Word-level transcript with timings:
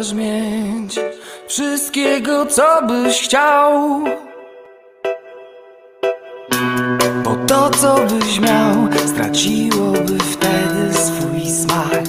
możesz 0.00 0.14
mieć 0.14 0.98
wszystkiego, 1.48 2.46
co 2.46 2.82
byś 2.86 3.22
chciał. 3.22 4.00
Bo 7.24 7.36
to, 7.46 7.70
co 7.70 7.94
byś 7.94 8.40
miał, 8.40 8.88
straciłoby 9.06 10.18
wtedy 10.18 10.94
swój 10.94 11.50
smak. 11.50 12.02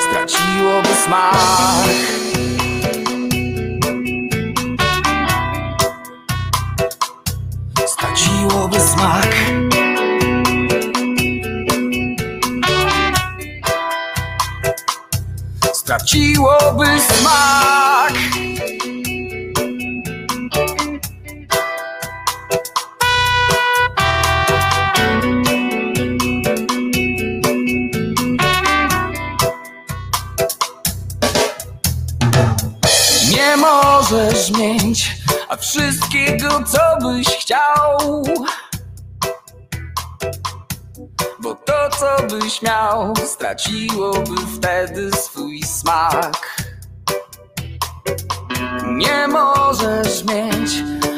Straciłoby 0.00 0.88
smak. 1.04 2.17
Co 42.58 42.62
byś 42.62 42.70
miał, 42.70 43.14
straciłoby 43.26 44.36
wtedy 44.56 45.10
swój 45.12 45.62
smak. 45.62 46.62
Nie 48.86 49.28
możesz 49.28 50.24
mieć, 50.24 50.70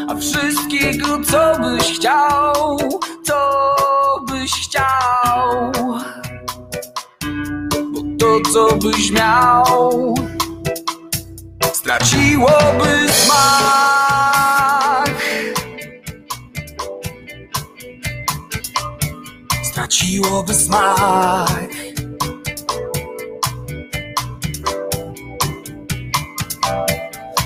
a 0.08 0.14
wszystkiego, 0.16 1.06
co 1.30 1.61
byś 1.61 1.98
chciał, 1.98 2.78
co 3.24 3.64
byś 4.28 4.52
chciał. 4.52 5.72
Bo 7.92 8.00
to, 8.18 8.50
co 8.52 8.77
byś 8.77 9.11
miał, 9.11 10.14
straciłoby 11.73 13.12
smak. 13.12 14.39
Straciłoby 19.90 20.55
smak. 20.55 21.61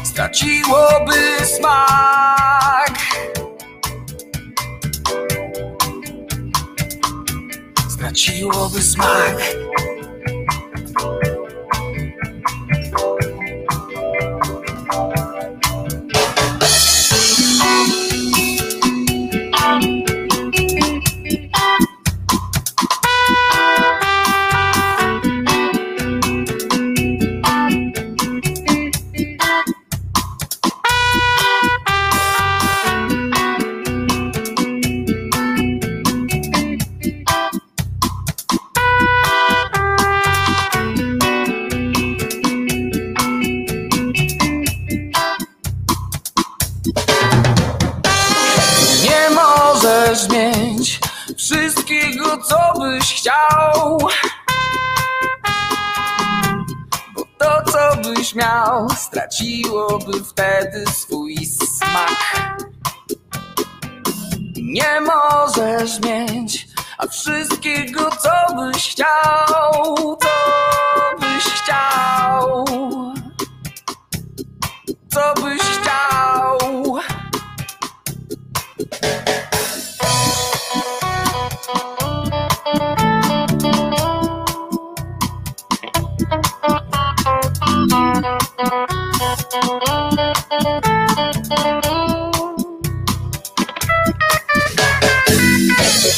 Straciłoby 0.05 1.15
smak. 1.45 2.99
Straciłoby 7.89 8.83
smak. 8.83 9.37
Straciłoby 59.25 60.25
wtedy 60.25 60.85
swój 60.87 61.37
smak. 61.47 62.57
Nie 64.57 65.01
możesz 65.01 66.01
mieć, 66.01 66.69
a 66.99 67.07
wszystkiego, 67.07 68.11
co 68.11 68.55
byś 68.57 68.91
chciał, 68.91 70.17
co 70.23 70.29
byś 71.21 71.45
chciał, 71.45 72.65
co 75.09 75.43
byś 75.43 75.63
chciał. 75.63 76.65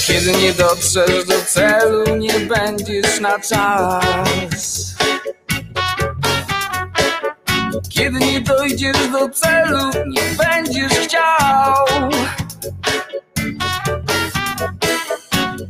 Kiedy 0.07 0.33
nie 0.33 0.53
dotrzesz 0.53 1.25
do 1.27 1.41
celu, 1.47 2.17
nie 2.17 2.41
będziesz 2.41 3.21
na 3.21 3.39
czas. 3.39 4.95
Kiedy 7.91 8.19
nie 8.19 8.41
dojdziesz 8.41 9.09
do 9.13 9.29
celu, 9.29 9.91
nie 10.07 10.23
będziesz 10.39 10.93
chciał. 10.93 11.87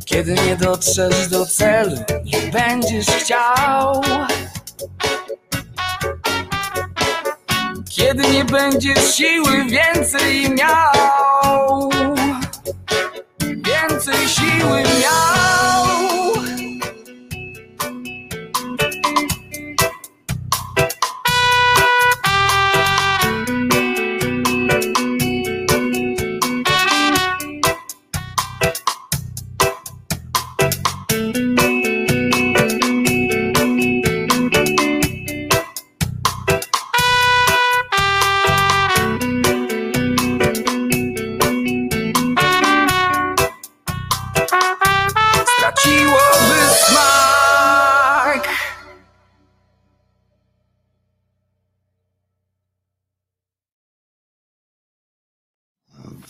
Kiedy 0.05 0.35
nie 0.35 0.57
dotrzesz 0.57 1.29
do 1.29 1.47
celu, 1.47 1.97
nie 2.25 2.41
będziesz 2.53 3.07
chciał. 3.07 4.03
Kiedy 8.07 8.29
nie 8.29 8.45
będziesz 8.45 9.15
siły 9.15 9.65
więcej 9.65 10.51
miał. 10.51 11.91
Więcej 13.41 14.29
siły 14.29 14.83
miał. 15.01 16.46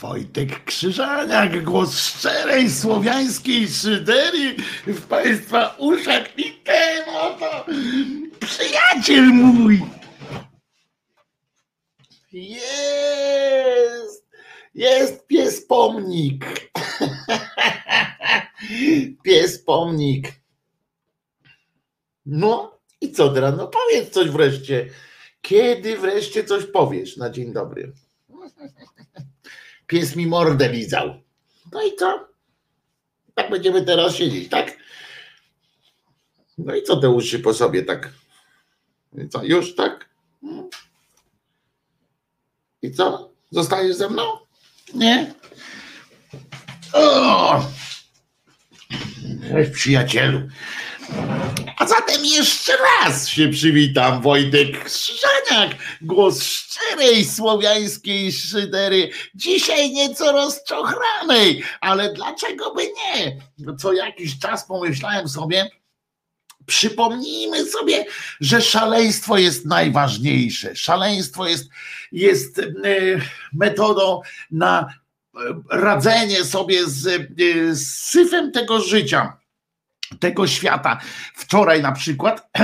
Wojtek 0.09 0.65
Krzyżaniak, 0.65 1.65
głos 1.65 1.99
szczerej 1.99 2.71
słowiańskiej 2.71 3.69
szyderii 3.69 4.57
w 4.87 5.07
Państwa 5.07 5.75
uszach 5.79 6.39
i 6.39 6.53
ten 6.53 7.05
oto 7.15 7.67
przyjaciel 8.41 9.25
mój. 9.25 9.83
Jest, 12.33 12.67
jest 14.75 15.27
pies 15.27 15.67
pomnik. 15.67 16.71
Pies 19.25 19.59
pomnik. 19.65 20.33
No 22.27 22.79
i 23.01 23.13
co 23.13 23.29
teraz? 23.29 23.55
No 23.57 23.67
powiedz 23.69 24.11
coś 24.11 24.31
wreszcie. 24.31 24.89
Kiedy 25.41 25.99
wreszcie 25.99 26.45
coś 26.45 26.65
powiesz 26.65 27.17
na 27.17 27.31
dzień 27.31 27.53
dobry? 27.53 27.93
pies 29.87 30.17
mi 30.17 30.27
mordę 30.27 30.73
lizał. 30.73 31.21
No 31.73 31.83
i 31.83 31.97
co? 31.97 32.29
Tak 33.35 33.51
będziemy 33.51 33.85
teraz 33.85 34.15
siedzieć, 34.15 34.49
tak? 34.49 34.77
No 36.59 36.75
i 36.75 36.83
co 36.83 36.97
te 36.97 37.11
uszy 37.11 37.39
po 37.39 37.55
sobie 37.55 37.83
tak? 37.83 38.13
I 39.19 39.29
co, 39.29 39.45
już 39.45 39.75
tak? 39.75 40.09
I 42.83 42.91
co? 42.93 43.31
Zostajesz 43.51 43.97
ze 43.97 44.09
mną? 44.09 44.23
Nie? 44.95 45.35
O! 46.93 47.65
Weź 49.53 49.71
przyjacielu. 49.71 50.49
A 51.79 51.87
zatem 51.87 52.25
jeszcze 52.25 52.73
raz 52.77 53.29
się 53.29 53.49
przywitam, 53.49 54.23
Wojtek 54.23 54.85
Krzyżaniak, 54.85 55.77
głos 56.01 56.43
szczerej 56.43 57.25
słowiańskiej 57.25 58.33
szydery, 58.33 59.11
dzisiaj 59.35 59.91
nieco 59.91 60.33
rozczochranej, 60.33 61.63
ale 61.81 62.13
dlaczego 62.13 62.75
by 62.75 62.83
nie? 62.83 63.37
Co 63.79 63.93
jakiś 63.93 64.39
czas 64.39 64.67
pomyślałem 64.67 65.29
sobie, 65.29 65.71
przypomnijmy 66.67 67.65
sobie, 67.65 68.05
że 68.41 68.63
szaleństwo 68.63 69.39
jest 69.39 69.67
najważniejsze. 69.67 70.77
Szaleństwo 70.77 71.47
jest, 71.47 71.69
jest 72.13 72.59
e, 72.59 72.65
metodą 73.53 74.21
na 74.51 74.81
e, 74.81 75.39
radzenie 75.71 76.45
sobie 76.45 76.87
z, 76.87 77.07
e, 77.07 77.75
z 77.75 77.89
syfem 77.89 78.53
tego 78.53 78.81
życia 78.81 79.46
tego 80.21 80.47
świata. 80.47 81.01
Wczoraj 81.35 81.83
na 81.83 81.93
przykład, 81.93 82.51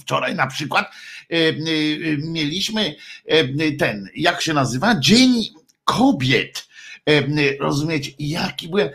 wczoraj 0.00 0.34
na 0.34 0.46
przykład 0.46 0.90
e, 1.30 1.36
e, 1.36 1.52
mieliśmy 2.18 2.94
e, 3.26 3.72
ten, 3.72 4.08
jak 4.14 4.42
się 4.42 4.54
nazywa? 4.54 5.00
Dzień 5.00 5.42
Kobiet. 5.84 6.71
Rozumiecie, 7.60 8.12
jaki 8.18 8.68
byłem, 8.68 8.88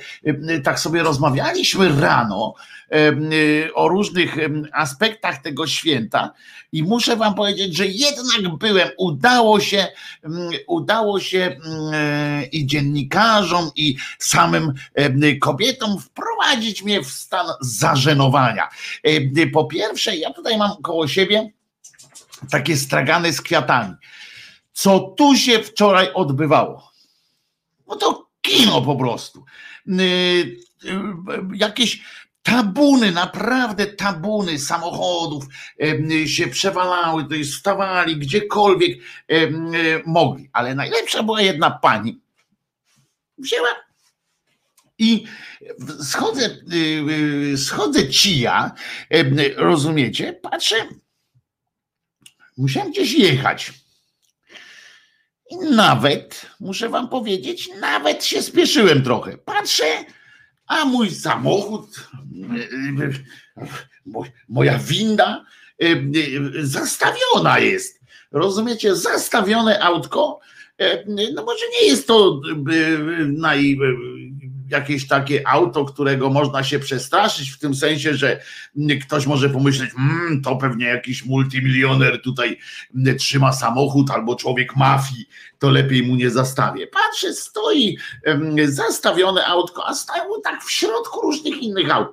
tak 0.63 0.80
sobie 0.80 1.04
rozmawialiśmy 1.04 2.01
rano 2.01 2.54
o 3.74 3.88
różnych 3.88 4.36
aspektach 4.74 5.42
tego 5.42 5.68
święta 5.68 6.33
i 6.71 6.83
muszę 6.83 7.15
wam 7.15 7.36
powiedzieć, 7.36 7.77
że 7.77 7.86
jednak 7.86 8.57
byłem, 8.57 8.89
udało 8.98 9.59
się, 9.59 9.88
udało 10.68 11.19
się 11.19 11.59
i 12.51 12.65
dziennikarzom 12.65 13.71
i 13.75 13.95
samym 14.19 14.74
kobietom 15.42 16.00
wprowadzić 16.00 16.83
mnie 16.83 17.01
w 17.01 17.07
stan 17.07 17.48
zażenowania. 17.62 18.69
Po 19.54 19.65
pierwsze, 19.65 20.15
ja 20.15 20.33
tutaj 20.33 20.57
mam 20.57 20.81
koło 20.81 21.07
siebie 21.07 21.51
takie 22.51 22.77
stragany 22.77 23.33
z 23.33 23.42
kwiatami. 23.42 23.94
Co 24.74 25.00
tu 25.00 25.36
się 25.36 25.59
wczoraj 25.59 26.13
odbywało? 26.13 26.92
No 27.87 27.95
to 27.95 28.29
kino 28.41 28.81
po 28.81 28.95
prostu. 28.95 29.45
Jakieś 31.53 32.01
tabuny, 32.43 33.11
naprawdę 33.11 33.85
tabuny 33.85 34.59
samochodów 34.59 35.45
się 36.25 36.47
przewalały, 36.47 37.25
to 37.25 37.35
jest 37.35 37.53
wstawali 37.53 38.17
gdziekolwiek 38.17 38.99
mogli. 40.05 40.49
Ale 40.53 40.75
najlepsza 40.75 41.23
była 41.23 41.41
jedna 41.41 41.71
pani. 41.71 42.19
Wzięła 43.37 43.69
i 44.99 45.25
schodzę, 46.01 46.45
y, 46.45 46.75
y, 47.53 47.57
schodzę 47.57 48.07
cija, 48.09 48.71
rozumiecie, 49.55 50.33
patrzę, 50.33 50.75
musiałem 52.57 52.91
gdzieś 52.91 53.13
jechać. 53.13 53.73
I 55.51 55.57
nawet, 55.57 56.45
muszę 56.59 56.89
wam 56.89 57.09
powiedzieć, 57.09 57.69
nawet 57.81 58.25
się 58.25 58.41
spieszyłem 58.41 59.03
trochę. 59.03 59.38
Patrzę, 59.38 59.85
a 60.67 60.85
mój 60.85 61.11
samochód, 61.11 62.09
moja 64.49 64.77
winda 64.79 65.45
zastawiona 66.59 67.59
jest. 67.59 68.01
Rozumiecie? 68.31 68.95
Zastawione 68.95 69.83
autko. 69.83 70.39
No 71.33 71.44
może 71.44 71.65
nie 71.81 71.88
jest 71.88 72.07
to 72.07 72.41
naj, 73.25 73.77
jakieś 74.69 75.07
takie 75.07 75.47
auto, 75.47 75.85
którego 75.85 76.29
można 76.29 76.63
się 76.63 76.79
przestraszyć, 76.79 77.49
w 77.49 77.59
tym 77.59 77.75
sensie, 77.75 78.13
że 78.13 78.41
ktoś 79.05 79.25
może 79.25 79.49
pomyśleć, 79.49 79.89
mmm, 79.97 80.41
to 80.41 80.55
pewnie 80.55 80.85
jakiś 80.85 81.25
multimilioner 81.25 82.21
tutaj 82.21 82.57
trzyma 83.17 83.53
samochód 83.53 84.11
albo 84.11 84.35
człowiek 84.35 84.75
mafii, 84.75 85.29
to 85.59 85.69
lepiej 85.69 86.03
mu 86.03 86.15
nie 86.15 86.29
zastawię. 86.29 86.87
Patrzę, 86.87 87.33
stoi 87.33 87.97
zastawione 88.65 89.45
autko, 89.45 89.87
a 89.87 89.93
stało 89.93 90.39
tak 90.43 90.63
w 90.63 90.71
środku 90.71 91.21
różnych 91.21 91.63
innych 91.63 91.91
aut. 91.91 92.07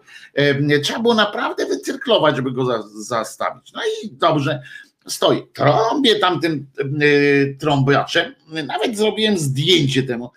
Trzeba 0.83 0.99
było 0.99 1.15
naprawdę 1.15 1.67
wycyrklować, 1.67 2.37
żeby 2.37 2.53
go 2.53 2.65
za, 2.65 2.83
zastawić. 2.95 3.73
No 3.73 3.81
i 4.03 4.13
dobrze, 4.13 4.63
stoi. 5.07 5.47
Trąbię 5.53 6.19
tamtym 6.19 6.67
y, 7.03 7.57
trąbaczem. 7.61 8.35
Nawet 8.67 8.97
zrobiłem 8.97 9.39
zdjęcie 9.39 10.03
temu, 10.03 10.31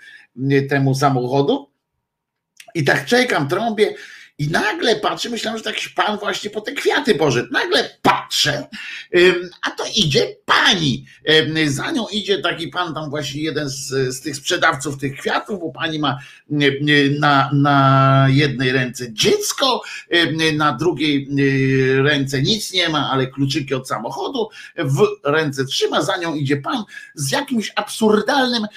temu 0.69 0.95
samochodu 0.95 1.69
i 2.77 2.83
tak 2.83 3.05
czekam, 3.05 3.47
trąbię 3.47 3.93
i 4.37 4.47
nagle 4.47 4.95
patrzę, 4.95 5.29
myślałem, 5.29 5.63
że 5.63 5.69
jakiś 5.69 5.89
pan 5.89 6.17
właśnie 6.17 6.49
po 6.49 6.61
te 6.61 6.71
kwiaty 6.71 7.15
poszedł. 7.15 7.47
Nagle 7.51 7.89
patrzę, 8.27 8.67
a 9.61 9.71
to 9.71 9.83
idzie 9.95 10.35
pani. 10.45 11.05
Za 11.67 11.91
nią 11.91 12.05
idzie 12.11 12.41
taki 12.41 12.67
pan, 12.67 12.93
tam 12.93 13.09
właśnie 13.09 13.41
jeden 13.41 13.69
z, 13.69 13.87
z 14.15 14.21
tych 14.21 14.35
sprzedawców 14.35 14.97
tych 14.97 15.17
kwiatów, 15.17 15.59
bo 15.59 15.71
pani 15.71 15.99
ma 15.99 16.17
na, 17.19 17.49
na 17.53 18.27
jednej 18.29 18.71
ręce 18.71 19.13
dziecko, 19.13 19.81
na 20.53 20.73
drugiej 20.73 21.27
ręce 22.01 22.41
nic 22.41 22.73
nie 22.73 22.89
ma, 22.89 23.09
ale 23.09 23.27
kluczyki 23.27 23.73
od 23.73 23.87
samochodu 23.87 24.49
w 24.77 25.07
ręce 25.23 25.65
trzyma, 25.65 26.01
za 26.01 26.17
nią 26.17 26.35
idzie 26.35 26.57
pan 26.57 26.83
z 27.15 27.31
jakimś 27.31 27.71
absurdalnym 27.75 28.67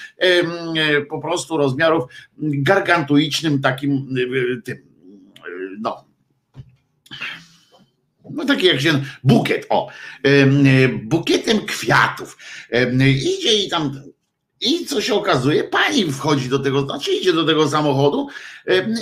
po 1.09 1.21
prostu 1.21 1.57
rozmiarów 1.57 2.05
gargantuicznym 2.39 3.61
takim 3.61 4.15
tym 4.65 4.91
no, 5.81 6.05
no 8.35 8.45
taki 8.45 8.67
jak 8.67 8.81
się, 8.81 9.03
bukiet, 9.25 9.67
o, 9.69 9.89
bukietem 11.03 11.67
kwiatów. 11.67 12.39
Idzie 13.39 13.55
i 13.55 13.69
tam, 13.69 14.03
i 14.61 14.87
co 14.87 15.01
się 15.01 15.15
okazuje, 15.15 15.65
pani 15.65 16.13
wchodzi 16.13 16.49
do 16.49 16.59
tego, 16.59 16.83
znaczy 16.83 17.13
idzie 17.13 17.33
do 17.33 17.45
tego 17.45 17.69
samochodu 17.69 18.29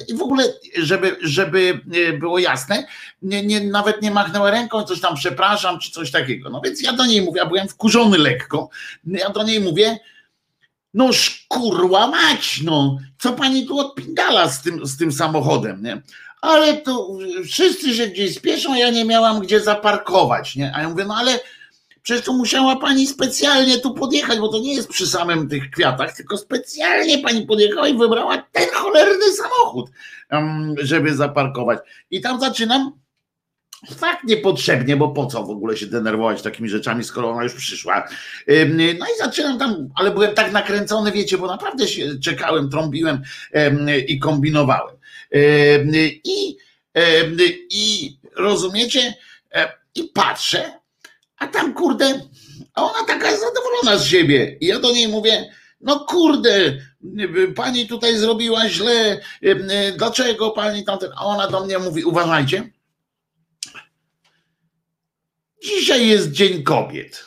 i 0.08 0.14
w 0.14 0.22
ogóle, 0.22 0.44
żeby, 0.78 1.16
żeby 1.22 1.80
e, 2.08 2.12
było 2.12 2.38
jasne, 2.38 2.86
nie, 3.22 3.46
nie, 3.46 3.60
nawet 3.60 4.02
nie 4.02 4.10
machnęła 4.10 4.50
ręką, 4.50 4.82
coś 4.82 5.00
tam 5.00 5.14
przepraszam, 5.14 5.78
czy 5.78 5.90
coś 5.90 6.10
takiego. 6.10 6.50
No 6.50 6.60
więc 6.64 6.82
ja 6.82 6.92
do 6.92 7.06
niej 7.06 7.22
mówię, 7.22 7.40
ja 7.40 7.46
byłem 7.46 7.68
wkurzony 7.68 8.18
lekko, 8.18 8.68
ja 9.06 9.30
do 9.30 9.42
niej 9.42 9.60
mówię, 9.60 9.98
no 10.94 11.12
szkurła 11.12 12.06
mać, 12.06 12.60
no, 12.64 12.98
co 13.18 13.32
pani 13.32 13.66
tu 13.66 13.78
odpindala 13.78 14.48
z 14.48 14.62
tym, 14.62 14.86
z 14.86 14.96
tym 14.96 15.12
samochodem, 15.12 15.82
nie? 15.82 16.02
Ale 16.40 16.76
tu 16.76 17.18
wszyscy 17.44 17.94
się 17.94 18.06
gdzieś 18.06 18.34
spieszą, 18.34 18.74
ja 18.74 18.90
nie 18.90 19.04
miałam 19.04 19.40
gdzie 19.40 19.60
zaparkować, 19.60 20.56
nie? 20.56 20.72
A 20.74 20.82
ja 20.82 20.88
mówię, 20.88 21.04
no 21.04 21.16
ale 21.16 21.40
przecież 22.02 22.24
tu 22.24 22.34
musiała 22.34 22.76
pani 22.76 23.06
specjalnie 23.06 23.78
tu 23.78 23.94
podjechać, 23.94 24.38
bo 24.38 24.48
to 24.48 24.58
nie 24.58 24.74
jest 24.74 24.88
przy 24.88 25.06
samym 25.06 25.48
tych 25.48 25.70
kwiatach, 25.70 26.16
tylko 26.16 26.38
specjalnie 26.38 27.18
pani 27.18 27.46
podjechała 27.46 27.88
i 27.88 27.98
wybrała 27.98 28.44
ten 28.52 28.68
cholerny 28.74 29.32
samochód, 29.32 29.90
żeby 30.78 31.14
zaparkować. 31.14 31.78
I 32.10 32.20
tam 32.20 32.40
zaczynam 32.40 32.92
fakt 33.96 34.24
niepotrzebnie, 34.24 34.96
bo 34.96 35.08
po 35.08 35.26
co 35.26 35.44
w 35.44 35.50
ogóle 35.50 35.76
się 35.76 35.86
denerwować 35.86 36.42
takimi 36.42 36.68
rzeczami, 36.68 37.04
skoro 37.04 37.30
ona 37.30 37.42
już 37.42 37.54
przyszła. 37.54 38.08
No 38.96 39.06
i 39.06 39.18
zaczynam 39.18 39.58
tam, 39.58 39.88
ale 39.94 40.10
byłem 40.10 40.34
tak 40.34 40.52
nakręcony, 40.52 41.12
wiecie, 41.12 41.38
bo 41.38 41.46
naprawdę 41.46 41.88
się 41.88 42.18
czekałem, 42.24 42.70
trąbiłem 42.70 43.22
i 44.08 44.18
kombinowałem. 44.18 44.97
I, 45.32 46.56
i 47.70 48.18
rozumiecie, 48.36 49.14
i 49.94 50.04
patrzę, 50.04 50.80
a 51.36 51.46
tam 51.46 51.74
kurde, 51.74 52.28
a 52.74 52.82
ona 52.82 53.04
taka 53.06 53.36
zadowolona 53.36 53.98
z 53.98 54.06
siebie. 54.06 54.58
I 54.60 54.66
ja 54.66 54.78
do 54.78 54.92
niej 54.92 55.08
mówię, 55.08 55.54
no 55.80 56.00
kurde, 56.00 56.78
pani 57.56 57.86
tutaj 57.86 58.18
zrobiła 58.18 58.68
źle, 58.68 59.20
dlaczego 59.96 60.50
pani 60.50 60.84
tamten, 60.84 61.12
a 61.16 61.24
ona 61.24 61.48
do 61.48 61.64
mnie 61.64 61.78
mówi, 61.78 62.04
uważajcie, 62.04 62.70
dzisiaj 65.64 66.08
jest 66.08 66.30
Dzień 66.30 66.62
Kobiet, 66.62 67.24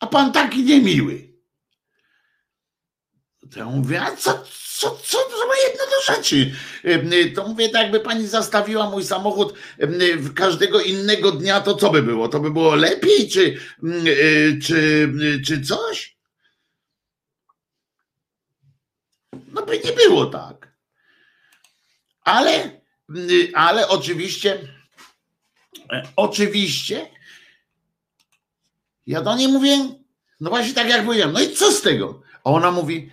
a 0.00 0.06
pan 0.06 0.32
taki 0.32 0.64
niemiły. 0.64 1.32
To 3.52 3.58
ja 3.58 3.64
mówię, 3.64 4.02
a 4.02 4.16
co, 4.16 4.44
co, 4.82 4.98
co 5.04 5.18
to 5.18 5.46
ma 5.46 5.54
jedno 5.68 5.84
do 5.84 6.14
rzeczy? 6.14 6.54
To 7.34 7.48
mówię, 7.48 7.68
tak 7.68 7.82
jakby 7.82 8.00
pani 8.00 8.26
zastawiła 8.26 8.90
mój 8.90 9.04
samochód 9.04 9.54
każdego 10.34 10.80
innego 10.80 11.32
dnia, 11.32 11.60
to 11.60 11.74
co 11.74 11.90
by 11.90 12.02
było? 12.02 12.28
To 12.28 12.40
by 12.40 12.50
było 12.50 12.74
lepiej, 12.74 13.28
czy, 13.28 13.58
y, 14.06 14.58
czy, 14.62 15.12
czy 15.46 15.62
coś? 15.62 16.16
No 19.52 19.62
by 19.62 19.78
nie 19.78 19.92
było 19.92 20.26
tak. 20.26 20.72
Ale, 22.24 22.80
y, 23.16 23.52
ale 23.54 23.88
oczywiście, 23.88 24.68
e, 25.92 26.02
oczywiście 26.16 27.10
Ja 29.06 29.22
do 29.22 29.36
niej 29.36 29.48
mówię, 29.48 29.78
no 30.40 30.50
właśnie 30.50 30.74
tak 30.74 30.88
jak 30.88 31.04
powiedziałem, 31.06 31.32
no 31.32 31.40
i 31.40 31.50
co 31.50 31.72
z 31.72 31.82
tego? 31.82 32.22
A 32.44 32.50
ona 32.50 32.70
mówi, 32.70 33.10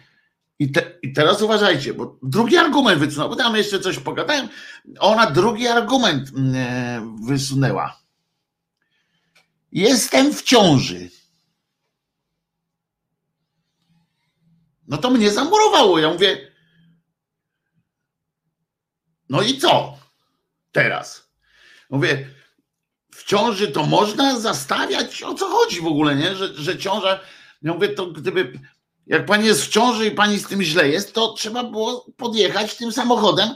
i, 0.59 0.71
te, 0.71 0.99
i 1.01 1.13
teraz 1.13 1.41
uważajcie, 1.41 1.93
bo 1.93 2.19
drugi 2.23 2.57
argument 2.57 2.99
wysunęła, 2.99 3.29
bo 3.29 3.35
tam 3.35 3.55
jeszcze 3.55 3.79
coś 3.79 3.99
pogadałem, 3.99 4.49
ona 4.99 5.31
drugi 5.31 5.67
argument 5.67 6.29
e, 6.55 7.15
wysunęła. 7.27 7.99
Jestem 9.71 10.33
w 10.33 10.43
ciąży. 10.43 11.09
No 14.87 14.97
to 14.97 15.09
mnie 15.09 15.31
zamurowało. 15.31 15.99
Ja 15.99 16.09
mówię, 16.09 16.51
no 19.29 19.41
i 19.41 19.57
co 19.57 19.97
teraz? 20.71 21.29
Mówię, 21.89 22.29
w 23.11 23.23
ciąży 23.23 23.67
to 23.67 23.85
można 23.85 24.39
zastawiać, 24.39 25.23
o 25.23 25.33
co 25.33 25.49
chodzi 25.49 25.81
w 25.81 25.87
ogóle, 25.87 26.15
nie? 26.15 26.35
Że, 26.35 26.53
że 26.53 26.77
ciąża, 26.77 27.19
ja 27.61 27.73
mówię, 27.73 27.89
to 27.89 28.05
gdyby, 28.05 28.59
jak 29.09 29.25
pani 29.25 29.45
jest 29.45 29.65
w 29.65 29.69
ciąży 29.69 30.07
i 30.07 30.11
pani 30.11 30.39
z 30.39 30.47
tym 30.47 30.61
źle 30.61 30.89
jest, 30.89 31.13
to 31.13 31.33
trzeba 31.33 31.63
było 31.63 32.05
podjechać 32.17 32.77
tym 32.77 32.91
samochodem 32.91 33.49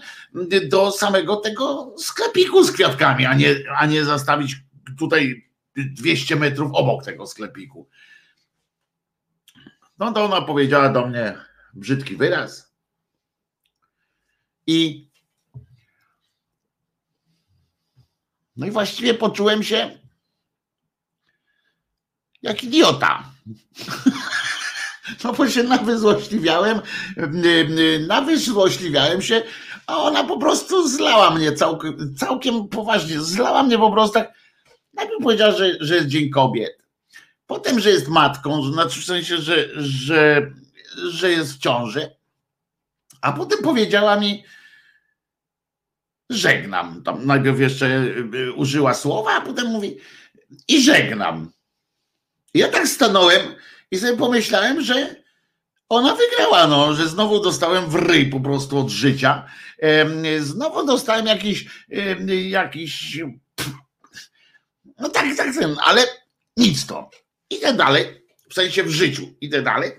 do 0.69 0.91
samego 0.91 1.35
tego 1.35 1.95
sklepiku 1.97 2.63
z 2.63 2.71
kwiatkami, 2.71 3.25
a 3.25 3.33
nie, 3.33 3.55
a 3.77 3.85
nie 3.85 4.05
zastawić 4.05 4.55
tutaj 4.99 5.49
200 5.75 6.35
metrów 6.35 6.71
obok 6.73 7.05
tego 7.05 7.27
sklepiku. 7.27 7.89
No 9.99 10.11
to 10.11 10.25
ona 10.25 10.41
powiedziała 10.41 10.89
do 10.89 11.07
mnie 11.07 11.37
brzydki 11.73 12.15
wyraz. 12.15 12.73
I 14.67 15.09
no 18.55 18.65
i 18.65 18.71
właściwie 18.71 19.13
poczułem 19.13 19.63
się 19.63 19.99
jak 22.41 22.63
idiota. 22.63 23.23
No 25.23 25.33
bo 25.33 25.49
się 25.49 25.63
nawyzłośliwiałem, 25.63 26.81
nawyzłośliwiałem 28.07 29.21
się, 29.21 29.43
a 29.87 29.97
ona 29.97 30.23
po 30.23 30.37
prostu 30.37 30.87
zlała 30.87 31.31
mnie 31.31 31.51
całkiem, 31.51 32.15
całkiem 32.15 32.67
poważnie, 32.67 33.21
zlała 33.21 33.63
mnie 33.63 33.77
po 33.77 33.91
prostu 33.91 34.13
tak, 34.13 34.33
najpierw 34.93 35.23
powiedziała, 35.23 35.51
że, 35.51 35.77
że 35.79 35.95
jest 35.95 36.07
Dzień 36.07 36.29
Kobiet, 36.29 36.77
potem, 37.47 37.79
że 37.79 37.89
jest 37.89 38.07
matką, 38.07 38.63
znaczy 38.63 39.01
w 39.01 39.05
sensie, 39.05 39.37
że, 39.37 39.69
że, 39.75 40.51
że 41.09 41.31
jest 41.31 41.53
w 41.53 41.59
ciąży, 41.59 42.15
a 43.21 43.31
potem 43.31 43.59
powiedziała 43.63 44.15
mi, 44.19 44.43
żegnam. 46.29 47.03
Tam 47.03 47.25
najpierw 47.25 47.59
jeszcze 47.59 47.85
y, 48.33 48.53
użyła 48.53 48.93
słowa, 48.93 49.31
a 49.31 49.41
potem 49.41 49.67
mówi 49.67 49.97
i 50.67 50.83
żegnam. 50.83 51.51
Ja 52.53 52.67
tak 52.67 52.87
stanąłem 52.87 53.41
i 53.93 53.97
sobie 53.97 54.17
pomyślałem, 54.17 54.81
że 54.81 55.15
ona 55.89 56.15
wygrała, 56.15 56.67
no, 56.67 56.93
że 56.93 57.07
znowu 57.07 57.39
dostałem 57.39 57.89
w 57.89 57.95
ryj 57.95 58.25
po 58.29 58.39
prostu 58.39 58.79
od 58.79 58.89
życia. 58.89 59.45
Znowu 60.39 60.85
dostałem 60.85 61.25
jakiś, 61.25 61.65
jakiś, 62.49 63.19
no 64.99 65.09
tak, 65.09 65.37
tak, 65.37 65.47
ale 65.83 66.05
nic 66.57 66.85
to. 66.85 67.09
Idę 67.49 67.73
dalej, 67.73 68.25
w 68.49 68.53
sensie 68.53 68.83
w 68.83 68.89
życiu, 68.89 69.27
idę 69.41 69.61
dalej. 69.61 69.91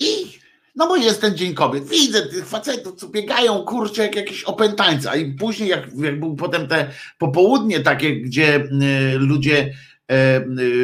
I 0.00 0.40
no 0.74 0.86
bo 0.86 0.96
jest 0.96 1.20
ten 1.20 1.36
Dzień 1.36 1.54
Kobiet. 1.54 1.88
Widzę 1.88 2.26
tych 2.26 2.46
facetów, 2.46 2.96
co 2.96 3.08
biegają, 3.08 3.64
kurczę, 3.64 4.02
jak 4.02 4.16
jakieś 4.16 4.44
opętańce. 4.44 5.10
A 5.10 5.16
i 5.16 5.34
później, 5.34 5.68
jak, 5.68 5.84
jak 5.96 6.20
był 6.20 6.36
potem 6.36 6.68
te 6.68 6.90
popołudnie 7.18 7.80
takie, 7.80 8.20
gdzie 8.20 8.56
y, 8.56 9.18
ludzie, 9.18 9.74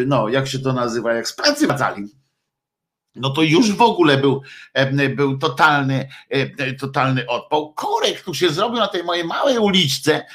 no 0.06 0.28
jak 0.28 0.49
się 0.49 0.59
to 0.59 0.73
nazywa, 0.73 1.12
jak 1.12 1.28
z 1.28 1.33
pracy 1.33 1.66
wracali, 1.66 2.09
no 3.16 3.30
to 3.30 3.42
już 3.42 3.73
w 3.73 3.83
ogóle 3.83 4.16
był, 4.16 4.42
e, 4.75 5.09
był 5.09 5.38
totalny, 5.38 6.09
e, 6.30 6.73
totalny 6.73 7.26
odpał. 7.26 7.73
Korek 7.73 8.21
tu 8.21 8.35
się 8.35 8.50
zrobił 8.50 8.78
na 8.78 8.88
tej 8.88 9.04
mojej 9.04 9.25
małej 9.25 9.59
uliczce. 9.59 10.26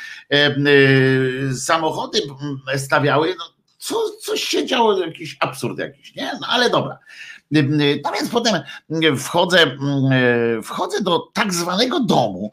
Samochody 1.58 2.20
stawiały, 2.78 3.36
no, 3.38 3.46
co, 3.78 3.96
coś 4.22 4.44
się 4.44 4.66
działo, 4.66 4.98
jakiś 4.98 5.38
absurd 5.40 5.80
jakiś, 5.80 6.16
nie? 6.16 6.32
No 6.42 6.48
ale 6.50 6.70
dobra. 6.70 7.00
No 8.04 8.12
więc 8.14 8.30
potem 8.32 8.62
wchodzę, 9.18 9.78
wchodzę 10.64 11.02
do 11.02 11.20
tak 11.34 11.54
zwanego 11.54 12.00
domu, 12.00 12.52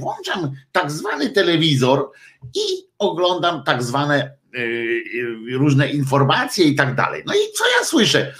włączam 0.00 0.52
tak 0.72 0.90
zwany 0.90 1.30
telewizor 1.30 2.10
i 2.54 2.60
oglądam 2.98 3.64
tak 3.64 3.82
zwane 3.82 4.39
różne 5.52 5.90
informacje 5.90 6.64
i 6.64 6.74
tak 6.74 6.94
dalej. 6.94 7.22
No 7.26 7.34
i 7.34 7.38
co 7.54 7.64
ja 7.78 7.84
słyszę? 7.84 8.34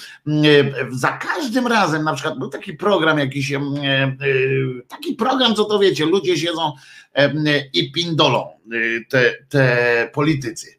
Za 0.90 1.08
każdym 1.08 1.66
razem, 1.66 2.04
na 2.04 2.14
przykład 2.14 2.38
był 2.38 2.48
taki 2.48 2.72
program 2.72 3.18
jakiś, 3.18 3.52
taki 4.88 5.14
program, 5.14 5.54
co 5.54 5.64
to 5.64 5.78
wiecie, 5.78 6.06
ludzie 6.06 6.36
siedzą 6.36 6.72
i 7.72 7.92
pindolą, 7.92 8.60
te, 9.08 9.34
te 9.48 10.10
politycy. 10.14 10.78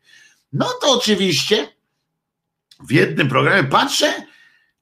No 0.54 0.66
to 0.82 0.92
oczywiście 0.92 1.68
w 2.80 2.92
jednym 2.92 3.30
programie 3.30 3.64
patrzę, 3.64 4.14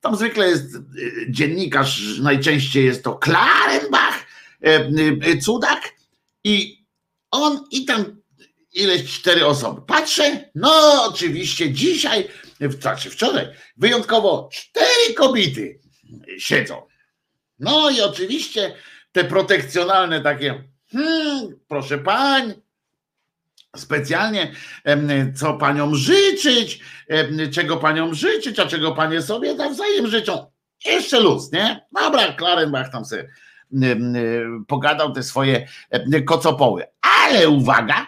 tam 0.01 0.15
zwykle 0.15 0.48
jest 0.48 0.77
dziennikarz, 1.29 2.20
najczęściej 2.20 2.86
jest 2.86 3.03
to 3.03 3.15
Klarenbach, 3.15 4.25
cudak 5.41 5.94
i 6.44 6.86
on 7.32 7.68
i 7.72 7.86
tam 7.86 8.19
ileś 8.74 9.20
cztery 9.20 9.46
osoby. 9.46 9.82
Patrzę, 9.88 10.50
no 10.56 11.04
oczywiście 11.06 11.72
dzisiaj, 11.72 12.28
znaczy 12.80 13.10
wczoraj, 13.10 13.48
wyjątkowo 13.78 14.50
cztery 14.54 15.14
kobiety 15.16 15.80
siedzą. 16.38 16.82
No 17.60 17.90
i 17.90 18.02
oczywiście 18.02 18.76
te 19.12 19.24
protekcjonalne 19.24 20.22
takie, 20.22 20.64
hmm, 20.92 21.60
proszę 21.68 21.98
pań, 21.98 22.54
specjalnie, 23.76 24.52
co 25.36 25.54
paniom 25.54 25.96
życzyć, 25.96 26.80
czego 27.52 27.78
paniom 27.78 28.16
życzyć, 28.16 28.60
a 28.60 28.66
czego 28.66 28.92
panie 28.92 29.22
sobie 29.22 29.54
nawzajem 29.54 30.08
życzą. 30.08 30.52
Jeszcze 30.86 31.20
luz, 31.20 31.52
nie? 31.52 31.88
Dobra, 32.02 32.34
Klarenbach 32.34 32.92
tam 32.92 33.06
sobie 33.06 33.30
pogadał 34.68 35.12
te 35.12 35.24
swoje 35.24 35.68
kocopoły. 36.26 36.84
Ale 37.02 37.50
uwaga, 37.50 38.08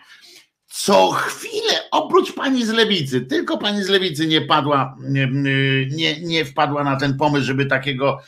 co 0.71 1.11
chwilę, 1.11 1.89
oprócz 1.91 2.33
pani 2.33 2.65
z 2.65 2.69
lewicy, 2.69 3.21
tylko 3.21 3.57
pani 3.57 3.83
z 3.83 3.89
lewicy 3.89 4.27
nie 4.27 4.41
padła, 4.41 4.97
nie, 5.89 6.21
nie 6.21 6.45
wpadła 6.45 6.83
na 6.83 6.95
ten 6.95 7.17
pomysł, 7.17 7.45
żeby 7.45 7.65
takiego, 7.65 8.19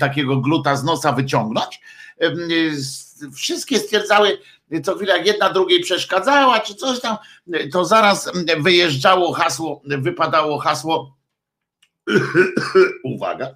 takiego 0.00 0.36
gluta 0.36 0.76
z 0.76 0.84
nosa 0.84 1.12
wyciągnąć. 1.12 1.80
Wszystkie 3.34 3.78
stwierdzały, 3.78 4.38
co 4.84 4.96
chwilę 4.96 5.16
jak 5.16 5.26
jedna 5.26 5.52
drugiej 5.52 5.80
przeszkadzała, 5.80 6.60
czy 6.60 6.74
coś 6.74 7.00
tam, 7.00 7.16
to 7.72 7.84
zaraz 7.84 8.30
wyjeżdżało 8.58 9.32
hasło, 9.32 9.82
wypadało 9.84 10.58
hasło, 10.58 11.16
uwaga, 13.14 13.54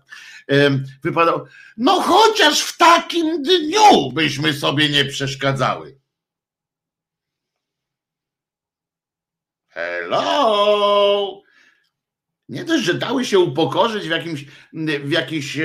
wypadało, 1.02 1.44
no 1.76 2.00
chociaż 2.00 2.60
w 2.60 2.76
takim 2.76 3.42
dniu 3.42 4.12
byśmy 4.12 4.52
sobie 4.52 4.88
nie 4.88 5.04
przeszkadzały. 5.04 5.99
Hello! 9.70 11.42
Nie 12.48 12.64
dość, 12.64 12.84
że 12.84 12.94
dały 12.94 13.24
się 13.24 13.38
upokorzyć 13.38 14.06
w 14.06 14.10
jakimś, 14.10 14.44
w 15.04 15.10
jakimś 15.10 15.58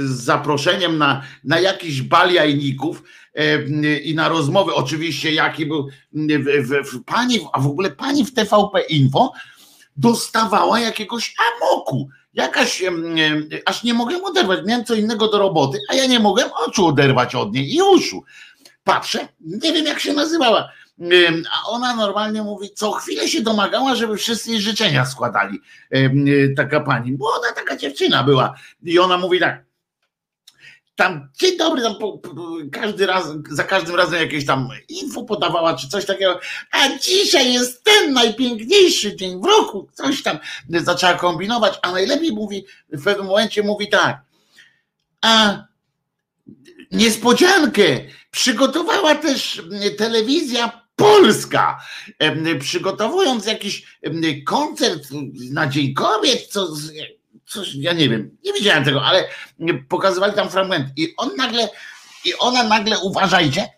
z 0.00 0.10
zaproszeniem 0.10 0.98
na, 0.98 1.22
na 1.44 1.60
jakiś 1.60 2.02
bal 2.02 2.32
jajników 2.32 3.02
e, 3.34 3.62
i 3.98 4.14
na 4.14 4.28
rozmowy, 4.28 4.74
oczywiście 4.74 5.32
jaki 5.32 5.66
był 5.66 5.88
w, 6.12 6.92
w, 6.92 7.04
pani, 7.04 7.40
a 7.52 7.60
w 7.60 7.66
ogóle 7.66 7.90
pani 7.90 8.24
w 8.24 8.34
TVP 8.34 8.80
Info 8.80 9.32
dostawała 9.96 10.80
jakiegoś 10.80 11.34
amoku. 11.52 12.08
Jakaś, 12.34 12.82
aż 13.66 13.84
nie 13.84 13.94
mogłem 13.94 14.24
oderwać, 14.24 14.60
miałem 14.66 14.84
co 14.84 14.94
innego 14.94 15.28
do 15.28 15.38
roboty, 15.38 15.78
a 15.88 15.94
ja 15.94 16.06
nie 16.06 16.20
mogłem 16.20 16.48
oczu 16.66 16.86
oderwać 16.86 17.34
od 17.34 17.54
niej 17.54 17.74
i 17.74 17.82
uszu. 17.82 18.24
Patrzę, 18.84 19.28
nie 19.40 19.72
wiem 19.72 19.86
jak 19.86 20.00
się 20.00 20.12
nazywała 20.12 20.68
a 21.52 21.68
ona 21.68 21.96
normalnie 21.96 22.42
mówi, 22.42 22.70
co 22.74 22.92
chwilę 22.92 23.28
się 23.28 23.42
domagała, 23.42 23.94
żeby 23.94 24.16
wszyscy 24.16 24.50
jej 24.50 24.60
życzenia 24.60 25.06
składali. 25.06 25.60
Y, 25.94 26.54
taka 26.56 26.80
pani, 26.80 27.12
młoda 27.12 27.52
taka 27.52 27.76
dziewczyna 27.76 28.24
była. 28.24 28.54
I 28.82 28.98
ona 28.98 29.18
mówi 29.18 29.40
tak, 29.40 29.64
tam 30.98 31.28
dzień 31.40 31.56
dobry, 31.56 31.82
tam 31.82 31.94
po, 31.98 32.20
każdy 32.72 33.06
raz, 33.06 33.24
za 33.50 33.64
każdym 33.64 33.96
razem 33.96 34.20
jakieś 34.20 34.46
tam 34.46 34.68
info 34.88 35.24
podawała, 35.24 35.74
czy 35.74 35.88
coś 35.88 36.06
takiego, 36.06 36.40
a 36.72 36.98
dzisiaj 36.98 37.52
jest 37.52 37.84
ten 37.84 38.12
najpiękniejszy 38.12 39.16
dzień 39.16 39.40
w 39.40 39.44
roku, 39.44 39.88
coś 39.94 40.22
tam 40.22 40.38
zaczęła 40.68 41.14
kombinować, 41.14 41.78
a 41.82 41.92
najlepiej 41.92 42.32
mówi, 42.32 42.64
w 42.92 43.04
pewnym 43.04 43.26
momencie 43.26 43.62
mówi 43.62 43.88
tak, 43.88 44.20
a 45.20 45.64
niespodziankę 46.92 47.82
przygotowała 48.30 49.14
też 49.14 49.62
telewizja 49.98 50.87
Polska, 50.98 51.80
przygotowując 52.60 53.46
jakiś 53.46 53.98
koncert 54.46 55.08
na 55.50 55.66
Dzień 55.66 55.94
Kobiet, 55.94 56.46
co, 56.46 56.68
coś, 57.46 57.74
ja 57.74 57.92
nie 57.92 58.08
wiem, 58.08 58.36
nie 58.44 58.52
widziałem 58.52 58.84
tego, 58.84 59.04
ale 59.04 59.28
pokazywali 59.88 60.34
tam 60.34 60.50
fragment 60.50 60.88
i 60.96 61.14
on 61.16 61.36
nagle, 61.36 61.68
i 62.24 62.34
ona 62.38 62.62
nagle, 62.62 62.98
uważajcie, 62.98 63.68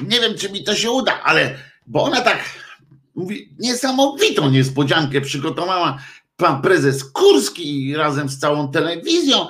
nie 0.00 0.20
wiem, 0.20 0.38
czy 0.38 0.50
mi 0.50 0.64
to 0.64 0.74
się 0.74 0.90
uda, 0.90 1.22
ale, 1.22 1.58
bo 1.86 2.02
ona 2.02 2.20
tak 2.20 2.44
mówi, 3.14 3.54
niesamowitą 3.58 4.50
niespodziankę 4.50 5.20
przygotowała 5.20 5.98
pan 6.36 6.62
prezes 6.62 7.04
Kurski 7.04 7.94
razem 7.96 8.28
z 8.28 8.38
całą 8.38 8.70
telewizją 8.70 9.46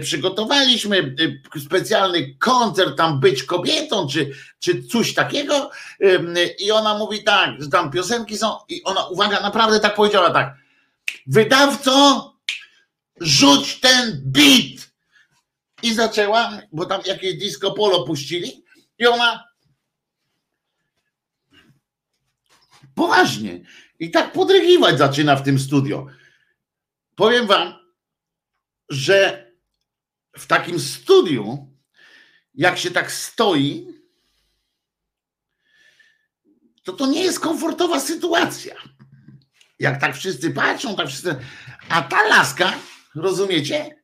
przygotowaliśmy 0.00 1.16
e, 1.54 1.60
specjalny 1.60 2.34
koncert 2.34 2.96
tam 2.96 3.20
być 3.20 3.42
kobietą, 3.42 4.08
czy, 4.08 4.30
czy 4.58 4.84
coś 4.84 5.14
takiego. 5.14 5.70
E, 6.00 6.46
I 6.58 6.70
ona 6.70 6.98
mówi 6.98 7.24
tak, 7.24 7.62
że 7.62 7.68
tam 7.68 7.90
piosenki 7.90 8.38
są, 8.38 8.58
i 8.68 8.82
ona, 8.84 9.06
uwaga, 9.06 9.40
naprawdę 9.40 9.80
tak 9.80 9.94
powiedziała 9.94 10.30
tak. 10.30 10.56
Wydawco, 11.26 12.34
rzuć 13.20 13.80
ten 13.80 14.22
beat. 14.24 14.90
I 15.82 15.94
zaczęła, 15.94 16.60
bo 16.72 16.86
tam 16.86 17.00
jakieś 17.06 17.34
disco 17.34 17.72
polo 17.72 18.04
puścili, 18.04 18.64
i 18.98 19.06
ona 19.06 19.44
poważnie 22.94 23.60
i 23.98 24.10
tak 24.10 24.32
podrygiwać 24.32 24.98
zaczyna 24.98 25.36
w 25.36 25.42
tym 25.42 25.58
studio. 25.58 26.06
Powiem 27.14 27.46
wam, 27.46 27.74
że 28.88 29.45
w 30.38 30.46
takim 30.46 30.80
studiu, 30.80 31.68
jak 32.54 32.78
się 32.78 32.90
tak 32.90 33.12
stoi, 33.12 33.86
to 36.82 36.92
to 36.92 37.06
nie 37.06 37.22
jest 37.24 37.40
komfortowa 37.40 38.00
sytuacja. 38.00 38.74
Jak 39.78 40.00
tak 40.00 40.16
wszyscy 40.16 40.50
patrzą, 40.50 40.96
tak 40.96 41.08
wszyscy. 41.08 41.36
A 41.88 42.02
ta 42.02 42.28
laska, 42.28 42.72
rozumiecie? 43.14 44.02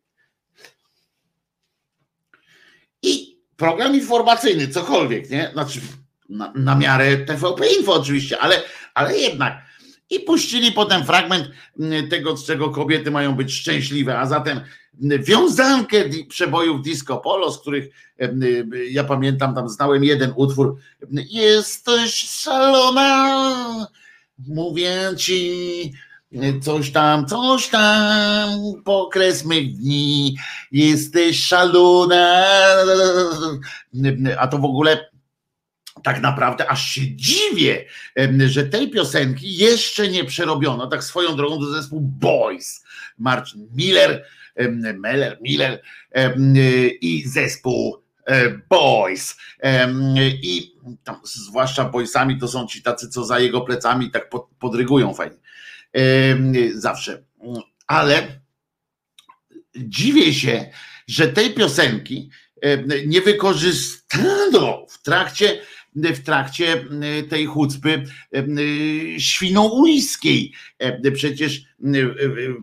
I 3.02 3.38
program 3.56 3.94
informacyjny, 3.94 4.68
cokolwiek, 4.68 5.30
nie? 5.30 5.50
Znaczy, 5.52 5.80
na, 6.28 6.52
na 6.56 6.74
miarę 6.74 7.16
TVP 7.16 7.66
Info 7.66 7.94
oczywiście, 7.94 8.38
ale, 8.38 8.62
ale 8.94 9.18
jednak 9.18 9.72
i 10.12 10.20
puścili 10.20 10.72
potem 10.72 11.04
fragment 11.04 11.50
mm, 11.80 12.08
tego, 12.08 12.36
z 12.36 12.46
czego 12.46 12.70
kobiety 12.70 13.10
mają 13.10 13.34
być 13.34 13.54
szczęśliwe, 13.54 14.18
a 14.18 14.26
zatem 14.26 14.60
wiązankę 15.00 16.04
przebojów 16.28 16.82
disco 16.82 17.16
polo, 17.16 17.52
z 17.52 17.60
których 17.60 17.88
mm, 18.18 18.70
ja 18.90 19.04
pamiętam, 19.04 19.54
tam 19.54 19.68
znałem 19.68 20.04
jeden 20.04 20.32
utwór. 20.36 20.76
Jesteś 21.30 22.14
szalona, 22.14 23.88
mówię 24.48 24.94
ci, 25.16 25.92
coś 26.62 26.92
tam, 26.92 27.26
coś 27.26 27.68
tam, 27.68 28.60
pokres 28.84 29.44
mych 29.44 29.76
dni, 29.76 30.36
jesteś 30.72 31.46
szalona. 31.46 32.44
A 34.38 34.48
to 34.48 34.58
w 34.58 34.64
ogóle 34.64 35.12
tak 36.02 36.20
naprawdę 36.20 36.70
aż 36.70 36.86
się 36.86 37.16
dziwię, 37.16 37.84
że 38.46 38.64
tej 38.64 38.90
piosenki 38.90 39.56
jeszcze 39.56 40.08
nie 40.08 40.24
przerobiono. 40.24 40.86
Tak 40.86 41.04
swoją 41.04 41.36
drogą 41.36 41.58
do 41.58 41.70
zespół 41.70 42.00
Boys. 42.00 42.84
Marcin 43.18 43.68
Miller, 43.74 44.24
Meller, 44.98 45.38
Miller 45.40 45.82
i 47.00 47.24
zespół 47.26 48.02
e, 48.26 48.50
Boys. 48.50 49.36
I 50.42 50.72
tam, 51.04 51.20
zwłaszcza 51.24 51.84
Boysami 51.84 52.38
to 52.38 52.48
są 52.48 52.66
ci 52.66 52.82
tacy, 52.82 53.08
co 53.08 53.24
za 53.24 53.38
jego 53.38 53.60
plecami 53.60 54.10
tak 54.10 54.30
podrygują 54.58 55.14
fajnie. 55.14 55.36
Zawsze. 56.74 57.22
Ale 57.86 58.40
dziwię 59.76 60.34
się, 60.34 60.70
że 61.06 61.28
tej 61.28 61.54
piosenki 61.54 62.30
nie 63.06 63.20
wykorzystano 63.20 64.86
w 64.88 65.02
trakcie 65.02 65.60
w 65.94 66.22
trakcie 66.22 66.72
e, 66.72 67.22
tej 67.22 67.46
chucpy 67.46 68.04
e, 68.34 68.42
świnoujskiej. 69.20 70.52
E, 70.78 71.10
przecież 71.10 71.62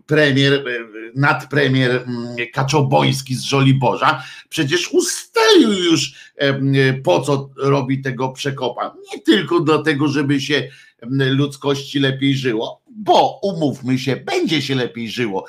premier, 0.06 0.64
nadpremier 1.14 2.04
Kaczoboński 2.52 3.34
z 3.34 3.42
Żoliborza 3.42 4.22
przecież 4.48 4.92
ustalił 4.92 5.72
już 5.72 6.14
po 7.04 7.20
co 7.20 7.50
robi 7.56 8.02
tego 8.02 8.28
przekopa. 8.28 8.94
Nie 9.12 9.20
tylko 9.20 9.60
dlatego, 9.60 10.08
żeby 10.08 10.40
się 10.40 10.68
ludzkości 11.10 11.98
lepiej 11.98 12.34
żyło, 12.34 12.82
bo 12.90 13.40
umówmy 13.42 13.98
się, 13.98 14.16
będzie 14.16 14.62
się 14.62 14.74
lepiej 14.74 15.10
żyło, 15.10 15.46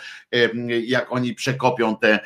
jak 0.84 1.12
oni 1.12 1.34
przekopią 1.36 1.98
te, 1.98 2.20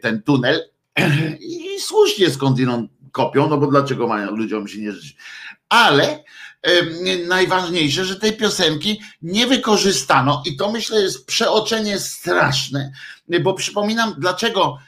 ten 0.00 0.22
tunel. 0.22 0.60
I 1.40 1.80
słusznie 1.80 2.30
skądinąd 2.30 2.90
kopią, 3.16 3.48
no 3.48 3.56
bo 3.58 3.66
dlaczego 3.66 4.06
mają 4.06 4.30
ludziom 4.30 4.68
się 4.68 4.78
nie 4.78 4.92
żyć. 4.92 5.16
Ale 5.68 6.24
najważniejsze, 7.28 8.04
że 8.04 8.16
tej 8.16 8.32
piosenki 8.32 9.00
nie 9.22 9.46
wykorzystano 9.46 10.42
i 10.46 10.56
to 10.56 10.72
myślę 10.72 11.02
jest 11.02 11.26
przeoczenie 11.26 11.98
straszne, 11.98 12.92
bo 13.42 13.54
przypominam, 13.54 14.14
dlaczego, 14.18 14.78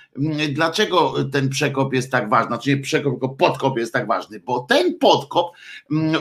dlaczego 0.49 1.15
ten 1.33 1.49
przekop 1.49 1.95
jest 1.95 2.13
tak 2.13 2.31
ważny, 2.31 2.47
znaczy 2.49 2.71
nie 2.71 2.77
przekop, 2.77 3.13
tylko 3.13 3.29
podkop 3.29 3.79
jest 3.79 3.93
tak 3.93 4.07
ważny, 4.07 4.41
bo 4.41 4.61
ten 4.61 4.99
podkop, 4.99 5.53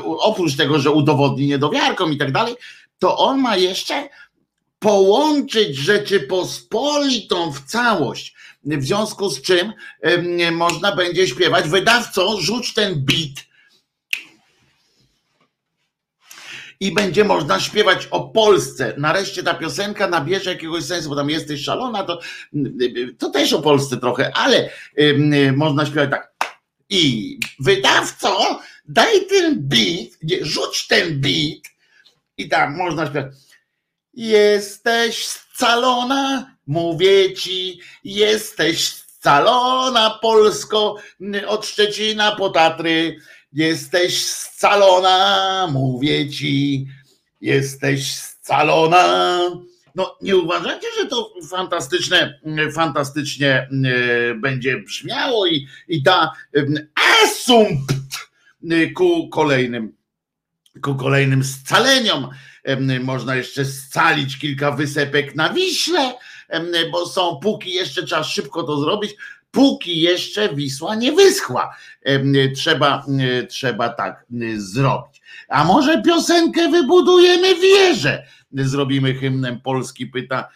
oprócz 0.06 0.56
tego, 0.56 0.80
że 0.80 0.91
udowodni 0.91 1.48
niedowiarkom 1.48 2.13
i 2.13 2.17
tak 2.17 2.32
dalej, 2.32 2.56
to 3.00 3.17
on 3.17 3.41
ma 3.41 3.58
jeszcze 3.58 4.10
połączyć 4.80 5.76
Rzeczypospolitą 5.76 7.52
w 7.52 7.62
całość 7.62 8.37
w 8.63 8.84
związku 8.84 9.30
z 9.30 9.41
czym 9.41 9.74
można 10.52 10.96
będzie 10.96 11.28
śpiewać, 11.28 11.70
wydawco, 11.70 12.41
rzuć 12.41 12.74
ten 12.74 13.06
beat 13.06 13.48
i 16.80 16.93
będzie 16.93 17.24
można 17.24 17.60
śpiewać 17.60 18.08
o 18.12 18.30
Polsce. 18.30 18.93
Nareszcie 18.98 19.43
ta 19.43 19.54
piosenka 19.54 20.08
nabierze 20.08 20.50
jakiegoś 20.50 20.84
sensu, 20.84 21.10
bo 21.10 21.15
tam 21.15 21.30
jesteś 21.30 21.63
szalona, 21.63 22.04
to, 22.04 22.20
to 23.17 23.30
też 23.30 23.54
o 23.54 23.62
Polsce 23.62 23.98
trochę, 23.98 24.32
ale 24.36 24.70
można 25.56 25.86
śpiewać 25.86 26.10
tak. 26.10 26.34
I 26.89 27.39
wydawco, 27.60 28.62
daj 28.86 29.26
ten 29.26 29.56
beat, 29.60 30.10
rzuć 30.41 30.88
ten 30.88 31.22
beat 31.22 31.62
i 32.38 32.50
tam 32.50 32.76
można 32.76 33.06
śpiewać. 33.06 33.34
Jesteś 34.13 35.28
scalona, 35.28 36.57
Mówię 36.67 37.34
ci, 37.34 37.80
jesteś 38.03 38.88
scalona 38.88 40.19
Polsko, 40.21 40.95
od 41.47 41.65
Szczecina 41.65 42.36
po 42.36 42.49
Tatry. 42.49 43.17
Jesteś 43.53 44.25
scalona, 44.25 45.67
mówię 45.71 46.30
ci, 46.30 46.88
jesteś 47.41 48.13
scalona. 48.13 49.39
No, 49.95 50.17
nie 50.21 50.38
uważacie, 50.38 50.88
że 50.99 51.06
to 51.06 51.34
fantastyczne, 51.49 52.39
fantastycznie 52.73 53.49
e, 53.51 53.69
będzie 54.36 54.77
brzmiało 54.77 55.47
i, 55.47 55.67
i 55.88 56.03
da 56.03 56.32
asumpt 57.23 57.93
ku 58.95 59.30
kolejnym, 59.30 59.95
ku 60.82 60.95
kolejnym 60.95 61.43
scaleniom. 61.43 62.30
Można 63.03 63.36
jeszcze 63.36 63.65
scalić 63.65 64.39
kilka 64.39 64.71
wysepek 64.71 65.36
na 65.36 65.53
Wiśle 65.53 66.13
bo 66.92 67.06
są, 67.06 67.40
póki 67.44 67.74
jeszcze 67.74 68.04
trzeba 68.04 68.24
szybko 68.24 68.64
to 68.64 68.80
zrobić, 68.80 69.16
póki 69.52 70.02
jeszcze 70.02 70.56
Wisła 70.56 70.96
nie 70.96 71.12
wyschła. 71.12 71.76
Trzeba, 72.56 73.06
trzeba 73.50 73.90
tak 73.90 74.26
zrobić. 74.58 75.22
A 75.50 75.64
może 75.64 76.02
piosenkę 76.02 76.70
wybudujemy 76.70 77.56
wieżę? 77.56 78.26
Zrobimy 78.52 79.14
hymnem 79.14 79.62
Polski, 79.62 80.08
pyta, 80.08 80.50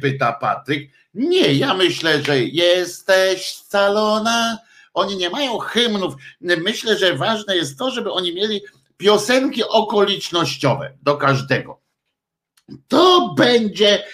pyta 0.00 0.32
Patryk. 0.32 0.90
Nie, 1.14 1.54
ja 1.54 1.74
myślę, 1.74 2.22
że 2.22 2.40
jesteś 2.40 3.52
scalona. 3.52 4.58
Oni 4.94 5.16
nie 5.16 5.30
mają 5.30 5.58
hymnów. 5.58 6.14
Myślę, 6.40 6.98
że 6.98 7.16
ważne 7.16 7.56
jest 7.56 7.78
to, 7.78 7.90
żeby 7.90 8.12
oni 8.12 8.34
mieli 8.34 8.60
piosenki 8.96 9.64
okolicznościowe 9.64 10.92
do 11.02 11.16
każdego. 11.16 11.81
To 12.88 13.34
będzie, 13.36 14.04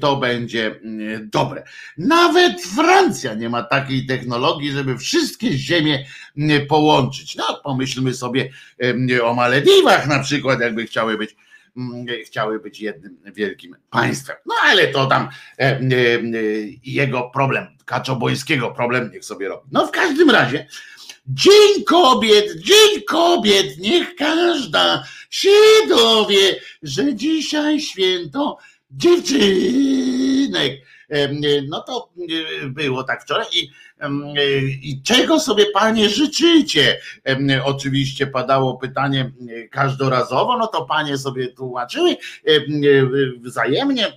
to 0.00 0.16
będzie 0.16 0.80
dobre. 1.22 1.64
Nawet 1.98 2.62
Francja 2.62 3.34
nie 3.34 3.48
ma 3.48 3.62
takiej 3.62 4.06
technologii, 4.06 4.72
żeby 4.72 4.98
wszystkie 4.98 5.52
ziemie 5.52 6.06
połączyć. 6.68 7.36
No, 7.36 7.60
pomyślmy 7.64 8.14
sobie 8.14 8.50
o 9.22 9.34
Malediwach 9.34 10.06
na 10.06 10.18
przykład, 10.18 10.60
jakby 10.60 10.86
chciały 10.86 11.18
być 11.18 11.36
chciały 12.26 12.60
być 12.60 12.80
jednym 12.80 13.16
wielkim 13.34 13.76
państwem. 13.90 14.36
No 14.46 14.54
ale 14.64 14.86
to 14.86 15.06
tam 15.06 15.28
jego 16.84 17.22
problem, 17.22 17.66
Kaczobońskiego 17.84 18.70
problem, 18.70 19.10
niech 19.12 19.24
sobie 19.24 19.48
robi. 19.48 19.68
No 19.72 19.86
w 19.86 19.90
każdym 19.90 20.30
razie 20.30 20.66
Dzień 21.26 21.84
kobiet, 21.86 22.56
dzień 22.56 23.02
kobiet, 23.08 23.78
niech 23.78 24.14
każda 24.14 25.04
się 25.30 25.50
dowie, 25.88 26.60
że 26.82 27.14
dzisiaj 27.14 27.80
święto 27.80 28.58
dziewczynek. 28.90 30.72
No 31.68 31.80
to 31.80 32.12
było 32.68 33.04
tak 33.04 33.22
wczoraj 33.22 33.46
i, 33.54 33.70
i 34.82 35.02
czego 35.02 35.40
sobie 35.40 35.66
panie 35.74 36.08
życzycie? 36.08 37.00
Oczywiście 37.64 38.26
padało 38.26 38.76
pytanie 38.76 39.32
każdorazowo, 39.70 40.58
no 40.58 40.66
to 40.66 40.86
panie 40.86 41.18
sobie 41.18 41.48
tłumaczyły 41.48 42.16
wzajemnie, 43.40 44.16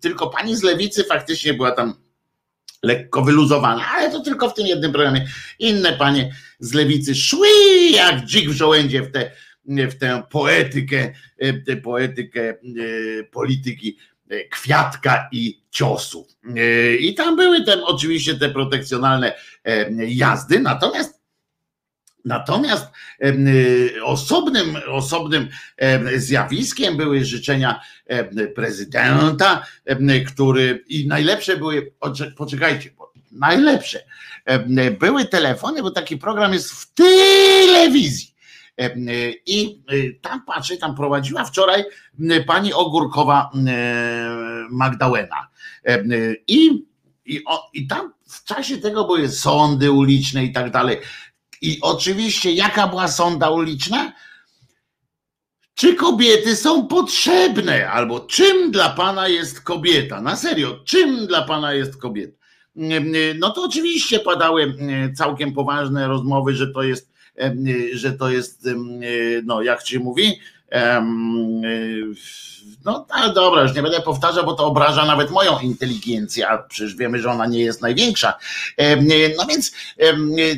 tylko 0.00 0.30
pani 0.30 0.56
z 0.56 0.62
lewicy 0.62 1.04
faktycznie 1.04 1.54
była 1.54 1.70
tam 1.70 1.94
lekko 2.82 3.22
wyluzowana, 3.22 3.86
ale 3.96 4.10
to 4.10 4.20
tylko 4.20 4.50
w 4.50 4.54
tym 4.54 4.66
jednym 4.66 4.92
programie. 4.92 5.26
Inne 5.58 5.92
panie 5.92 6.34
z 6.58 6.74
lewicy 6.74 7.14
szły 7.14 7.48
jak 7.92 8.24
dzik 8.26 8.50
w 8.50 8.52
żołędzie 8.52 9.02
w 9.02 9.12
tę 9.12 9.30
w 9.66 9.94
tę 9.94 10.22
poetykę, 10.30 11.12
tę 11.66 11.76
poetykę 11.76 12.54
polityki 13.30 13.98
kwiatka 14.50 15.28
i 15.32 15.62
ciosu. 15.70 16.26
I 17.00 17.14
tam 17.14 17.36
były 17.36 17.64
te, 17.64 17.84
oczywiście 17.84 18.34
te 18.34 18.50
protekcjonalne 18.50 19.32
jazdy, 20.06 20.60
natomiast 20.60 21.19
Natomiast 22.24 22.86
osobnym, 24.04 24.76
osobnym 24.88 25.48
zjawiskiem 26.16 26.96
były 26.96 27.24
życzenia 27.24 27.80
prezydenta, 28.54 29.66
który 30.26 30.84
i 30.88 31.06
najlepsze 31.06 31.56
były, 31.56 31.92
poczekajcie, 32.36 32.90
najlepsze 33.32 34.04
były 35.00 35.24
telefony, 35.24 35.82
bo 35.82 35.90
taki 35.90 36.16
program 36.16 36.52
jest 36.52 36.72
w 36.72 36.94
telewizji. 36.94 38.34
I 39.46 39.82
tam 40.22 40.44
patrzę, 40.44 40.76
tam 40.76 40.94
prowadziła 40.94 41.44
wczoraj 41.44 41.84
pani 42.46 42.72
Ogórkowa 42.72 43.50
Magdalena. 44.70 45.48
I, 46.46 46.84
i, 47.26 47.44
I 47.72 47.86
tam 47.86 48.12
w 48.28 48.44
czasie 48.44 48.78
tego 48.78 49.04
były 49.04 49.28
sądy 49.28 49.90
uliczne 49.90 50.44
i 50.44 50.52
tak 50.52 50.70
dalej. 50.70 50.98
I 51.60 51.78
oczywiście, 51.80 52.52
jaka 52.52 52.88
była 52.88 53.08
sonda 53.08 53.50
uliczna? 53.50 54.12
Czy 55.74 55.94
kobiety 55.94 56.56
są 56.56 56.86
potrzebne? 56.86 57.90
Albo 57.90 58.20
czym 58.20 58.70
dla 58.70 58.90
pana 58.90 59.28
jest 59.28 59.60
kobieta? 59.60 60.20
Na 60.20 60.36
serio, 60.36 60.80
czym 60.84 61.26
dla 61.26 61.42
pana 61.42 61.74
jest 61.74 61.96
kobieta? 61.96 62.40
No 63.38 63.50
to 63.50 63.62
oczywiście 63.62 64.20
padały 64.20 64.74
całkiem 65.16 65.52
poważne 65.52 66.08
rozmowy, 66.08 66.54
że 66.54 66.66
to 66.66 66.82
jest, 66.82 67.10
że 67.92 68.12
to 68.12 68.30
jest, 68.30 68.68
no 69.44 69.62
jak 69.62 69.86
się 69.86 69.98
mówi, 69.98 70.40
no 72.84 73.06
ale 73.08 73.34
dobra, 73.34 73.62
już 73.62 73.74
nie 73.74 73.82
będę 73.82 74.00
powtarzał, 74.00 74.44
bo 74.44 74.52
to 74.52 74.66
obraża 74.66 75.04
nawet 75.04 75.30
moją 75.30 75.58
inteligencję, 75.58 76.48
a 76.48 76.58
przecież 76.58 76.96
wiemy, 76.96 77.18
że 77.18 77.30
ona 77.30 77.46
nie 77.46 77.60
jest 77.60 77.82
największa. 77.82 78.38
No 79.38 79.46
więc 79.46 79.72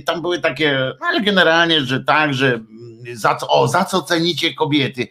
tam 0.07 0.22
były 0.22 0.38
takie, 0.38 0.92
no 1.01 1.07
ale 1.07 1.20
generalnie, 1.20 1.81
że 1.81 2.05
tak, 2.05 2.35
że 2.35 2.61
za 3.12 3.35
co, 3.35 3.48
o, 3.48 3.68
za 3.68 3.85
co 3.85 4.03
cenicie 4.03 4.55
kobiety? 4.55 5.09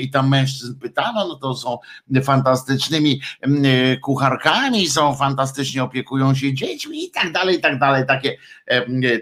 I 0.00 0.10
tam 0.10 0.28
mężczyzn 0.28 0.80
pytano, 0.80 1.28
no 1.28 1.34
to 1.34 1.54
są 1.54 1.78
fantastycznymi 2.24 3.20
kucharkami, 4.02 4.88
są 4.88 5.14
fantastycznie 5.14 5.84
opiekują 5.84 6.34
się 6.34 6.54
dziećmi 6.54 7.04
i 7.04 7.10
tak 7.10 7.32
dalej, 7.32 7.56
i 7.56 7.60
tak 7.60 7.78
dalej, 7.78 8.04
takie, 8.06 8.36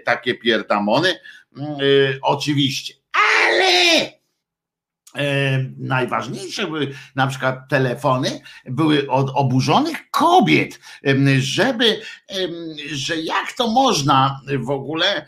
takie 0.05 0.35
pierdamony. 0.35 1.19
Oczywiście, 2.21 2.93
ale 3.13 4.22
najważniejsze 5.77 6.67
były 6.67 6.93
na 7.15 7.27
przykład 7.27 7.69
telefony, 7.69 8.41
były 8.65 9.09
od 9.09 9.31
oburzonych 9.35 10.09
kobiet, 10.11 10.79
żeby, 11.39 12.01
że 12.91 13.15
jak 13.15 13.53
to 13.57 13.67
można 13.67 14.41
w 14.59 14.69
ogóle, 14.69 15.25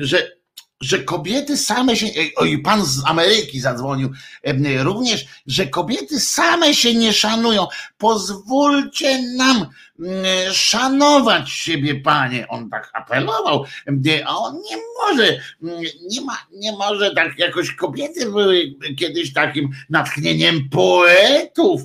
że 0.00 0.35
że 0.80 0.98
kobiety 0.98 1.56
same 1.56 1.96
się, 1.96 2.06
oj, 2.36 2.58
pan 2.58 2.84
z 2.84 3.02
Ameryki 3.06 3.60
zadzwonił 3.60 4.10
również, 4.78 5.26
że 5.46 5.66
kobiety 5.66 6.20
same 6.20 6.74
się 6.74 6.94
nie 6.94 7.12
szanują. 7.12 7.66
Pozwólcie 7.98 9.22
nam 9.22 9.66
szanować 10.52 11.50
siebie, 11.50 11.94
panie. 11.94 12.48
On 12.48 12.70
tak 12.70 12.90
apelował, 12.94 13.64
a 14.26 14.38
on 14.38 14.54
nie 14.70 14.76
może, 15.02 15.40
nie 16.10 16.20
ma, 16.20 16.38
nie 16.52 16.72
może 16.72 17.10
tak 17.10 17.38
jakoś 17.38 17.72
kobiety 17.72 18.30
były 18.30 18.74
kiedyś 18.98 19.32
takim 19.32 19.70
natchnieniem 19.90 20.68
poetów 20.68 21.82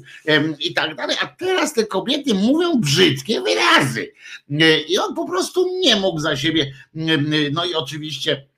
i 0.59 0.73
tak 0.73 0.95
dalej, 0.95 1.17
a 1.21 1.27
teraz 1.27 1.73
te 1.73 1.85
kobiety 1.85 2.33
mówią 2.33 2.79
brzydkie 2.79 3.41
wyrazy. 3.41 4.11
I 4.87 4.97
on 4.97 5.15
po 5.15 5.25
prostu 5.25 5.79
nie 5.79 5.95
mógł 5.95 6.19
za 6.19 6.37
siebie, 6.37 6.73
no 7.51 7.65
i 7.65 7.73
oczywiście 7.73 8.50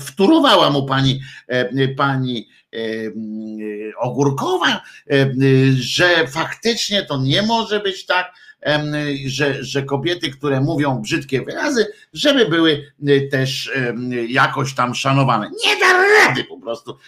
wtórowała 0.00 0.70
mu 0.70 0.86
pani, 0.86 1.20
e, 1.46 1.88
pani 1.88 2.48
e, 2.72 2.78
Ogórkowa, 3.98 4.82
e, 5.10 5.32
że 5.72 6.26
faktycznie 6.26 7.02
to 7.02 7.18
nie 7.22 7.42
może 7.42 7.80
być 7.80 8.06
tak, 8.06 8.32
że, 9.26 9.64
że 9.64 9.82
kobiety, 9.82 10.30
które 10.30 10.60
mówią 10.60 11.02
brzydkie 11.02 11.42
wyrazy, 11.42 11.86
żeby 12.12 12.46
były 12.46 12.92
też 13.30 13.70
jakoś 14.28 14.74
tam 14.74 14.94
szanowane. 14.94 15.50
Nie 15.64 15.80
da 15.80 16.04
rady 16.26 16.44
po 16.44 16.60
prostu 16.60 16.98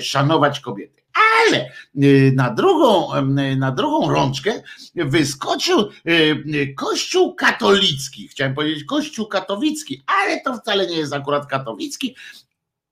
szanować 0.00 0.60
kobiety 0.60 0.99
ale 1.46 1.70
y, 2.04 2.32
na 2.36 2.50
drugą, 2.50 3.08
na 3.56 3.72
drugą 3.72 4.10
rączkę 4.10 4.62
wyskoczył 4.94 5.90
y, 6.08 6.74
Kościół 6.76 7.34
katolicki. 7.34 8.28
Chciałem 8.28 8.54
powiedzieć 8.54 8.84
Kościół 8.84 9.26
katowicki, 9.26 10.02
ale 10.06 10.40
to 10.40 10.56
wcale 10.56 10.86
nie 10.86 10.96
jest 10.96 11.12
akurat 11.12 11.46
katowicki. 11.46 12.16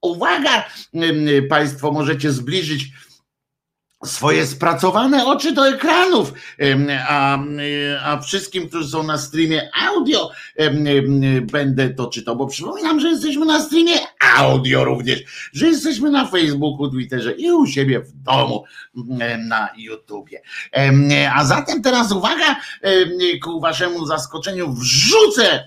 Uwaga, 0.01 0.69
Państwo 1.49 1.91
możecie 1.91 2.31
zbliżyć 2.31 2.91
swoje 4.05 4.47
spracowane 4.47 5.25
oczy 5.25 5.51
do 5.51 5.67
ekranów, 5.67 6.33
a, 7.07 7.37
a 8.03 8.19
wszystkim, 8.21 8.69
którzy 8.69 8.89
są 8.89 9.03
na 9.03 9.17
streamie 9.17 9.69
audio, 9.87 10.31
będę 11.51 11.89
to 11.89 12.07
czytał, 12.07 12.35
bo 12.35 12.47
przypominam, 12.47 12.99
że 12.99 13.09
jesteśmy 13.09 13.45
na 13.45 13.59
streamie 13.59 13.93
audio 14.37 14.83
również, 14.83 15.19
że 15.53 15.67
jesteśmy 15.67 16.11
na 16.11 16.27
Facebooku, 16.27 16.91
Twitterze 16.91 17.31
i 17.31 17.51
u 17.51 17.65
siebie 17.65 17.99
w 17.99 18.11
domu 18.11 18.63
na 19.47 19.69
YouTubie. 19.77 20.41
A 21.35 21.45
zatem 21.45 21.81
teraz 21.81 22.11
uwaga, 22.11 22.55
ku 23.43 23.59
waszemu 23.59 24.05
zaskoczeniu 24.05 24.73
wrzucę 24.73 25.65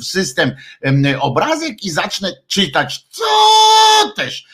w 0.00 0.04
system 0.04 0.52
obrazek 1.20 1.84
i 1.84 1.90
zacznę 1.90 2.32
czytać, 2.46 3.06
co 3.10 3.24
też, 4.16 4.46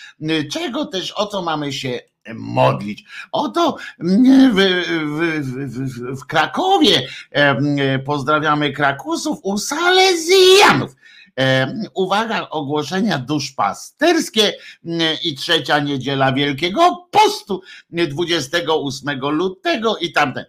czego 0.53 0.87
też, 0.87 1.13
o 1.17 1.27
co 1.27 1.43
mamy 1.43 1.73
się 1.73 2.01
modlić. 2.35 3.05
Oto 3.33 3.77
w, 3.99 4.55
w, 4.55 5.41
w, 5.67 6.21
w 6.21 6.27
Krakowie 6.27 7.09
pozdrawiamy 8.05 8.73
Krakusów 8.73 9.39
u 9.43 9.59
Salezjanów. 9.59 10.97
Uwaga, 11.95 12.49
ogłoszenia 12.51 13.19
duszpasterskie 13.19 14.53
i 15.25 15.35
trzecia 15.35 15.79
niedziela 15.79 16.33
Wielkiego 16.33 17.09
Postu 17.11 17.63
28 17.91 19.21
lutego 19.21 19.97
i 19.97 20.13
tamten, 20.13 20.45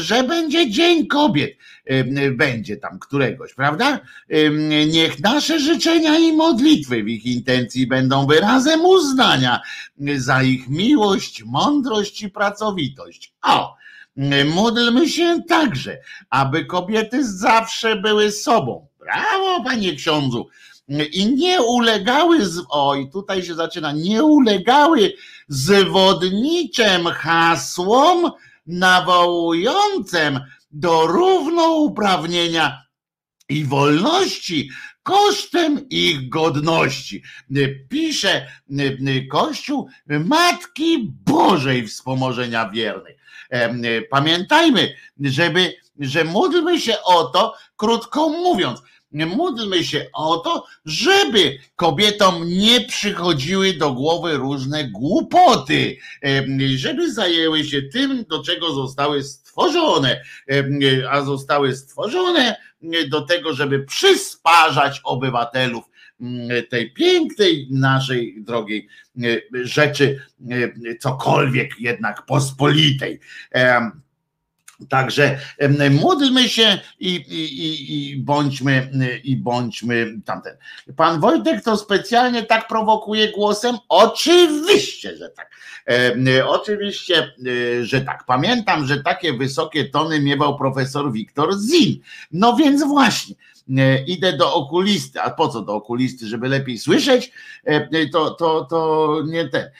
że 0.00 0.22
będzie 0.22 0.70
Dzień 0.70 1.06
Kobiet, 1.06 1.58
będzie 2.32 2.76
tam 2.76 2.98
któregoś, 2.98 3.54
prawda? 3.54 4.00
Niech 4.86 5.20
nasze 5.20 5.60
życzenia 5.60 6.18
i 6.18 6.32
modlitwy 6.32 7.02
w 7.02 7.08
ich 7.08 7.26
intencji 7.26 7.86
będą 7.86 8.26
wyrazem 8.26 8.84
uznania 8.84 9.60
za 10.16 10.42
ich 10.42 10.68
miłość, 10.68 11.42
mądrość 11.44 12.22
i 12.22 12.30
pracowitość. 12.30 13.32
O! 13.42 13.76
Módlmy 14.54 15.08
się 15.08 15.42
także, 15.48 15.98
aby 16.30 16.64
kobiety 16.64 17.28
zawsze 17.38 17.96
były 17.96 18.32
sobą 18.32 18.86
Brawo, 19.04 19.64
panie 19.64 19.94
ksiądzu. 19.94 20.48
I 21.12 21.34
nie 21.34 21.62
ulegały, 21.62 22.46
z, 22.46 22.62
oj, 22.70 23.10
tutaj 23.12 23.42
się 23.42 23.54
zaczyna, 23.54 23.92
nie 23.92 24.24
ulegały 24.24 25.12
zwodniczym 25.48 27.06
hasłom 27.06 28.30
nawołującym 28.66 30.40
do 30.70 31.06
równouprawnienia 31.06 32.82
i 33.48 33.64
wolności 33.64 34.70
kosztem 35.02 35.88
ich 35.88 36.28
godności. 36.28 37.22
Pisze 37.88 38.46
Kościół 39.30 39.88
Matki 40.06 41.12
Bożej 41.26 41.86
Wspomożenia 41.86 42.70
Wiernych. 42.70 43.16
Pamiętajmy, 44.10 44.94
żeby, 45.20 45.74
że 45.98 46.24
módlmy 46.24 46.80
się 46.80 47.02
o 47.02 47.24
to, 47.24 47.54
krótko 47.76 48.28
mówiąc, 48.28 48.82
módlmy 49.14 49.84
się 49.84 50.06
o 50.12 50.36
to, 50.36 50.66
żeby 50.84 51.58
kobietom 51.76 52.48
nie 52.48 52.80
przychodziły 52.80 53.72
do 53.72 53.92
głowy 53.92 54.36
różne 54.36 54.90
głupoty, 54.90 55.96
żeby 56.76 57.12
zajęły 57.12 57.64
się 57.64 57.82
tym, 57.82 58.24
do 58.24 58.42
czego 58.42 58.74
zostały 58.74 59.22
stworzone, 59.22 60.22
a 61.10 61.22
zostały 61.22 61.76
stworzone 61.76 62.56
do 63.08 63.20
tego, 63.20 63.54
żeby 63.54 63.84
przysparzać 63.84 65.00
obywatelów 65.04 65.84
tej 66.70 66.92
pięknej 66.92 67.68
naszej 67.70 68.42
drogiej 68.42 68.88
rzeczy, 69.52 70.20
cokolwiek 71.00 71.70
jednak 71.80 72.26
pospolitej. 72.26 73.20
Także 74.88 75.38
módlmy 75.90 76.48
się 76.48 76.78
i, 77.00 77.14
i, 77.14 78.10
i, 78.10 78.16
bądźmy 78.16 78.90
i 79.24 79.36
bądźmy 79.36 80.14
tamten. 80.24 80.56
Pan 80.96 81.20
Wojtek 81.20 81.64
to 81.64 81.76
specjalnie 81.76 82.42
tak 82.42 82.68
prowokuje 82.68 83.32
głosem? 83.32 83.76
Oczywiście, 83.88 85.16
że 85.16 85.30
tak. 85.30 85.50
E, 85.88 86.46
oczywiście, 86.46 87.32
że 87.82 88.00
tak. 88.00 88.24
Pamiętam, 88.26 88.86
że 88.86 89.02
takie 89.02 89.32
wysokie 89.32 89.84
tony 89.84 90.20
miewał 90.20 90.58
profesor 90.58 91.12
Wiktor 91.12 91.54
Zin. 91.58 92.00
No 92.32 92.56
więc 92.56 92.84
właśnie 92.84 93.34
idę 94.06 94.32
do 94.32 94.54
okulisty. 94.54 95.20
A 95.20 95.30
po 95.30 95.48
co 95.48 95.62
do 95.62 95.74
okulisty? 95.74 96.26
Żeby 96.26 96.48
lepiej 96.48 96.78
słyszeć? 96.78 97.32
E, 97.64 98.08
to, 98.08 98.30
to, 98.30 98.64
to 98.64 99.18
nie 99.26 99.48
ten. 99.48 99.70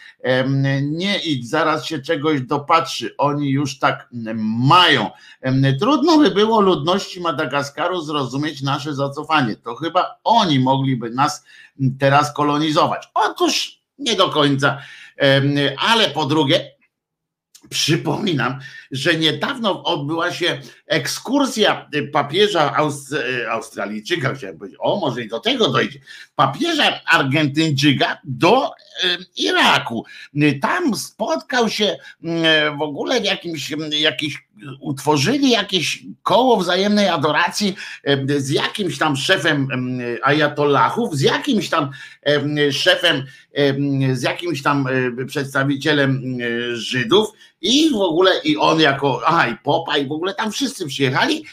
Nie 0.83 1.19
idź, 1.19 1.49
zaraz 1.49 1.87
się 1.87 1.99
czegoś 1.99 2.41
dopatrzy. 2.41 3.15
Oni 3.19 3.51
już 3.51 3.79
tak 3.79 4.09
mają. 4.45 5.11
Trudno 5.81 6.19
by 6.19 6.31
było 6.31 6.61
ludności 6.61 7.21
Madagaskaru 7.21 8.03
zrozumieć 8.03 8.63
nasze 8.63 8.95
zacofanie. 8.95 9.57
To 9.57 9.75
chyba 9.75 10.21
oni 10.25 10.61
mogliby 10.61 11.11
nas 11.11 11.45
teraz 11.99 12.35
kolonizować. 12.35 13.09
Otóż 13.15 13.81
nie 13.99 14.17
do 14.17 14.29
końca. 14.29 14.79
Ale 15.79 16.11
po 16.11 16.27
drugie, 16.27 16.75
Przypominam, 17.71 18.59
że 18.95 19.15
niedawno 19.15 19.83
odbyła 19.83 20.33
się 20.33 20.61
ekskursja 20.87 21.91
papieża 22.13 22.77
Australijczyka, 23.51 24.35
chciałem 24.35 24.59
powiedzieć, 24.59 24.79
o 24.83 25.01
może 25.01 25.23
i 25.23 25.29
do 25.29 25.41
tego 25.41 25.69
dojdzie, 25.69 25.99
papieża 26.37 27.01
Argentyńczyka 27.07 28.19
do 28.25 28.71
Iraku. 29.37 30.05
Tam 30.63 30.97
spotkał 30.97 31.69
się 31.71 31.97
w 32.79 32.83
ogóle 32.83 33.21
w 33.21 33.25
jakimś, 33.25 33.73
jakiś, 33.91 34.45
utworzyli 34.81 35.51
jakieś 35.51 36.03
koło 36.23 36.57
wzajemnej 36.57 37.09
adoracji 37.09 37.77
z 38.37 38.51
jakimś 38.51 38.99
tam 38.99 39.17
szefem 39.17 39.69
ajatollahów, 40.23 41.17
z 41.17 41.21
jakimś 41.21 41.69
tam 41.69 41.91
szefem, 42.73 43.25
z 44.13 44.23
jakimś 44.23 44.63
tam 44.63 44.89
przedstawicielem 45.27 46.39
Żydów 46.73 47.33
i 47.65 47.91
w 47.91 48.01
ogóle 48.01 48.31
i 48.45 48.57
on 48.57 48.81
jako, 48.81 49.21
aha 49.27 49.49
i 49.49 49.57
popa 49.57 49.99
i 49.99 50.07
w 50.07 50.13
ogóle 50.13 50.35
tam 50.35 50.53
wszyscy 50.53 50.87
przyjechali 50.87 51.45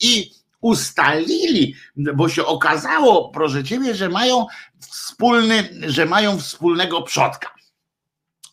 i 0.00 0.30
ustalili, 0.60 1.74
bo 1.96 2.28
się 2.28 2.46
okazało, 2.46 3.28
proszę 3.28 3.64
ciebie, 3.64 3.94
że 3.94 4.08
mają 4.08 4.46
wspólny, 4.78 5.70
że 5.86 6.06
mają 6.06 6.38
wspólnego 6.38 7.02
przodka. 7.02 7.54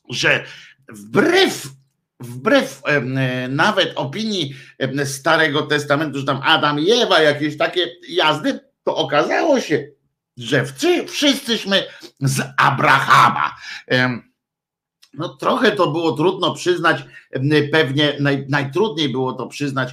Że 0.09 0.45
wbrew 0.89 1.67
wbrew 2.19 2.81
nawet 3.49 3.93
opinii 3.95 4.55
Starego 5.05 5.61
Testamentu, 5.61 6.19
że 6.19 6.25
tam 6.25 6.41
Adam 6.43 6.79
i 6.79 6.91
Ewa, 6.91 7.21
jakieś 7.21 7.57
takie 7.57 7.87
jazdy, 8.09 8.59
to 8.83 8.95
okazało 8.95 9.59
się, 9.59 9.87
że 10.37 10.65
wszyscyśmy 11.07 11.83
z 12.19 12.41
Abrahama. 12.57 13.55
No 15.17 15.29
trochę 15.29 15.71
to 15.71 15.91
było 15.91 16.11
trudno 16.11 16.53
przyznać, 16.53 17.03
pewnie 17.71 18.13
naj, 18.19 18.45
najtrudniej 18.49 19.09
było 19.09 19.33
to 19.33 19.47
przyznać 19.47 19.89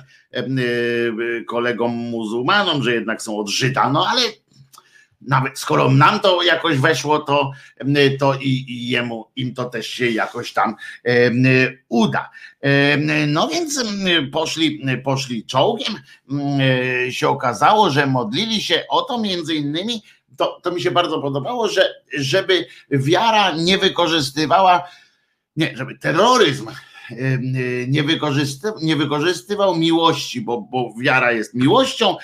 kolegom 1.49 1.93
muzułmanom, 1.93 2.83
że 2.83 2.95
jednak 2.95 3.23
są 3.23 3.39
od 3.39 3.49
Żyda, 3.49 3.91
no 3.91 4.07
ale 4.07 4.23
nawet 5.21 5.59
skoro 5.59 5.91
nam 5.91 6.21
to 6.21 6.43
jakoś 6.43 6.79
weszło, 6.79 7.19
to, 7.19 7.53
to 8.19 8.35
i, 8.35 8.49
i 8.49 8.89
jemu, 8.89 9.27
im 9.37 9.55
to 9.55 9.65
też 9.65 9.87
się 9.87 10.11
jakoś 10.11 10.53
tam 10.53 10.75
uda. 11.89 12.31
No 13.29 13.49
więc 13.49 13.85
poszli, 14.33 14.83
poszli 15.05 15.47
czołgiem, 15.47 15.95
się 17.11 17.29
okazało, 17.29 17.91
że 17.91 18.07
modlili 18.07 18.61
się 18.61 18.85
o 18.89 19.03
to 19.03 19.19
między 19.19 19.55
innymi, 19.55 20.03
to, 20.37 20.61
to 20.63 20.73
mi 20.73 20.83
się 20.83 20.91
bardzo 20.91 21.23
podobało, 21.23 21.69
że 21.69 21.95
żeby 22.19 22.67
wiara 22.91 23.53
nie 23.57 23.79
wykorzystywała 23.79 24.89
nie, 25.57 25.77
żeby 25.77 25.99
terroryzm 25.99 26.69
nie, 27.88 28.03
wykorzystywał, 28.03 28.79
nie 28.83 28.97
wykorzystywał 28.97 29.77
miłości, 29.77 30.40
bo, 30.40 30.61
bo 30.61 30.95
wiara 31.01 31.33
jest 31.33 31.55
miłością, 31.55 32.17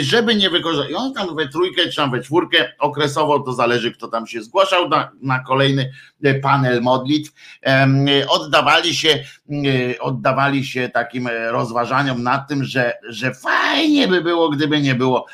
żeby 0.00 0.34
nie 0.34 0.50
wykorzystywał. 0.50 0.90
I 0.92 1.06
on 1.06 1.14
tam 1.14 1.36
we 1.36 1.48
trójkę 1.48 1.88
czy 1.88 1.96
tam 1.96 2.10
we 2.10 2.20
czwórkę 2.20 2.72
okresowo, 2.78 3.40
to 3.40 3.52
zależy 3.52 3.92
kto 3.92 4.08
tam 4.08 4.26
się 4.26 4.42
zgłaszał 4.42 4.88
na, 4.88 5.10
na 5.22 5.38
kolejny 5.38 5.92
e, 6.22 6.34
panel 6.34 6.82
modlitw, 6.82 7.32
oddawali 8.28 8.94
się, 8.94 9.08
e, 9.08 9.98
oddawali 9.98 10.64
się 10.64 10.88
takim 10.88 11.28
rozważaniom 11.50 12.22
nad 12.22 12.48
tym, 12.48 12.64
że, 12.64 12.92
że 13.08 13.34
fajnie 13.34 14.08
by 14.08 14.22
było, 14.22 14.50
gdyby 14.50 14.80
nie 14.80 14.94
było, 14.94 15.26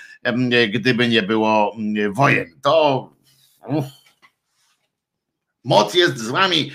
gdyby 0.75 1.09
nie 1.09 1.23
było 1.23 1.77
wojen. 2.13 2.47
To 2.63 3.11
uff, 3.67 3.98
Moc 5.65 5.95
jest 5.95 6.19
z 6.19 6.29
wami, 6.29 6.73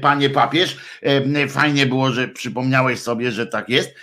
panie 0.00 0.30
papież. 0.30 0.76
Fajnie 1.48 1.86
było, 1.86 2.12
że 2.12 2.28
przypomniałeś 2.28 3.00
sobie, 3.00 3.32
że 3.32 3.46
tak 3.46 3.68
jest. 3.68 3.94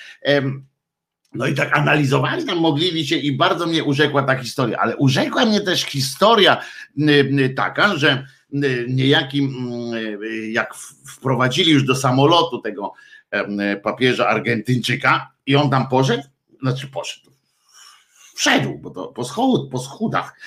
No 1.33 1.47
i 1.47 1.55
tak 1.55 1.77
analizowali 1.77 2.45
tam, 2.45 2.57
modlili 2.57 3.07
się 3.07 3.15
i 3.15 3.37
bardzo 3.37 3.67
mnie 3.67 3.83
urzekła 3.83 4.23
ta 4.23 4.35
historia, 4.35 4.77
ale 4.77 4.97
urzekła 4.97 5.45
mnie 5.45 5.61
też 5.61 5.83
historia 5.83 6.61
taka, 7.55 7.97
że 7.97 8.27
niejaki, 8.87 9.49
jak 10.51 10.75
wprowadzili 11.07 11.71
już 11.71 11.83
do 11.83 11.95
samolotu 11.95 12.61
tego 12.61 12.93
papieża 13.83 14.27
Argentyńczyka 14.27 15.31
i 15.45 15.55
on 15.55 15.69
tam 15.69 15.87
poszedł, 15.87 16.23
znaczy 16.61 16.87
poszedł, 16.87 17.30
wszedł, 18.35 18.77
bo 18.77 18.89
to 18.89 19.07
po, 19.07 19.23
schod, 19.23 19.69
po 19.71 19.79
schodach 19.79 20.39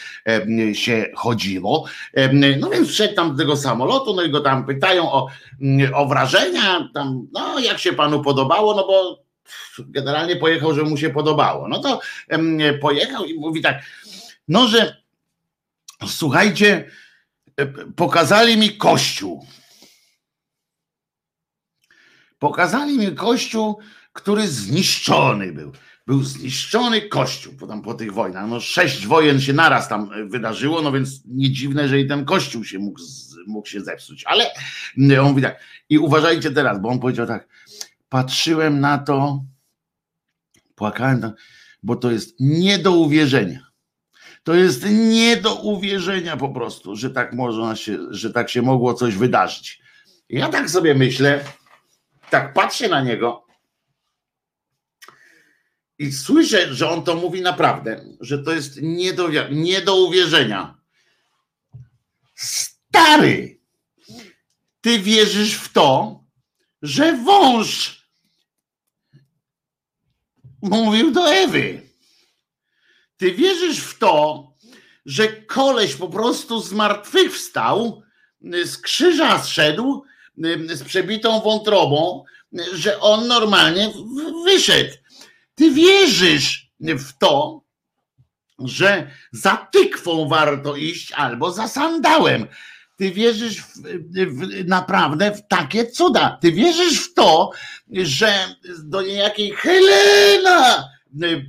się 0.72 1.06
chodziło. 1.14 1.86
No 2.58 2.70
więc 2.70 2.88
wszedł 2.88 3.14
tam 3.14 3.30
do 3.30 3.38
tego 3.38 3.56
samolotu, 3.56 4.14
no 4.14 4.22
i 4.22 4.30
go 4.30 4.40
tam 4.40 4.66
pytają 4.66 5.12
o, 5.12 5.28
mm, 5.60 5.94
o 5.94 6.06
wrażenia, 6.06 6.88
tam, 6.94 7.28
no 7.32 7.58
jak 7.58 7.78
się 7.78 7.92
panu 7.92 8.22
podobało, 8.22 8.74
no 8.74 8.86
bo 8.86 9.24
generalnie 9.78 10.36
pojechał, 10.36 10.74
że 10.74 10.82
mu 10.82 10.96
się 10.96 11.10
podobało. 11.10 11.68
No 11.68 11.78
to 11.78 12.00
pojechał 12.80 13.24
i 13.24 13.34
mówi 13.34 13.62
tak, 13.62 13.82
no 14.48 14.68
że 14.68 14.96
słuchajcie, 16.06 16.90
pokazali 17.96 18.56
mi 18.56 18.76
kościół. 18.76 19.46
Pokazali 22.38 22.98
mi 22.98 23.14
kościół, 23.14 23.78
który 24.12 24.48
zniszczony 24.48 25.52
był 25.52 25.72
był 26.06 26.22
zniszczony 26.22 27.02
kościół 27.02 27.54
po, 27.54 27.66
tam, 27.66 27.82
po 27.82 27.94
tych 27.94 28.12
wojnach. 28.12 28.48
No, 28.48 28.60
sześć 28.60 29.06
wojen 29.06 29.40
się 29.40 29.52
naraz 29.52 29.88
tam 29.88 30.10
e, 30.12 30.24
wydarzyło, 30.24 30.82
no 30.82 30.92
więc 30.92 31.22
nie 31.26 31.50
dziwne, 31.50 31.88
że 31.88 32.00
i 32.00 32.08
ten 32.08 32.24
kościół 32.24 32.64
się 32.64 32.78
mógł, 32.78 33.00
mógł 33.46 33.68
się 33.68 33.80
zepsuć. 33.80 34.24
Ale 34.24 34.50
on 35.20 35.28
mówi 35.28 35.42
tak, 35.42 35.60
i 35.88 35.98
uważajcie 35.98 36.50
teraz, 36.50 36.80
bo 36.80 36.88
on 36.88 36.98
powiedział 36.98 37.26
tak, 37.26 37.48
patrzyłem 38.08 38.80
na 38.80 38.98
to, 38.98 39.44
płakałem, 40.74 41.20
tam, 41.20 41.32
bo 41.82 41.96
to 41.96 42.10
jest 42.10 42.34
nie 42.40 42.78
do 42.78 42.92
uwierzenia. 42.92 43.66
To 44.42 44.54
jest 44.54 44.86
nie 44.90 45.36
do 45.36 45.54
uwierzenia 45.54 46.36
po 46.36 46.48
prostu, 46.48 46.96
że 46.96 47.10
tak 47.10 47.32
można 47.32 47.76
się, 47.76 47.98
że 48.10 48.32
tak 48.32 48.50
się 48.50 48.62
mogło 48.62 48.94
coś 48.94 49.16
wydarzyć. 49.16 49.80
Ja 50.28 50.48
tak 50.48 50.70
sobie 50.70 50.94
myślę, 50.94 51.44
tak 52.30 52.52
patrzę 52.52 52.88
na 52.88 53.00
niego 53.00 53.44
i 55.98 56.12
słyszę, 56.12 56.74
że 56.74 56.90
on 56.90 57.04
to 57.04 57.14
mówi 57.14 57.40
naprawdę, 57.40 58.04
że 58.20 58.38
to 58.38 58.52
jest 58.52 58.82
nie 58.82 59.12
do, 59.12 59.28
nie 59.50 59.82
do 59.82 59.96
uwierzenia. 59.96 60.78
Stary, 62.34 63.60
ty 64.80 64.98
wierzysz 64.98 65.54
w 65.54 65.72
to, 65.72 66.20
że 66.82 67.16
wąż 67.16 68.02
mówił 70.62 71.10
do 71.10 71.32
Ewy. 71.32 71.82
Ty 73.16 73.32
wierzysz 73.32 73.78
w 73.78 73.98
to, 73.98 74.48
że 75.06 75.28
koleś 75.28 75.94
po 75.94 76.08
prostu 76.08 76.60
z 76.60 76.72
martwych 76.72 77.34
wstał, 77.34 78.02
z 78.64 78.78
krzyża 78.78 79.42
zszedł, 79.42 80.04
z 80.68 80.84
przebitą 80.84 81.40
wątrobą, 81.40 82.24
że 82.72 83.00
on 83.00 83.28
normalnie 83.28 83.92
wyszedł 84.44 84.94
ty 85.54 85.70
wierzysz 85.70 86.70
w 86.80 87.18
to, 87.18 87.64
że 88.58 89.10
za 89.32 89.68
tykwą 89.72 90.28
warto 90.28 90.76
iść 90.76 91.12
albo 91.12 91.52
za 91.52 91.68
sandałem. 91.68 92.46
Ty 92.96 93.10
wierzysz 93.10 93.56
w, 93.60 93.82
w, 94.12 94.68
naprawdę 94.68 95.32
w 95.32 95.48
takie 95.48 95.86
cuda. 95.86 96.38
Ty 96.40 96.52
wierzysz 96.52 96.98
w 96.98 97.14
to, 97.14 97.50
że 97.92 98.34
do 98.84 99.02
niejakiej 99.02 99.52
Helena, 99.52 100.88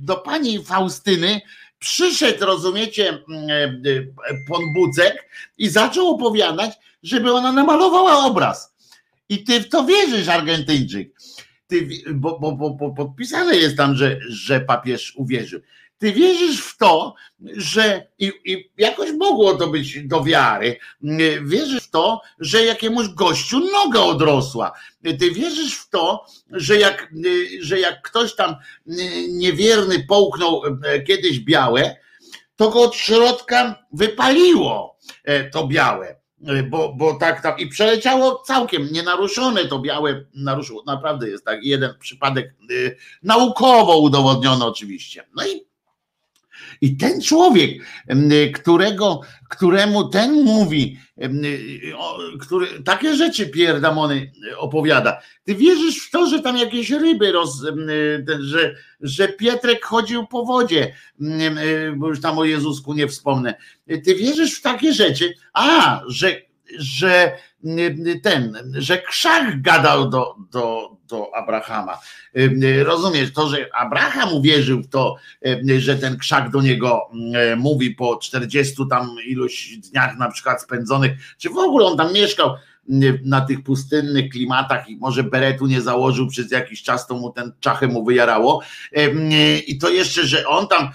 do 0.02 0.16
pani 0.16 0.64
Faustyny 0.64 1.40
przyszedł, 1.78 2.44
rozumiecie, 2.44 3.24
pan 4.48 4.62
Bucek 4.74 5.28
i 5.58 5.68
zaczął 5.68 6.08
opowiadać, 6.08 6.72
żeby 7.02 7.32
ona 7.32 7.52
namalowała 7.52 8.24
obraz. 8.24 8.74
I 9.28 9.44
ty 9.44 9.60
w 9.60 9.68
to 9.68 9.84
wierzysz, 9.84 10.28
Argentyńczyk. 10.28 11.12
Ty, 11.66 11.88
bo, 12.14 12.38
bo, 12.38 12.52
bo, 12.52 12.70
bo 12.70 12.90
podpisane 12.90 13.56
jest 13.56 13.76
tam, 13.76 13.94
że, 13.94 14.18
że 14.28 14.60
papież 14.60 15.16
uwierzył. 15.16 15.60
Ty 15.98 16.12
wierzysz 16.12 16.60
w 16.60 16.76
to, 16.76 17.14
że 17.56 18.06
i, 18.18 18.32
i, 18.44 18.70
jakoś 18.76 19.12
mogło 19.12 19.54
to 19.54 19.66
być 19.66 20.06
do 20.06 20.24
wiary. 20.24 20.78
Wierzysz 21.42 21.82
w 21.82 21.90
to, 21.90 22.20
że 22.38 22.64
jakiemuś 22.64 23.08
gościu 23.08 23.60
noga 23.60 24.00
odrosła. 24.00 24.72
Ty 25.18 25.30
wierzysz 25.30 25.74
w 25.74 25.88
to, 25.88 26.26
że 26.50 26.76
jak, 26.76 27.12
że 27.60 27.80
jak 27.80 28.02
ktoś 28.02 28.34
tam 28.34 28.56
niewierny 29.28 30.04
połknął 30.08 30.62
kiedyś 31.06 31.40
białe, 31.40 31.96
to 32.56 32.70
go 32.70 32.82
od 32.82 32.94
środka 32.94 33.86
wypaliło 33.92 34.98
to 35.52 35.66
białe. 35.66 36.15
Bo, 36.70 36.92
bo 36.92 37.14
tak 37.14 37.42
tam 37.42 37.58
i 37.58 37.66
przeleciało 37.66 38.42
całkiem 38.46 38.92
nienaruszone 38.92 39.64
to 39.64 39.78
białe 39.78 40.24
naruszyło. 40.34 40.82
Naprawdę 40.86 41.28
jest 41.28 41.44
tak 41.44 41.64
jeden 41.64 41.94
przypadek 41.98 42.54
naukowo 43.22 43.98
udowodniony 43.98 44.64
oczywiście. 44.64 45.26
No 45.36 45.46
i 45.46 45.66
i 46.80 46.96
ten 46.96 47.22
człowiek, 47.22 47.70
którego, 48.54 49.20
któremu 49.48 50.08
ten 50.08 50.44
mówi, 50.44 50.98
który 52.40 52.66
takie 52.84 53.16
rzeczy 53.16 53.46
pierdamony 53.46 54.32
opowiada, 54.58 55.20
ty 55.44 55.54
wierzysz 55.54 55.98
w 56.06 56.10
to, 56.10 56.26
że 56.26 56.40
tam 56.42 56.56
jakieś 56.56 56.90
ryby, 56.90 57.32
roz, 57.32 57.66
że, 58.40 58.74
że 59.00 59.28
Pietrek 59.28 59.84
chodził 59.84 60.26
po 60.26 60.44
wodzie, 60.44 60.94
bo 61.96 62.08
już 62.08 62.20
tam 62.20 62.38
o 62.38 62.44
Jezusku 62.44 62.94
nie 62.94 63.08
wspomnę. 63.08 63.54
Ty 64.04 64.14
wierzysz 64.14 64.58
w 64.58 64.62
takie 64.62 64.92
rzeczy, 64.92 65.34
a, 65.52 66.00
że, 66.08 66.36
że 66.78 67.38
ten, 68.22 68.72
że 68.74 69.02
krzak 69.02 69.62
gadał 69.62 70.10
do, 70.10 70.34
do, 70.52 70.96
do 71.08 71.34
Abrahama. 71.34 71.98
Rozumiesz, 72.84 73.32
to, 73.32 73.48
że 73.48 73.68
Abraham 73.74 74.32
uwierzył 74.34 74.82
w 74.82 74.88
to, 74.88 75.16
że 75.78 75.96
ten 75.96 76.18
krzak 76.18 76.50
do 76.50 76.62
niego 76.62 77.10
mówi 77.56 77.90
po 77.90 78.16
40 78.16 78.74
tam 78.90 79.16
iluś 79.26 79.76
dniach 79.76 80.18
na 80.18 80.30
przykład 80.30 80.62
spędzonych, 80.62 81.12
czy 81.38 81.50
w 81.50 81.58
ogóle 81.58 81.86
on 81.86 81.96
tam 81.96 82.12
mieszkał 82.12 82.50
na 83.24 83.40
tych 83.40 83.62
pustynnych 83.62 84.30
klimatach 84.30 84.88
i 84.88 84.96
może 84.96 85.22
beretu 85.24 85.66
nie 85.66 85.80
założył 85.80 86.28
przez 86.28 86.50
jakiś 86.50 86.82
czas, 86.82 87.06
to 87.06 87.14
mu 87.14 87.30
ten 87.30 87.52
czachy 87.60 87.88
mu 87.88 88.04
wyjarało. 88.04 88.62
I 89.66 89.78
to 89.78 89.88
jeszcze, 89.88 90.26
że 90.26 90.46
on 90.46 90.68
tam 90.68 90.90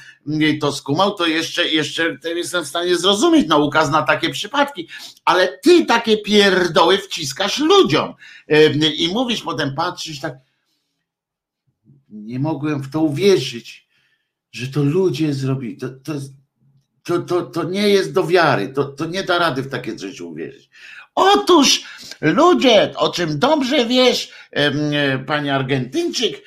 to 0.59 0.71
skumał, 0.71 1.15
to 1.15 1.27
jeszcze, 1.27 1.67
jeszcze 1.67 2.17
jestem 2.25 2.63
w 2.63 2.67
stanie 2.67 2.95
zrozumieć, 2.95 3.47
nauka 3.47 3.85
zna 3.85 4.01
takie 4.01 4.29
przypadki, 4.29 4.87
ale 5.25 5.57
ty 5.57 5.85
takie 5.85 6.17
pierdoły 6.17 6.97
wciskasz 6.97 7.59
ludziom. 7.59 8.13
I 8.97 9.09
mówisz 9.13 9.41
potem, 9.41 9.75
patrzysz 9.75 10.19
tak, 10.19 10.33
nie 12.09 12.39
mogłem 12.39 12.81
w 12.81 12.91
to 12.91 13.01
uwierzyć, 13.01 13.87
że 14.51 14.67
to 14.67 14.83
ludzie 14.83 15.33
zrobili, 15.33 15.77
to, 15.77 15.89
to, 15.89 16.13
to, 17.03 17.19
to, 17.19 17.41
to 17.41 17.63
nie 17.63 17.89
jest 17.89 18.13
do 18.13 18.27
wiary, 18.27 18.69
to, 18.69 18.83
to 18.83 19.05
nie 19.05 19.23
da 19.23 19.39
rady 19.39 19.61
w 19.61 19.69
takie 19.69 19.99
rzeczy 19.99 20.25
uwierzyć. 20.25 20.69
Otóż 21.21 21.83
ludzie, 22.21 22.93
o 22.95 23.09
czym 23.09 23.39
dobrze 23.39 23.85
wiesz, 23.85 24.31
panie 25.27 25.55
Argentyńczyk, 25.55 26.43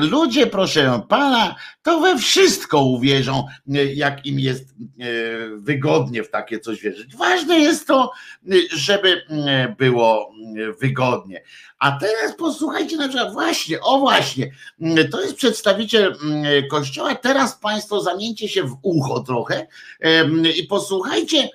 ludzie, 0.00 0.46
proszę 0.46 1.00
pana, 1.08 1.54
to 1.82 2.00
we 2.00 2.18
wszystko 2.18 2.84
uwierzą, 2.84 3.44
jak 3.94 4.26
im 4.26 4.40
jest 4.40 4.74
wygodnie 5.56 6.22
w 6.22 6.30
takie 6.30 6.60
coś 6.60 6.80
wierzyć. 6.80 7.16
Ważne 7.16 7.58
jest 7.58 7.86
to, 7.86 8.12
żeby 8.72 9.22
było 9.78 10.32
wygodnie. 10.80 11.42
A 11.78 11.92
teraz 11.92 12.36
posłuchajcie 12.38 12.96
na 12.96 13.08
przykład, 13.08 13.32
właśnie, 13.32 13.80
o 13.80 13.98
właśnie, 13.98 14.50
to 15.10 15.22
jest 15.22 15.36
przedstawiciel 15.36 16.16
kościoła. 16.70 17.14
Teraz 17.14 17.58
Państwo 17.58 18.00
zamieńcie 18.00 18.48
się 18.48 18.62
w 18.62 18.78
ucho 18.82 19.20
trochę 19.20 19.66
i 20.58 20.62
posłuchajcie 20.62 21.48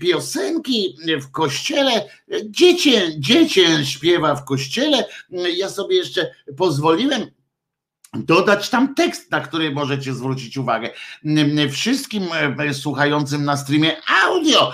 piosenki 0.00 0.96
w 1.20 1.30
kościele, 1.30 2.08
dziecię, 2.44 3.20
dziecię 3.20 3.84
śpiewa 3.84 4.34
w 4.34 4.44
kościele. 4.44 5.04
Ja 5.56 5.68
sobie 5.68 5.96
jeszcze 5.96 6.30
pozwoliłem 6.56 7.30
dodać 8.14 8.70
tam 8.70 8.94
tekst, 8.94 9.30
na 9.30 9.40
który 9.40 9.70
możecie 9.70 10.14
zwrócić 10.14 10.56
uwagę. 10.56 10.90
Wszystkim 11.70 12.24
e, 12.58 12.74
słuchającym 12.74 13.44
na 13.44 13.56
streamie 13.56 13.96
audio 14.24 14.72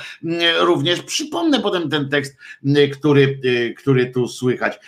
również 0.61 1.03
przypomnę 1.03 1.61
potem 1.61 1.90
ten 1.90 2.09
tekst, 2.09 2.37
który, 2.92 3.40
e, 3.44 3.75
który 3.75 4.07
tu 4.07 4.29
słychać. 4.29 4.79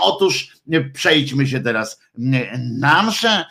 Otóż 0.00 0.55
przejdźmy 0.92 1.46
się 1.46 1.60
teraz 1.60 2.00
na 2.78 3.02
mszę, 3.02 3.44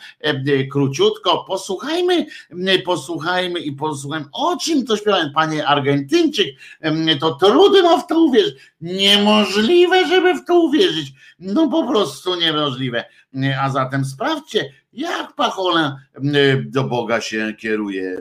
króciutko, 0.72 1.44
posłuchajmy, 1.48 2.26
posłuchajmy 2.84 3.60
i 3.60 3.72
posłuchajmy, 3.72 4.26
o 4.32 4.56
czym 4.56 4.86
to 4.86 4.96
śpiewałem, 4.96 5.32
panie 5.32 5.66
Argentyńczyk, 5.66 6.56
to 7.20 7.34
trudno 7.34 7.98
w 7.98 8.06
to 8.06 8.20
uwierzyć, 8.24 8.54
niemożliwe, 8.80 10.06
żeby 10.06 10.34
w 10.34 10.44
to 10.44 10.60
uwierzyć, 10.60 11.12
no 11.38 11.68
po 11.68 11.86
prostu 11.86 12.34
niemożliwe, 12.34 13.04
a 13.60 13.70
zatem 13.70 14.04
sprawdźcie, 14.04 14.72
jak 14.92 15.32
Pachola 15.32 15.96
do 16.64 16.84
Boga 16.84 17.20
się 17.20 17.54
kieruje. 17.58 18.16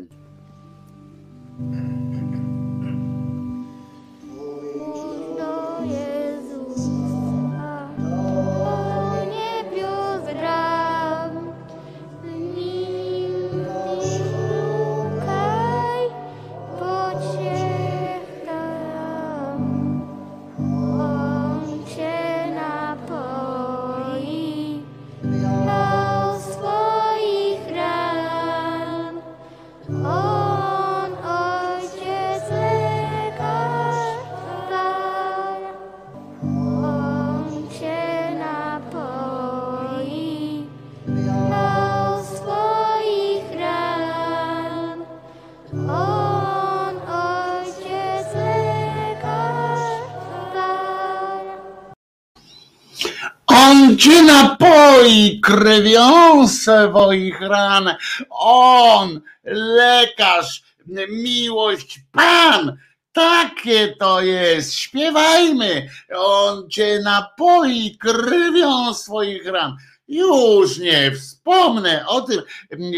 Cię 53.98 54.24
napoi 54.24 55.40
krwią 55.44 56.48
swoich 56.48 57.42
ran. 57.42 57.96
On, 58.30 59.22
lekarz, 59.44 60.64
miłość, 61.10 62.00
Pan. 62.12 62.78
Takie 63.12 63.96
to 64.00 64.22
jest. 64.22 64.74
Śpiewajmy. 64.74 65.90
On 66.16 66.70
cię 66.70 67.00
napoi 67.04 67.98
krwią 68.00 68.94
swoich 68.94 69.46
ran. 69.46 69.76
Już 70.08 70.78
nie 70.78 71.12
wspomnę 71.12 72.06
o 72.08 72.22
tym, 72.22 72.42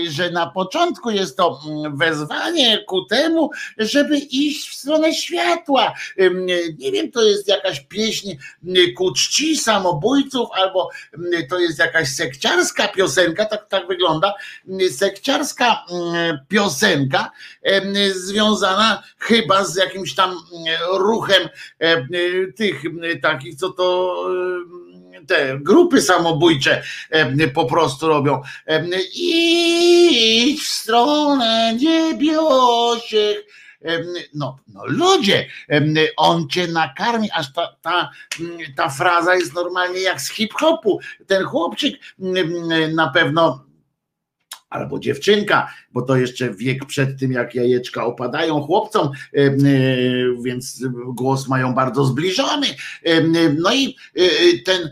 że 0.10 0.32
na 0.32 0.48
początku 0.48 1.10
jest 1.10 1.38
to 1.38 1.62
wezwanie 1.94 2.84
ku 2.88 3.06
temu, 3.06 3.50
żeby 3.78 4.18
iść 4.18 4.70
w 4.70 4.76
stronę 4.76 5.14
światła. 5.14 5.94
Nie 6.78 6.92
wiem, 6.92 7.12
to 7.12 7.24
jest 7.24 7.48
jakaś 7.48 7.80
pieśń 7.80 8.32
ku 8.98 9.14
czci 9.14 9.58
samobójców, 9.58 10.50
albo 10.54 10.90
to 11.50 11.60
jest 11.60 11.80
jakaś 11.80 12.10
sekciarska 12.10 12.88
piosenka, 12.88 13.46
tak, 13.46 13.68
tak 13.68 13.88
wygląda. 13.88 14.34
Sekciarska 14.92 15.86
piosenka 16.48 17.32
związana 18.12 19.04
chyba 19.20 19.64
z 19.64 19.76
jakimś 19.76 20.16
tam 20.16 20.36
ruchem 20.94 21.50
tych 22.56 22.82
takich, 23.22 23.56
co 23.56 23.70
to 23.70 24.16
te 25.28 25.60
grupy 25.62 26.02
samobójcze 26.02 26.84
po 27.54 27.66
prostu 27.66 28.08
robią. 28.08 28.42
Idź 29.14 30.62
w 30.62 30.68
stronę 30.68 31.76
niebiosiech. 31.76 33.48
No, 34.34 34.60
no 34.68 34.82
ludzie, 34.86 35.48
on 36.18 36.50
cię 36.50 36.68
nakarmi, 36.68 37.32
aż 37.32 37.54
ta, 37.54 37.76
ta, 37.82 38.12
ta 38.76 38.90
fraza 38.90 39.36
jest 39.36 39.54
normalnie 39.54 40.00
jak 40.00 40.22
z 40.22 40.30
hip-hopu. 40.32 41.00
Ten 41.28 41.44
chłopczyk 41.44 41.96
na 42.96 43.10
pewno 43.10 43.68
albo 44.70 45.00
dziewczynka, 45.00 45.74
bo 45.92 46.02
to 46.02 46.18
jeszcze 46.18 46.54
wiek 46.54 46.86
przed 46.86 47.20
tym, 47.20 47.32
jak 47.32 47.56
jajeczka 47.56 48.06
opadają 48.06 48.62
chłopcom, 48.62 49.08
e, 49.08 49.38
e, 49.38 49.54
więc 50.44 50.84
głos 51.08 51.48
mają 51.48 51.74
bardzo 51.74 52.06
zbliżony. 52.06 52.68
E, 53.04 53.22
no 53.50 53.74
i 53.74 53.96
ten, 54.66 54.92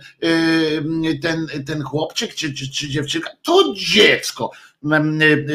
ten, 1.22 1.48
ten 1.66 1.84
chłopczyk 1.84 2.36
czy, 2.36 2.54
czy, 2.54 2.72
czy 2.72 2.90
dziewczynka 2.90 3.30
to 3.44 3.74
dziecko 3.78 4.52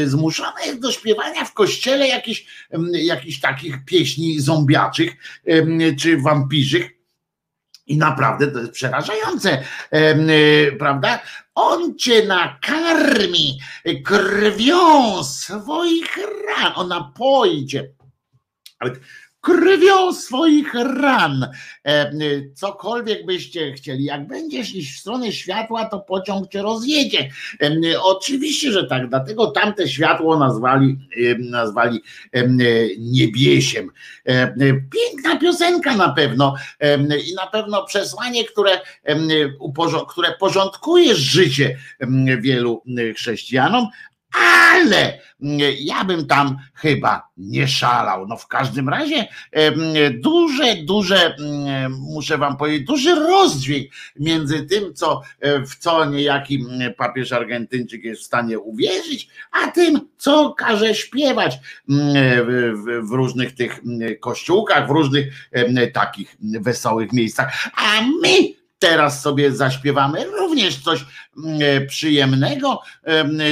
zmuszone 0.05 0.67
jest 0.67 0.81
do 0.81 0.93
śpiewania 0.93 1.45
w 1.45 1.53
kościele 1.53 2.09
jakichś, 2.09 2.47
jakichś 2.93 3.41
takich 3.41 3.85
pieśni 3.85 4.41
zombiaczych 4.41 5.17
czy 5.99 6.21
wampirzych 6.21 7.00
i 7.91 7.97
naprawdę 7.97 8.47
to 8.47 8.59
jest 8.59 8.73
przerażające, 8.73 9.63
y, 9.95 10.77
prawda? 10.79 11.21
On 11.55 11.97
cię 11.97 12.27
nakarmi 12.27 13.61
krwią 14.05 15.25
swoich 15.25 16.17
ran, 16.17 16.73
on 16.75 16.89
napoi 16.89 17.67
cię. 17.67 17.93
Ale 18.79 18.93
krwią 19.41 20.13
swoich 20.13 20.75
ran. 20.75 21.47
E, 21.87 22.13
cokolwiek 22.55 23.27
byście 23.27 23.73
chcieli, 23.73 24.05
jak 24.05 24.27
będziesz 24.27 24.75
iść 24.75 24.97
w 24.97 25.01
stronę 25.01 25.33
światła, 25.33 25.85
to 25.85 26.01
pociąg 26.01 26.49
cię 26.49 26.63
rozjedzie. 26.63 27.31
E, 27.63 28.01
oczywiście, 28.03 28.73
że 28.73 28.85
tak, 28.85 29.09
dlatego 29.09 29.47
tamte 29.47 29.89
światło 29.89 30.39
nazwali, 30.39 30.99
e, 31.17 31.39
nazwali 31.39 32.01
niebiesiem. 32.99 33.91
Piękna 34.93 35.37
piosenka 35.41 35.97
na 35.97 36.09
pewno 36.09 36.55
i 37.31 37.35
na 37.35 37.47
pewno 37.47 37.85
przesłanie, 37.85 38.45
które, 38.45 38.81
które 40.09 40.33
porządkuje 40.39 41.15
życie 41.15 41.79
wielu 42.41 42.83
chrześcijanom, 43.17 43.87
ale 44.33 45.21
ja 45.79 46.05
bym 46.05 46.27
tam 46.27 46.57
chyba 46.75 47.29
nie 47.37 47.69
szalał. 47.69 48.27
No 48.27 48.37
w 48.37 48.47
każdym 48.47 48.89
razie 48.89 49.29
duże, 50.21 50.77
duże, 50.85 51.37
muszę 51.91 52.39
wam 52.39 52.57
powiedzieć, 52.57 52.87
duży 52.87 53.15
rozdźwięk 53.15 53.87
między 54.17 54.67
tym, 54.67 54.95
co, 54.95 55.23
e, 55.41 55.67
w 55.67 55.77
co 55.77 56.05
niejaki 56.05 56.67
papież 56.97 57.33
Argentyńczyk 57.33 58.05
jest 58.05 58.23
w 58.23 58.25
stanie 58.25 58.59
uwierzyć, 58.59 59.29
a 59.51 59.71
tym, 59.71 60.01
co 60.17 60.55
każe 60.55 60.95
śpiewać 60.95 61.59
w 63.03 63.11
różnych 63.11 63.55
tych 63.55 63.81
kościółkach, 64.21 64.87
w 64.87 64.91
różnych 64.91 65.35
takich 65.93 66.37
wesołych 66.41 67.13
miejscach. 67.13 67.69
A 67.77 68.01
my 68.23 68.60
teraz 68.81 69.23
sobie 69.23 69.53
zaśpiewamy 69.53 70.25
również 70.25 70.83
coś 70.83 71.05
mm, 71.37 71.59
e, 71.63 71.81
przyjemnego, 71.87 72.83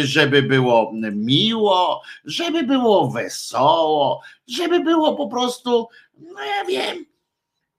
żeby 0.02 0.42
było 0.42 0.92
miło, 1.12 2.02
żeby 2.24 2.62
było 2.62 3.10
wesoło, 3.10 4.22
żeby 4.48 4.80
było 4.80 5.16
po 5.16 5.28
prostu, 5.28 5.88
no 6.18 6.40
ja 6.44 6.64
wiem, 6.64 7.04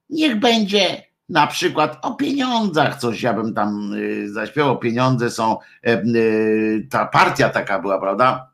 niech 0.09 0.39
będzie 0.39 1.09
na 1.29 1.47
przykład 1.47 1.97
o 2.01 2.11
pieniądzach 2.11 2.99
coś, 2.99 3.21
ja 3.21 3.33
bym 3.33 3.53
tam 3.53 3.93
y, 3.93 4.33
zaśpiewał, 4.33 4.79
pieniądze 4.79 5.29
są, 5.29 5.57
y, 5.87 6.87
ta 6.89 7.05
partia 7.05 7.49
taka 7.49 7.79
była, 7.79 7.99
prawda? 7.99 8.48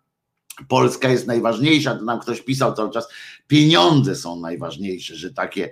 Polska 0.68 1.10
jest 1.10 1.28
najważniejsza, 1.28 1.95
to 1.95 2.03
nam 2.03 2.20
ktoś 2.20 2.41
pisał 2.41 2.74
cały 2.74 2.91
czas, 2.91 3.08
pieniądze 3.47 4.16
są 4.16 4.39
najważniejsze, 4.39 5.16
że 5.16 5.34
takie, 5.34 5.70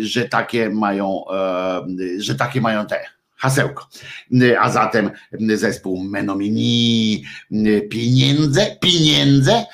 że 0.00 0.28
takie 0.28 0.70
mają, 0.70 1.24
że 2.18 2.34
takie 2.34 2.60
mają 2.60 2.86
te 2.86 3.04
hasełko. 3.36 3.88
A 4.60 4.70
zatem 4.70 5.10
zespół 5.54 6.04
Menomini, 6.04 7.24
pieniądze, 7.90 8.76
pieniądze 8.80 9.64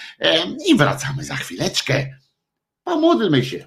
i 0.68 0.76
wracamy 0.76 1.24
za 1.24 1.36
chwileczkę. 1.36 2.06
Pomódlmy 2.84 3.44
się. 3.44 3.66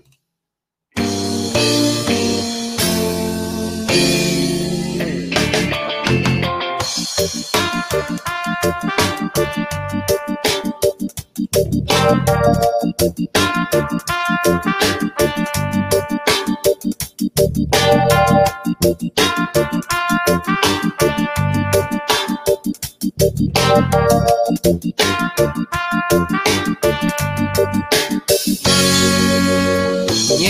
Nie 11.55 11.63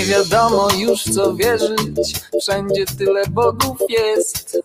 wiadomo 0.05 0.67
już 0.77 1.03
co 1.03 1.35
wierzyć, 1.35 2.13
wszędzie 2.41 2.85
tyle 2.97 3.23
bogów 3.27 3.77
jest. 3.89 4.57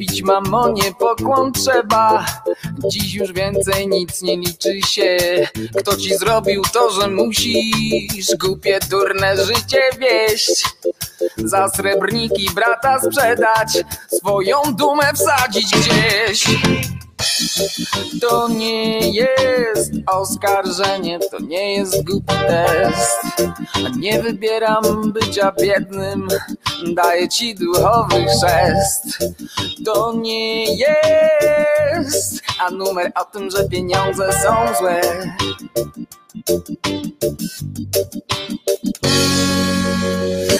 Bić 0.00 0.22
mamonie 0.22 0.82
pokłon 0.98 1.52
trzeba. 1.52 2.26
Dziś 2.90 3.14
już 3.14 3.32
więcej 3.32 3.88
nic 3.88 4.22
nie 4.22 4.36
liczy 4.36 4.80
się. 4.82 5.18
Kto 5.78 5.96
ci 5.96 6.16
zrobił 6.16 6.62
to, 6.72 6.90
że 6.90 7.08
musisz? 7.08 8.36
Głupie, 8.40 8.78
durne 8.90 9.36
życie 9.44 9.80
wieść. 9.98 10.64
Za 11.36 11.68
srebrniki 11.68 12.50
brata 12.54 13.00
sprzedać. 13.00 13.84
Swoją 14.18 14.62
dumę 14.74 15.12
wsadzić 15.14 15.66
gdzieś 15.76 16.44
to 18.20 18.48
nie 18.48 18.98
jest 19.10 19.92
oskarżenie, 20.06 21.18
to 21.30 21.38
nie 21.40 21.74
jest 21.74 22.04
głupi 22.04 22.34
test. 22.48 23.42
Nie 23.96 24.22
wybieram 24.22 25.12
bycia 25.12 25.52
biednym, 25.60 26.28
daję 26.94 27.28
ci 27.28 27.54
duchowy 27.54 28.24
chrzest. 28.24 29.18
To 29.84 30.12
nie 30.12 30.64
jest, 30.64 32.42
a 32.60 32.70
numer 32.70 33.12
o 33.14 33.24
tym, 33.24 33.50
że 33.50 33.68
pieniądze 33.68 34.32
są 34.32 34.54
złe. 34.78 35.00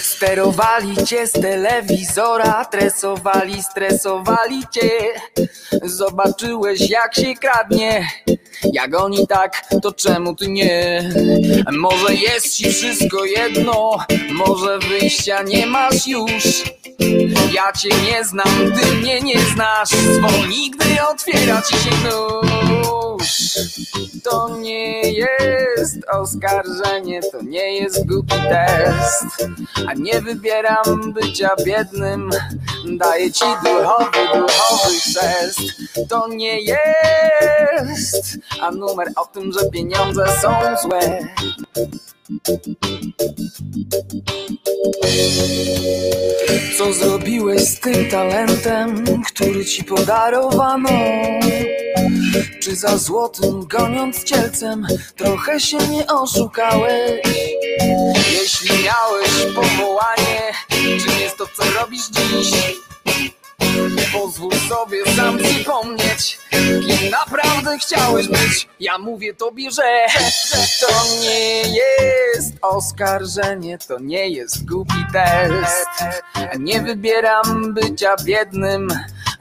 Sterowali 0.03 1.07
cię 1.07 1.27
z 1.27 1.33
telewizora, 1.33 2.65
tresowali, 2.65 3.63
stresowali 3.63 4.63
cię. 4.71 4.91
Zobaczyłeś 5.83 6.91
jak 6.91 7.15
się 7.15 7.35
kradnie, 7.35 8.09
jak 8.73 9.01
oni 9.01 9.27
tak, 9.27 9.67
to 9.83 9.93
czemu 9.93 10.37
ty 10.37 10.49
nie? 10.49 11.11
Może 11.73 12.15
jest 12.15 12.55
ci 12.57 12.73
wszystko 12.73 13.25
jedno, 13.25 13.99
może 14.33 14.79
wyjścia 14.79 15.43
nie 15.43 15.67
masz 15.67 16.07
już. 16.07 16.45
Ja 17.55 17.73
cię 17.73 17.89
nie 18.11 18.25
znam, 18.25 18.73
ty 18.81 18.95
mnie 18.95 19.21
nie 19.21 19.41
znasz, 19.41 19.89
zwolnij, 19.91 20.71
gdy 20.71 21.07
otwiera 21.13 21.63
ci 21.63 21.75
się 21.75 21.91
nóż. 22.01 23.55
To 24.31 24.59
nie 24.59 25.13
jest 25.13 25.99
oskarżenie, 26.09 27.21
to 27.33 27.43
nie 27.43 27.77
jest 27.77 28.07
głupi 28.07 28.35
test, 28.49 29.49
a 29.89 29.95
nie 29.95 30.21
wybieram 30.21 31.13
bycia 31.13 31.51
biednym, 31.67 32.31
daję 32.99 33.33
ci 33.33 33.45
duchowy, 33.65 34.19
duchowy 34.35 34.95
chrzest. 35.01 35.61
To 36.09 36.29
nie 36.29 36.61
jest, 36.61 38.39
a 38.61 38.71
numer 38.71 39.09
o 39.17 39.27
tym, 39.27 39.53
że 39.53 39.71
pieniądze 39.71 40.27
są 40.43 40.51
złe. 40.83 41.29
Co 46.79 46.93
zrobiłeś 46.93 47.63
z 47.63 47.81
tym 47.81 48.11
talentem, 48.11 49.05
który 49.23 49.65
ci 49.65 49.85
podarowano? 49.85 50.91
Czy 52.63 52.77
za 52.77 52.99
złotym 52.99 53.67
goniąc 53.67 54.25
cielcem 54.25 54.87
trochę 55.17 55.61
się 55.61 55.79
nie 55.79 56.07
oszukałeś? 56.07 57.21
Jeśli 58.33 58.71
miałeś 58.85 59.55
powołanie, 59.55 60.53
czym 60.71 61.21
jest 61.21 61.37
to 61.37 61.47
co 61.57 61.81
robisz 61.81 62.09
dziś? 62.11 62.51
Pozwól 64.13 64.53
sobie 64.69 65.15
sam 65.17 65.39
przypomnieć, 65.39 66.39
kim 66.51 67.11
naprawdę 67.11 67.79
chciałeś 67.79 68.29
być. 68.29 68.69
Ja 68.81 68.99
mówię 68.99 69.35
tobie, 69.35 69.71
że, 69.71 70.07
że 70.49 70.87
to 70.87 70.93
nie 71.23 71.61
jest 71.61 72.53
oskarżenie 72.63 73.79
To 73.79 73.99
nie 73.99 74.29
jest 74.29 74.65
głupi 74.65 75.05
test. 75.13 76.21
Nie 76.59 76.83
wybieram 76.83 77.75
bycia 77.75 78.17
biednym 78.25 78.89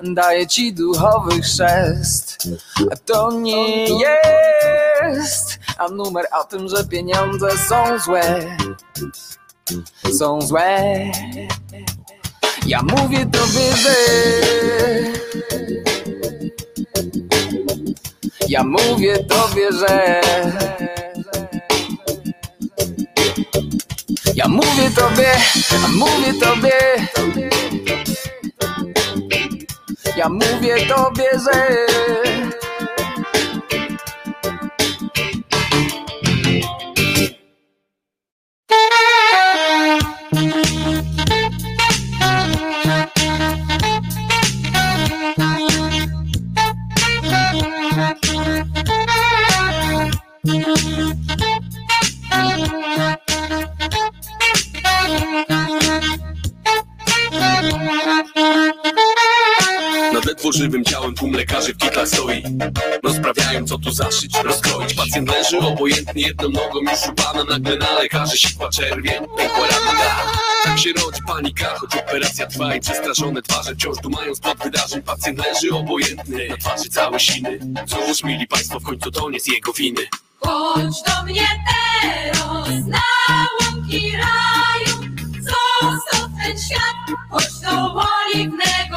Daję 0.03 0.47
ci 0.47 0.73
duchowy 0.73 1.41
chrzest. 1.41 2.37
To 3.05 3.31
nie 3.31 3.85
jest 3.85 5.59
A 5.77 5.87
numer 5.87 6.25
o 6.31 6.43
tym, 6.43 6.67
że 6.67 6.83
pieniądze 6.85 7.49
są 7.69 7.99
złe. 7.99 8.57
Są 10.17 10.41
złe 10.41 10.79
Ja 12.67 12.81
mówię 12.83 13.25
tobie, 13.25 13.71
że 13.77 13.95
ja 18.49 18.63
mówię 18.63 19.17
tobie, 19.23 19.71
że. 19.71 20.21
Ja 24.35 24.47
mówię 24.47 24.89
tobie, 24.95 25.31
mówię 25.97 26.33
tobie 26.39 26.71
Ja 30.17 30.29
mówię 30.29 30.87
tobie, 30.87 31.29
że 31.45 31.67
w 61.93 61.95
kitlach 61.95 62.07
stoi 62.07 62.43
No 63.03 63.13
sprawiają 63.13 63.65
co 63.67 63.77
tu 63.77 63.91
zaszyć, 63.91 64.37
rozkroić. 64.43 64.93
Pacjent 64.93 65.29
leży 65.29 65.59
obojętnie 65.59 66.23
jedną 66.23 66.49
nogą 66.49 66.79
już 66.79 67.07
u 67.09 67.13
pana 67.13 67.43
Nagle 67.43 67.77
na 67.77 67.91
lekarzy 67.93 68.37
sikła 68.37 68.69
czerwień, 68.69 69.25
pękła 69.37 69.67
rana 69.67 69.99
Tak 70.63 70.79
się 70.79 70.89
rodzi 70.93 71.21
panika, 71.27 71.75
choć 71.75 71.95
operacja 71.95 72.47
trwa 72.47 72.75
i 72.75 72.79
przestraszone 72.79 73.41
twarze 73.41 73.75
Wciąż 73.75 73.97
dumają 73.97 74.35
spod 74.35 74.57
wydarzeń. 74.63 75.01
Pacjent 75.01 75.39
leży 75.39 75.75
obojętny, 75.75 76.49
na 76.49 76.57
twarzy 76.57 76.89
całe 76.89 77.19
siny. 77.19 77.59
Cóż 77.87 78.23
mili 78.23 78.47
państwo, 78.47 78.79
w 78.79 78.83
końcu 78.83 79.11
to 79.11 79.29
nie 79.29 79.39
z 79.39 79.47
jego 79.47 79.73
winy. 79.73 80.01
Chodź 80.39 80.95
do 81.07 81.23
mnie 81.23 81.47
teraz 81.71 82.85
na 82.87 83.01
łąki 83.61 84.11
raju, 84.11 85.13
zostaw 85.39 86.29
ten 86.43 86.59
świat, 86.59 87.17
chodź 87.29 87.59
do 87.63 87.95
oliwnego 87.95 88.92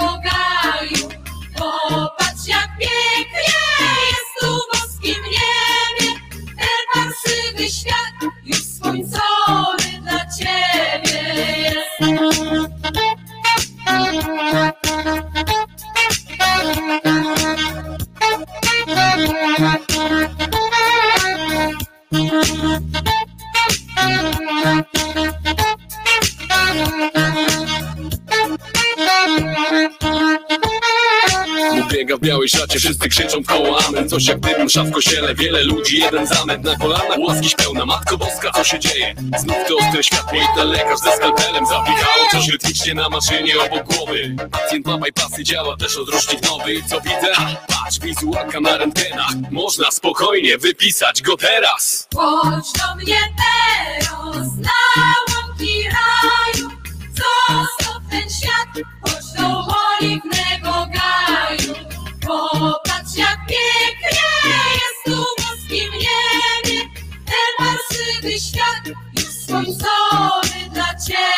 w 5.15 6.57
ten 6.57 6.83
parszywy 6.95 7.71
świat 7.71 8.33
już 8.45 8.63
skończony 8.65 10.01
dla 10.03 10.27
ciebie 10.37 11.27
biega 31.97 32.17
w 32.17 32.21
białej 32.21 32.49
szacie, 32.49 32.79
wszyscy 32.79 33.09
krzyczą 33.09 33.45
koło 33.45 33.87
amen. 33.87 34.09
Coś 34.09 34.27
jak 34.27 34.41
dym, 34.41 34.65
msza 34.65 34.85
w 34.85 35.37
wiele 35.37 35.63
ludzi, 35.63 35.99
jeden 35.99 36.27
zamęt 36.27 36.65
Na 36.65 36.77
kolanach 36.77 37.19
łaski 37.19 37.55
pełna, 37.57 37.87
Matko 37.87 38.19
Boska, 38.19 38.51
co 38.51 38.65
się 38.65 38.79
dzieje? 38.79 39.15
Znów 39.39 39.57
to 39.69 39.77
ostre 39.77 40.03
światło 40.03 40.39
i 40.39 40.57
ten 40.57 40.69
lekarz 40.69 40.99
ze 40.99 41.13
skalpelem 41.17 41.67
Zapikało 41.67 42.29
coś 42.31 42.49
rytmicznie 42.49 42.95
na 42.95 43.09
maszynie 43.09 43.61
obok 43.61 43.95
głowy. 43.95 44.37
Pacjent 44.51 44.87
ma 44.87 44.99
bypassy, 44.99 45.45
działa 45.45 45.77
też 45.77 45.97
odrusznik 45.97 46.43
nowy 46.43 46.83
Co 46.91 47.01
widzę? 47.01 47.33
Patrz, 47.67 47.99
wizualka 48.01 48.61
na 48.61 48.77
rentgenach. 48.77 49.33
Można 49.51 49.91
spokojnie 49.91 50.59
wypisać 50.59 51.23
go 51.23 51.37
teraz. 51.37 52.09
Chodź 52.15 52.73
do 52.73 52.97
mnie 52.97 53.21
teraz 53.37 54.49
na 54.57 55.15
łąki 55.35 55.83
raju, 55.83 56.71
zostaw 57.09 58.03
ten 58.11 58.31
świat, 58.31 58.87
chodź 59.03 59.41
do 59.41 59.67
oliwnego 60.01 60.87
gaju. 60.93 61.06
Parszywy 68.27 68.41
świat 68.41 68.87
już 69.16 69.24
skończony 69.24 70.70
dla 70.72 70.95
ciebie 70.95 71.36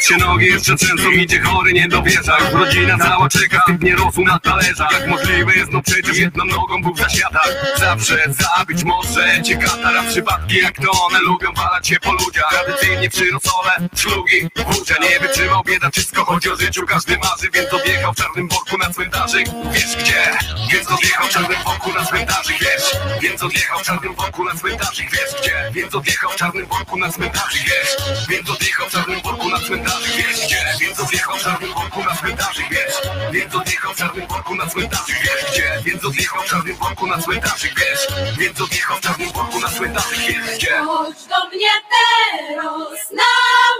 Choć 0.00 0.08
się 0.08 0.16
nogi 0.16 0.46
jeszcze 0.46 0.76
trzęsą, 0.76 1.10
idzie 1.10 1.40
chory, 1.40 1.72
nie 1.72 1.88
dowierza. 1.88 2.38
Już 2.38 2.52
rodzina 2.52 2.98
cała 2.98 3.28
czeka, 3.28 3.62
nie 3.80 3.96
rosół 3.96 4.24
na 4.24 4.38
talerzach. 4.38 5.06
Możliwe 5.06 5.54
jest, 5.54 5.72
no 5.72 5.82
przecież 5.82 6.18
jedną 6.18 6.44
nogą 6.44 6.82
Bóg 6.82 6.98
zasiada 6.98 7.40
Zawsze 7.78 8.24
zabić 8.28 8.84
może 8.84 9.42
cię 9.42 9.56
katara 9.56 10.02
Przypadki 10.02 10.56
jak 10.56 10.76
to 10.76 10.90
one 10.90 11.18
lubią 11.20 11.52
walać 11.52 11.88
się 11.88 12.00
po 12.00 12.12
ludziach. 12.12 12.50
Tradycyjnie 12.50 13.10
przyrosole, 13.10 13.70
szlugi, 13.96 14.48
wódzia 14.66 14.94
Nie 15.00 15.20
wytrzymał 15.20 15.62
bieda, 15.64 15.90
wszystko 15.90 16.24
chodzi 16.24 16.50
o 16.50 16.56
życiu. 16.56 16.86
Każdy 16.86 17.18
marzy, 17.18 17.50
więc 17.54 17.72
odjechał 17.72 18.12
w 18.12 18.16
czarnym 18.16 18.48
worku 18.48 18.78
na 18.78 18.90
cmentarzyk. 18.90 19.46
Wiesz 19.72 19.96
gdzie? 19.96 20.38
Więc 20.72 20.90
odjechał 20.90 21.26
w 21.26 21.30
czarnym 21.30 21.58
worku 21.64 21.92
na 21.92 22.04
cmentarzyk. 22.04 22.58
Wiesz? 22.60 22.96
Więc 23.22 23.42
odjechał 23.42 23.78
w 23.78 23.82
czarnym 23.82 24.14
worku 24.14 24.44
na 24.44 24.54
cmentarzyk. 24.54 25.10
Wiesz 25.10 25.40
gdzie? 25.40 25.70
Więc 25.72 25.94
odjechał 25.94 26.30
w 26.30 26.36
czarnym 26.36 26.66
worku 26.66 26.96
na 26.96 27.12
cmentarzyk. 27.12 27.62
Wiesz? 27.64 27.96
Więc 28.28 28.50
odjechał 28.50 28.88
w 28.88 28.92
czarnym 28.92 29.20
worku 29.22 29.48
na 29.48 29.58
cmentarzyk 29.58 29.89
Wiesz 30.16 30.46
gdzie? 30.46 30.64
Więc 30.80 31.00
odjechał 31.00 31.36
w 31.36 31.42
czarnym 31.42 31.74
worku 31.74 32.04
na 32.04 32.16
cmentarzyk 32.16 32.66
Wiesz? 32.70 32.94
Więc 33.32 33.54
odjechał 33.54 33.92
w 33.94 33.96
czarnym 33.96 34.26
worku 34.26 34.54
na 34.54 34.66
cmentarzyk 34.66 35.16
Wiesz 35.22 35.44
gdzie? 35.52 35.80
Więc 35.84 36.04
odjechał 36.04 36.42
w 36.42 36.46
czarnym 36.46 36.76
worku 36.76 37.06
na 37.06 37.18
cmentarzyk 37.22 37.74
Wiesz? 37.80 38.06
Więc 38.38 38.60
odjechał 38.60 38.96
w 38.96 39.00
czarnym 39.00 39.32
worku 39.32 39.60
na 39.60 39.68
cmentarzyk 39.68 40.18
Wiesz 40.18 40.56
gdzie? 40.56 40.78
Chodź 40.86 41.24
do 41.24 41.48
mnie 41.48 41.70
teraz 41.90 43.10
na 43.12 43.32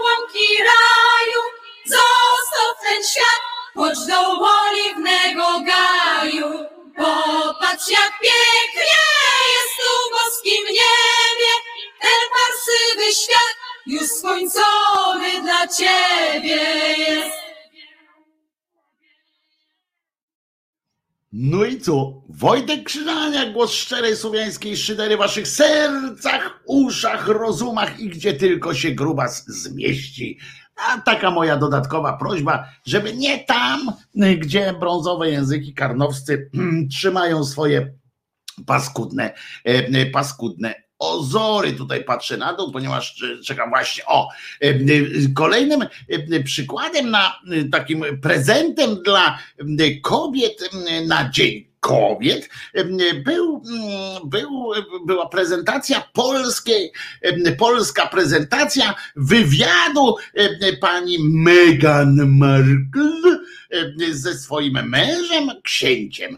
łąki 0.03 0.47
raju, 0.69 1.41
zostaw 1.85 2.73
ten 2.83 3.03
świat, 3.11 3.41
chodź 3.75 3.99
do 4.07 4.19
oliwnego 4.51 5.47
gaju. 5.59 6.65
Popatrz 6.97 7.87
jak 7.89 8.11
pięknie 8.19 9.01
jest 9.53 9.73
tu 9.77 9.89
w 10.07 10.11
boskim 10.13 10.63
niebie, 10.65 11.53
ten 12.01 12.21
parszywy 12.33 13.15
świat 13.15 13.60
już 13.87 14.03
skończony 14.03 15.41
dla 15.43 15.67
ciebie 15.67 16.55
jest. 16.97 17.41
No 21.31 21.65
i 21.65 21.79
co? 21.79 22.21
Wojtek 22.29 22.83
Krzyżania, 22.83 23.51
głos 23.51 23.71
szczerej 23.71 24.15
słowiańskiej 24.15 24.77
szydery 24.77 25.15
w 25.15 25.19
waszych 25.19 25.47
sercach, 25.47 26.59
uszach, 26.65 27.27
rozumach 27.27 27.99
i 27.99 28.09
gdzie 28.09 28.33
tylko 28.33 28.73
się 28.73 28.91
grubas 28.91 29.45
zmieści. 29.47 30.39
A 30.75 31.01
taka 31.01 31.31
moja 31.31 31.57
dodatkowa 31.57 32.17
prośba, 32.17 32.65
żeby 32.85 33.15
nie 33.15 33.39
tam, 33.45 33.91
gdzie 34.37 34.73
brązowe 34.79 35.29
języki 35.29 35.73
karnowscy 35.73 36.49
trzymają 36.91 37.45
swoje 37.45 37.93
paskudne, 38.65 39.33
e, 39.63 40.05
paskudne 40.05 40.75
ozory. 41.01 41.73
Tutaj 41.73 42.03
patrzę 42.03 42.37
na 42.37 42.53
dół, 42.53 42.71
ponieważ 42.71 43.23
e, 43.23 43.43
czekam 43.43 43.69
właśnie. 43.69 44.05
O, 44.05 44.29
e, 44.61 44.65
e, 44.65 44.75
kolejnym 45.35 45.85
przykładem 46.43 47.11
na 47.11 47.39
takim 47.71 48.03
prezentem 48.21 49.03
dla 49.03 49.39
kobiet 50.01 50.69
na 51.07 51.29
dzień 51.29 51.70
kobiet 51.81 52.49
był, 53.25 53.63
był, 54.25 54.49
była 55.05 55.29
prezentacja 55.29 56.03
polskiej, 56.13 56.91
polska 57.57 58.07
prezentacja 58.07 58.95
wywiadu 59.15 60.15
pani 60.81 61.17
Meghan 61.19 62.37
Markle 62.37 63.39
ze 64.11 64.33
swoim 64.33 64.89
mężem, 64.89 65.49
księciem. 65.63 66.37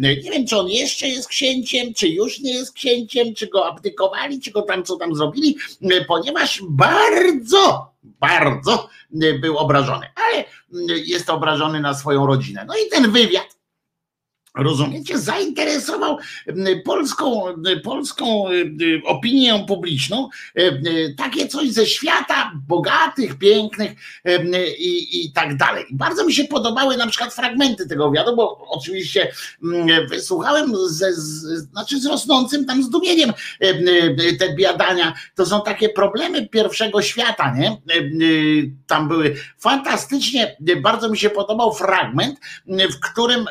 Nie 0.00 0.16
wiem, 0.16 0.46
czy 0.46 0.56
on 0.56 0.68
jeszcze 0.68 1.08
jest 1.08 1.28
księciem, 1.28 1.94
czy 1.94 2.08
już 2.08 2.40
nie 2.40 2.54
jest 2.54 2.72
księciem, 2.72 3.34
czy 3.34 3.46
go 3.46 3.66
abdykowali, 3.66 4.40
czy 4.40 4.50
go 4.50 4.62
tam 4.62 4.84
co 4.84 4.96
tam 4.96 5.14
zrobili, 5.14 5.56
ponieważ 6.08 6.62
bardzo, 6.68 7.92
bardzo 8.02 8.88
był 9.40 9.58
obrażony, 9.58 10.06
ale 10.14 10.44
jest 11.04 11.30
obrażony 11.30 11.80
na 11.80 11.94
swoją 11.94 12.26
rodzinę. 12.26 12.64
No 12.68 12.74
i 12.74 12.90
ten 12.90 13.10
wywiad 13.10 13.61
rozumiecie, 14.54 15.18
zainteresował 15.18 16.18
polską, 16.84 17.44
polską 17.84 18.44
opinię 19.04 19.64
publiczną, 19.68 20.28
takie 21.16 21.48
coś 21.48 21.70
ze 21.70 21.86
świata 21.86 22.52
bogatych, 22.68 23.38
pięknych 23.38 23.92
i, 24.78 25.24
i 25.26 25.32
tak 25.32 25.56
dalej. 25.56 25.84
Bardzo 25.92 26.26
mi 26.26 26.34
się 26.34 26.44
podobały 26.44 26.96
na 26.96 27.06
przykład 27.06 27.34
fragmenty 27.34 27.88
tego 27.88 28.10
wywiadu, 28.10 28.36
bo 28.36 28.58
oczywiście 28.68 29.32
wysłuchałem 30.10 30.72
ze, 30.88 31.12
z, 31.14 31.42
znaczy 31.70 32.00
z 32.00 32.06
rosnącym 32.06 32.64
tam 32.64 32.82
zdumieniem 32.82 33.32
te 34.38 34.54
biadania. 34.54 35.14
To 35.34 35.46
są 35.46 35.62
takie 35.62 35.88
problemy 35.88 36.48
pierwszego 36.48 37.02
świata, 37.02 37.54
nie? 37.56 37.76
Tam 38.86 39.08
były 39.08 39.36
fantastycznie, 39.58 40.56
bardzo 40.82 41.08
mi 41.08 41.18
się 41.18 41.30
podobał 41.30 41.74
fragment, 41.74 42.40
w 42.66 43.00
którym 43.12 43.46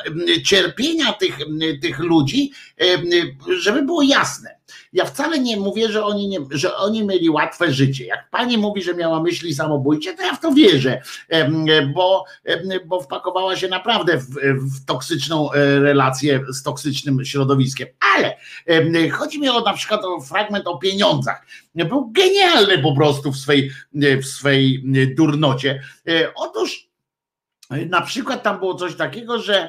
tych, 1.18 1.38
tych 1.82 1.98
ludzi, 1.98 2.52
żeby 3.58 3.82
było 3.82 4.02
jasne. 4.02 4.62
Ja 4.92 5.04
wcale 5.04 5.38
nie 5.38 5.56
mówię, 5.56 5.88
że 5.88 6.04
oni, 6.04 6.28
nie, 6.28 6.38
że 6.50 6.76
oni 6.76 7.04
mieli 7.04 7.30
łatwe 7.30 7.72
życie. 7.72 8.06
Jak 8.06 8.30
pani 8.30 8.58
mówi, 8.58 8.82
że 8.82 8.94
miała 8.94 9.22
myśli 9.22 9.54
samobójcze, 9.54 10.14
to 10.14 10.22
ja 10.22 10.34
w 10.34 10.40
to 10.40 10.52
wierzę, 10.52 11.02
bo, 11.94 12.24
bo 12.86 13.00
wpakowała 13.00 13.56
się 13.56 13.68
naprawdę 13.68 14.18
w, 14.18 14.26
w 14.56 14.84
toksyczną 14.84 15.52
e, 15.52 15.78
relację 15.78 16.40
z 16.48 16.62
toksycznym 16.62 17.24
środowiskiem. 17.24 17.88
Ale 18.16 18.36
chodzi 19.10 19.40
mi 19.40 19.48
o 19.48 19.60
na 19.60 19.72
przykład 19.72 20.04
o 20.04 20.20
fragment 20.20 20.66
o 20.66 20.78
pieniądzach. 20.78 21.46
Był 21.74 22.10
genialny 22.12 22.78
po 22.78 22.94
prostu 22.94 23.32
w 23.32 23.36
swej, 23.36 23.70
w 23.94 24.24
swej 24.24 24.84
durnocie. 25.16 25.82
E, 26.08 26.34
otóż 26.34 26.88
na 27.70 28.00
przykład 28.00 28.42
tam 28.42 28.58
było 28.58 28.74
coś 28.74 28.94
takiego, 28.94 29.38
że 29.38 29.68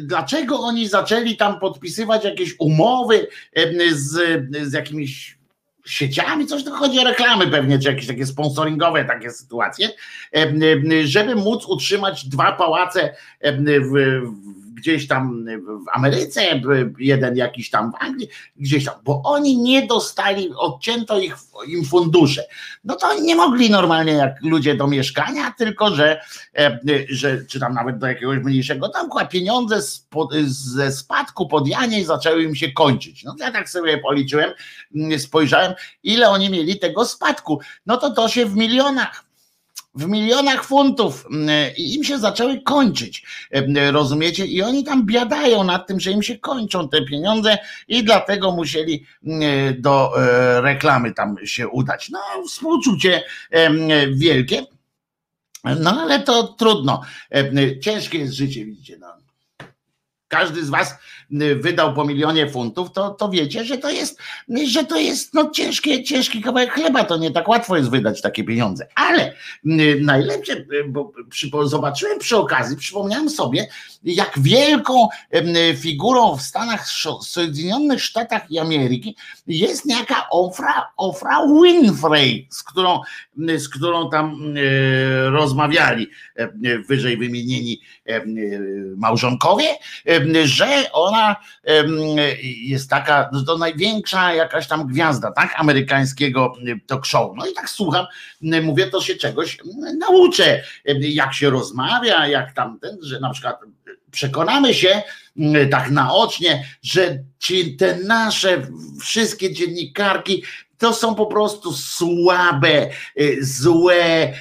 dlaczego 0.00 0.60
oni 0.60 0.88
zaczęli 0.88 1.36
tam 1.36 1.60
podpisywać 1.60 2.24
jakieś 2.24 2.54
umowy 2.58 3.26
z, 3.92 4.12
z 4.68 4.72
jakimiś 4.72 5.38
sieciami, 5.84 6.46
coś 6.46 6.64
to 6.64 6.70
chodzi 6.70 6.98
o 6.98 7.04
reklamy 7.04 7.46
pewnie, 7.46 7.78
czy 7.78 7.88
jakieś 7.88 8.06
takie 8.06 8.26
sponsoringowe 8.26 9.04
takie 9.04 9.30
sytuacje, 9.30 9.88
żeby 11.04 11.34
móc 11.34 11.66
utrzymać 11.66 12.28
dwa 12.28 12.52
pałace 12.52 13.14
w, 13.42 13.90
w 14.60 14.61
gdzieś 14.74 15.08
tam 15.08 15.44
w 15.64 15.96
Ameryce, 15.96 16.60
jeden 16.98 17.36
jakiś 17.36 17.70
tam 17.70 17.92
w 17.92 17.94
Anglii, 18.02 18.28
gdzieś 18.56 18.84
tam, 18.84 18.94
bo 19.04 19.22
oni 19.24 19.58
nie 19.58 19.86
dostali, 19.86 20.50
odcięto 20.56 21.18
ich, 21.18 21.36
im 21.66 21.84
fundusze. 21.84 22.42
No 22.84 22.96
to 22.96 23.20
nie 23.20 23.36
mogli 23.36 23.70
normalnie 23.70 24.12
jak 24.12 24.42
ludzie 24.42 24.74
do 24.74 24.86
mieszkania, 24.86 25.54
tylko 25.58 25.94
że, 25.94 26.20
e, 26.58 26.78
że 27.08 27.44
czy 27.44 27.60
tam 27.60 27.74
nawet 27.74 27.98
do 27.98 28.06
jakiegoś 28.06 28.38
mniejszego 28.38 28.88
domku, 28.88 29.18
a 29.18 29.24
pieniądze 29.24 29.80
ze 30.44 30.92
spadku 30.92 31.48
podjaniej 31.48 32.04
zaczęły 32.04 32.42
im 32.42 32.54
się 32.54 32.72
kończyć. 32.72 33.24
No 33.24 33.34
ja 33.38 33.52
tak 33.52 33.70
sobie 33.70 33.98
policzyłem, 33.98 34.50
spojrzałem, 35.18 35.72
ile 36.02 36.28
oni 36.28 36.50
mieli 36.50 36.78
tego 36.78 37.04
spadku. 37.04 37.60
No 37.86 37.96
to 37.96 38.10
to 38.10 38.28
się 38.28 38.46
w 38.46 38.56
milionach 38.56 39.31
w 39.94 40.06
milionach 40.08 40.64
funtów 40.64 41.26
i 41.76 41.94
im 41.94 42.04
się 42.04 42.18
zaczęły 42.18 42.60
kończyć, 42.60 43.24
rozumiecie? 43.92 44.46
I 44.46 44.62
oni 44.62 44.84
tam 44.84 45.06
biadają 45.06 45.64
nad 45.64 45.86
tym, 45.86 46.00
że 46.00 46.10
im 46.10 46.22
się 46.22 46.38
kończą 46.38 46.88
te 46.88 47.04
pieniądze 47.04 47.58
i 47.88 48.04
dlatego 48.04 48.52
musieli 48.52 49.06
do 49.78 50.22
e, 50.22 50.60
reklamy 50.60 51.14
tam 51.14 51.36
się 51.44 51.68
udać. 51.68 52.10
No, 52.10 52.20
współczucie 52.48 53.22
wielkie, 54.12 54.66
no 55.64 56.00
ale 56.00 56.20
to 56.20 56.42
trudno. 56.42 57.02
Ciężkie 57.80 58.18
jest 58.18 58.34
życie, 58.34 58.64
widzicie. 58.64 58.96
No. 59.00 59.06
Każdy 60.28 60.64
z 60.64 60.70
was 60.70 60.94
wydał 61.32 61.94
po 61.94 62.04
milionie 62.04 62.50
funtów, 62.50 62.92
to, 62.92 63.10
to 63.10 63.28
wiecie, 63.28 63.64
że 63.64 63.78
to 63.78 63.90
jest, 63.90 64.18
że 64.66 64.84
to 64.84 64.98
jest 64.98 65.34
no, 65.34 65.50
ciężkie, 65.50 66.04
ciężki 66.04 66.42
kawałek 66.42 66.72
chleba, 66.72 67.04
to 67.04 67.16
nie 67.16 67.30
tak 67.30 67.48
łatwo 67.48 67.76
jest 67.76 67.90
wydać 67.90 68.20
takie 68.20 68.44
pieniądze. 68.44 68.86
Ale 68.94 69.32
y, 69.66 69.98
najlepsze, 70.00 70.52
y, 70.52 70.84
bo 70.88 71.12
przy, 71.30 71.50
zobaczyłem 71.64 72.18
przy 72.18 72.36
okazji, 72.36 72.76
przypomniałem 72.76 73.30
sobie, 73.30 73.68
jak 74.04 74.38
wielką 74.38 75.08
figurą 75.76 76.36
w 76.36 76.42
Stanach 76.42 76.86
Zjednoczonych 77.50 78.02
Statach 78.02 78.50
i 78.50 78.58
Ameryki 78.58 79.16
jest 79.46 79.86
niejaka 79.86 80.26
Ofra, 80.30 80.92
Ofra 80.96 81.46
Winfrey, 81.46 82.48
z 82.50 82.62
którą, 82.62 83.00
z 83.56 83.68
którą 83.68 84.10
tam 84.10 84.54
rozmawiali 85.24 86.08
wyżej 86.88 87.16
wymienieni 87.16 87.80
małżonkowie, 88.96 89.68
że 90.44 90.92
ona 90.92 91.21
jest 92.62 92.90
taka, 92.90 93.30
no 93.32 93.44
to 93.44 93.58
największa 93.58 94.34
jakaś 94.34 94.66
tam 94.66 94.86
gwiazda, 94.86 95.32
tak, 95.32 95.54
amerykańskiego 95.56 96.52
talk 96.86 97.06
show. 97.06 97.36
No 97.36 97.46
i 97.46 97.54
tak 97.54 97.70
słucham, 97.70 98.06
mówię, 98.62 98.86
to 98.86 99.00
się 99.00 99.14
czegoś 99.14 99.58
nauczę, 99.98 100.62
jak 101.00 101.34
się 101.34 101.50
rozmawia, 101.50 102.26
jak 102.26 102.52
tamten, 102.52 102.98
że 103.02 103.20
na 103.20 103.30
przykład 103.30 103.56
przekonamy 104.10 104.74
się 104.74 105.02
tak 105.70 105.90
naocznie, 105.90 106.64
że 106.82 107.18
ci, 107.38 107.76
te 107.76 107.96
nasze 107.96 108.66
wszystkie 109.00 109.52
dziennikarki 109.52 110.42
to 110.78 110.94
są 110.94 111.14
po 111.14 111.26
prostu 111.26 111.72
słabe, 111.72 112.90
złe, 113.40 114.32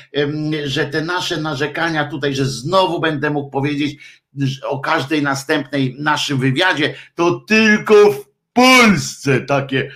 że 0.65 0.85
te 0.85 1.01
nasze 1.01 1.37
narzekania 1.37 2.05
tutaj, 2.05 2.35
że 2.35 2.45
znowu 2.45 2.99
będę 2.99 3.29
mógł 3.29 3.49
powiedzieć, 3.49 4.20
o 4.63 4.79
każdej 4.79 5.21
następnej 5.21 5.95
naszym 5.99 6.37
wywiadzie, 6.37 6.95
to 7.15 7.39
tylko 7.47 8.11
w 8.11 8.31
Polsce 8.53 9.41
takie, 9.41 9.91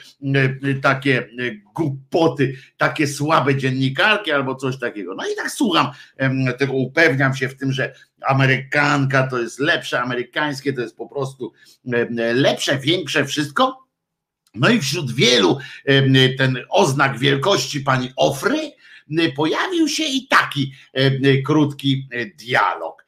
e, 0.65 0.73
takie 0.73 1.29
głupoty, 1.75 2.55
takie 2.77 3.07
słabe 3.07 3.55
dziennikarki 3.55 4.31
albo 4.31 4.55
coś 4.55 4.79
takiego. 4.79 5.15
No 5.15 5.23
i 5.27 5.35
tak 5.35 5.51
słucham 5.51 5.87
tego, 6.57 6.73
upewniam 6.73 7.35
się 7.35 7.49
w 7.49 7.57
tym, 7.57 7.71
że 7.71 7.93
Amerykanka 8.25 9.27
to 9.27 9.39
jest 9.39 9.59
lepsze, 9.59 10.01
amerykańskie 10.01 10.73
to 10.73 10.81
jest 10.81 10.97
po 10.97 11.09
prostu 11.09 11.53
lepsze, 12.33 12.79
większe, 12.79 13.25
wszystko. 13.25 13.85
No 14.55 14.69
i 14.69 14.81
wśród 14.81 15.11
wielu 15.11 15.57
ten 16.37 16.57
oznak 16.69 17.19
wielkości 17.19 17.81
pani 17.81 18.11
Ofry 18.15 18.71
pojawił 19.35 19.87
się 19.87 20.03
i 20.03 20.27
taki 20.27 20.73
krótki 21.45 22.09
dialog. 22.39 23.05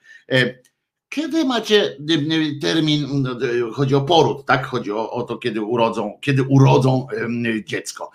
Kiedy 1.10 1.46
macie 1.46 1.98
y, 2.10 2.14
y, 2.14 2.60
termin, 2.60 3.28
y, 3.42 3.74
chodzi 3.74 3.96
o 3.96 4.02
poród, 4.02 4.46
tak? 4.46 4.66
Chodzi 4.66 4.92
o, 4.92 5.12
o 5.12 5.24
to, 5.24 5.38
kiedy 5.38 5.62
urodzą, 5.62 6.18
kiedy 6.22 6.44
urodzą 6.44 7.08
dziecko. 7.66 8.12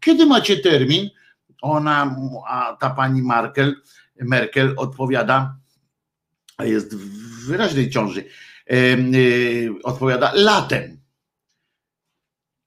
Kiedy 0.00 0.26
macie 0.26 0.56
termin? 0.56 1.10
Ona, 1.62 2.16
a 2.48 2.76
ta 2.80 2.90
pani 2.90 3.22
Merkel, 3.22 3.76
Merkel 4.20 4.74
odpowiada, 4.76 5.56
jest 6.60 6.94
w 6.94 7.46
wyraźnej 7.46 7.90
ciąży, 7.90 8.24
odpowiada 9.82 10.32
latem. 10.34 11.00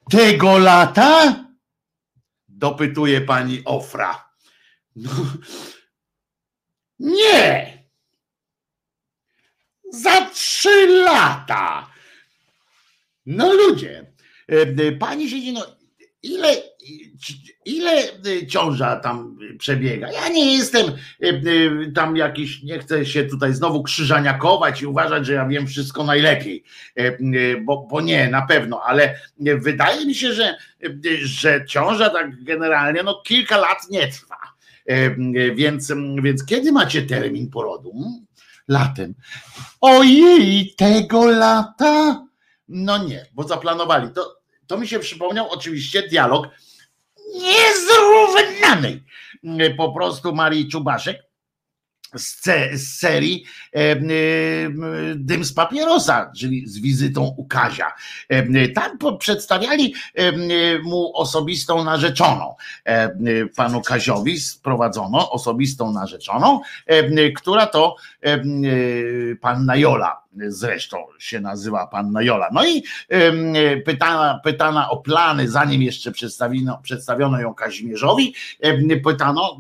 Tego 0.10 0.58
lata? 0.58 1.46
Dopytuje 2.48 3.22
pani 3.22 3.62
Ofra. 3.66 4.30
No, 4.96 5.12
nie! 7.00 7.77
Za 9.92 10.26
trzy 10.26 10.88
lata. 10.88 11.88
No 13.26 13.54
ludzie, 13.54 14.06
e, 14.52 14.62
e, 14.62 14.92
pani 14.92 15.30
siedzi, 15.30 15.54
no 15.54 15.66
ile, 16.24 16.56
ile 17.66 18.04
ciąża 18.48 18.96
tam 18.96 19.38
przebiega? 19.60 20.12
Ja 20.12 20.30
nie 20.30 20.58
jestem 20.58 20.86
e, 21.20 21.92
tam 21.96 22.18
jakiś, 22.18 22.64
nie 22.64 22.80
chcę 22.80 23.06
się 23.06 23.24
tutaj 23.24 23.54
znowu 23.54 23.84
krzyżaniakować 23.84 24.82
i 24.82 24.86
uważać, 24.86 25.26
że 25.26 25.34
ja 25.34 25.46
wiem 25.46 25.68
wszystko 25.68 26.04
najlepiej, 26.04 26.64
bo, 27.66 27.88
bo 27.92 28.02
nie, 28.02 28.30
na 28.30 28.42
pewno, 28.42 28.82
ale 28.84 29.20
wydaje 29.40 30.06
mi 30.06 30.16
się, 30.16 30.34
że, 30.34 30.58
że 31.24 31.66
ciąża 31.68 32.10
tak 32.10 32.44
generalnie 32.44 33.04
no 33.04 33.22
kilka 33.26 33.58
lat 33.58 33.90
nie 33.90 34.08
trwa. 34.08 34.38
Więc, 35.56 35.94
więc 36.24 36.46
kiedy 36.46 36.72
macie 36.72 37.02
termin 37.02 37.50
porodu? 37.50 38.27
Latem. 38.68 39.14
Ojej, 39.82 40.76
tego 40.76 41.26
lata? 41.26 42.26
No 42.68 42.98
nie, 42.98 43.26
bo 43.34 43.44
zaplanowali. 43.44 44.10
To, 44.14 44.38
to 44.68 44.78
mi 44.78 44.88
się 44.88 45.00
przypomniał 45.00 45.50
oczywiście 45.50 46.08
dialog 46.08 46.48
niezrównanej 47.36 49.04
po 49.78 49.92
prostu 49.92 50.36
Marii 50.36 50.70
Czubaszek 50.70 51.27
z, 52.16 52.44
z 52.74 53.00
serii 53.00 53.46
Dym 55.16 55.46
z 55.46 55.54
papierosa, 55.54 56.32
czyli 56.38 56.68
z 56.68 56.80
wizytą 56.80 57.36
u 57.38 57.46
Kazia. 57.46 57.94
Tam 58.76 59.18
przedstawiali 59.20 59.94
mu 60.84 61.18
osobistą 61.18 61.84
narzeczoną. 61.84 62.56
Panu 63.56 63.82
Kaziowi 63.82 64.40
sprowadzono 64.40 65.32
osobistą 65.32 65.92
narzeczoną, 65.92 66.62
która 67.36 67.66
to 67.66 67.96
panna 69.42 69.76
Jola 69.76 70.27
zresztą 70.48 70.98
się 71.20 71.40
nazywa 71.40 71.88
panna 71.88 72.22
Jola. 72.22 72.50
No 72.54 72.68
i 72.68 72.84
pytana, 73.86 74.40
pytana 74.44 74.90
o 74.90 74.98
plany, 74.98 75.50
zanim 75.50 75.82
jeszcze 75.82 76.12
przedstawiono, 76.12 76.80
przedstawiono 76.84 77.40
ją 77.40 77.54
Kazimierzowi, 77.54 78.34
pytano 79.04 79.60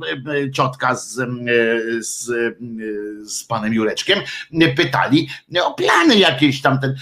ciotka 0.53 0.95
z, 0.95 1.15
z, 1.99 2.25
z 3.23 3.43
panem 3.43 3.73
Jureczkiem, 3.73 4.19
pytali 4.75 5.29
o 5.63 5.73
plany 5.73 6.15
jakieś 6.15 6.61
tam. 6.61 6.79
Ten, 6.79 6.95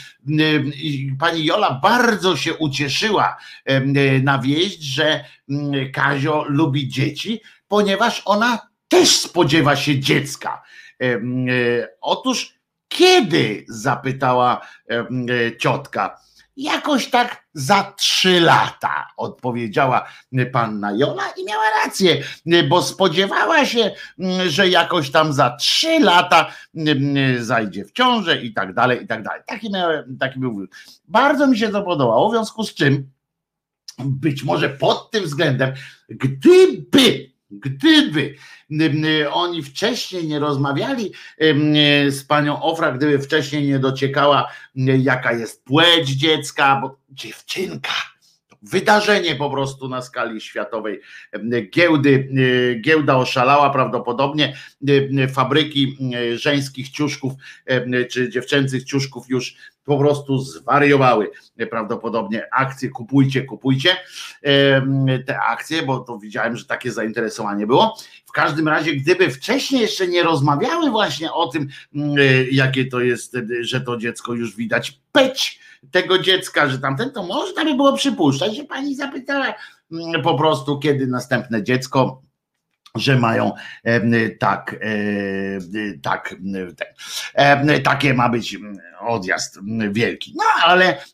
pani 1.19 1.45
Jola 1.45 1.79
bardzo 1.83 2.37
się 2.37 2.53
ucieszyła 2.53 3.37
na 4.23 4.39
wieść, 4.39 4.83
że 4.83 5.25
Kazio 5.93 6.45
lubi 6.47 6.87
dzieci, 6.87 7.41
ponieważ 7.67 8.21
ona 8.25 8.59
też 8.87 9.17
spodziewa 9.17 9.75
się 9.75 9.99
dziecka. 9.99 10.63
E, 11.01 11.19
otóż 12.01 12.54
kiedy? 12.87 13.65
zapytała 13.67 14.61
e, 14.89 15.57
ciotka. 15.57 16.19
Jakoś 16.57 17.09
tak 17.09 17.45
za 17.53 17.93
trzy 17.97 18.39
lata, 18.41 19.07
odpowiedziała 19.17 20.07
panna 20.51 20.91
Jola 20.91 21.23
i 21.37 21.45
miała 21.45 21.63
rację, 21.83 22.23
bo 22.69 22.83
spodziewała 22.83 23.65
się, 23.65 23.91
że 24.47 24.69
jakoś 24.69 25.11
tam 25.11 25.33
za 25.33 25.57
trzy 25.57 25.99
lata 25.99 26.51
zajdzie 27.39 27.85
w 27.85 27.91
ciążę 27.91 28.41
i 28.41 28.53
tak 28.53 28.73
dalej, 28.73 29.03
i 29.03 29.07
tak 29.07 29.23
dalej. 29.23 29.41
Taki, 29.45 29.71
miałem, 29.71 30.17
taki 30.17 30.39
był. 30.39 30.67
Bardzo 31.07 31.47
mi 31.47 31.57
się 31.57 31.69
to 31.69 31.83
podobało, 31.83 32.29
w 32.29 32.33
związku 32.33 32.63
z 32.63 32.73
czym 32.73 33.09
być 33.99 34.43
może 34.43 34.69
pod 34.69 35.11
tym 35.11 35.23
względem, 35.23 35.73
gdyby 36.09 37.34
Gdyby 37.51 38.35
oni 39.31 39.63
wcześniej 39.63 40.27
nie 40.27 40.39
rozmawiali 40.39 41.11
z 42.09 42.23
panią 42.23 42.61
Ofra, 42.63 42.91
gdyby 42.91 43.19
wcześniej 43.19 43.67
nie 43.67 43.79
dociekała, 43.79 44.51
jaka 44.75 45.33
jest 45.33 45.63
płeć 45.63 46.09
dziecka, 46.09 46.79
bo 46.81 46.97
dziewczynka, 47.09 47.91
wydarzenie 48.61 49.35
po 49.35 49.49
prostu 49.49 49.89
na 49.89 50.01
skali 50.01 50.41
światowej. 50.41 51.01
Giełdy, 51.69 52.29
giełda 52.81 53.17
oszalała 53.17 53.69
prawdopodobnie, 53.69 54.57
fabryki 55.33 55.97
żeńskich 56.35 56.89
ciuszków 56.89 57.33
czy 58.09 58.29
dziewczęcych 58.29 58.83
ciuszków 58.83 59.29
już 59.29 59.55
po 59.83 59.97
prostu 59.97 60.37
zwariowały 60.37 61.31
prawdopodobnie. 61.69 62.47
Akcje, 62.53 62.89
kupujcie, 62.89 63.41
kupujcie. 63.41 63.97
Te 65.25 65.39
akcje, 65.39 65.83
bo 65.83 65.99
to 65.99 66.19
widziałem, 66.19 66.57
że 66.57 66.65
takie 66.65 66.91
zainteresowanie 66.91 67.67
było. 67.67 67.97
W 68.25 68.31
każdym 68.31 68.67
razie, 68.67 68.95
gdyby 68.95 69.29
wcześniej 69.29 69.81
jeszcze 69.81 70.07
nie 70.07 70.23
rozmawiały 70.23 70.89
właśnie 70.89 71.33
o 71.33 71.47
tym, 71.47 71.67
jakie 72.51 72.85
to 72.85 72.99
jest, 72.99 73.37
że 73.61 73.81
to 73.81 73.97
dziecko 73.97 74.33
już 74.33 74.55
widać. 74.55 74.99
Peć 75.11 75.59
tego 75.91 76.19
dziecka, 76.19 76.69
że 76.69 76.79
tamten, 76.79 77.11
to 77.11 77.23
można 77.23 77.65
by 77.65 77.75
było 77.75 77.93
przypuszczać, 77.93 78.55
że 78.55 78.63
pani 78.63 78.95
zapytała 78.95 79.53
po 80.23 80.37
prostu, 80.37 80.79
kiedy 80.79 81.07
następne 81.07 81.63
dziecko 81.63 82.21
że 82.95 83.19
mają 83.19 83.51
tak, 84.39 84.75
tak, 86.01 86.35
takie 87.83 88.13
ma 88.13 88.29
być 88.29 88.57
odjazd 88.99 89.59
wielki. 89.91 90.33
No 90.35 90.43
ale 90.63 91.05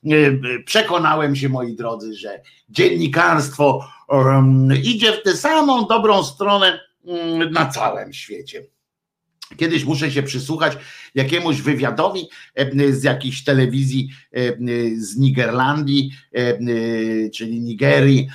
przekonałem 0.65 1.35
się, 1.35 1.49
moi 1.49 1.75
drodzy, 1.75 2.13
że 2.13 2.41
dziennikarstwo 2.69 3.87
idzie 4.83 5.13
w 5.13 5.23
tę 5.23 5.37
samą 5.37 5.85
dobrą 5.85 6.23
stronę 6.23 6.79
na 7.51 7.65
całym 7.65 8.13
świecie. 8.13 8.63
Kiedyś 9.57 9.85
muszę 9.85 10.11
się 10.11 10.23
przysłuchać 10.23 10.77
jakiemuś 11.15 11.61
wywiadowi 11.61 12.29
e, 12.55 12.93
z 12.93 13.03
jakiejś 13.03 13.43
telewizji 13.43 14.09
e, 14.31 14.39
z 14.97 15.17
Nigerlandii, 15.17 16.11
e, 16.33 16.57
czyli 17.29 17.61
Nigerii, 17.61 18.27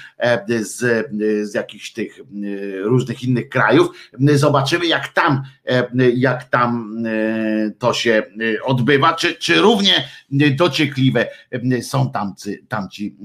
z, 0.61 1.07
z 1.51 1.55
jakichś 1.55 1.93
tych 1.93 2.21
różnych 2.83 3.23
innych 3.23 3.49
krajów. 3.49 3.89
Zobaczymy, 4.35 4.87
jak 4.87 5.09
tam, 5.09 5.43
jak 6.15 6.45
tam 6.45 6.97
to 7.79 7.95
się 7.95 8.23
odbywa, 8.65 9.15
czy, 9.15 9.35
czy 9.35 9.55
równie 9.55 10.09
dociekliwe 10.57 11.29
są 11.83 12.11
tamcy, 12.11 12.65
tamci 12.69 13.17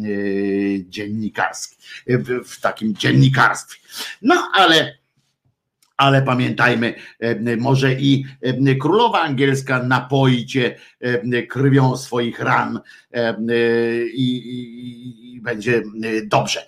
dziennikarski, 0.89 1.77
w 2.45 2.61
takim 2.61 2.95
dziennikarstwie. 2.95 3.79
No 4.21 4.51
ale 4.53 5.00
ale 5.97 6.21
pamiętajmy, 6.21 6.93
e, 7.19 7.57
może 7.57 7.93
i 7.93 8.25
e, 8.41 8.75
królowa 8.75 9.21
angielska 9.21 9.83
napoi 9.83 10.45
cię 10.45 10.75
e, 10.99 11.43
krwią 11.43 11.97
swoich 11.97 12.39
ran 12.39 12.79
i, 14.13 14.35
i, 14.35 15.35
i, 15.35 15.41
będzie 15.41 15.83
dobrze. 16.23 16.65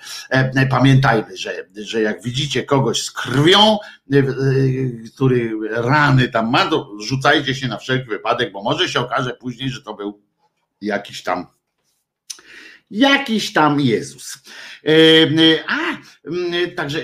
Pamiętajmy, 0.70 1.38
że, 1.38 1.68
że 1.76 2.02
jak 2.02 2.24
widzicie 2.24 2.64
kogoś 2.64 3.02
z 3.02 3.12
krwią, 3.12 3.78
który 5.16 5.52
rany 5.72 6.30
tam 6.30 6.50
ma, 6.50 6.66
to 6.66 6.90
rzucajcie 7.08 7.56
się 7.56 7.68
na 7.68 7.78
wszelki 7.78 8.10
wypadek, 8.10 8.52
bo 8.52 8.64
może 8.64 8.90
się 8.90 9.00
okaże 9.00 9.34
później, 9.34 9.70
że 9.70 9.82
to 9.82 9.94
był 9.94 10.22
jakiś 10.82 11.24
tam 11.24 11.46
jakiś 12.92 13.54
tam 13.54 13.80
Jezus. 13.80 14.44
A, 15.68 15.98
także 16.76 17.00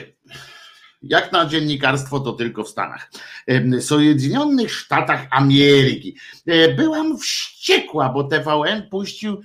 jak 1.02 1.32
na 1.32 1.46
dziennikarstwo, 1.46 2.20
to 2.20 2.34
tylko 2.34 2.64
w 2.64 2.70
Stanach. 2.70 3.12
W 3.48 3.82
Sojedynionych 3.82 4.74
Sztatach 4.74 5.28
Ameryki. 5.32 6.16
E, 6.48 6.74
byłam 6.74 7.18
wściekła, 7.18 8.10
bo 8.10 8.24
TVN 8.24 8.90
puścił 8.90 9.42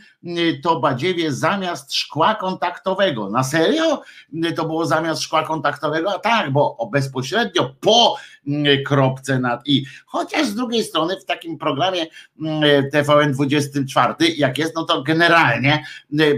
to 0.62 0.80
badziewie 0.80 1.32
zamiast 1.32 1.94
szkła 1.94 2.34
kontaktowego. 2.34 3.30
Na 3.30 3.44
serio? 3.44 4.02
To 4.56 4.64
było 4.64 4.86
zamiast 4.86 5.22
szkła 5.22 5.42
kontaktowego? 5.42 6.14
A 6.14 6.18
tak, 6.18 6.52
bo 6.52 6.88
bezpośrednio 6.92 7.74
po 7.80 8.16
kropce 8.86 9.38
nad 9.38 9.66
i. 9.66 9.84
Chociaż 10.06 10.46
z 10.46 10.54
drugiej 10.54 10.84
strony 10.84 11.20
w 11.20 11.24
takim 11.24 11.58
programie 11.58 12.06
TVN 12.92 13.32
24, 13.32 14.14
jak 14.36 14.58
jest, 14.58 14.74
no 14.74 14.84
to 14.84 15.02
generalnie 15.02 15.84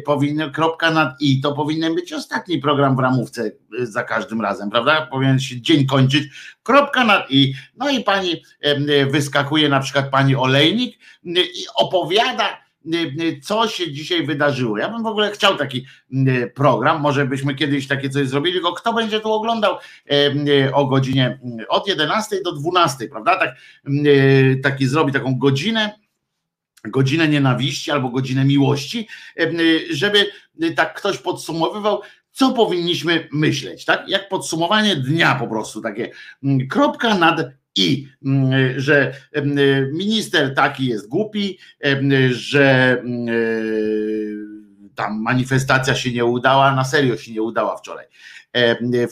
powinien 0.05 0.53
kropka 0.53 0.91
nad 0.91 1.21
i 1.21 1.41
to 1.41 1.53
powinien 1.53 1.95
być 1.95 2.13
ostatni 2.13 2.59
program 2.59 2.97
w 2.97 2.99
ramówce 2.99 3.53
za 3.83 4.03
każdym 4.03 4.41
razem, 4.41 4.71
prawda? 4.71 5.07
Powinien 5.07 5.41
się 5.41 5.61
dzień 5.61 5.87
kończyć, 5.87 6.25
kropka 6.63 7.05
nad 7.05 7.31
i. 7.31 7.55
No 7.77 7.91
i 7.91 8.05
pani 8.05 8.43
wyskakuje, 9.11 9.69
na 9.69 9.81
przykład 9.81 10.11
pani 10.11 10.37
Olejnik 10.37 10.99
i 11.25 11.67
opowiada, 11.77 12.66
co 13.43 13.69
się 13.69 13.93
dzisiaj 13.93 14.27
wydarzyło. 14.27 14.79
Ja 14.79 14.89
bym 14.89 15.03
w 15.03 15.07
ogóle 15.07 15.31
chciał 15.31 15.57
taki 15.57 15.87
program, 16.55 17.01
może 17.01 17.27
byśmy 17.27 17.55
kiedyś 17.55 17.87
takie 17.87 18.11
coś 18.11 18.29
zrobili, 18.29 18.55
tylko 18.55 18.73
kto 18.73 18.93
będzie 18.93 19.21
tu 19.21 19.33
oglądał 19.33 19.79
o 20.73 20.87
godzinie 20.87 21.39
od 21.69 21.89
11 21.89 22.43
do 22.45 22.53
12, 22.53 23.09
prawda? 23.09 23.39
Tak, 23.39 23.57
taki 24.63 24.87
zrobi 24.87 25.13
taką 25.13 25.39
godzinę 25.39 25.99
godzinę 26.89 27.29
nienawiści 27.29 27.91
albo 27.91 28.09
godzinę 28.09 28.45
miłości, 28.45 29.09
żeby 29.91 30.27
tak 30.77 30.95
ktoś 30.95 31.19
podsumowywał, 31.19 32.01
co 32.33 32.53
powinniśmy 32.53 33.29
myśleć, 33.33 33.85
tak? 33.85 34.09
Jak 34.09 34.29
podsumowanie 34.29 34.97
dnia 34.97 35.35
po 35.35 35.47
prostu, 35.47 35.81
takie 35.81 36.11
kropka 36.71 37.15
nad 37.19 37.41
i 37.77 38.09
mm, 38.25 38.81
że 38.81 39.15
mm, 39.33 39.57
minister 39.93 40.55
taki 40.55 40.87
jest 40.87 41.09
głupi, 41.09 41.59
mm, 41.81 42.33
że 42.33 43.03
tam 44.95 45.23
manifestacja 45.23 45.95
się 45.95 46.13
nie 46.13 46.25
udała, 46.25 46.75
na 46.75 46.85
serio 46.85 47.17
się 47.17 47.33
nie 47.33 47.43
udała 47.43 47.77
wczoraj. 47.77 48.07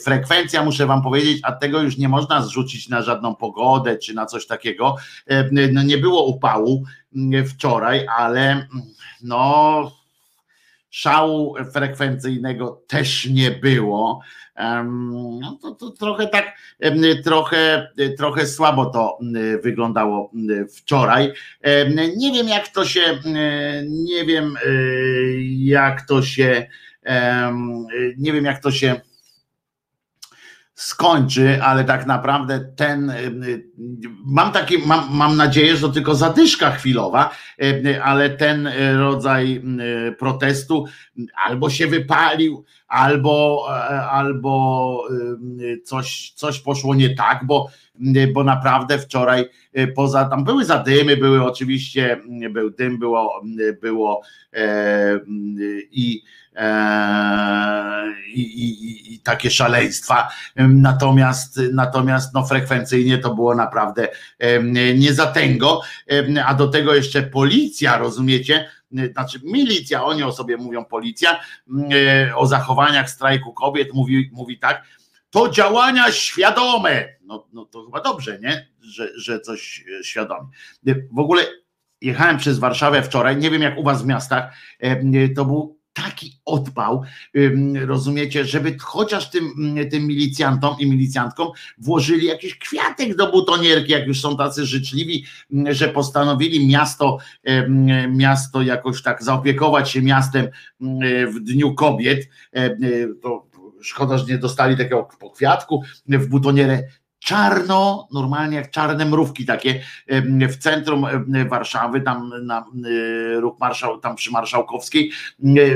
Frekwencja, 0.03 0.63
muszę 0.63 0.85
wam 0.85 1.01
powiedzieć, 1.01 1.39
a 1.43 1.51
tego 1.51 1.81
już 1.81 1.97
nie 1.97 2.09
można 2.09 2.41
zrzucić 2.41 2.89
na 2.89 3.01
żadną 3.01 3.35
pogodę 3.35 3.97
czy 3.97 4.13
na 4.13 4.25
coś 4.25 4.47
takiego. 4.47 4.95
No 5.71 5.83
nie 5.83 5.97
było 5.97 6.25
upału 6.25 6.83
wczoraj, 7.47 8.05
ale 8.17 8.67
no 9.23 9.91
szału 10.89 11.55
frekwencyjnego 11.73 12.81
też 12.87 13.25
nie 13.25 13.51
było. 13.51 14.21
No 15.41 15.57
to, 15.61 15.71
to 15.71 15.89
trochę 15.89 16.27
tak, 16.27 16.57
trochę, 17.23 17.87
trochę 18.17 18.47
słabo 18.47 18.85
to 18.85 19.17
wyglądało 19.63 20.31
wczoraj. 20.77 21.33
Nie 22.17 22.31
wiem, 22.31 22.47
jak 22.47 22.67
to 22.67 22.85
się, 22.85 23.01
nie 23.87 24.25
wiem, 24.25 24.57
jak 25.57 26.07
to 26.07 26.21
się, 26.21 26.67
nie 28.17 28.33
wiem, 28.33 28.45
jak 28.45 28.61
to 28.61 28.71
się 28.71 29.01
skończy, 30.75 31.63
ale 31.63 31.83
tak 31.83 32.05
naprawdę 32.05 32.59
ten, 32.75 33.09
y, 33.09 33.13
y, 33.47 33.69
mam 34.25 34.51
takie, 34.51 34.77
mam, 34.85 35.07
mam 35.11 35.37
nadzieję, 35.37 35.75
że 35.75 35.81
to 35.81 35.93
tylko 35.93 36.15
zadyszka 36.15 36.71
chwilowa, 36.71 37.29
y, 37.63 38.03
ale 38.03 38.29
ten 38.29 38.69
rodzaj 38.97 39.61
protestu 40.19 40.85
albo 41.45 41.69
się 41.69 41.87
wypalił, 41.87 42.63
albo, 42.87 43.67
albo 44.11 45.03
coś, 45.83 46.33
coś 46.35 46.59
poszło 46.59 46.95
nie 46.95 47.15
tak, 47.15 47.45
bo, 47.45 47.69
bo 48.33 48.43
naprawdę 48.43 48.99
wczoraj 48.99 49.45
poza, 49.95 50.25
tam 50.25 50.43
były 50.43 50.65
zadymy, 50.65 51.17
były 51.17 51.43
oczywiście, 51.43 52.21
był 52.51 52.69
dym, 52.69 52.99
było, 52.99 53.41
było 53.81 54.21
e, 54.53 55.19
i 55.91 56.21
i, 58.33 58.41
i, 58.41 59.13
i, 59.13 59.19
takie 59.19 59.51
szaleństwa. 59.51 60.29
Natomiast, 60.55 61.59
natomiast 61.73 62.33
no, 62.33 62.45
frekwencyjnie 62.45 63.17
to 63.17 63.35
było 63.35 63.55
naprawdę 63.55 64.07
nie 64.95 65.13
za 65.13 65.25
tęgo, 65.25 65.81
a 66.45 66.53
do 66.53 66.67
tego 66.67 66.95
jeszcze 66.95 67.23
policja, 67.23 67.97
rozumiecie? 67.97 68.69
Znaczy 69.13 69.39
milicja, 69.43 70.03
oni 70.03 70.23
o 70.23 70.31
sobie 70.31 70.57
mówią 70.57 70.85
policja, 70.85 71.39
e, 71.91 72.35
o 72.35 72.47
zachowaniach 72.47 73.09
strajku 73.09 73.53
kobiet 73.53 73.93
mówi, 73.93 74.29
mówi 74.33 74.59
tak, 74.59 74.83
to 75.29 75.49
działania 75.49 76.11
świadome. 76.11 77.07
No, 77.21 77.47
no 77.53 77.65
to 77.65 77.85
chyba 77.85 78.01
dobrze, 78.01 78.39
nie? 78.39 78.67
Że, 78.81 79.09
że 79.19 79.39
coś 79.39 79.85
świadome. 80.03 80.49
W 81.11 81.19
ogóle 81.19 81.43
jechałem 82.01 82.37
przez 82.37 82.59
Warszawę 82.59 83.01
wczoraj, 83.01 83.37
nie 83.37 83.49
wiem 83.49 83.61
jak 83.61 83.77
u 83.77 83.83
was 83.83 84.03
w 84.03 84.05
miastach, 84.05 84.53
to 85.35 85.45
był 85.45 85.79
taki 85.95 86.39
odpał, 86.45 87.03
rozumiecie, 87.85 88.45
żeby 88.45 88.77
chociaż 88.79 89.29
tym, 89.29 89.75
tym 89.91 90.07
milicjantom 90.07 90.75
i 90.79 90.89
milicjantkom 90.89 91.47
włożyli 91.77 92.27
jakiś 92.27 92.57
kwiatek 92.57 93.15
do 93.15 93.31
butonierki, 93.31 93.91
jak 93.91 94.07
już 94.07 94.21
są 94.21 94.37
tacy 94.37 94.65
życzliwi, 94.65 95.25
że 95.69 95.87
postanowili 95.87 96.67
miasto, 96.67 97.17
miasto 98.09 98.61
jakoś 98.61 99.01
tak 99.01 99.23
zaopiekować 99.23 99.91
się 99.91 100.01
miastem 100.01 100.47
w 101.33 101.39
Dniu 101.39 101.75
Kobiet, 101.75 102.29
to 103.21 103.47
szkoda, 103.81 104.17
że 104.17 104.25
nie 104.25 104.37
dostali 104.37 104.77
takiego 104.77 105.07
kwiatku 105.35 105.83
w 106.07 106.27
butonierę 106.27 106.83
czarno, 107.25 108.07
normalnie 108.13 108.57
jak 108.57 108.71
czarne 108.71 109.05
mrówki 109.05 109.45
takie 109.45 109.81
w 110.49 110.57
centrum 110.57 111.05
Warszawy, 111.49 112.01
tam 112.01 112.31
na 112.43 112.59
e, 112.59 113.39
ruch 113.39 113.59
marszał, 113.59 113.99
tam 113.99 114.15
przy 114.15 114.31
Marszałkowskiej, 114.31 115.11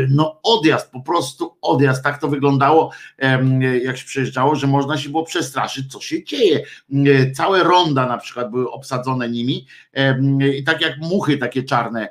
no 0.09 0.39
odjazd, 0.43 0.91
po 0.91 1.01
prostu 1.01 1.57
odjazd, 1.61 2.03
tak 2.03 2.21
to 2.21 2.27
wyglądało 2.27 2.91
jak 3.81 3.97
się 3.97 4.05
przejeżdżało, 4.05 4.55
że 4.55 4.67
można 4.67 4.97
się 4.97 5.09
było 5.09 5.23
przestraszyć, 5.23 5.91
co 5.91 6.01
się 6.01 6.23
dzieje. 6.23 6.63
Całe 7.35 7.63
ronda 7.63 8.05
na 8.05 8.17
przykład 8.17 8.51
były 8.51 8.71
obsadzone 8.71 9.29
nimi. 9.29 9.65
I 10.57 10.63
tak 10.63 10.81
jak 10.81 10.97
muchy 10.97 11.37
takie 11.37 11.63
czarne, 11.63 12.09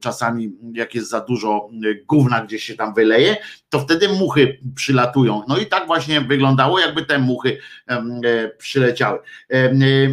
czasami 0.00 0.52
jak 0.72 0.94
jest 0.94 1.10
za 1.10 1.20
dużo 1.20 1.68
gówna 2.06 2.44
gdzieś 2.44 2.64
się 2.64 2.74
tam 2.74 2.94
wyleje, 2.94 3.36
to 3.70 3.80
wtedy 3.80 4.08
muchy 4.08 4.60
przylatują. 4.74 5.42
No 5.48 5.58
i 5.58 5.66
tak 5.66 5.86
właśnie 5.86 6.20
wyglądało, 6.20 6.80
jakby 6.80 7.04
te 7.04 7.18
muchy 7.18 7.58
przyleciały. 8.58 9.18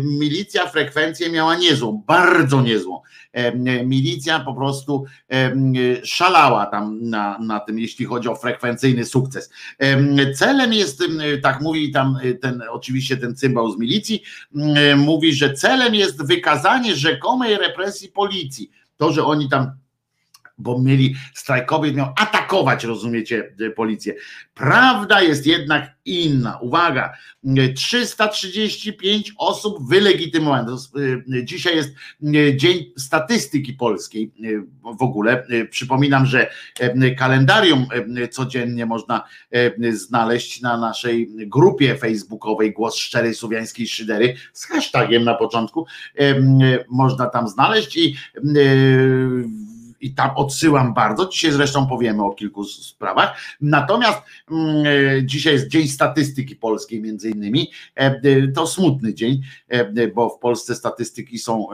Milicja 0.04 0.68
frekwencję 0.68 1.30
miała 1.30 1.56
niezłą, 1.56 2.04
bardzo 2.08 2.62
niezłą. 2.62 3.02
Milicja 3.86 4.40
po 4.40 4.54
prostu 4.54 5.06
szalała 6.04 6.66
tam 6.66 7.00
na, 7.02 7.40
na 7.40 7.60
tym, 7.60 7.80
jeśli 7.80 8.06
chodzi 8.06 8.30
o 8.30 8.36
frekwencyjny 8.36 9.06
sukces. 9.06 9.50
Celem 10.36 10.74
jest, 10.74 11.04
tak 11.44 11.62
mówi 11.62 11.92
tam 11.92 12.18
ten, 12.42 12.64
oczywiście 12.70 13.18
ten 13.18 13.36
cymbał 13.36 13.72
z 13.72 13.80
milicji, 13.80 14.24
mówi, 14.98 15.34
że 15.34 15.54
celem 15.54 15.96
jest 15.96 16.28
wykazanie 16.28 16.96
rzekomej 16.96 17.58
represji 17.58 18.10
policji. 18.10 18.72
To, 18.98 19.12
że 19.12 19.26
oni 19.26 19.50
tam 19.50 19.72
bo 20.58 20.80
mieli 20.80 21.16
strajkowiec 21.34 21.96
miał 21.96 22.14
atakować, 22.18 22.84
rozumiecie, 22.84 23.54
e, 23.60 23.70
policję. 23.70 24.16
Prawda 24.54 25.22
jest 25.22 25.48
jednak 25.48 25.96
inna. 26.06 26.58
Uwaga, 26.62 27.14
335 27.76 29.34
osób 29.38 29.90
wylegitymowanych. 29.90 30.70
E, 31.40 31.46
dzisiaj 31.46 31.76
jest 31.76 31.90
e, 32.24 32.58
Dzień 32.58 32.86
Statystyki 32.98 33.74
Polskiej 33.74 34.32
w 34.84 35.02
ogóle. 35.02 35.48
Przypominam, 35.70 36.26
że 36.26 36.50
kalendarium 37.18 37.86
codziennie 38.32 38.86
można 38.86 39.24
znaleźć 39.92 40.62
na 40.62 40.78
naszej 40.78 41.30
grupie 41.48 41.96
facebookowej 41.96 42.74
Głos 42.74 42.96
Szczerej 42.96 43.36
Słowiańskiej 43.36 43.88
Szydery 43.88 44.36
z 44.54 44.66
hashtagiem 44.66 45.24
na 45.24 45.34
początku. 45.34 45.86
Można 46.90 47.26
tam 47.26 47.48
znaleźć 47.48 47.98
i 47.98 48.16
i 50.02 50.14
tam 50.14 50.30
odsyłam 50.36 50.94
bardzo. 50.94 51.30
Dzisiaj 51.30 51.52
zresztą 51.52 51.88
powiemy 51.88 52.24
o 52.24 52.34
kilku 52.34 52.64
sprawach. 52.64 53.38
Natomiast 53.62 54.22
mm, 54.52 54.86
e, 54.86 55.26
dzisiaj 55.26 55.54
jest 55.54 55.68
Dzień 55.68 55.88
Statystyki 55.88 56.56
Polskiej, 56.56 57.02
między 57.02 57.30
innymi. 57.30 57.72
E, 57.98 58.00
e, 58.00 58.48
to 58.48 58.68
smutny 58.68 59.14
dzień, 59.14 59.42
bo 60.16 60.30
w 60.30 60.40
Polsce 60.40 60.76
statystyki 60.76 61.40
są 61.40 61.68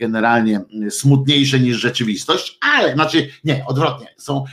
generalnie 0.00 0.60
smutniejsze 0.90 1.60
niż 1.60 1.76
rzeczywistość, 1.76 2.58
ale 2.60 2.94
znaczy 2.94 3.28
nie, 3.44 3.64
odwrotnie, 3.66 4.06
są 4.16 4.44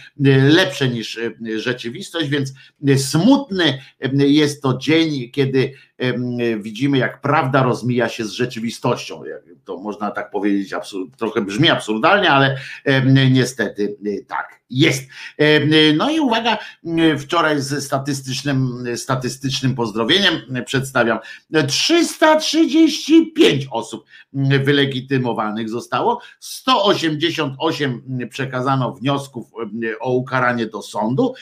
lepsze 0.50 0.88
niż 0.90 1.20
rzeczywistość, 1.56 2.30
więc 2.30 2.54
smutny 2.98 3.80
jest 4.14 4.62
to 4.62 4.78
dzień, 4.78 5.32
kiedy 5.32 5.74
widzimy, 6.60 6.98
jak 6.98 7.22
prawda 7.22 7.64
rozmija 7.64 8.10
się 8.10 8.26
z 8.26 8.32
rzeczywistością. 8.32 9.24
To 9.66 9.78
można 9.78 10.12
tak 10.12 10.32
powiedzieć, 10.32 10.74
trochę 11.18 11.42
brzmi 11.42 11.70
absurdalnie, 11.70 12.32
ale 12.32 12.58
niestety 13.32 13.98
e, 14.06 14.26
tak 14.26 14.57
jest. 14.70 15.10
No 15.98 16.10
i 16.10 16.20
uwaga, 16.20 16.58
wczoraj 17.20 17.62
z 17.62 17.84
statystycznym, 17.84 18.84
statystycznym 18.96 19.76
pozdrowieniem 19.76 20.34
przedstawiam 20.66 21.20
335 21.68 23.68
osób 23.72 24.06
wylegitymowanych 24.64 25.70
zostało, 25.70 26.22
188 26.40 28.28
przekazano 28.30 28.92
wniosków 28.92 29.52
o 30.00 30.12
ukaranie 30.12 30.66
do 30.66 30.82
sądu 30.82 31.34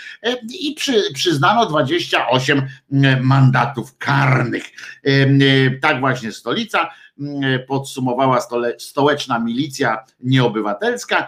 i 0.59 0.73
przy, 0.73 1.03
przyznano 1.13 1.65
28 1.65 2.67
mandatów 3.21 3.97
karnych. 3.97 4.63
Tak 5.81 5.99
właśnie 5.99 6.31
stolica 6.31 6.89
podsumowała 7.67 8.41
stole, 8.41 8.79
stołeczna 8.79 9.39
milicja 9.39 10.05
nieobywatelska, 10.19 11.27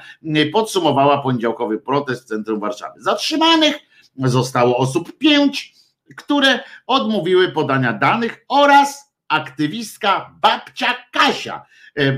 podsumowała 0.53 1.21
poniedziałkowy 1.21 1.77
protest 1.79 2.23
w 2.23 2.27
centrum 2.27 2.59
Warszawy. 2.59 3.01
Zatrzymanych 3.01 3.75
zostało 4.17 4.77
osób 4.77 5.17
pięć, 5.17 5.73
które 6.15 6.59
odmówiły 6.88 7.51
podania 7.51 7.93
danych 7.93 8.45
oraz 8.47 9.13
aktywistka 9.27 10.35
babcia 10.41 10.95
Kasia. 11.11 11.65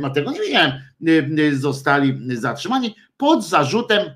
No 0.01 0.09
tego 0.09 0.31
nie 0.31 0.39
wiedziałem, 0.39 0.71
zostali 1.53 2.19
zatrzymani 2.37 2.95
pod 3.17 3.45
zarzutem 3.45 4.11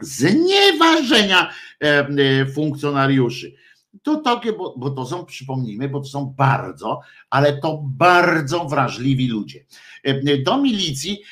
znieważenia 0.00 1.50
funkcjonariuszy. 2.54 3.52
To 4.02 4.16
takie, 4.16 4.52
bo, 4.52 4.74
bo 4.76 4.90
to 4.90 5.06
są, 5.06 5.24
przypomnijmy, 5.24 5.88
bo 5.88 6.00
to 6.00 6.06
są 6.06 6.34
bardzo, 6.36 7.00
ale 7.30 7.56
to 7.56 7.82
bardzo 7.84 8.64
wrażliwi 8.64 9.28
ludzie. 9.28 9.64
Do 10.44 10.58
milicji 10.58 11.22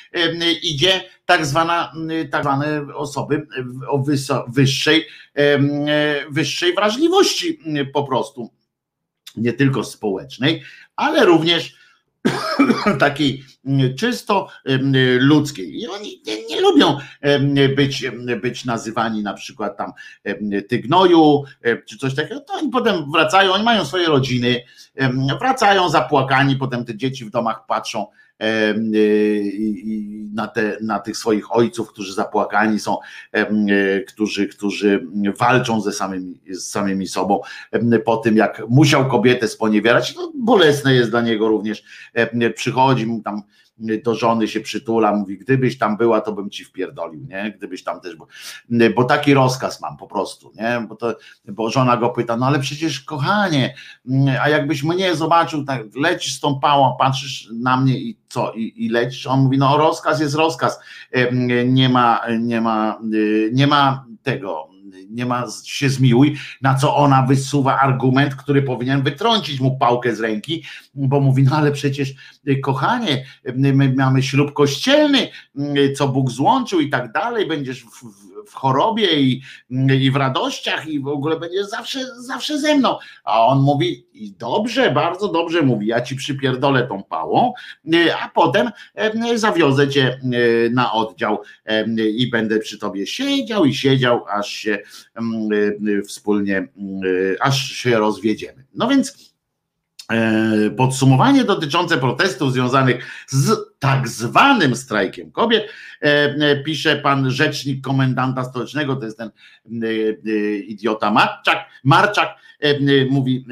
idzie 0.63 1.03
tak 1.25 1.45
zwana, 1.45 1.93
tak 2.31 2.43
zwane 2.43 2.95
osoby 2.95 3.47
o 3.87 4.03
wyższej, 4.47 5.05
wyższej 6.29 6.73
wrażliwości 6.75 7.59
po 7.93 8.03
prostu. 8.03 8.49
Nie 9.35 9.53
tylko 9.53 9.83
społecznej, 9.83 10.63
ale 10.95 11.25
również 11.25 11.78
takiej 12.99 13.43
czysto 13.97 14.47
ludzkiej. 15.19 15.81
I 15.81 15.87
oni 15.87 16.21
nie, 16.25 16.45
nie, 16.45 16.61
lubią 16.61 16.97
być, 17.75 18.05
być 18.41 18.65
nazywani 18.65 19.23
na 19.23 19.33
przykład 19.33 19.77
tam 19.77 19.91
tygnoju 20.69 21.43
czy 21.85 21.97
coś 21.97 22.15
takiego. 22.15 22.39
To 22.39 22.53
oni 22.53 22.69
potem 22.69 23.11
wracają, 23.11 23.51
oni 23.51 23.63
mają 23.63 23.85
swoje 23.85 24.07
rodziny, 24.07 24.63
wracają 25.39 25.89
zapłakani, 25.89 26.55
potem 26.55 26.85
te 26.85 26.97
dzieci 26.97 27.25
w 27.25 27.31
domach 27.31 27.65
patrzą 27.67 28.07
na, 30.33 30.47
te, 30.47 30.77
na 30.81 30.99
tych 30.99 31.17
swoich 31.17 31.55
ojców, 31.55 31.89
którzy 31.89 32.13
zapłakani 32.13 32.79
są, 32.79 32.97
którzy, 34.07 34.47
którzy 34.47 35.07
walczą 35.39 35.81
ze 35.81 35.91
samymi, 35.91 36.39
z 36.49 36.69
samymi 36.69 37.07
sobą 37.07 37.41
po 38.05 38.17
tym, 38.17 38.37
jak 38.37 38.61
musiał 38.69 39.09
kobietę 39.09 39.47
sponiewierać. 39.47 40.13
To 40.13 40.31
bolesne 40.35 40.93
jest 40.93 41.09
dla 41.09 41.21
niego 41.21 41.47
również. 41.47 41.83
Przychodzi 42.55 43.05
mu 43.05 43.21
tam 43.21 43.41
do 43.79 44.15
żony 44.15 44.47
się 44.47 44.59
przytula, 44.59 45.15
mówi, 45.15 45.37
gdybyś 45.37 45.77
tam 45.77 45.97
była, 45.97 46.21
to 46.21 46.31
bym 46.31 46.49
ci 46.49 46.65
wpierdolił, 46.65 47.25
nie? 47.29 47.53
Gdybyś 47.57 47.83
tam 47.83 48.01
też, 48.01 48.15
bo, 48.15 48.27
bo 48.95 49.03
taki 49.03 49.33
rozkaz 49.33 49.81
mam 49.81 49.97
po 49.97 50.07
prostu, 50.07 50.51
nie? 50.55 50.85
Bo, 50.89 50.95
to, 50.95 51.15
bo 51.47 51.69
żona 51.69 51.97
go 51.97 52.09
pyta, 52.09 52.37
no 52.37 52.45
ale 52.45 52.59
przecież 52.59 52.99
kochanie, 52.99 53.75
a 54.41 54.49
jakbyś 54.49 54.83
mnie 54.83 55.15
zobaczył, 55.15 55.65
tak 55.65 55.81
lecisz 55.95 56.35
z 56.35 56.39
tą 56.39 56.59
pałą, 56.59 56.95
patrzysz 56.99 57.49
na 57.53 57.77
mnie 57.77 57.97
i 57.97 58.19
co, 58.29 58.53
i, 58.53 58.85
i 58.85 58.89
lecisz? 58.89 59.27
On 59.27 59.39
mówi, 59.39 59.57
no 59.57 59.77
rozkaz 59.77 60.19
jest 60.19 60.35
rozkaz, 60.35 60.79
nie 61.65 61.89
ma, 61.89 62.21
nie 62.39 62.61
ma, 62.61 62.99
nie 63.51 63.67
ma 63.67 64.05
tego, 64.23 64.69
nie 65.09 65.25
ma 65.25 65.45
się 65.65 65.89
zmiłuj, 65.89 66.37
na 66.61 66.75
co 66.75 66.95
ona 66.95 67.23
wysuwa 67.23 67.79
argument, 67.79 68.35
który 68.35 68.61
powinien 68.61 69.01
wytrącić 69.01 69.59
mu 69.59 69.77
pałkę 69.77 70.15
z 70.15 70.19
ręki, 70.19 70.63
bo 70.93 71.19
mówi, 71.19 71.43
no 71.43 71.55
ale 71.55 71.71
przecież 71.71 72.13
kochanie, 72.57 73.25
my 73.55 73.93
mamy 73.97 74.23
ślub 74.23 74.53
kościelny, 74.53 75.29
y, 75.77 75.93
co 75.93 76.07
Bóg 76.07 76.31
złączył 76.31 76.79
i 76.79 76.89
tak 76.89 77.11
dalej, 77.11 77.47
będziesz 77.47 77.83
w, 77.83 78.03
w 78.47 78.53
chorobie 78.53 79.19
i, 79.19 79.41
i 79.99 80.11
w 80.11 80.15
radościach 80.15 80.87
i 80.87 80.99
w 80.99 81.07
ogóle 81.07 81.39
będziesz 81.39 81.65
zawsze, 81.65 81.99
zawsze 82.19 82.59
ze 82.59 82.75
mną. 82.75 82.97
A 83.23 83.45
on 83.45 83.61
mówi, 83.61 84.05
dobrze, 84.37 84.91
bardzo 84.91 85.27
dobrze 85.27 85.61
mówi, 85.61 85.87
ja 85.87 86.01
ci 86.01 86.15
przypierdolę 86.15 86.87
tą 86.87 87.03
pałą, 87.03 87.53
y, 87.93 88.15
a 88.15 88.29
potem 88.29 88.69
zawiozę 89.35 89.89
cię 89.89 90.19
na 90.71 90.93
oddział 90.93 91.41
i 91.97 92.29
będę 92.29 92.59
przy 92.59 92.79
tobie 92.79 93.07
siedział 93.07 93.65
i 93.65 93.73
siedział, 93.73 94.25
aż 94.27 94.49
się 94.49 94.79
wspólnie, 96.07 96.67
aż 97.41 97.71
się 97.71 97.99
rozwiedziemy. 97.99 98.65
No 98.75 98.87
więc 98.87 99.28
podsumowanie 100.77 101.43
dotyczące 101.43 101.97
protestów 101.97 102.53
związanych 102.53 103.25
z 103.27 103.57
tak 103.79 104.07
zwanym 104.07 104.75
strajkiem 104.75 105.31
kobiet 105.31 105.69
e, 106.01 106.05
e, 106.05 106.63
pisze 106.63 106.95
pan 106.95 107.31
rzecznik 107.31 107.83
komendanta 107.83 108.43
stołecznego, 108.43 108.95
to 108.95 109.05
jest 109.05 109.17
ten 109.17 109.31
idiota 110.67 111.11
Marczak, 111.11 111.65
Marczak 111.83 112.35
mówi 113.09 113.45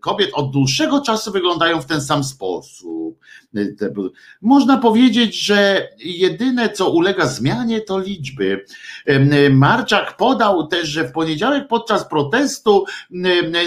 kobiet 0.00 0.30
od 0.32 0.50
dłuższego 0.50 1.00
czasu 1.00 1.32
wyglądają 1.32 1.80
w 1.80 1.86
ten 1.86 2.00
sam 2.00 2.24
sposób. 2.24 3.03
Można 4.42 4.78
powiedzieć, 4.78 5.40
że 5.40 5.88
jedyne 5.98 6.68
co 6.68 6.90
ulega 6.90 7.26
zmianie 7.26 7.80
to 7.80 7.98
liczby. 7.98 8.64
Marczak 9.50 10.16
podał 10.16 10.66
też, 10.66 10.88
że 10.88 11.04
w 11.04 11.12
poniedziałek 11.12 11.68
podczas 11.68 12.08
protestu 12.08 12.84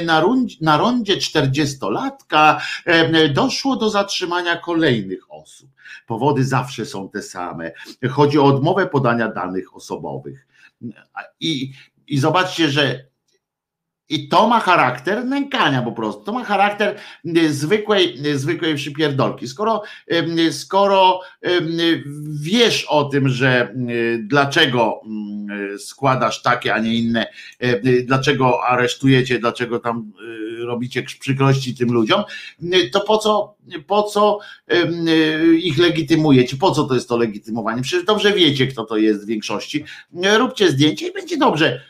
na, 0.05 0.19
rund, 0.19 0.61
na 0.61 0.77
rondzie 0.77 1.17
40-latka 1.17 2.61
doszło 3.33 3.75
do 3.75 3.89
zatrzymania 3.89 4.57
kolejnych 4.57 5.31
osób. 5.33 5.69
Powody 6.07 6.45
zawsze 6.45 6.85
są 6.85 7.09
te 7.09 7.21
same. 7.21 7.71
Chodzi 8.09 8.39
o 8.39 8.45
odmowę 8.45 8.87
podania 8.87 9.27
danych 9.31 9.75
osobowych. 9.75 10.47
I, 11.39 11.71
i 12.07 12.19
zobaczcie, 12.19 12.69
że 12.69 13.05
i 14.09 14.27
to 14.27 14.47
ma 14.47 14.59
charakter 14.59 15.25
nękania 15.25 15.81
po 15.81 15.91
prostu. 15.91 16.23
To 16.23 16.31
ma 16.31 16.43
charakter 16.43 16.95
y, 17.25 17.53
zwykłej, 17.53 18.27
y, 18.27 18.39
zwykłej 18.39 18.75
przypierdolki. 18.75 19.47
Skoro, 19.47 19.83
skoro 20.51 21.19
wiesz 22.41 22.85
o 22.85 23.03
tym, 23.03 23.29
że 23.29 23.73
y, 23.89 24.19
dlaczego 24.23 25.01
mm, 25.05 25.79
składasz 25.79 26.41
takie, 26.41 26.73
a 26.73 26.79
nie 26.79 26.95
inne, 26.95 27.27
dlaczego 28.03 28.63
aresztujecie, 28.63 29.39
dlaczego 29.39 29.79
tam 29.79 30.11
robicie 30.59 31.03
przykrości 31.03 31.75
tym 31.75 31.93
ludziom, 31.93 32.23
to 32.91 33.01
po 33.01 33.17
co, 33.17 33.55
po 33.87 34.03
co 34.03 34.39
ich 35.63 35.77
legitymujecie? 35.77 36.57
Po 36.57 36.71
co 36.71 36.83
to 36.83 36.95
jest 36.95 37.09
to 37.09 37.17
legitymowanie? 37.17 37.81
Przecież 37.81 38.05
dobrze 38.05 38.33
wiecie, 38.33 38.67
kto 38.67 38.85
to 38.85 38.97
jest 38.97 39.23
w 39.23 39.27
większości. 39.27 39.83
Róbcie 40.37 40.71
zdjęcie 40.71 41.07
i 41.07 41.13
będzie 41.13 41.37
dobrze. 41.37 41.81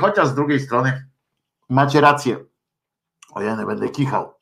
Chociaż 0.00 0.28
z 0.28 0.34
drugiej 0.34 0.60
strony 0.60 1.05
Macie 1.68 2.00
rację. 2.00 2.44
O 3.32 3.42
ja 3.42 3.56
nie 3.56 3.66
będę 3.66 3.88
kichał. 3.88 4.34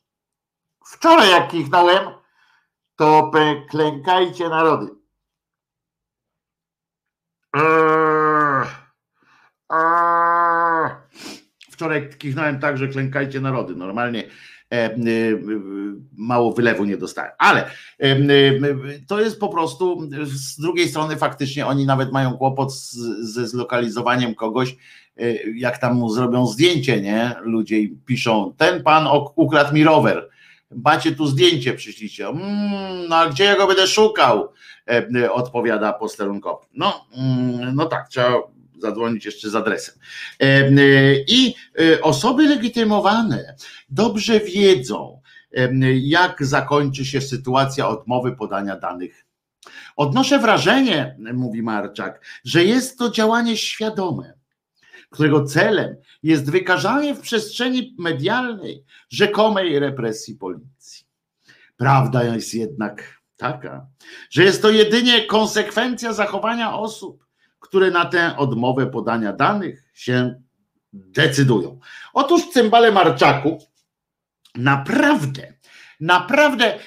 Wczoraj 0.85 1.31
jak 1.31 1.51
kichnąłem, 1.51 2.05
to 2.97 3.31
klękajcie 3.71 4.49
narody. 4.49 4.87
Eee, 7.55 8.67
eee. 9.71 10.91
Wczoraj 11.71 12.11
kichnąłem 12.19 12.61
tak, 12.61 12.79
że 12.79 12.89
klękajcie 12.89 13.41
narody. 13.41 13.77
Normalnie 13.77 14.25
e, 14.73 14.77
e, 14.77 14.99
mało 16.13 16.53
wylewu 16.53 16.85
nie 16.85 16.97
dostałem. 16.97 17.33
Ale 17.39 17.71
e, 17.99 18.17
to 19.09 19.21
jest 19.21 19.41
po 19.41 19.49
prostu, 19.49 20.09
z 20.25 20.61
drugiej 20.61 20.89
strony 20.89 21.17
faktycznie 21.17 21.67
oni 21.67 21.87
nawet 21.87 22.13
mają 22.13 22.39
kłopot 22.39 22.73
ze 23.21 23.49
zlokalizowaniem 23.49 24.35
kogoś, 24.35 24.77
jak 25.55 25.79
tam 25.79 25.97
mu 25.97 26.11
zrobią 26.11 26.47
zdjęcie, 26.47 27.01
nie? 27.01 27.35
Ludzie 27.41 27.77
piszą, 28.07 28.55
ten 28.57 28.83
pan 28.83 29.09
ukradł 29.37 29.75
mi 29.75 29.85
rower. 29.85 30.29
Macie 30.71 31.13
tu 31.13 31.27
zdjęcie, 31.27 31.75
przyślijcie. 31.75 32.27
Mm, 32.27 33.09
no 33.09 33.17
a 33.17 33.29
gdzie 33.29 33.45
ja 33.45 33.57
go 33.57 33.67
będę 33.67 33.87
szukał? 33.87 34.49
E, 34.87 35.09
y, 35.17 35.33
odpowiada 35.33 35.93
posterunkowy. 35.93 36.67
No, 36.75 37.07
mm, 37.17 37.75
no 37.75 37.87
tak, 37.87 38.09
trzeba 38.09 38.35
zadzwonić 38.79 39.25
jeszcze 39.25 39.51
z 39.51 39.55
adresem. 39.55 39.95
E, 40.41 40.69
y, 40.69 41.25
I 41.29 41.55
osoby 42.03 42.49
legitymowane 42.49 43.55
dobrze 43.89 44.41
wiedzą, 44.41 45.21
e, 45.57 45.71
jak 45.93 46.45
zakończy 46.45 47.05
się 47.05 47.21
sytuacja 47.21 47.89
odmowy 47.89 48.37
podania 48.37 48.77
danych. 48.77 49.25
Odnoszę 49.97 50.39
wrażenie, 50.39 51.17
mówi 51.35 51.63
Marczak, 51.63 52.25
że 52.45 52.65
jest 52.65 52.99
to 52.99 53.11
działanie 53.11 53.57
świadome 53.57 54.35
którego 55.15 55.45
celem 55.45 55.97
jest 56.23 56.51
wykazanie 56.51 57.15
w 57.15 57.21
przestrzeni 57.21 57.97
medialnej 57.99 58.85
rzekomej 59.09 59.79
represji 59.79 60.35
policji. 60.35 61.07
Prawda 61.77 62.25
jest 62.25 62.55
jednak 62.55 63.21
taka, 63.37 63.87
że 64.31 64.45
jest 64.45 64.63
to 64.63 64.71
jedynie 64.71 65.27
konsekwencja 65.27 66.13
zachowania 66.13 66.75
osób, 66.75 67.27
które 67.61 67.91
na 67.91 68.05
tę 68.05 68.37
odmowę 68.37 68.87
podania 68.87 69.33
danych 69.33 69.91
się 69.95 70.43
decydują. 70.93 71.79
Otóż 72.13 72.43
cymbale 72.51 72.93
Marczaku 72.93 73.59
naprawdę 74.55 75.55
Naprawdę 76.01 76.79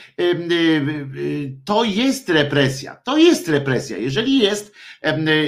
to 1.66 1.84
jest 1.84 2.30
represja. 2.30 2.96
To 2.96 3.18
jest 3.18 3.48
represja. 3.48 3.98
Jeżeli 3.98 4.40
jest, 4.40 4.74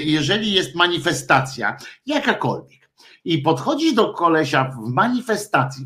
jeżeli 0.04 0.54
jest 0.54 0.76
manifestacja, 0.76 1.78
jakakolwiek, 2.06 2.80
i 3.26 3.38
podchodzisz 3.38 3.94
do 3.94 4.14
kolesia 4.14 4.64
w 4.64 4.90
manifestacji, 4.90 5.86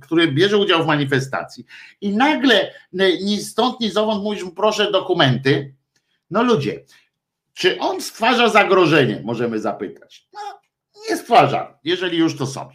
który 0.00 0.32
bierze 0.32 0.58
udział 0.58 0.84
w 0.84 0.86
manifestacji, 0.86 1.64
i 2.00 2.16
nagle 2.16 2.72
ni 3.22 3.40
stąd, 3.40 3.80
ni 3.80 3.90
zowąd 3.90 4.22
mówisz 4.22 4.44
mu, 4.44 4.52
proszę 4.52 4.90
dokumenty. 4.90 5.74
No 6.30 6.42
ludzie, 6.42 6.84
czy 7.54 7.78
on 7.78 8.00
stwarza 8.00 8.48
zagrożenie? 8.48 9.22
Możemy 9.24 9.60
zapytać. 9.60 10.28
No, 10.32 10.40
nie 11.10 11.16
stwarza, 11.16 11.78
jeżeli 11.84 12.18
już 12.18 12.36
to 12.36 12.46
sobie. 12.46 12.74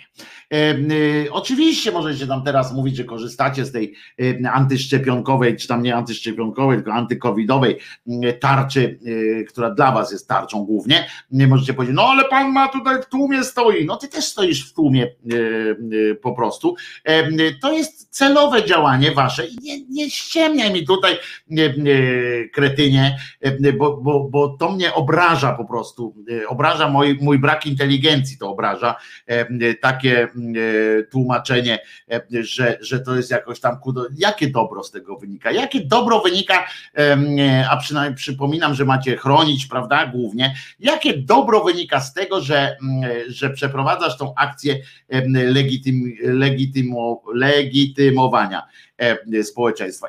Y, 0.53 1.27
oczywiście 1.31 1.91
możecie 1.91 2.27
tam 2.27 2.43
teraz 2.43 2.73
mówić, 2.73 2.95
że 2.95 3.03
korzystacie 3.03 3.65
z 3.65 3.71
tej 3.71 3.93
antyszczepionkowej, 4.51 5.57
czy 5.57 5.67
tam 5.67 5.83
nie 5.83 5.95
antyszczepionkowej, 5.95 6.77
tylko 6.77 6.93
antykowidowej 6.93 7.77
tarczy, 8.39 8.99
y, 9.07 9.45
która 9.49 9.69
dla 9.69 9.91
was 9.91 10.11
jest 10.11 10.27
tarczą 10.27 10.65
głównie. 10.65 11.05
Możecie 11.31 11.73
powiedzieć, 11.73 11.95
no 11.95 12.03
ale 12.03 12.25
pan 12.25 12.51
ma 12.51 12.67
tutaj 12.67 13.01
w 13.01 13.05
tłumie 13.05 13.43
stoi. 13.43 13.85
No 13.85 13.95
ty 13.95 14.07
też 14.07 14.25
stoisz 14.25 14.69
w 14.69 14.73
tłumie 14.73 15.07
y, 15.33 16.19
po 16.21 16.33
prostu. 16.33 16.75
To 17.61 17.73
jest 17.73 18.09
celowe 18.09 18.65
działanie 18.65 19.11
wasze 19.11 19.47
i 19.47 19.57
nie, 19.61 19.85
nie 19.89 20.09
ściemniaj 20.09 20.73
mi 20.73 20.85
tutaj 20.85 21.17
kretynie, 22.53 23.19
bo, 23.77 23.97
bo, 23.97 24.29
bo 24.29 24.49
to 24.49 24.71
mnie 24.71 24.93
obraża 24.93 25.53
po 25.53 25.65
prostu. 25.65 26.15
Obraża 26.47 26.89
mój, 26.89 27.17
mój 27.21 27.39
brak 27.39 27.65
inteligencji, 27.65 28.37
to 28.37 28.49
obraża 28.49 28.95
takie 29.81 30.27
tłumaczenie, 31.11 31.79
e, 32.11 32.21
że, 32.43 32.77
że 32.81 32.99
to 32.99 33.15
jest 33.15 33.31
jakoś 33.31 33.59
tam 33.59 33.79
kudo. 33.79 34.07
Jakie 34.17 34.49
dobro 34.49 34.83
z 34.83 34.91
tego 34.91 35.17
wynika? 35.17 35.51
Jakie 35.51 35.85
dobro 35.85 36.19
wynika, 36.19 36.67
e, 36.97 37.67
a 37.69 37.77
przynajmniej 37.77 38.17
przypominam, 38.17 38.75
że 38.75 38.85
macie 38.85 39.17
chronić, 39.17 39.65
prawda, 39.65 40.07
głównie. 40.07 40.55
Jakie 40.79 41.17
dobro 41.17 41.63
wynika 41.63 42.01
z 42.01 42.13
tego, 42.13 42.41
że, 42.41 42.77
że 43.27 43.49
przeprowadzasz 43.49 44.17
tą 44.17 44.35
akcję 44.35 44.79
legitym, 45.33 46.13
legitymo, 46.23 47.21
legitymowania 47.33 48.63
społeczeństwa? 49.43 50.07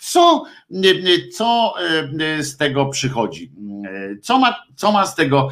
Co, 0.00 0.44
co 1.32 1.74
z 2.40 2.56
tego 2.56 2.86
przychodzi? 2.86 3.52
Co 4.22 4.38
ma, 4.38 4.56
co 4.76 4.92
ma 4.92 5.06
z 5.06 5.14
tego 5.14 5.48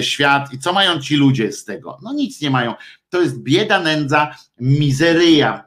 świat 0.00 0.52
i 0.52 0.58
co 0.58 0.72
mają 0.72 1.00
ci 1.00 1.16
ludzie 1.16 1.52
z 1.52 1.64
tego? 1.64 1.98
No 2.02 2.12
nic 2.12 2.40
nie 2.40 2.50
mają. 2.50 2.74
To 3.12 3.20
jest 3.20 3.42
bieda, 3.42 3.80
nędza, 3.80 4.34
mizeryja. 4.60 5.64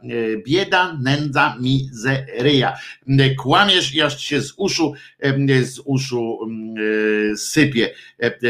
Bieda, 0.48 0.98
nędza, 1.02 1.56
mizeryja. 1.60 2.78
Kłamiesz 3.38 3.96
i 3.96 4.02
aż 4.02 4.20
się 4.20 4.42
z 4.42 4.54
uszu, 4.58 4.94
z 5.64 5.80
uszu 5.86 6.40
sypie 7.38 7.94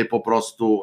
po 0.10 0.20
prostu. 0.20 0.82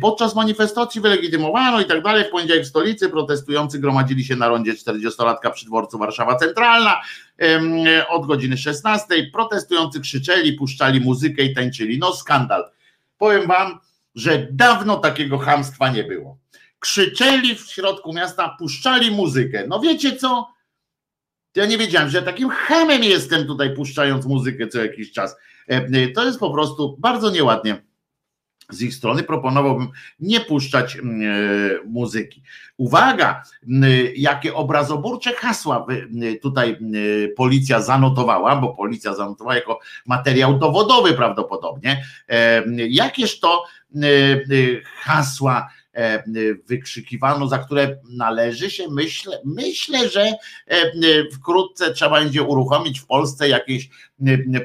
Podczas 0.00 0.34
manifestacji 0.34 1.00
wylegitymowano 1.00 1.80
i 1.80 1.84
tak 1.84 2.02
dalej. 2.02 2.24
W 2.24 2.30
poniedziałek 2.30 2.64
w 2.64 2.68
stolicy 2.68 3.08
protestujący 3.08 3.78
gromadzili 3.78 4.24
się 4.24 4.36
na 4.36 4.48
rondzie 4.48 4.74
40-latka 4.74 5.50
przy 5.52 5.66
dworcu 5.66 5.98
Warszawa 5.98 6.36
Centralna 6.36 7.00
od 8.08 8.26
godziny 8.26 8.56
16. 8.56 9.06
Protestujący 9.32 10.00
krzyczeli, 10.00 10.52
puszczali 10.52 11.00
muzykę 11.00 11.42
i 11.42 11.54
tańczyli. 11.54 11.98
No 11.98 12.12
skandal. 12.12 12.64
Powiem 13.18 13.46
wam, 13.46 13.78
że 14.14 14.48
dawno 14.50 14.96
takiego 14.96 15.38
hamstwa 15.38 15.90
nie 15.90 16.04
było. 16.04 16.41
Krzyczeli 16.82 17.54
w 17.54 17.60
środku 17.60 18.12
miasta, 18.12 18.56
puszczali 18.58 19.10
muzykę. 19.10 19.64
No 19.68 19.80
wiecie 19.80 20.16
co? 20.16 20.54
Ja 21.56 21.66
nie 21.66 21.78
wiedziałem, 21.78 22.10
że 22.10 22.22
takim 22.22 22.48
hamem 22.48 23.04
jestem 23.04 23.46
tutaj 23.46 23.74
puszczając 23.74 24.26
muzykę 24.26 24.68
co 24.68 24.78
jakiś 24.82 25.12
czas. 25.12 25.36
To 26.14 26.24
jest 26.24 26.38
po 26.38 26.50
prostu 26.50 26.96
bardzo 26.98 27.30
nieładnie 27.30 27.82
z 28.70 28.82
ich 28.82 28.94
strony 28.94 29.22
proponowałbym 29.22 29.88
nie 30.20 30.40
puszczać 30.40 30.96
mm, 30.96 31.22
e, 31.22 31.34
muzyki. 31.84 32.42
Uwaga, 32.76 33.42
mm, 33.68 33.90
jakie 34.16 34.54
obrazoburcze 34.54 35.32
hasła 35.32 35.86
tutaj 36.42 36.70
mm, 36.80 36.94
policja 37.36 37.80
zanotowała, 37.80 38.56
bo 38.56 38.74
policja 38.74 39.14
zanotowała 39.14 39.56
jako 39.56 39.80
materiał 40.06 40.58
dowodowy 40.58 41.14
prawdopodobnie. 41.14 42.04
E, 42.28 42.62
jakież 42.76 43.40
to 43.40 43.64
e, 43.94 44.00
hasła 44.84 45.68
E, 45.68 45.81
wykrzykiwano, 46.66 47.48
za 47.48 47.58
które 47.58 47.96
należy 48.08 48.70
się, 48.70 48.88
myślę, 48.88 49.40
myślę, 49.44 50.08
że 50.08 50.32
e, 50.66 50.92
wkrótce 51.32 51.94
trzeba 51.94 52.20
będzie 52.20 52.42
uruchomić 52.42 53.00
w 53.00 53.06
Polsce 53.06 53.48
jakieś 53.48 53.88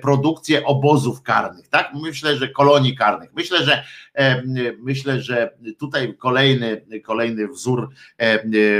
produkcję 0.02 0.66
obozów 0.66 1.22
karnych, 1.22 1.68
tak? 1.68 1.92
Myślę, 1.94 2.38
że 2.38 2.48
kolonii 2.48 2.96
karnych. 2.96 3.30
Myślę, 3.36 3.64
że 3.64 3.84
e, 4.14 4.42
myślę, 4.80 5.22
że 5.22 5.58
tutaj 5.80 6.16
kolejny, 6.18 6.82
kolejny 7.04 7.48
wzór 7.48 7.90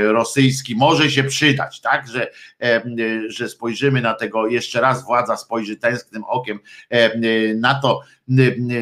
rosyjski 0.04 0.76
może 0.76 1.10
się 1.10 1.24
przydać, 1.24 1.80
tak? 1.80 2.08
Że, 2.08 2.30
że 3.28 3.48
spojrzymy 3.48 4.00
na 4.00 4.14
tego, 4.14 4.46
jeszcze 4.46 4.80
raz 4.80 5.04
władza 5.04 5.36
spojrzy 5.36 5.76
tęsknym 5.76 6.24
okiem 6.24 6.58
na 7.56 7.74
to, 7.74 8.00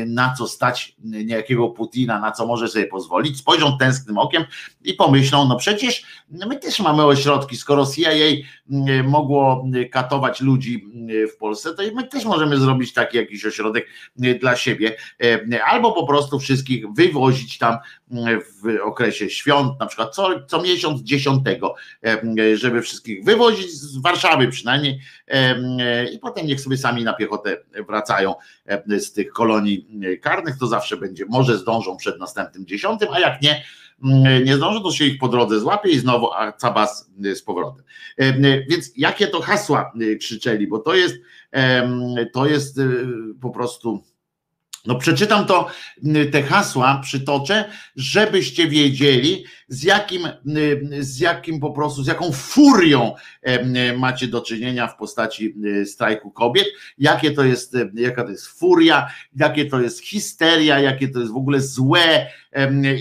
na 0.07 0.35
co 0.39 0.49
stać 0.49 0.97
niejakiego 1.05 1.69
Putina, 1.69 2.21
na 2.21 2.33
co 2.33 2.47
może 2.47 2.69
sobie 2.69 2.87
pozwolić, 2.87 3.39
spojrzą 3.39 3.79
tęsknym 3.79 4.19
okiem 4.19 4.45
i 4.85 4.95
pomyślą, 4.95 5.49
no 5.49 5.57
przecież 5.57 6.05
my 6.29 6.57
też 6.57 6.81
mamy 6.81 7.05
ośrodki, 7.05 7.57
skoro 7.57 7.87
CIA 7.87 8.11
mogło 9.05 9.67
katować 9.93 10.41
ludzi 10.41 10.87
w 11.35 11.37
Polsce, 11.37 11.75
to 11.75 11.83
my 11.95 12.09
też 12.09 12.25
możemy 12.25 12.57
zrobić 12.57 12.93
taki 12.93 13.17
jakiś 13.17 13.47
ośrodek 13.47 13.87
dla 14.17 14.57
siebie, 14.57 14.97
albo 15.67 15.93
po 15.93 16.07
prostu 16.07 16.39
wszystkich 16.39 16.85
wywozić 16.93 17.59
tam 17.59 17.77
w 18.63 18.79
okresie 18.83 19.31
świąt, 19.31 19.81
na 19.81 19.87
przykład 19.87 20.15
co, 20.15 20.47
co 20.47 20.63
miesiąc 20.63 21.03
dziesiątego, 21.03 21.75
żeby 22.55 22.83
wszystkich 22.83 23.25
wywozić 23.25 23.71
z 23.71 24.03
Warszawy 24.03 24.49
przynajmniej 24.49 25.01
i 26.13 26.19
potem 26.19 26.47
niech 26.47 26.61
sobie 26.61 26.77
sami 26.77 27.05
na 27.05 27.13
piechotę 27.13 27.57
wracają 27.89 28.35
z 28.87 29.13
tych 29.13 29.33
kolonii 29.33 29.89
karnych, 30.23 30.59
to 30.59 30.67
zawsze 30.67 30.97
będzie, 30.97 31.25
może 31.29 31.59
zdążą 31.59 31.97
przed 31.97 32.19
następnym 32.21 32.67
dziesiątym, 32.67 33.09
a 33.13 33.21
jak 33.21 33.43
nie, 33.43 33.65
nie 34.45 34.57
zdążą, 34.57 34.83
to 34.83 34.93
się 34.93 35.05
ich 35.05 35.19
po 35.19 35.29
drodze 35.29 35.61
złapie 35.61 35.91
i 35.91 35.99
znowu 35.99 36.33
a 36.33 36.53
cabas 36.53 37.11
z 37.35 37.43
powrotem. 37.43 37.85
Więc 38.69 38.93
jakie 38.97 39.27
to 39.27 39.41
hasła 39.41 39.93
krzyczeli, 40.21 40.67
bo 40.67 40.79
to 40.79 40.95
jest, 40.95 41.17
to 42.33 42.47
jest 42.47 42.81
po 43.41 43.51
prostu 43.51 44.05
no 44.87 44.95
przeczytam 44.95 45.47
to, 45.47 45.69
te 46.33 46.43
hasła, 46.43 47.01
przytoczę, 47.03 47.65
żebyście 47.97 48.69
wiedzieli, 48.69 49.45
z 49.69 49.83
jakim, 49.83 50.29
z 51.01 51.21
jakim 51.21 51.61
po 51.61 51.71
prostu, 51.71 52.03
z 52.03 52.07
jaką 52.07 52.33
furią 52.33 53.15
macie 53.97 54.29
do 54.29 54.41
czynienia 54.41 54.87
w 54.87 54.97
postaci 54.97 55.55
strajku 55.85 56.31
kobiet, 56.31 56.67
jakie 56.99 57.31
to 57.31 57.45
jest, 57.45 57.77
jaka 57.95 58.25
to 58.25 58.31
jest 58.31 58.47
furia, 58.47 59.11
jakie 59.37 59.65
to 59.65 59.81
jest 59.81 60.01
histeria, 60.01 60.81
jakie 60.81 61.09
to 61.09 61.21
jest 61.21 61.33
w 61.33 61.37
ogóle 61.37 61.61
złe 61.61 62.27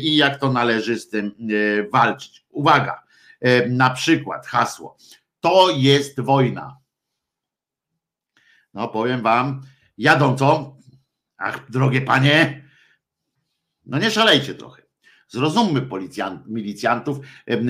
i 0.01 0.15
jak 0.15 0.39
to 0.39 0.51
należy 0.51 0.99
z 0.99 1.09
tym 1.09 1.31
walczyć. 1.91 2.45
Uwaga, 2.49 3.03
na 3.69 3.89
przykład 3.89 4.47
hasło, 4.47 4.97
to 5.39 5.69
jest 5.77 6.19
wojna. 6.19 6.77
No 8.75 8.87
powiem 8.87 9.21
wam, 9.21 9.61
jadąco, 9.97 10.75
Ach, 11.37 11.71
drogie 11.71 12.01
panie, 12.01 12.61
no 13.85 13.99
nie 13.99 14.11
szalejcie 14.11 14.55
trochę. 14.55 14.81
Zrozummy 15.27 15.81
policjant, 15.81 16.47
milicjantów, 16.47 17.17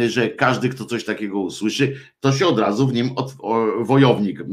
że 0.08 0.30
każdy, 0.30 0.70
kto 0.70 0.86
coś 0.86 1.06
takiego 1.06 1.39
usłyszy, 1.39 1.95
to 2.20 2.34
się 2.34 2.47
od 2.47 2.60
razu 2.60 2.88
w 2.88 2.93
nim 2.93 3.12
od, 3.16 3.36
o, 3.39 3.66
wojownik 3.80 4.41
e, 4.41 4.45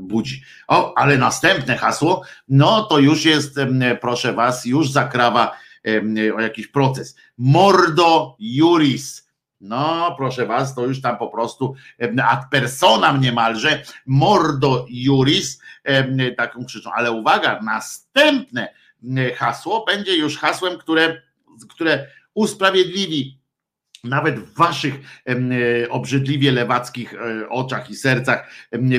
budzi. 0.00 0.42
O, 0.68 0.98
ale 0.98 1.18
następne 1.18 1.76
hasło, 1.76 2.22
no 2.48 2.82
to 2.82 2.98
już 2.98 3.24
jest, 3.24 3.58
proszę 4.00 4.32
was, 4.32 4.64
już 4.66 4.90
zakrawa 4.90 5.56
o 6.36 6.40
jakiś 6.40 6.66
proces. 6.66 7.16
Mordo 7.38 8.36
juris. 8.38 9.27
No, 9.60 10.14
proszę 10.16 10.46
was, 10.46 10.74
to 10.74 10.86
już 10.86 11.00
tam 11.00 11.18
po 11.18 11.28
prostu 11.28 11.74
ad 12.24 12.44
personam 12.50 13.20
niemalże, 13.20 13.82
mordo 14.06 14.86
juris, 14.88 15.60
taką 16.36 16.64
krzyczą. 16.64 16.90
Ale 16.92 17.12
uwaga, 17.12 17.60
następne 17.62 18.68
hasło 19.36 19.84
będzie 19.86 20.16
już 20.16 20.38
hasłem, 20.38 20.78
które, 20.78 21.22
które 21.68 22.06
usprawiedliwi 22.34 23.38
nawet 24.04 24.40
w 24.40 24.54
waszych 24.54 24.94
obrzydliwie 25.90 26.52
lewackich 26.52 27.14
e, 27.14 27.48
oczach 27.48 27.90
i 27.90 27.96
sercach 27.96 28.50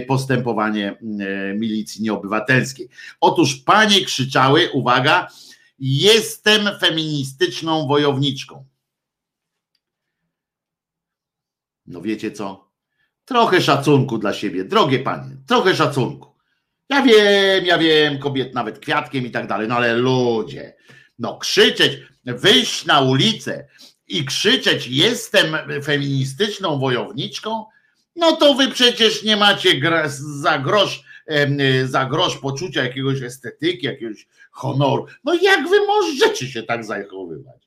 postępowanie 0.07 0.98
milicji 1.56 2.03
nieobywatelskiej. 2.03 2.90
Otóż 3.22 3.56
panie 3.56 4.06
krzyczały, 4.06 4.72
uwaga, 4.72 5.27
jestem 5.80 6.61
feministyczną 6.80 7.88
wojowniczką. 7.88 8.65
No 11.90 12.02
wiecie 12.02 12.32
co? 12.32 12.70
Trochę 13.26 13.61
szacunku 13.61 14.18
dla 14.18 14.34
siebie, 14.34 14.64
drogie 14.64 14.99
panie, 14.99 15.38
trochę 15.48 15.76
szacunku. 15.76 16.30
Ja 16.90 17.02
wiem, 17.02 17.66
ja 17.66 17.78
wiem, 17.78 18.20
kobiet 18.20 18.53
nawet 18.53 18.80
kwiatkiem 18.80 19.26
i 19.26 19.32
tak 19.32 19.48
dalej, 19.48 19.68
no 19.68 19.76
ale 19.76 19.94
ludzie, 19.94 20.76
no 21.20 21.38
krzyczeć, 21.38 21.98
wyjść 22.26 22.86
na 22.86 23.02
ulicę 23.02 23.68
i 24.07 24.26
krzyczeć 24.26 24.88
jestem 24.88 25.57
feministyczną 25.84 26.80
wojowniczką, 26.80 27.66
no 28.16 28.36
to 28.36 28.53
wy 28.53 28.68
przecież 28.68 29.24
nie 29.24 29.38
macie 29.38 29.82
za 30.41 30.60
grosz, 30.60 31.03
za 31.86 32.06
grosz 32.06 32.38
poczucia 32.38 32.84
jakiegoś 32.84 33.22
estetyki, 33.22 33.86
jakiegoś 33.86 34.28
honoru. 34.52 35.06
No 35.24 35.34
jak 35.34 35.70
wy 35.70 35.78
możecie 35.88 36.48
się 36.48 36.64
tak 36.64 36.86
zachowywać? 36.86 37.59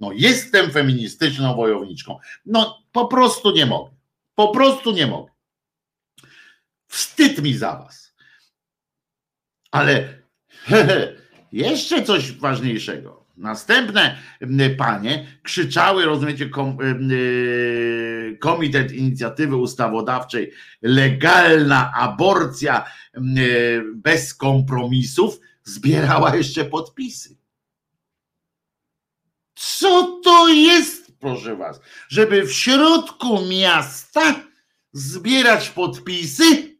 No 0.00 0.12
jestem 0.12 0.70
feministyczną 0.70 1.56
wojowniczką. 1.56 2.18
No 2.46 2.82
po 2.92 3.06
prostu 3.06 3.50
nie 3.50 3.66
mogę. 3.66 3.90
Po 4.34 4.48
prostu 4.48 4.92
nie 4.92 5.06
mogę. 5.06 5.32
Wstyd 6.86 7.42
mi 7.42 7.54
za 7.54 7.76
was. 7.76 8.14
Ale 9.70 10.08
jeszcze 11.52 12.02
coś 12.02 12.32
ważniejszego. 12.32 13.20
Następne 13.36 14.18
panie 14.78 15.26
krzyczały, 15.42 16.04
rozumiecie, 16.04 16.48
kom, 16.48 16.78
Komitet 18.38 18.92
Inicjatywy 18.92 19.56
Ustawodawczej, 19.56 20.52
legalna 20.82 21.92
aborcja 21.94 22.84
bez 23.94 24.34
kompromisów, 24.34 25.40
zbierała 25.64 26.36
jeszcze 26.36 26.64
podpisy. 26.64 27.39
Co 29.60 30.20
to 30.24 30.48
jest, 30.48 31.12
proszę 31.18 31.56
was, 31.56 31.80
żeby 32.08 32.46
w 32.46 32.52
środku 32.52 33.46
miasta 33.46 34.44
zbierać 34.92 35.68
podpisy? 35.68 36.78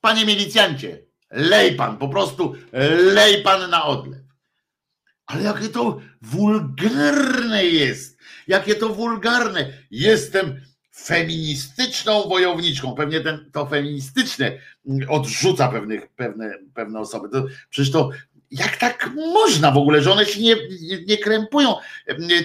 Panie 0.00 0.26
milicjancie, 0.26 1.06
lej 1.30 1.76
pan, 1.76 1.96
po 1.96 2.08
prostu 2.08 2.54
lej 3.12 3.42
pan 3.42 3.70
na 3.70 3.84
odlew. 3.84 4.22
Ale 5.26 5.42
jakie 5.42 5.68
to 5.68 6.00
wulgarne 6.22 7.64
jest, 7.64 8.18
jakie 8.46 8.74
to 8.74 8.88
wulgarne. 8.88 9.72
Jestem 9.90 10.60
feministyczną 10.94 12.28
wojowniczką. 12.28 12.94
Pewnie 12.94 13.20
ten, 13.20 13.50
to 13.52 13.66
feministyczne 13.66 14.58
odrzuca 15.08 15.68
pewnych, 15.68 16.08
pewne, 16.08 16.58
pewne 16.74 17.00
osoby. 17.00 17.28
To, 17.28 17.44
przecież 17.70 17.92
to 17.92 18.10
jak 18.58 18.76
tak 18.76 19.10
można 19.16 19.70
w 19.70 19.76
ogóle, 19.76 20.02
że 20.02 20.12
one 20.12 20.26
się 20.26 20.40
nie, 20.40 20.56
nie 21.06 21.18
krępują 21.18 21.74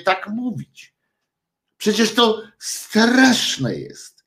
tak 0.04 0.28
mówić? 0.28 0.94
Przecież 1.78 2.14
to 2.14 2.42
straszne 2.60 3.76
jest 3.76 4.22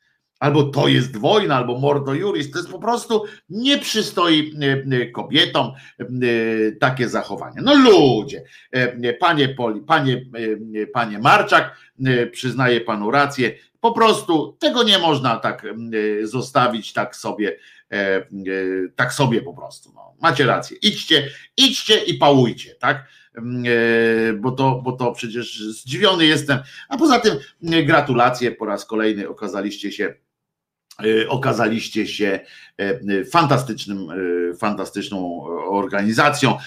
albo 0.45 0.63
to 0.63 0.89
jest 0.89 1.17
wojna, 1.17 1.57
albo 1.57 1.79
mordo 1.79 2.15
juris. 2.15 2.51
To 2.51 2.59
jest 2.59 2.71
po 2.71 2.79
prostu 2.79 3.25
nie 3.49 3.79
przystoi 3.79 4.55
kobietom 5.15 5.73
e, 6.01 6.05
takie 6.73 7.09
zachowanie. 7.09 7.61
No 7.63 7.75
ludzie, 7.75 8.45
panie 9.21 9.49
Poli, 9.49 9.81
panie, 9.81 10.23
panie 10.93 11.19
Marczak, 11.19 11.77
przyznaję 12.33 12.81
panu 12.81 13.11
rację, 13.11 13.53
po 13.81 13.93
prostu 13.93 14.57
tego 14.59 14.83
nie 14.83 14.99
można 14.99 15.37
tak 15.37 15.67
zostawić 16.23 16.93
tak 16.93 17.17
sobie, 17.17 17.57
tak 18.97 19.13
sobie 19.13 19.43
po 19.43 19.55
prostu. 19.55 19.93
No. 19.95 20.15
Macie 20.23 20.47
rację. 20.47 20.77
Idźcie, 20.83 21.31
idźcie 21.57 22.05
i 22.05 22.15
pałujcie, 22.15 22.75
tak? 22.75 23.05
Bo 24.37 24.51
to, 24.51 24.81
bo 24.85 24.93
to 24.93 25.13
przecież 25.13 25.61
zdziwiony 25.61 26.27
jestem. 26.27 26.59
A 26.89 26.97
poza 26.97 27.21
tym 27.21 27.39
gratulacje 27.87 28.51
po 28.51 28.65
raz 28.65 28.85
kolejny 28.87 29.29
okazaliście 29.29 29.93
się 29.93 30.15
E, 31.03 31.29
okazaliście 31.29 32.07
się 32.07 32.41
e, 32.79 33.25
fantastycznym, 33.25 34.11
e, 34.11 34.55
fantastyczną 34.57 35.43
organizacją, 35.69 36.59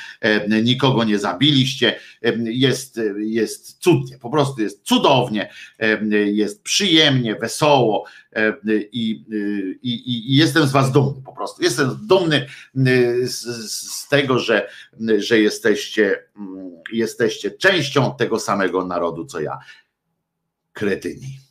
nikogo 0.64 1.04
nie 1.04 1.20
zabiliście, 1.20 2.00
jest, 2.44 3.00
jest 3.18 3.78
cudnie, 3.80 4.18
po 4.18 4.30
prostu 4.30 4.62
jest 4.62 4.84
cudownie, 4.84 5.50
jest 6.26 6.64
przyjemnie, 6.64 7.36
wesoło 7.36 8.06
i, 8.92 9.26
i, 9.84 10.34
i 10.34 10.36
jestem 10.36 10.68
z 10.68 10.72
was 10.72 10.92
dumny, 10.92 11.22
po 11.26 11.36
prostu 11.36 11.64
jestem 11.64 11.98
dumny 12.08 12.48
z, 13.24 13.72
z 13.72 14.08
tego, 14.08 14.40
że, 14.40 14.70
że 15.18 15.40
jesteście, 15.40 16.24
jesteście 16.92 17.52
częścią 17.52 18.16
tego 18.16 18.40
samego 18.40 18.86
narodu, 18.86 19.26
co 19.26 19.40
ja. 19.40 19.58
Kretyni 20.74 21.48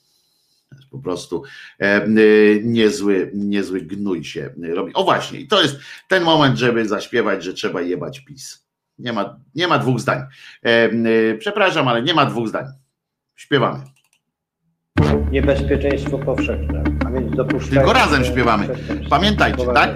po 0.90 0.98
prostu 1.02 1.42
e, 1.78 2.08
niezły, 2.62 3.30
niezły 3.34 3.80
gnój 3.80 4.24
się 4.24 4.54
robi. 4.74 4.92
O 4.94 5.04
właśnie, 5.04 5.40
i 5.40 5.48
to 5.48 5.62
jest 5.62 5.76
ten 6.08 6.22
moment, 6.22 6.58
żeby 6.58 6.88
zaśpiewać, 6.88 7.44
że 7.44 7.54
trzeba 7.54 7.82
jebać 7.82 8.20
PiS. 8.20 8.66
Nie 8.98 9.12
ma, 9.12 9.40
nie 9.54 9.68
ma 9.68 9.78
dwóch 9.78 10.00
zdań. 10.00 10.22
E, 10.62 11.34
przepraszam, 11.38 11.88
ale 11.88 12.02
nie 12.02 12.14
ma 12.14 12.26
dwóch 12.26 12.48
zdań. 12.48 12.64
Śpiewamy. 13.34 13.95
Niebezpieczeństwo 15.30 16.18
powszechne, 16.18 16.82
a 17.06 17.10
więc 17.10 17.36
dopuszczamy. 17.36 17.76
Tylko 17.76 17.92
razem 17.92 18.24
śpiewamy. 18.24 18.68
Pamiętajcie, 19.10 19.66
tak? 19.74 19.90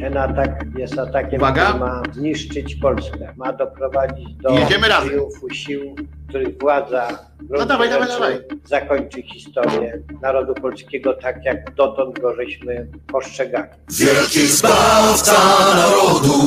Ten 0.00 0.16
atak 0.16 0.64
jest 0.78 0.98
atakiem, 0.98 1.40
Uwaga. 1.40 1.64
który 1.66 1.78
ma 1.78 2.02
zniszczyć 2.12 2.74
Polskę. 2.74 3.32
Ma 3.36 3.52
doprowadzić 3.52 4.34
do 4.34 4.50
Jedziemy 4.50 4.86
triumfu 5.06 5.50
sił, 5.50 5.94
których 6.28 6.58
władza 6.58 7.08
No 7.50 7.66
dawaj, 7.66 7.90
dawaj, 7.90 8.08
dawaj. 8.08 8.38
zakończy 8.64 9.22
historię 9.22 10.00
narodu 10.22 10.54
polskiego 10.54 11.14
tak, 11.14 11.44
jak 11.44 11.74
dotąd 11.74 12.20
go 12.20 12.34
żeśmy 12.34 12.86
postrzegali. 13.06 13.68
Wielki 13.98 14.46
zbawca 14.46 15.32
narodu, 15.76 16.38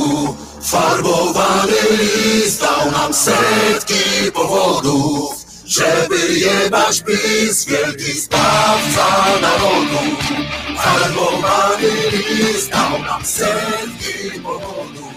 farbowany 0.62 1.72
list 2.34 2.62
dał 2.62 2.92
nam 2.92 3.14
setki 3.14 4.32
powodów, 4.34 5.37
żeby 5.68 6.38
jebać 6.38 7.02
PiS. 7.02 7.64
Wielki 7.64 8.20
zbawca 8.20 9.06
narodu, 9.40 10.16
farbowany 10.76 11.90
list 12.30 12.70
dał 12.70 12.98
nam 12.98 13.24
setki 13.24 14.40
powodów. 14.42 15.08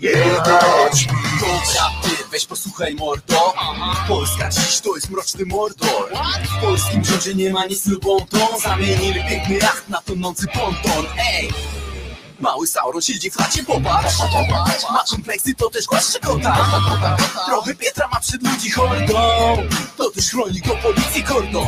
Jebać 0.00 1.06
Dobra, 1.40 1.90
ty 2.02 2.10
weź 2.30 2.46
posłuchaj 2.46 2.94
mordo 2.94 3.54
Polska 4.08 4.50
dziś 4.50 4.80
to 4.80 4.94
jest 4.94 5.10
mroczny 5.10 5.44
mordor 5.46 6.12
W 6.44 6.60
polskim 6.60 7.04
rządzie 7.04 7.34
nie 7.34 7.50
ma 7.50 7.66
nic 7.66 7.86
lubontą 7.86 8.38
Zamienili 8.62 9.24
piękny 9.28 9.54
jacht 9.54 9.88
na 9.88 10.02
tonący 10.02 10.46
ponton 10.46 11.06
Ej! 11.18 11.75
Mały 12.40 12.66
Sauron 12.66 13.02
siedzi 13.02 13.30
w 13.30 13.36
chacie, 13.36 13.64
popatrz. 13.64 14.14
Ma 14.92 15.04
kompleksy, 15.10 15.54
to 15.54 15.70
też 15.70 15.86
głaszcze 15.86 16.20
kota 16.20 17.16
Trochę 17.46 17.74
Pietra 17.74 18.08
ma 18.08 18.20
przed 18.20 18.42
ludzi 18.42 18.70
hordą. 18.70 19.16
To 19.96 20.10
też 20.10 20.30
chroni 20.30 20.60
go 20.60 20.76
policji 20.76 21.24
kordon 21.24 21.66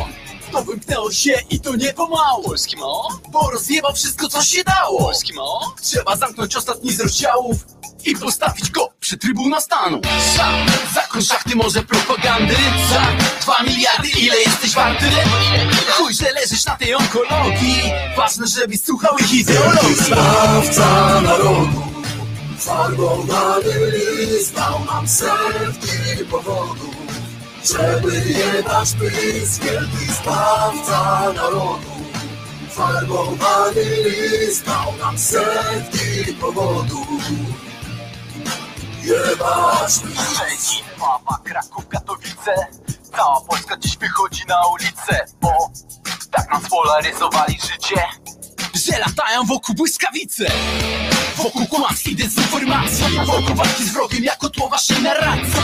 to 0.51 0.61
wymknęło 0.61 1.11
się 1.11 1.33
i 1.49 1.59
to 1.59 1.75
nie 1.75 1.93
pomału. 1.93 2.43
Polski 2.43 2.77
mo? 2.77 3.07
Bo 3.29 3.49
rozjebał 3.51 3.93
wszystko 3.93 4.29
co 4.29 4.43
się 4.43 4.63
dało. 4.63 4.99
Polski 4.99 5.33
mo? 5.33 5.75
Trzeba 5.81 6.15
zamknąć 6.15 6.55
ostatni 6.55 6.91
z 6.91 6.99
rozdziałów 6.99 7.57
i 8.05 8.15
postawić 8.15 8.71
go 8.71 8.89
przy 8.99 9.17
Trybuna 9.17 9.61
Stanu. 9.61 10.01
Za, 10.37 10.51
zakon 10.93 11.21
szachty 11.21 11.55
może 11.55 11.81
propagandy 11.83 12.55
Za 12.89 13.01
dwa 13.41 13.63
miliardy 13.63 14.07
ile 14.07 14.37
jesteś 14.37 14.71
warty? 14.73 15.05
Chuj, 15.91 16.13
że 16.13 16.31
leżysz 16.31 16.65
na 16.65 16.75
tej 16.75 16.95
onkologii. 16.95 17.81
Ważne, 18.17 18.47
żebyś 18.47 18.81
słuchał 18.81 19.17
ich 19.17 19.33
ideologii. 19.33 19.95
Zbawca 19.95 21.21
narodu, 21.21 21.81
farbowany 22.57 23.91
list 23.91 24.55
dał 24.55 24.85
nam 24.85 25.07
setki 25.07 26.25
powodów, 26.31 26.95
żeby 27.73 28.23
jebać 28.29 28.89
PiS. 28.93 29.59
Wielki 29.59 30.13
zbawca 30.21 31.33
narodu, 31.35 31.79
farbowany 32.69 33.83
list 34.05 34.65
dał 34.65 34.97
nam 34.99 35.17
setki 35.17 36.33
powodów, 36.33 37.23
jebać 39.03 39.93
Wawa, 40.97 41.39
Kraków, 41.43 41.87
Katowice. 41.87 42.67
Cała 43.17 43.41
Polska 43.41 43.77
dziś 43.77 43.97
wychodzi 43.97 44.45
na 44.47 44.67
ulicę 44.67 45.25
Bo 45.41 45.71
tak 46.31 46.51
nam 46.51 46.65
spolaryzowali 46.65 47.53
życie 47.53 48.03
Że 48.73 48.99
latają 48.99 49.43
wokół 49.43 49.75
błyskawice 49.75 50.51
Wokół 51.37 51.65
kłamstw 51.65 52.07
i 52.07 52.15
dezinformacji 52.15 53.05
Wokół 53.25 53.55
walki 53.55 53.83
z 53.83 53.93
wrogiem 53.93 54.23
jako 54.23 54.49
tło 54.49 54.69
waszej 54.69 55.01
narracji 55.01 55.61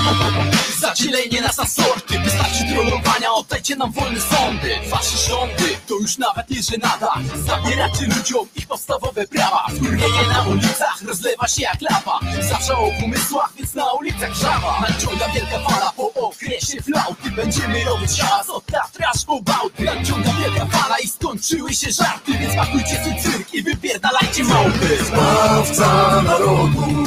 Zadzielenie 0.80 1.42
nas 1.42 1.58
na 1.58 1.66
sorty 1.66 2.20
Wystarczy 2.20 2.66
trollowania, 2.74 3.34
oddajcie 3.34 3.76
nam 3.76 3.92
wolne 3.92 4.22
sądy. 4.22 4.76
Wasze 4.90 5.18
rządy 5.30 5.78
to 5.88 5.96
już 5.96 6.18
nawet 6.18 6.50
nie 6.50 6.64
żenada. 6.64 7.14
Zabieracie 7.36 8.06
ludziom 8.06 8.48
ich 8.56 8.68
podstawowe 8.68 9.28
prawa. 9.28 9.68
Wkurwienie 9.76 10.28
na 10.34 10.44
ulicach 10.44 11.02
rozlewa 11.08 11.48
się 11.48 11.62
jak 11.62 11.82
lawa. 11.82 12.20
Zawsze 12.50 12.78
o 12.78 12.92
pomysłach, 13.02 13.54
więc 13.58 13.74
na 13.74 13.92
ulicach 13.92 14.34
żawa. 14.34 14.80
Nadciąga 14.82 15.30
wielka 15.30 15.60
fala 15.60 15.92
po 15.92 16.14
okresie 16.14 16.82
flauty. 16.82 17.32
Będziemy 17.32 17.84
robić 17.84 18.20
hałas 18.20 18.50
od 18.50 18.66
Tatry 18.66 19.06
aż 19.06 19.26
po 19.26 19.42
Bałty. 19.42 19.84
Nadciąga 19.84 20.30
wielka 20.34 20.66
fala 20.66 21.00
i 21.00 21.08
skończyły 21.08 21.74
się 21.74 21.92
żarty 21.92 22.32
Więc 22.40 22.56
pakujcie 22.56 22.95
swój 22.96 23.16
cyrk 23.22 23.54
i 23.54 23.64
wypierdalajcie 23.64 24.44
małpy 24.44 24.98
Zbawca 25.06 26.22
narodu, 26.22 27.04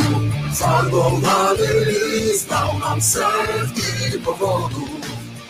farbowany 0.54 1.68
list 1.86 2.48
dał 2.48 2.78
nam 2.78 3.02
setki 3.02 4.18
powodów, 4.24 4.90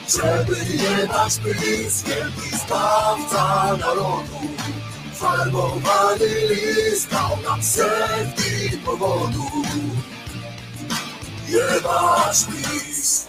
żeby 0.08 0.56
jebać 0.74 1.38
PiS. 1.38 2.02
Wielki 2.02 2.56
zbawca 2.64 3.76
narodu, 3.76 4.40
farbowany 5.14 6.26
list 6.50 7.10
dał 7.10 7.42
nam 7.44 7.62
setki 7.62 8.78
powodów, 8.84 9.66
jebać 11.48 12.44
PiS. 12.44 13.28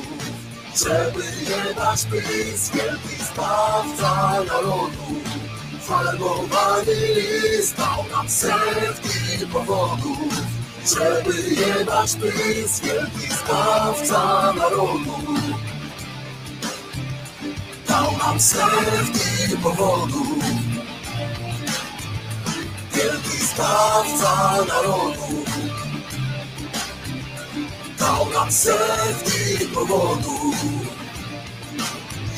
żeby 0.75 1.23
nie 1.49 1.73
dać 1.73 2.05
pysk, 2.05 2.73
wielki 2.75 3.23
zbawca 3.23 4.43
narodu. 4.47 5.21
Farbowany 5.81 6.95
list 7.15 7.77
dał 7.77 8.05
nam 8.11 8.29
setki 8.29 9.47
powodów, 9.53 10.33
żeby 10.95 11.33
nie 11.33 11.85
dać 11.85 12.15
pysk, 12.15 12.83
wielki 12.83 13.33
zbawca 13.33 14.53
narodu. 14.53 15.17
Dał 17.87 18.17
nam 18.17 18.39
setki 18.39 19.57
powodów, 19.63 20.45
wielki 22.93 23.37
zbawca 23.45 24.65
narodu. 24.67 25.45
Dał 28.01 28.29
nam 28.29 28.51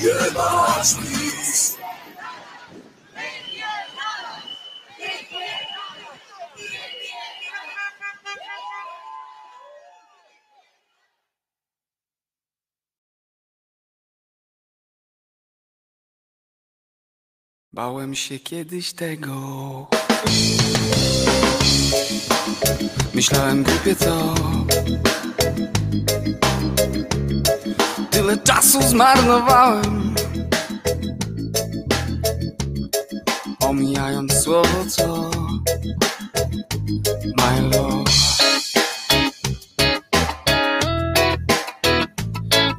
jebać 0.04 0.96
PiS. 0.96 1.78
Bałem 17.74 18.16
się 18.16 18.40
kiedyś 18.40 18.94
tego. 18.94 19.88
Myślałem 23.14 23.64
głupie 23.64 23.96
co. 23.96 24.36
czasu 28.44 28.82
zmarnowałem. 28.82 30.16
Omijając 33.60 34.34
słowo 34.34 34.86
co. 34.90 35.30
My 37.38 37.62
love. 37.62 38.12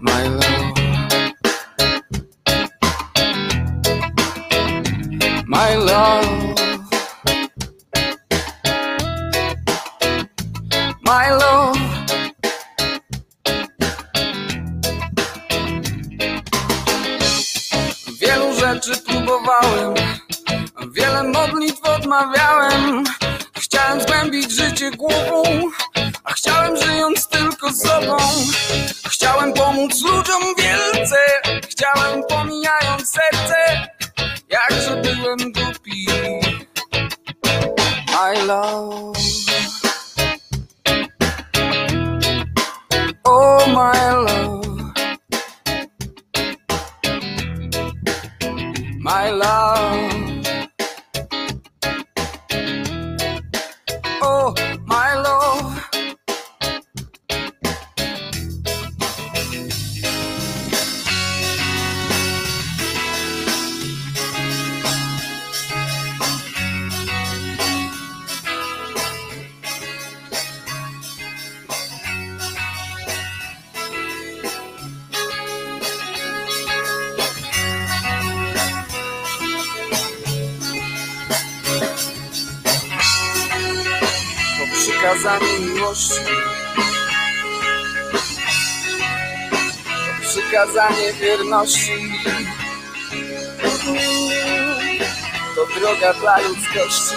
My 0.00 0.28
love. 0.28 0.74
My 5.46 5.76
love. 5.76 6.43
Wierności. 91.44 92.12
To 95.54 95.80
droga 95.80 96.14
dla 96.14 96.38
ludzkości. 96.38 97.14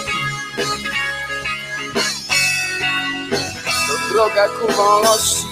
To 3.88 4.12
droga 4.12 4.48
ku 4.48 4.72
wolności. 4.72 5.46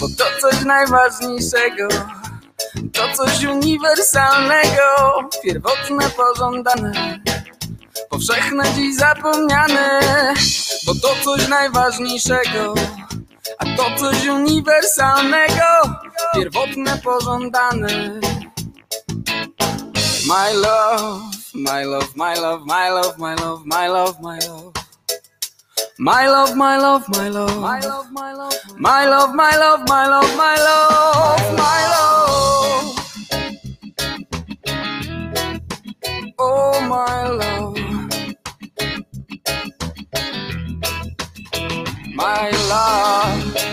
Bo 0.00 0.08
to 0.08 0.24
coś 0.40 0.64
najważniejszego. 0.64 1.88
To 2.92 3.16
coś 3.16 3.44
uniwersalnego, 3.44 5.28
pierwotne, 5.44 6.10
pożądane 6.10 7.20
powszechne 8.12 8.64
dziś 8.74 8.96
zapomniane, 8.96 10.00
bo 10.86 10.94
to 10.94 11.08
coś 11.24 11.48
najważniejszego, 11.48 12.74
to 13.82 13.90
coś 13.96 14.26
uniwersalnego, 14.26 15.70
pierwotne, 16.34 16.98
pożądane. 17.04 18.20
My 20.26 20.52
love, 20.54 21.22
my 21.54 21.84
love, 21.86 22.16
my 22.16 22.34
love, 22.34 22.66
my 22.66 22.90
love, 22.90 23.18
my 23.18 23.34
love, 23.34 23.66
my 23.66 23.88
love, 23.88 24.20
my 24.20 24.38
love. 24.38 24.72
My 25.98 26.26
love, 26.28 26.56
my 26.56 26.76
love, 26.78 27.08
my 27.08 27.28
love, 27.28 27.60
my 27.60 27.80
love, 27.80 28.10
my 28.12 28.32
love, 28.32 28.54
my 28.78 29.06
love, 29.06 29.34
my 29.34 29.56
love, 29.56 29.80
my 29.88 30.06
love, 30.06 30.36
my 30.36 30.56
love, 30.68 31.56
my 31.58 31.80
love. 31.94 32.84
Oh, 36.38 36.80
my 36.88 37.28
love. 37.40 37.76
My 42.14 42.50
love. 42.70 43.71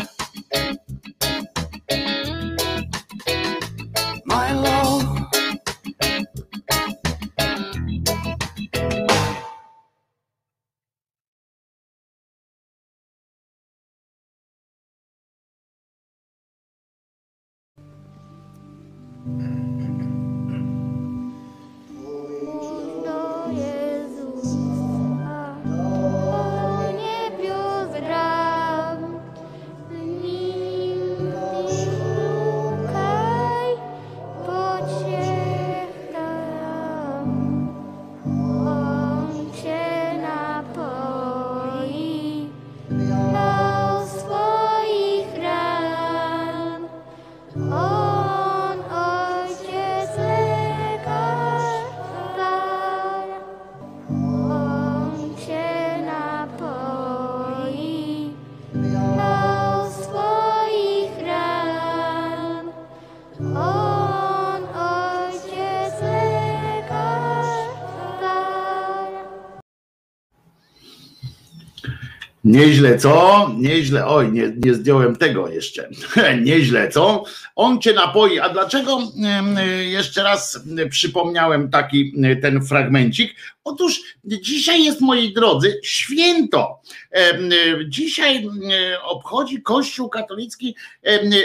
Nieźle, 72.59 72.97
co? 72.97 73.51
Nieźle. 73.57 74.07
Oj, 74.07 74.31
nie, 74.31 74.53
nie 74.65 74.73
zdjąłem 74.73 75.15
tego 75.15 75.49
jeszcze. 75.49 75.89
Nieźle, 76.45 76.89
co? 76.89 77.23
On 77.55 77.81
cię 77.81 77.93
napoi. 77.93 78.39
A 78.39 78.49
dlaczego 78.49 78.99
jeszcze 79.81 80.23
raz 80.23 80.59
przypomniałem 80.89 81.69
taki 81.69 82.13
ten 82.41 82.65
fragmencik? 82.65 83.35
Otóż 83.63 84.01
dzisiaj 84.23 84.83
jest, 84.83 85.01
moi 85.01 85.33
drodzy, 85.33 85.79
święto. 85.83 86.81
Dzisiaj 87.87 88.47
obchodzi 89.03 89.61
Kościół 89.61 90.09
katolicki, 90.09 90.75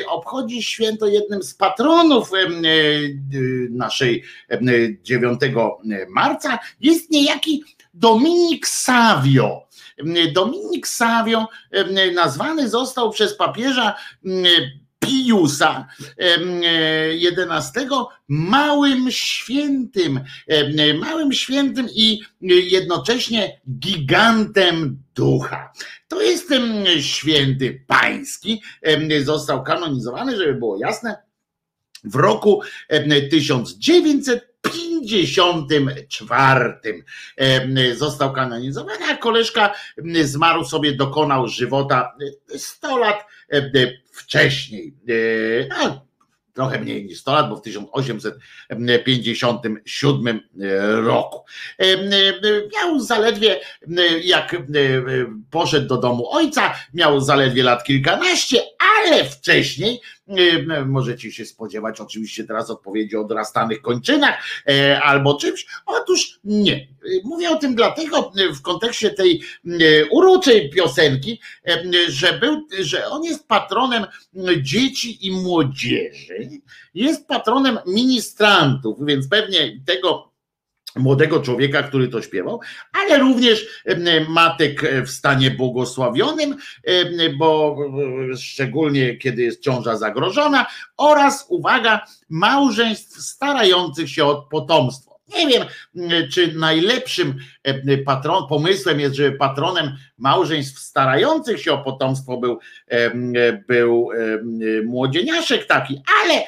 obchodzi 0.09 0.63
święto 0.63 1.07
jednym 1.07 1.43
z 1.43 1.55
patronów 1.55 2.31
em, 2.35 2.63
naszej 3.71 4.23
em, 4.49 4.67
9 5.03 5.41
marca. 6.09 6.59
Jest 6.81 7.11
niejaki 7.11 7.65
Dominik 7.95 8.67
Savio. 8.67 9.69
Dominik 10.33 10.87
Savio 10.87 11.49
nazwany 12.15 12.69
został 12.69 13.11
przez 13.11 13.37
papieża 13.37 13.95
Piusa 14.99 15.87
XI 16.19 17.89
małym 18.29 19.11
świętym, 19.11 20.21
małym 21.01 21.33
świętym 21.33 21.89
i 21.95 22.21
jednocześnie 22.71 23.61
gigantem 23.81 25.03
ducha. 25.15 25.73
To 26.09 26.23
jest 26.23 26.49
ten 26.49 26.87
święty 27.01 27.85
pański, 27.87 28.63
został 29.25 29.65
kanonizowany, 29.65 30.37
żeby 30.37 30.55
było 30.55 30.79
jasne, 30.79 31.17
w 32.05 32.15
roku 32.15 32.63
1900 33.31 34.54
54 35.07 37.05
został 37.95 38.33
kanonizowany, 38.33 39.05
a 39.11 39.17
koleżka 39.17 39.75
zmarł 40.23 40.65
sobie, 40.65 40.93
dokonał 40.93 41.49
żywota 41.49 42.15
100 42.57 42.99
lat 42.99 43.27
wcześniej. 44.13 44.95
E, 45.09 45.13
no, 45.69 46.07
trochę 46.53 46.81
mniej 46.81 47.05
niż 47.05 47.21
100 47.21 47.33
lat, 47.33 47.49
bo 47.49 47.57
w 47.57 47.63
1857 47.63 50.41
e, 50.61 51.01
roku. 51.01 51.45
E, 51.79 51.87
miał 52.75 53.01
zaledwie, 53.01 53.61
jak 54.23 54.57
poszedł 55.51 55.87
do 55.87 55.97
domu 55.97 56.31
ojca, 56.31 56.75
miał 56.95 57.21
zaledwie 57.21 57.63
lat 57.63 57.85
kilkanaście, 57.85 58.63
ale 58.85 59.25
wcześniej 59.25 60.01
em, 60.29 60.91
możecie 60.91 61.33
się 61.33 61.45
spodziewać 61.45 62.01
oczywiście 62.01 62.45
teraz 62.45 62.71
odpowiedzi 62.71 63.17
o 63.17 63.21
odrastanych 63.21 63.83
kończynach 63.83 64.45
e, 64.69 65.03
albo 65.03 65.35
czymś. 65.35 65.67
Otóż 65.87 66.41
nie. 66.45 66.89
Mówię 67.25 67.51
o 67.51 67.57
tym 67.57 67.75
dlatego 67.75 68.33
e, 68.37 68.53
w 68.53 68.63
kontekście 68.63 69.11
tej 69.11 69.43
e, 69.67 69.71
uroczej 70.11 70.71
piosenki, 70.71 71.41
e, 71.67 71.83
że, 72.09 72.33
był, 72.33 72.67
że 72.81 73.07
on 73.07 73.25
jest 73.25 73.49
patronem 73.49 74.07
dzieci 74.63 75.27
i 75.27 75.31
młodzieży, 75.31 76.49
jest 76.95 77.27
patronem 77.27 77.79
ministrantów, 77.87 78.99
więc 79.07 79.29
pewnie 79.29 79.81
tego 79.87 80.34
młodego 80.97 81.41
człowieka, 81.41 81.83
który 81.83 82.09
to 82.09 82.23
śpiewał, 82.23 82.61
ale 82.93 83.19
również 83.19 83.67
matek 84.29 84.83
w 85.07 85.11
stanie 85.11 85.51
błogosławionym, 85.51 86.57
bo 87.39 87.77
e, 88.33 88.37
szczególnie 88.37 89.17
kiedy 89.17 89.43
jest 89.43 89.61
ciąża 89.61 89.97
zagrożona, 89.97 90.67
oraz 90.97 91.47
uwaga, 91.49 92.01
małżeństw 92.29 93.21
starających 93.21 94.11
się 94.11 94.25
o 94.25 94.43
potomstwo. 94.43 95.14
Nie 95.29 95.47
wiem, 95.47 95.65
czy 96.33 96.53
najlepszym 96.53 97.35
em, 97.63 98.05
patron, 98.05 98.49
pomysłem 98.49 99.01
jest, 99.01 99.15
żeby 99.15 99.37
patronem 99.37 99.97
małżeństw 100.19 100.79
starających 100.79 101.63
się 101.63 101.73
o 101.73 101.79
potomstwo 101.85 102.37
był, 102.37 102.59
em, 102.89 103.33
był 103.69 104.11
em, 104.13 104.87
młodzieniaszek 104.87 105.67
taki, 105.67 106.03
ale 106.23 106.43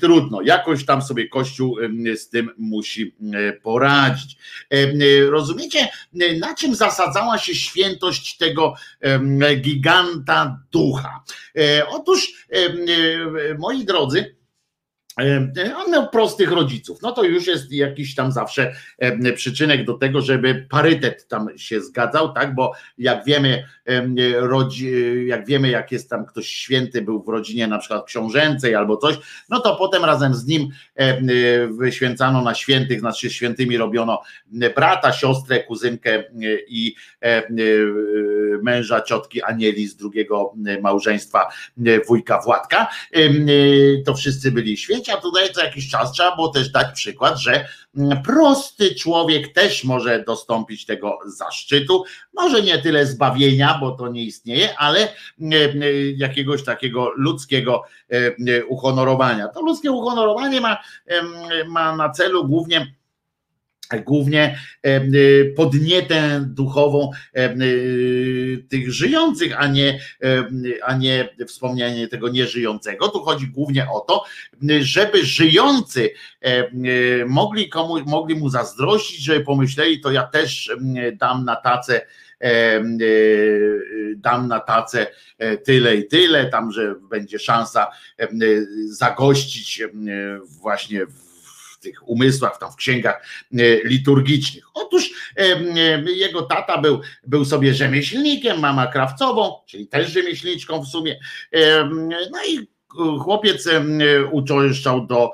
trudno, 0.00 0.42
jakoś 0.42 0.86
tam 0.86 1.02
sobie 1.02 1.28
Kościół 1.28 1.76
z 2.16 2.28
tym 2.28 2.50
musi 2.58 3.16
poradzić. 3.62 4.36
Rozumiecie, 5.30 5.88
na 6.40 6.54
czym 6.54 6.74
zasadzała 6.74 7.38
się 7.38 7.54
świętość 7.54 8.36
tego 8.36 8.74
giganta 9.60 10.58
ducha? 10.72 11.24
E, 11.58 11.88
Otóż, 11.88 12.46
e, 12.50 12.58
moi 13.58 13.84
drodzy, 13.84 14.18
e, 14.18 14.43
on 15.76 15.92
miał 15.92 16.08
prostych 16.08 16.52
rodziców. 16.52 17.02
No 17.02 17.12
to 17.12 17.24
już 17.24 17.46
jest 17.46 17.72
jakiś 17.72 18.14
tam 18.14 18.32
zawsze 18.32 18.74
e, 18.98 19.32
przyczynek 19.32 19.84
do 19.84 19.94
tego, 19.94 20.20
żeby 20.20 20.66
parytet 20.70 21.28
tam 21.28 21.48
się 21.56 21.80
zgadzał, 21.80 22.32
tak? 22.32 22.54
Bo 22.54 22.72
jak 22.98 23.24
wiemy, 23.24 23.64
em, 23.84 24.16
rodzi, 24.36 24.92
jak 25.26 25.46
wiemy, 25.46 25.70
jak 25.70 25.92
jest 25.92 26.10
tam 26.10 26.26
ktoś 26.26 26.48
święty, 26.48 27.02
był 27.02 27.22
w 27.22 27.28
rodzinie 27.28 27.66
na 27.66 27.78
przykład 27.78 28.06
książęcej 28.06 28.74
albo 28.74 28.96
coś, 28.96 29.16
no 29.48 29.60
to 29.60 29.76
potem 29.76 30.04
razem 30.04 30.34
z 30.34 30.46
nim 30.46 30.68
wyświęcano 31.70 32.42
na 32.42 32.54
świętych, 32.54 33.00
znaczy 33.00 33.30
świętymi 33.30 33.76
robiono 33.76 34.22
brata, 34.76 35.12
siostrę, 35.12 35.64
kuzynkę 35.64 36.10
e, 36.14 36.24
i 36.68 36.94
e, 37.22 37.26
e, 37.26 37.50
męża 38.62 39.00
ciotki 39.00 39.42
Anieli 39.42 39.88
z 39.88 39.96
drugiego 39.96 40.54
małżeństwa 40.82 41.48
e, 41.86 42.00
wujka 42.04 42.40
Władka. 42.40 42.88
E, 43.12 43.20
To 44.06 44.14
wszyscy 44.14 44.52
byli 44.52 44.76
święci, 44.76 45.03
a 45.08 45.16
tutaj 45.16 45.52
co 45.52 45.64
jakiś 45.64 45.90
czas 45.90 46.12
trzeba 46.12 46.36
było 46.36 46.48
też 46.48 46.68
dać 46.68 46.86
przykład, 46.94 47.38
że 47.38 47.68
mm, 47.96 48.22
prosty 48.22 48.94
człowiek 48.94 49.52
też 49.52 49.84
może 49.84 50.24
dostąpić 50.24 50.86
tego 50.86 51.18
zaszczytu, 51.26 52.04
może 52.34 52.62
nie 52.62 52.78
tyle 52.78 53.06
zbawienia, 53.06 53.78
bo 53.80 53.90
to 53.90 54.08
nie 54.08 54.22
istnieje, 54.22 54.78
ale 54.78 55.00
e, 55.00 55.12
e, 55.40 55.70
jakiegoś 56.16 56.64
takiego 56.64 57.10
ludzkiego 57.16 57.82
e, 58.12 58.16
e, 58.16 58.64
uhonorowania. 58.64 59.48
To 59.48 59.62
ludzkie 59.62 59.92
uhonorowanie 59.92 60.60
ma, 60.60 60.78
ma 61.66 61.96
na 61.96 62.10
celu 62.10 62.48
głównie 62.48 62.94
głównie 64.04 64.58
em, 64.82 65.14
y, 65.14 65.54
podnietę 65.56 66.44
duchową 66.48 67.10
y, 67.36 68.64
tych 68.68 68.92
żyjących, 68.92 69.54
a 69.58 69.66
nie, 69.66 69.98
a 70.82 70.96
nie 70.96 71.28
wspomnianie 71.46 72.08
tego 72.08 72.28
nieżyjącego. 72.28 73.08
Tu 73.08 73.20
chodzi 73.20 73.46
głównie 73.46 73.86
o 73.90 74.00
to, 74.00 74.24
żeby 74.80 75.24
żyjący 75.24 76.10
mogli, 77.26 77.68
komu, 77.68 78.04
mogli 78.04 78.34
mu 78.34 78.48
zazdrościć, 78.48 79.24
żeby 79.24 79.44
pomyśleli, 79.44 80.00
to 80.00 80.10
ja 80.10 80.22
też 80.22 80.70
dam 81.18 81.44
na 81.44 81.56
tacę 81.56 82.00
dam 84.16 84.48
na 84.48 84.60
tacę 84.60 85.06
e, 85.38 85.56
tyle 85.56 85.96
i 85.96 86.08
tyle, 86.08 86.46
tam, 86.46 86.72
że 86.72 86.94
będzie 87.10 87.38
szansa 87.38 87.90
zagościć 88.86 89.82
właśnie 90.60 91.06
w 91.06 91.23
tych 91.84 92.08
umysłach, 92.08 92.58
tam 92.58 92.72
w 92.72 92.76
księgach 92.76 93.26
e, 93.52 93.56
liturgicznych. 93.84 94.64
Otóż 94.74 95.10
em, 95.36 95.66
e, 95.76 96.12
jego 96.12 96.42
tata 96.42 96.78
był, 96.78 97.00
był 97.26 97.44
sobie 97.44 97.74
rzemieślnikiem, 97.74 98.60
mama 98.60 98.86
krawcową, 98.86 99.52
czyli 99.66 99.86
też 99.86 100.10
rzemieślniczką 100.10 100.82
w 100.82 100.88
sumie. 100.88 101.18
No 102.32 102.38
i 102.48 102.74
chłopiec 103.20 103.68
uczęszczał 104.32 105.06
do 105.06 105.30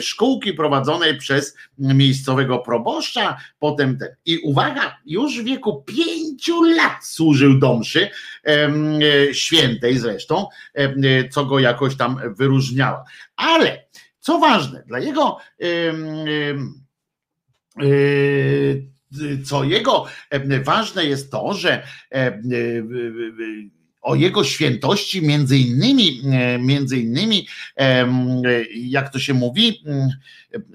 szkółki 0.00 0.52
prowadzonej 0.52 1.18
przez 1.18 1.56
miejscowego 1.78 2.58
proboszcza, 2.58 3.36
potem 3.58 3.98
ten. 3.98 4.08
I 4.26 4.38
uwaga, 4.38 4.98
już 5.06 5.40
w 5.40 5.44
wieku 5.44 5.84
pięciu 5.86 6.62
lat 6.62 7.06
służył 7.06 7.58
do 7.58 7.78
mszy, 7.78 8.10
e, 8.46 9.34
świętej 9.34 9.98
zresztą, 9.98 10.46
co 11.30 11.44
go 11.44 11.58
jakoś 11.58 11.96
tam 11.96 12.20
wyróżniała. 12.36 13.04
Ale 13.36 13.84
co 14.20 14.38
ważne, 14.38 14.82
dla 14.86 14.98
jego 14.98 15.38
y, 15.62 16.54
co 19.44 19.64
jego 19.64 20.06
ważne 20.64 21.04
jest 21.04 21.30
to, 21.30 21.54
że 21.54 21.82
y, 22.14 22.90
o 24.02 24.14
jego 24.14 24.44
świętości 24.44 25.22
między 25.22 25.58
innymi, 25.58 26.22
e, 26.32 26.58
między 26.58 26.98
innymi 26.98 27.48
jak 28.74 29.12
to 29.12 29.18
się 29.18 29.34
mówi, 29.34 29.82
mm, 29.86 30.08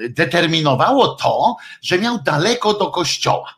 determinowało 0.09 1.07
to, 1.07 1.55
że 1.81 1.99
miał 1.99 2.22
daleko 2.23 2.73
do 2.73 2.91
kościoła. 2.91 3.55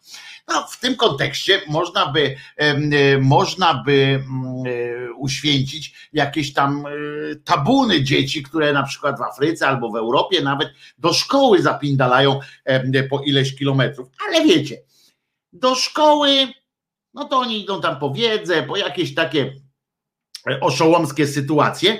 No, 0.48 0.68
w 0.68 0.80
tym 0.80 0.96
kontekście 0.96 1.62
można 1.68 2.06
by, 2.06 2.36
e, 2.58 3.18
można 3.18 3.84
by 3.86 3.94
mm, 3.94 4.64
e, 4.66 5.14
uświęcić 5.14 6.10
jakieś 6.14 6.54
tam 6.54 6.86
e, 6.86 6.90
tabuny 7.36 8.04
dzieci, 8.04 8.44
które 8.44 8.74
na 8.74 8.84
przykład 8.84 9.20
w 9.20 9.22
Afryce 9.22 9.68
albo 9.68 9.92
w 9.92 9.96
Europie 9.96 10.42
nawet 10.42 10.70
do 10.98 11.14
szkoły 11.14 11.62
zapindalają 11.62 12.40
po 13.10 13.20
ileś 13.20 13.56
kilometrów. 13.56 14.08
Ale 14.28 14.46
wiecie, 14.46 14.78
do 15.54 15.76
szkoły, 15.76 16.48
no 17.14 17.26
to 17.26 17.38
oni 17.38 17.62
idą 17.62 17.82
tam 17.82 18.00
po 18.00 18.14
wiedzę, 18.14 18.64
po 18.64 18.78
jakieś 18.78 19.16
takie 19.16 19.54
oszołomskie 20.62 21.28
sytuacje, 21.28 22.00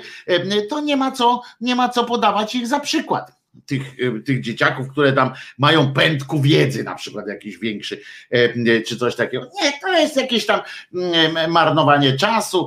to 0.70 0.80
nie 0.80 0.96
ma 0.96 1.12
co, 1.12 1.42
nie 1.60 1.76
ma 1.76 1.88
co 1.88 2.04
podawać 2.04 2.54
ich 2.54 2.66
za 2.66 2.80
przykład. 2.80 3.37
Tych, 3.66 3.96
e, 4.00 4.20
tych 4.20 4.40
dzieciaków, 4.40 4.88
które 4.88 5.12
tam 5.12 5.32
mają 5.58 5.92
pędku 5.92 6.40
wiedzy, 6.40 6.84
na 6.84 6.94
przykład 6.94 7.28
jakiś 7.28 7.58
większy, 7.58 8.00
e, 8.30 8.80
czy 8.80 8.96
coś 8.96 9.16
takiego. 9.16 9.46
Nie, 9.62 9.72
to 9.80 9.88
jest 9.88 10.16
jakieś 10.16 10.46
tam 10.46 10.60
mm, 10.94 11.50
marnowanie 11.50 12.16
czasu, 12.16 12.66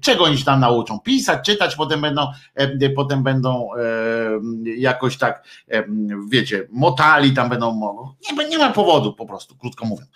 czego 0.00 0.24
oni 0.24 0.44
tam 0.44 0.60
nauczą, 0.60 1.00
pisać, 1.00 1.46
czytać, 1.46 1.76
potem 1.76 2.00
będą, 2.00 2.26
potem 2.96 3.22
będą 3.22 3.68
jakoś 4.76 5.16
tak, 5.18 5.44
wiecie, 6.30 6.66
motali 6.70 7.32
tam 7.32 7.48
będą, 7.48 7.80
nie, 8.30 8.48
nie 8.48 8.58
ma 8.58 8.70
powodu 8.70 9.14
po 9.14 9.26
prostu, 9.26 9.56
krótko 9.56 9.86
mówiąc. 9.86 10.10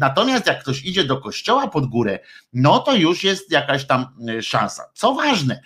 Natomiast 0.00 0.46
jak 0.46 0.60
ktoś 0.60 0.84
idzie 0.84 1.04
do 1.04 1.16
kościoła 1.16 1.68
pod 1.68 1.86
górę, 1.86 2.18
no 2.58 2.78
to 2.78 2.94
już 2.94 3.24
jest 3.24 3.52
jakaś 3.52 3.86
tam 3.86 4.06
szansa. 4.40 4.90
Co 4.94 5.14
ważne, 5.14 5.60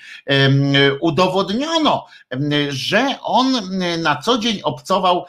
udowodniono, 1.00 2.06
że 2.68 3.14
on 3.22 3.52
na 4.02 4.16
co 4.16 4.38
dzień 4.38 4.60
obcował 4.62 5.24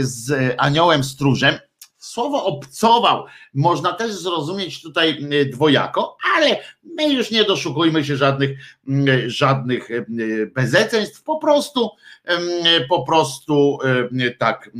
z 0.00 0.54
aniołem 0.58 1.04
stróżem. 1.04 1.54
Słowo 1.98 2.44
obcował 2.44 3.24
można 3.54 3.92
też 3.92 4.12
zrozumieć 4.12 4.82
tutaj 4.82 5.26
dwojako, 5.52 6.16
ale 6.36 6.60
my 6.84 7.12
już 7.12 7.30
nie 7.30 7.44
doszukujmy 7.44 8.04
się 8.04 8.16
żadnych, 8.16 8.58
żadnych 9.26 9.88
bezeceństw, 10.54 11.22
po 11.22 11.38
prostu, 11.38 11.90
po 12.88 13.02
prostu 13.02 13.78
tak 14.38 14.70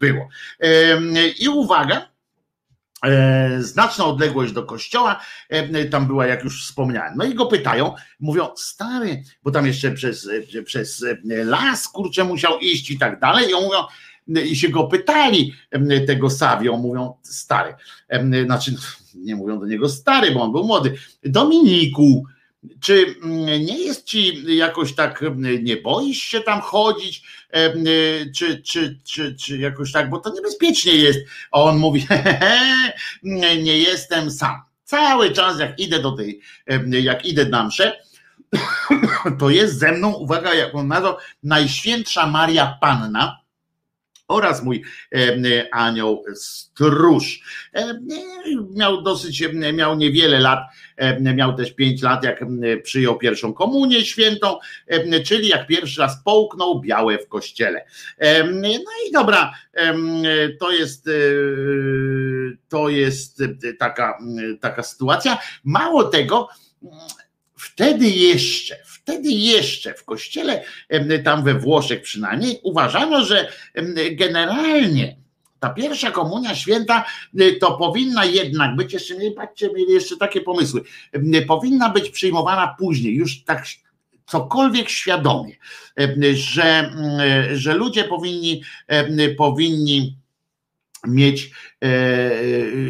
było. 0.00 0.28
I 1.38 1.48
uwaga, 1.48 2.08
znaczna 3.58 4.04
odległość 4.04 4.52
do 4.52 4.62
kościoła, 4.62 5.20
e, 5.48 5.84
tam 5.84 6.06
była, 6.06 6.26
jak 6.26 6.44
już 6.44 6.64
wspomniałem. 6.64 7.14
No 7.16 7.24
i 7.24 7.34
go 7.34 7.46
pytają, 7.46 7.94
mówią, 8.20 8.48
stary, 8.56 9.22
bo 9.42 9.50
tam 9.50 9.66
jeszcze 9.66 9.90
przez, 9.90 10.28
e, 10.54 10.62
przez 10.62 11.04
las 11.28 11.88
kurczę 11.88 12.24
musiał 12.24 12.58
iść 12.58 12.90
i 12.90 12.98
tak 12.98 13.20
dalej. 13.20 13.50
I 13.50 13.54
mówią, 13.54 13.78
i 14.50 14.56
się 14.56 14.68
go 14.68 14.84
pytali 14.84 15.54
tego 16.06 16.30
Savio, 16.30 16.76
mówią, 16.76 17.14
stary, 17.22 17.74
znaczy 18.44 18.74
nie 19.14 19.36
mówią 19.36 19.60
do 19.60 19.66
niego 19.66 19.88
stary, 19.88 20.30
bo 20.30 20.42
on 20.42 20.52
był 20.52 20.64
młody, 20.64 20.94
Dominiku, 21.24 22.24
czy 22.80 23.14
mm, 23.22 23.46
nie 23.46 23.78
jest 23.78 24.04
ci 24.04 24.44
jakoś 24.56 24.94
tak, 24.94 25.22
mm, 25.22 25.64
nie 25.64 25.76
boisz 25.76 26.18
się 26.18 26.40
tam 26.40 26.60
chodzić, 26.60 27.22
y, 27.56 28.32
czy, 28.34 28.62
czy, 28.62 28.98
czy, 29.04 29.34
czy 29.34 29.58
jakoś 29.58 29.92
tak, 29.92 30.10
bo 30.10 30.18
to 30.18 30.32
niebezpiecznie 30.34 30.92
jest. 30.92 31.18
A 31.52 31.62
on 31.62 31.78
mówi, 31.78 32.06
nie 33.22 33.78
jestem 33.78 34.30
sam. 34.30 34.62
Cały 34.84 35.30
czas 35.30 35.60
jak 35.60 35.80
idę 35.80 35.98
do 35.98 36.12
tej, 36.12 36.40
jak 36.90 37.26
idę 37.26 37.44
na 37.44 37.64
mszę, 37.64 37.92
to 39.38 39.50
jest 39.50 39.78
ze 39.78 39.92
mną, 39.92 40.12
uwaga, 40.12 40.54
jak 40.54 40.74
on 40.74 40.88
nazwał, 40.88 41.16
Najświętsza 41.42 42.26
Maria 42.26 42.78
Panna, 42.80 43.38
oraz 44.28 44.62
mój 44.62 44.84
anioł 45.72 46.24
stróż. 46.34 47.40
Miał 48.74 49.02
dosyć, 49.02 49.44
miał 49.72 49.96
niewiele 49.96 50.40
lat, 50.40 50.60
miał 51.34 51.56
też 51.56 51.72
pięć 51.72 52.02
lat, 52.02 52.24
jak 52.24 52.44
przyjął 52.82 53.18
pierwszą 53.18 53.54
komunię 53.54 54.04
świętą, 54.04 54.58
czyli 55.24 55.48
jak 55.48 55.66
pierwszy 55.66 56.00
raz 56.00 56.22
połknął 56.24 56.80
białe 56.80 57.18
w 57.18 57.28
kościele. 57.28 57.84
No 58.52 58.68
i 59.08 59.12
dobra, 59.12 59.52
to 60.60 60.72
jest 60.72 61.08
to 62.68 62.88
jest 62.88 63.42
taka, 63.78 64.18
taka 64.60 64.82
sytuacja. 64.82 65.38
Mało 65.64 66.04
tego, 66.04 66.48
wtedy 67.56 68.08
jeszcze, 68.08 68.76
wtedy 68.86 69.30
jeszcze 69.30 69.94
w 69.94 70.04
kościele, 70.04 70.64
tam 71.24 71.44
we 71.44 71.54
Włoszech 71.54 72.02
przynajmniej, 72.02 72.60
uważano, 72.62 73.24
że 73.24 73.52
generalnie 74.12 75.16
ta 75.60 75.70
pierwsza 75.70 76.10
komunia 76.10 76.54
święta 76.54 77.04
to 77.60 77.78
powinna 77.78 78.24
jednak 78.24 78.76
być, 78.76 78.92
jeszcze 78.92 79.16
nie 79.16 79.30
patrzcie, 79.30 79.70
mieli 79.74 79.92
jeszcze 79.92 80.16
takie 80.16 80.40
pomysły, 80.40 80.82
powinna 81.46 81.90
być 81.90 82.10
przyjmowana 82.10 82.74
później, 82.78 83.14
już 83.14 83.44
tak 83.44 83.64
cokolwiek 84.26 84.88
świadomie, 84.88 85.56
że, 86.34 86.90
że 87.52 87.74
ludzie 87.74 88.04
powinni, 88.04 88.62
powinni 89.38 90.16
mieć 91.06 91.50
e, 91.82 91.86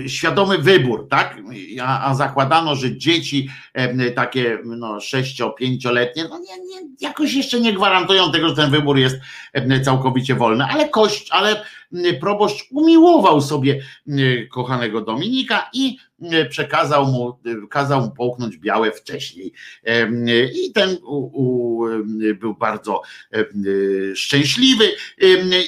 e, 0.04 0.08
świadomy 0.08 0.58
wybór, 0.58 1.08
tak? 1.08 1.36
A, 1.82 2.10
a, 2.10 2.14
zakładano, 2.14 2.76
że 2.76 2.96
dzieci 2.98 3.48
e, 3.74 4.10
takie 4.10 4.58
no, 4.64 4.96
6-5-letnie, 4.96 6.24
no 6.28 6.38
nie, 6.38 6.64
nie, 6.66 6.88
jakoś 7.00 7.34
jeszcze 7.34 7.60
nie 7.60 7.72
gwarantują 7.72 8.32
tego, 8.32 8.48
że 8.48 8.56
ten 8.56 8.70
wybór 8.70 8.98
jest 8.98 9.16
e, 9.52 9.80
całkowicie 9.80 10.34
wolny, 10.34 10.64
ale 10.64 10.88
kość, 10.88 11.28
ale 11.30 11.64
proboszcz 12.20 12.68
umiłował 12.70 13.40
sobie 13.40 13.80
kochanego 14.50 15.00
Dominika 15.00 15.70
i 15.72 15.96
przekazał 16.50 17.06
mu, 17.06 17.38
kazał 17.70 18.00
mu 18.00 18.10
połknąć 18.10 18.56
białe 18.56 18.92
wcześniej. 18.92 19.52
I 20.66 20.72
ten 20.72 20.96
u, 21.02 21.16
u, 21.16 21.86
był 22.34 22.54
bardzo 22.54 23.02
szczęśliwy 24.14 24.84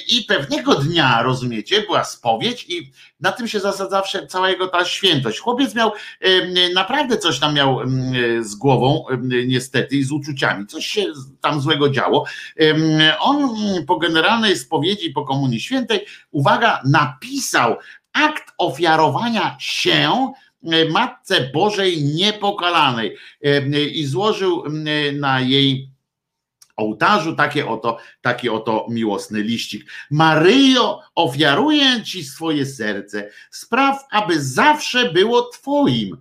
i 0.07 0.25
pewnego 0.27 0.75
dnia, 0.75 1.23
rozumiecie, 1.23 1.81
była 1.81 2.03
spowiedź 2.03 2.65
i 2.69 2.91
na 3.19 3.31
tym 3.31 3.47
się 3.47 3.59
zasadza 3.59 3.89
zawsze 3.89 4.27
cała 4.27 4.49
jego 4.49 4.67
ta 4.67 4.85
świętość. 4.85 5.39
Chłopiec 5.39 5.75
miał 5.75 5.91
naprawdę 6.75 7.17
coś 7.17 7.39
tam 7.39 7.55
miał 7.55 7.79
z 8.41 8.55
głową, 8.55 9.05
niestety, 9.47 9.95
i 9.95 10.03
z 10.03 10.11
uczuciami. 10.11 10.67
Coś 10.67 10.85
się 10.85 11.05
tam 11.41 11.61
złego 11.61 11.89
działo. 11.89 12.25
On 13.19 13.49
po 13.87 13.97
generalnej 13.97 14.57
spowiedzi, 14.57 15.09
po 15.09 15.25
Komunii 15.25 15.59
Świętej, 15.59 16.05
uwaga, 16.31 16.81
napisał 16.85 17.75
akt 18.13 18.53
ofiarowania 18.57 19.57
się 19.59 20.31
Matce 20.89 21.49
Bożej 21.53 22.03
Niepokalanej 22.03 23.17
i 23.93 24.05
złożył 24.05 24.63
na 25.13 25.41
jej 25.41 25.89
ołtarzu 26.79 27.35
takie 27.35 27.67
oto, 27.67 27.97
taki 28.21 28.49
oto 28.49 28.87
miłosny 28.89 29.41
liścik. 29.41 29.91
Maryjo, 30.11 31.01
ofiaruję 31.15 32.03
Ci 32.03 32.23
swoje 32.23 32.65
serce, 32.65 33.29
spraw, 33.51 34.05
aby 34.11 34.41
zawsze 34.41 35.13
było 35.13 35.41
Twoim. 35.41 36.17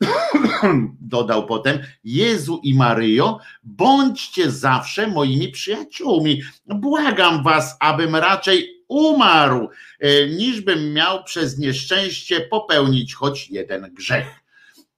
Dodał 1.00 1.46
potem, 1.46 1.78
Jezu 2.04 2.60
i 2.62 2.74
Maryjo, 2.74 3.38
bądźcie 3.62 4.50
zawsze 4.50 5.06
moimi 5.06 5.48
przyjaciółmi. 5.48 6.42
Błagam 6.66 7.42
Was, 7.42 7.76
abym 7.80 8.16
raczej 8.16 8.75
umarł, 8.88 9.68
e, 10.00 10.28
niż 10.28 10.60
bym 10.60 10.92
miał 10.92 11.24
przez 11.24 11.58
nieszczęście 11.58 12.40
popełnić 12.40 13.14
choć 13.14 13.50
jeden 13.50 13.94
grzech. 13.94 14.26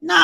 No, 0.02 0.14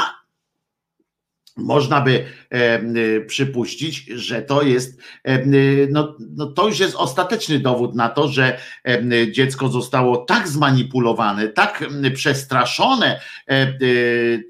można 1.56 2.00
by 2.00 2.24
e, 2.50 3.20
przypuścić, 3.20 4.04
że 4.06 4.42
to 4.42 4.62
jest, 4.62 5.00
e, 5.24 5.46
no, 5.90 6.16
no 6.36 6.46
to 6.46 6.66
już 6.66 6.78
jest 6.78 6.94
ostateczny 6.94 7.58
dowód 7.58 7.94
na 7.94 8.08
to, 8.08 8.28
że 8.28 8.58
e, 8.84 9.32
dziecko 9.32 9.68
zostało 9.68 10.16
tak 10.16 10.48
zmanipulowane, 10.48 11.48
tak 11.48 11.84
przestraszone 12.14 13.20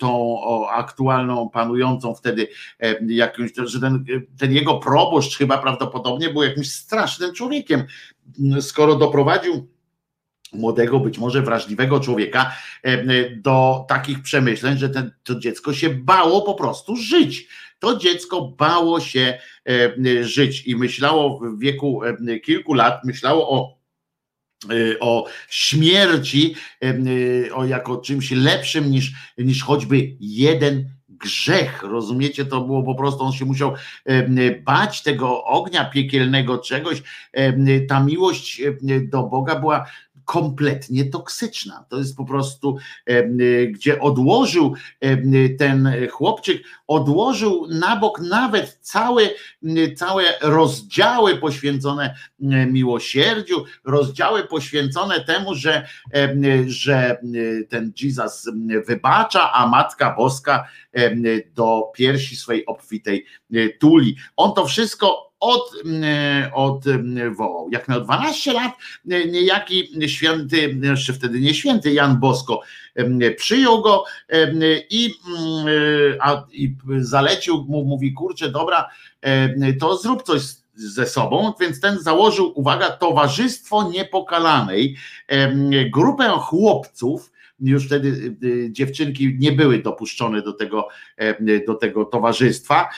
tą 0.01 0.39
aktualną, 0.71 1.51
panującą 1.51 2.15
wtedy 2.15 2.49
jakąś, 3.07 3.51
że 3.65 3.81
ten, 3.81 4.05
ten 4.39 4.53
jego 4.53 4.79
proboszcz 4.79 5.39
chyba 5.39 5.59
prawdopodobnie 5.59 6.31
był 6.31 6.43
jakimś 6.43 6.71
strasznym 6.71 7.35
człowiekiem, 7.35 7.85
skoro 8.61 8.97
doprowadził 8.97 9.69
młodego, 10.53 11.01
być 11.01 11.19
może 11.19 11.43
wrażliwego 11.43 12.01
człowieka 12.01 12.57
do 13.37 13.85
takich 13.89 14.23
przemyśleń, 14.23 14.79
że 14.79 14.89
ten, 14.89 15.11
to 15.25 15.41
dziecko 15.41 15.75
się 15.75 15.91
bało 15.91 16.43
po 16.43 16.55
prostu 16.55 16.97
żyć. 16.97 17.49
To 17.79 17.97
dziecko 17.97 18.55
bało 18.59 19.01
się 19.01 19.39
żyć 20.21 20.67
i 20.67 20.77
myślało 20.77 21.41
w 21.41 21.59
wieku 21.59 22.01
kilku 22.45 22.75
lat, 22.75 23.05
myślało 23.05 23.51
o 23.51 23.79
e, 24.71 24.99
o 25.01 25.27
śmierci 25.49 26.55
o 27.55 27.65
jako 27.65 27.97
czymś 27.97 28.31
lepszym 28.31 28.91
niż, 28.91 29.13
niż 29.39 29.63
choćby 29.63 30.17
jeden 30.21 30.94
grzech, 31.25 31.83
rozumiecie? 31.83 32.45
To 32.45 32.61
było 32.61 32.83
po 32.83 32.95
prostu, 32.95 33.25
on 33.25 33.33
się 33.33 33.45
musiał 33.45 33.75
bać 34.65 35.03
tego 35.03 35.45
ognia 35.45 35.85
piekielnego, 35.85 36.59
czegoś. 36.59 37.03
Ta 37.89 38.01
miłość 38.01 38.63
do 39.03 39.23
Boga 39.23 39.55
była 39.55 39.87
kompletnie 40.25 41.05
toksyczna. 41.05 41.85
To 41.89 41.99
jest 41.99 42.17
po 42.17 42.25
prostu, 42.25 42.77
gdzie 43.69 44.01
odłożył 44.01 44.75
ten 45.59 45.93
chłopczyk, 46.11 46.63
odłożył 46.87 47.67
na 47.71 47.97
bok 47.97 48.21
nawet 48.21 48.79
całe, 48.81 49.23
całe 49.97 50.25
rozdziały 50.43 51.37
poświęcone 51.37 52.15
miłosierdziu, 52.71 53.65
rozdziały 53.85 54.45
poświęcone 54.45 55.21
temu, 55.21 55.55
że, 55.55 55.87
że 56.67 57.19
ten 57.69 57.93
Jesus 58.03 58.51
wybacza, 58.87 59.53
a 59.53 59.67
Matka 59.67 60.15
Boska 60.17 60.69
do 61.55 61.83
piersi 61.95 62.37
swojej 62.37 62.67
obfitej 62.67 63.27
tuli. 63.81 64.17
On 64.37 64.55
to 64.55 64.67
wszystko 64.67 65.34
od, 65.45 65.73
odwołał. 66.53 67.69
Jak 67.71 67.89
miał 67.89 68.01
12 68.01 68.53
lat, 68.53 68.73
niejaki 69.05 70.09
święty, 70.09 70.79
jeszcze 70.83 71.13
wtedy 71.13 71.41
nie 71.41 71.55
święty, 71.55 71.93
Jan 71.93 72.21
Bosko 72.21 72.61
przyjął 73.37 73.83
go 73.83 74.05
i, 74.91 75.11
a, 76.21 76.45
i 76.53 76.77
zalecił 76.99 77.65
mu, 77.69 77.85
mówi, 77.85 78.13
kurczę, 78.13 78.49
dobra, 78.49 78.89
to 79.81 79.97
zrób 79.97 80.23
coś 80.23 80.43
ze 80.75 81.07
sobą, 81.07 81.53
więc 81.61 81.81
ten 81.81 81.99
założył, 81.99 82.53
uwaga, 82.55 82.91
Towarzystwo 82.91 83.91
Niepokalanej, 83.91 84.97
grupę 85.93 86.29
chłopców, 86.29 87.33
już 87.61 87.87
wtedy 87.87 88.37
y, 88.43 88.47
y, 88.47 88.73
dziewczynki 88.73 89.37
nie 89.39 89.53
były 89.53 89.79
dopuszczone 89.79 90.43
do 90.43 90.53
tego, 90.53 90.89
do 91.67 91.75
tego 91.75 92.05
towarzystwa. 92.05 92.89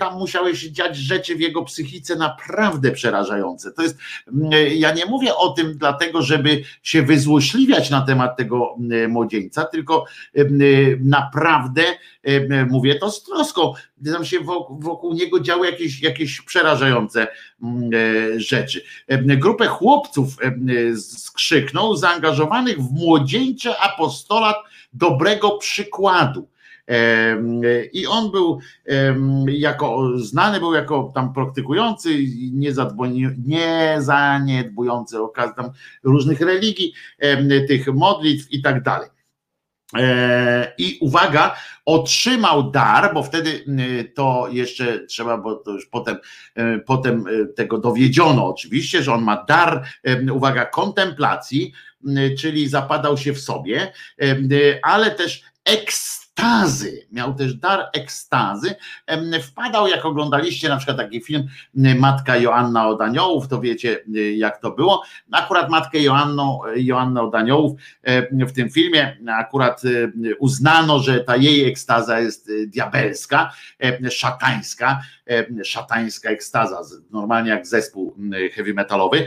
Tam 0.00 0.18
musiały 0.18 0.56
się 0.56 0.72
dziać 0.72 0.96
rzeczy 0.96 1.36
w 1.36 1.40
jego 1.40 1.62
psychice 1.62 2.16
naprawdę 2.16 2.90
przerażające. 2.90 3.72
To 3.72 3.82
jest, 3.82 3.98
ja 4.76 4.92
nie 4.92 5.06
mówię 5.06 5.34
o 5.34 5.48
tym 5.48 5.78
dlatego, 5.78 6.22
żeby 6.22 6.62
się 6.82 7.02
wyzłośliwiać 7.02 7.90
na 7.90 8.00
temat 8.00 8.36
tego 8.36 8.76
młodzieńca, 9.08 9.64
tylko 9.64 10.04
naprawdę 11.00 11.82
mówię 12.70 12.94
to 12.94 13.10
z 13.10 13.22
troską. 13.22 13.72
Tam 14.12 14.24
się 14.24 14.40
wokół, 14.40 14.80
wokół 14.80 15.14
niego 15.14 15.40
działy 15.40 15.66
jakieś, 15.66 16.02
jakieś 16.02 16.40
przerażające 16.40 17.22
e, 17.22 17.28
rzeczy. 18.36 18.84
Grupę 19.20 19.66
chłopców 19.66 20.36
skrzyknął, 20.96 21.96
zaangażowanych 21.96 22.78
w 22.78 22.92
młodzieńcze 22.92 23.80
apostolat 23.80 24.56
dobrego 24.92 25.50
przykładu. 25.58 26.48
I 27.92 28.06
on 28.06 28.30
był 28.30 28.58
jako 29.46 30.18
znany 30.18 30.60
był 30.60 30.74
jako 30.74 31.12
tam 31.14 31.32
praktykujący, 31.32 32.18
nie 33.46 33.96
zaniedbujący 33.98 35.22
okazji 35.22 35.54
tam 35.56 35.70
różnych 36.02 36.40
religii, 36.40 36.92
tych 37.68 37.86
modlitw 37.86 38.52
i 38.52 38.62
tak 38.62 38.82
dalej. 38.82 39.08
E, 39.98 40.72
I 40.78 40.98
uwaga, 41.00 41.56
otrzymał 41.84 42.70
dar, 42.70 43.14
bo 43.14 43.22
wtedy 43.22 43.64
to 44.14 44.48
jeszcze 44.50 45.06
trzeba, 45.06 45.38
bo 45.38 45.54
to 45.54 45.70
już 45.70 45.86
potem, 45.86 46.16
e, 46.54 46.78
potem 46.78 47.24
e, 47.26 47.46
tego 47.46 47.78
dowiedziono 47.78 48.46
oczywiście, 48.46 49.02
że 49.02 49.12
on 49.12 49.22
ma 49.22 49.44
dar, 49.44 49.84
uwaga, 50.32 50.66
kontemplacji, 50.66 51.72
czyli 52.38 52.68
zapadał 52.68 53.18
się 53.18 53.32
w 53.32 53.40
sobie, 53.40 53.92
ale 54.82 55.10
też 55.10 55.42
ekstremalnie 55.64 56.23
ekstazy, 56.34 57.06
miał 57.12 57.34
też 57.34 57.54
dar 57.54 57.90
ekstazy. 57.92 58.74
Wpadał, 59.42 59.88
jak 59.88 60.04
oglądaliście 60.04 60.68
na 60.68 60.76
przykład 60.76 60.96
taki 60.96 61.20
film 61.20 61.48
Matka 61.98 62.36
Joanna 62.36 62.88
od 62.88 63.00
Aniołów, 63.00 63.48
to 63.48 63.60
wiecie 63.60 64.04
jak 64.36 64.60
to 64.60 64.70
było. 64.70 65.02
Akurat 65.32 65.70
Matkę 65.70 65.98
Joanną, 65.98 66.60
Joannę 66.76 67.22
od 67.22 67.34
Aniołów 67.34 67.80
w 68.30 68.52
tym 68.52 68.70
filmie 68.70 69.16
akurat 69.28 69.82
uznano, 70.38 70.98
że 70.98 71.20
ta 71.20 71.36
jej 71.36 71.64
ekstaza 71.64 72.20
jest 72.20 72.50
diabelska, 72.66 73.52
szatańska, 74.10 75.02
szatańska 75.64 76.30
ekstaza, 76.30 76.80
normalnie 77.10 77.50
jak 77.50 77.66
zespół 77.66 78.16
heavy 78.54 78.74
metalowy, 78.74 79.26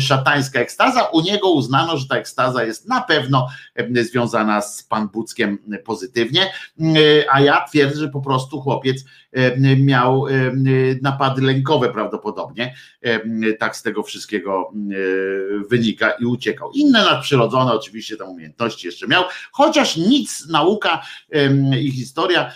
szatańska 0.00 0.60
ekstaza. 0.60 1.02
U 1.02 1.20
niego 1.20 1.50
uznano, 1.50 1.96
że 1.96 2.08
ta 2.08 2.16
ekstaza 2.16 2.64
jest 2.64 2.88
na 2.88 3.00
pewno 3.00 3.48
związana 3.94 4.62
z 4.62 4.82
Pan 4.82 5.08
Buckiem 5.08 5.58
pozytywnie, 5.84 6.52
a 7.32 7.40
ja 7.40 7.64
twierdzę, 7.64 8.00
że 8.00 8.08
po 8.08 8.20
prostu 8.20 8.60
chłopiec 8.60 9.04
miał 9.76 10.24
napady 11.02 11.42
lękowe 11.42 11.92
prawdopodobnie, 11.92 12.74
tak 13.58 13.76
z 13.76 13.82
tego 13.82 14.02
wszystkiego 14.02 14.72
wynika 15.70 16.10
i 16.10 16.24
uciekał. 16.24 16.70
Inne 16.72 17.04
nadprzyrodzone 17.04 17.72
oczywiście 17.72 18.16
tam 18.16 18.28
umiejętności 18.28 18.86
jeszcze 18.86 19.06
miał, 19.06 19.24
chociaż 19.52 19.96
nic 19.96 20.48
nauka 20.48 21.02
i 21.80 21.90
historia 21.90 22.52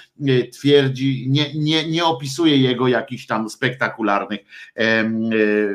twierdzi, 0.53 1.27
nie, 1.29 1.55
nie, 1.55 1.89
nie 1.89 2.05
opisuje 2.05 2.57
jego 2.57 2.89
jakichś 2.89 3.27
tam 3.27 3.51
spektakularnych 3.51 4.41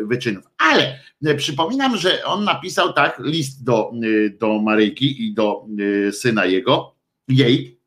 wyczynów. 0.03 0.43
Ale 0.57 0.99
przypominam, 1.37 1.97
że 1.97 2.25
on 2.25 2.43
napisał 2.43 2.93
tak 2.93 3.19
list 3.23 3.63
do, 3.63 3.91
do 4.39 4.59
Maryjki 4.59 5.27
i 5.27 5.33
do 5.33 5.65
syna 6.11 6.45
jego, 6.45 6.95
jej, 7.27 7.79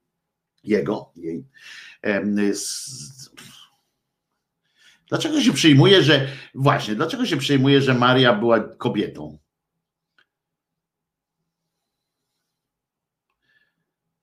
jego, 0.65 1.13
jej, 1.17 1.45
Dlaczego 5.09 5.41
się 5.41 5.53
przyjmuje, 5.53 6.03
że 6.03 6.29
właśnie, 6.55 6.95
dlaczego 6.95 7.27
się 7.27 7.37
przyjmuje, 7.37 7.83
że 7.83 7.95
Maria 7.95 8.35
była 8.35 8.61
kobietą? 8.61 9.39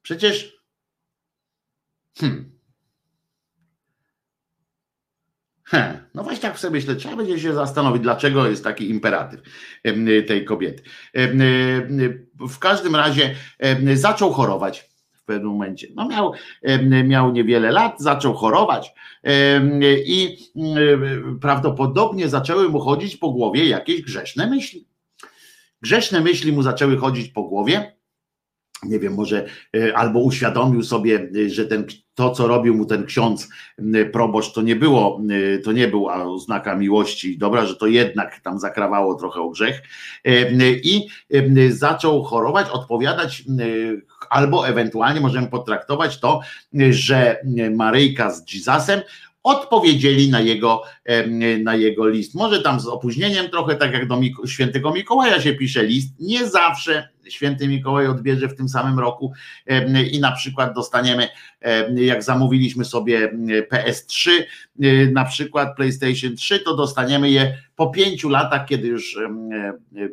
Przecież 0.02 0.64
hmm. 2.20 2.58
He, 5.64 6.10
no 6.14 6.24
właśnie 6.24 6.42
tak 6.42 6.60
sobie 6.60 6.72
myślę, 6.72 6.96
trzeba 6.96 7.16
będzie 7.16 7.40
się 7.40 7.54
zastanowić, 7.54 8.04
dlaczego 8.04 8.48
jest 8.48 8.64
taki 8.64 8.90
imperatyw 8.90 9.42
tej 10.28 10.46
kobiety. 10.46 10.84
W 12.40 12.60
każdym 12.60 12.96
razie 12.96 13.36
zaczął 13.94 14.34
chorować 14.34 14.90
pewnym 15.28 15.52
momencie. 15.52 15.88
No 15.96 16.08
miał, 16.08 16.32
miał 17.04 17.32
niewiele 17.32 17.72
lat, 17.72 18.00
zaczął 18.00 18.34
chorować 18.34 18.94
i 20.06 20.38
prawdopodobnie 21.42 22.30
zaczęły 22.30 22.70
mu 22.70 22.80
chodzić 22.80 23.18
po 23.18 23.32
głowie 23.32 23.66
jakieś 23.66 24.02
grzeszne 24.02 24.50
myśli. 24.50 24.88
Grzeszne 25.82 26.22
myśli 26.22 26.52
mu 26.52 26.62
zaczęły 26.62 26.98
chodzić 26.98 27.30
po 27.30 27.44
głowie. 27.44 27.98
Nie 28.84 29.00
wiem, 29.00 29.14
może 29.14 29.46
e, 29.76 29.98
albo 29.98 30.20
uświadomił 30.20 30.84
sobie, 30.84 31.30
że 31.48 31.66
ten, 31.66 31.86
to, 32.14 32.32
co 32.32 32.48
robił 32.48 32.76
mu 32.76 32.86
ten 32.86 33.06
ksiądz 33.06 33.50
proboszcz, 34.12 34.54
to 34.54 34.62
nie 34.62 34.76
było, 34.76 35.22
to 35.64 35.72
nie 35.72 35.88
był 35.88 36.08
oznaka 36.08 36.76
miłości 36.76 37.38
dobra, 37.38 37.66
że 37.66 37.76
to 37.76 37.88
jednak 37.88 38.40
tam 38.40 38.60
zakrawało 38.60 39.16
trochę 39.16 39.42
o 39.42 39.50
grzech 39.50 39.82
i 40.84 41.08
zaczął 41.70 42.24
chorować, 42.24 42.70
odpowiadać 42.70 43.44
albo 44.30 44.68
ewentualnie 44.68 45.22
możemy 45.22 45.48
potraktować 45.48 46.20
to, 46.20 46.40
że 46.90 47.42
Maryjka 47.72 48.32
z 48.32 48.54
Jesusem 48.54 49.02
odpowiedzieli 49.44 50.30
na 50.30 50.40
jego, 50.40 50.84
na 51.64 51.76
jego 51.76 52.08
list. 52.08 52.36
Może 52.36 52.62
tam 52.62 52.80
z 52.80 52.88
opóźnieniem 52.88 53.50
trochę, 53.50 53.76
tak 53.76 53.94
jak 53.94 54.08
do 54.08 54.20
świętego 54.48 54.92
Mikołaja 54.92 55.42
się 55.42 55.54
pisze 55.54 55.84
list, 55.84 56.14
nie 56.20 56.48
zawsze 56.48 57.10
święty 57.30 57.68
Mikołaj 57.68 58.08
odbierze 58.08 58.48
w 58.48 58.56
tym 58.56 58.70
samym 58.70 59.00
roku 59.00 59.34
i 60.12 60.20
na 60.20 60.32
przykład 60.32 60.74
dostaniemy, 60.74 61.28
jak 61.96 62.24
zamówiliśmy 62.24 62.86
sobie 62.86 63.32
PS3, 63.72 64.30
na 65.12 65.26
przykład 65.26 65.76
PlayStation 65.76 66.36
3, 66.36 66.60
to 66.60 66.76
dostaniemy 66.76 67.30
je 67.30 67.58
po 67.76 67.88
pięciu 67.88 68.30
latach, 68.30 68.66
kiedy 68.68 68.88
już 68.88 69.18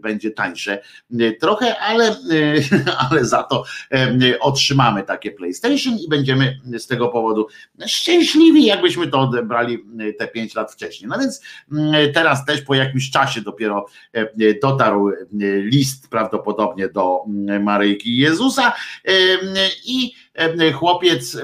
będzie 0.02 0.30
tańsze 0.30 0.82
trochę, 1.40 1.78
ale, 1.78 2.16
ale 3.10 3.24
za 3.24 3.42
to 3.42 3.64
otrzymamy 4.40 5.02
takie 5.02 5.30
PlayStation 5.30 5.94
i 5.94 6.08
będziemy 6.08 6.60
z 6.78 6.86
tego 6.86 7.08
powodu 7.08 7.46
szczęśliwi, 7.86 8.64
jakbyśmy 8.64 9.08
to 9.08 9.20
odebrali 9.20 9.78
te 10.18 10.28
pięć 10.28 10.54
lat 10.54 10.72
wcześniej. 10.72 11.08
No 11.08 11.18
więc 11.18 11.42
teraz 12.14 12.44
też 12.44 12.62
po 12.62 12.74
jakimś 12.74 13.10
czasie 13.10 13.40
dopiero 13.40 13.86
dotarł 14.62 15.10
list 15.62 16.08
prawdopodobnie 16.08 16.88
do 16.88 17.03
Maryjki 17.60 18.16
Jezusa 18.16 18.72
i 19.84 20.12
chłopiec, 20.74 21.38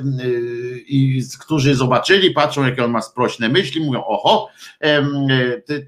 i, 0.87 1.23
którzy 1.41 1.75
zobaczyli, 1.75 2.31
patrzą 2.31 2.67
jakie 2.67 2.85
on 2.85 2.91
ma 2.91 3.03
sprośne 3.03 3.49
myśli, 3.49 3.81
mówią 3.81 4.05
oho, 4.05 4.49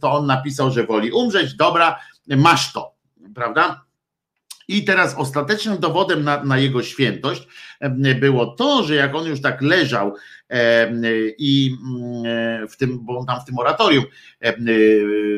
to 0.01 0.13
on 0.13 0.27
napisał, 0.27 0.71
że 0.71 0.87
woli 0.87 1.13
umrzeć, 1.13 1.55
dobra, 1.55 2.01
masz 2.27 2.73
to, 2.73 2.95
prawda? 3.35 3.85
I 4.69 4.85
teraz 4.85 5.15
ostatecznym 5.15 5.79
dowodem 5.79 6.25
na, 6.25 6.45
na, 6.45 6.59
jego 6.59 6.83
świętość 6.83 7.43
było 8.21 8.47
to, 8.47 8.83
że 8.83 8.95
jak 8.95 9.15
on 9.15 9.27
już 9.27 9.41
tak 9.41 9.63
leżał 9.63 10.15
i 11.39 11.77
mm, 11.85 12.69
w 12.69 12.77
tym, 12.77 12.99
bo 13.05 13.19
on 13.19 13.27
tam 13.27 13.41
w 13.41 13.45
tym 13.45 13.59
oratorium 13.59 14.05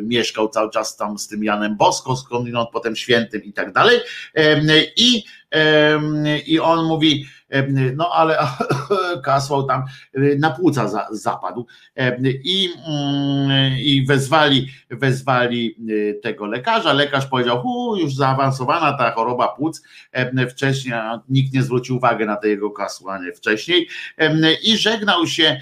mieszkał 0.03 0.49
cały 0.49 0.71
czas 0.71 0.97
tam 0.97 1.19
z 1.19 1.29
tym 1.29 1.45
Janem 1.45 1.77
Bosko, 1.77 2.17
skądinąd 2.17 2.69
potem 2.73 2.97
świętym 2.97 3.45
i 3.45 3.53
tak 3.53 3.73
dalej. 3.73 4.01
I, 4.97 5.25
i 6.47 6.61
on 6.61 6.87
mówi, 6.87 7.27
no 7.97 8.11
ale 8.12 8.39
kasłał 9.25 9.66
tam 9.66 9.85
na 10.39 10.51
płuca 10.51 10.89
za, 10.89 11.09
zapadł 11.11 11.66
i, 12.45 12.71
mm, 12.87 13.79
i 13.79 14.05
wezwali, 14.07 14.69
wezwali 14.91 15.77
tego 16.23 16.47
lekarza. 16.47 16.93
Lekarz 16.93 17.27
powiedział, 17.27 17.61
hu, 17.62 17.97
już 17.97 18.15
zaawansowana 18.15 18.93
ta 18.93 19.11
choroba 19.11 19.49
płuc, 19.49 19.83
wcześniej 20.51 20.95
nikt 21.29 21.55
nie 21.55 21.62
zwrócił 21.62 21.97
uwagi 21.97 22.27
na 22.27 22.37
te 22.37 22.49
jego 22.49 22.71
kasłanie 22.71 23.33
wcześniej 23.33 23.89
i 24.62 24.77
żegnał 24.77 25.27
się 25.27 25.61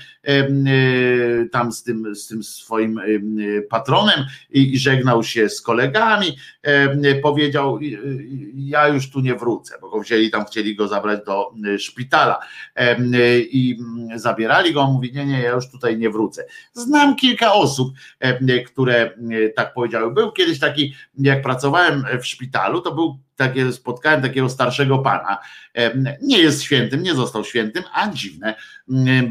tam 1.53 1.73
z 1.73 1.83
tym, 1.83 2.15
z 2.15 2.27
tym 2.27 2.43
swoim 2.43 3.01
patronem 3.71 4.25
i 4.51 4.79
żegnał 4.79 5.25
się 5.25 5.49
z 5.49 5.61
kolegami. 5.61 6.37
Powiedział, 7.23 7.79
ja 8.55 8.89
już 8.89 9.11
tu 9.11 9.21
nie 9.21 9.35
wrócę, 9.35 9.75
bo 9.81 9.91
go 9.91 10.01
wzięli 10.01 10.31
tam, 10.31 10.45
chcieli 10.45 10.77
go 10.77 10.89
zabrać 10.89 11.21
do 11.27 11.53
szpitala 11.79 12.39
i 13.51 13.79
mm, 13.81 14.19
zabierali 14.19 14.73
go. 14.73 14.81
On 14.81 14.93
mówi, 14.93 15.13
nie, 15.13 15.27
nie, 15.27 15.41
ja 15.41 15.51
już 15.51 15.71
tutaj 15.71 15.99
nie 15.99 16.11
wrócę. 16.11 16.45
Znam 16.73 17.17
kilka 17.17 17.53
osób, 17.53 17.95
które 18.67 19.11
tak 19.57 19.75
powiedziały. 19.75 20.15
Był 20.15 20.33
kiedyś 20.33 20.59
taki, 20.59 20.95
jak 21.19 21.43
pracowałem 21.43 22.05
w 22.21 22.27
szpitalu, 22.27 22.81
to 22.81 22.95
był 22.95 23.19
takie, 23.37 23.73
spotkałem 23.73 24.23
takiego 24.23 24.49
starszego 24.49 24.99
pana. 24.99 25.39
Nie 26.23 26.39
jest 26.39 26.63
świętym, 26.63 27.03
nie 27.03 27.15
został 27.15 27.45
świętym, 27.45 27.83
a 27.93 28.09
dziwne, 28.09 28.55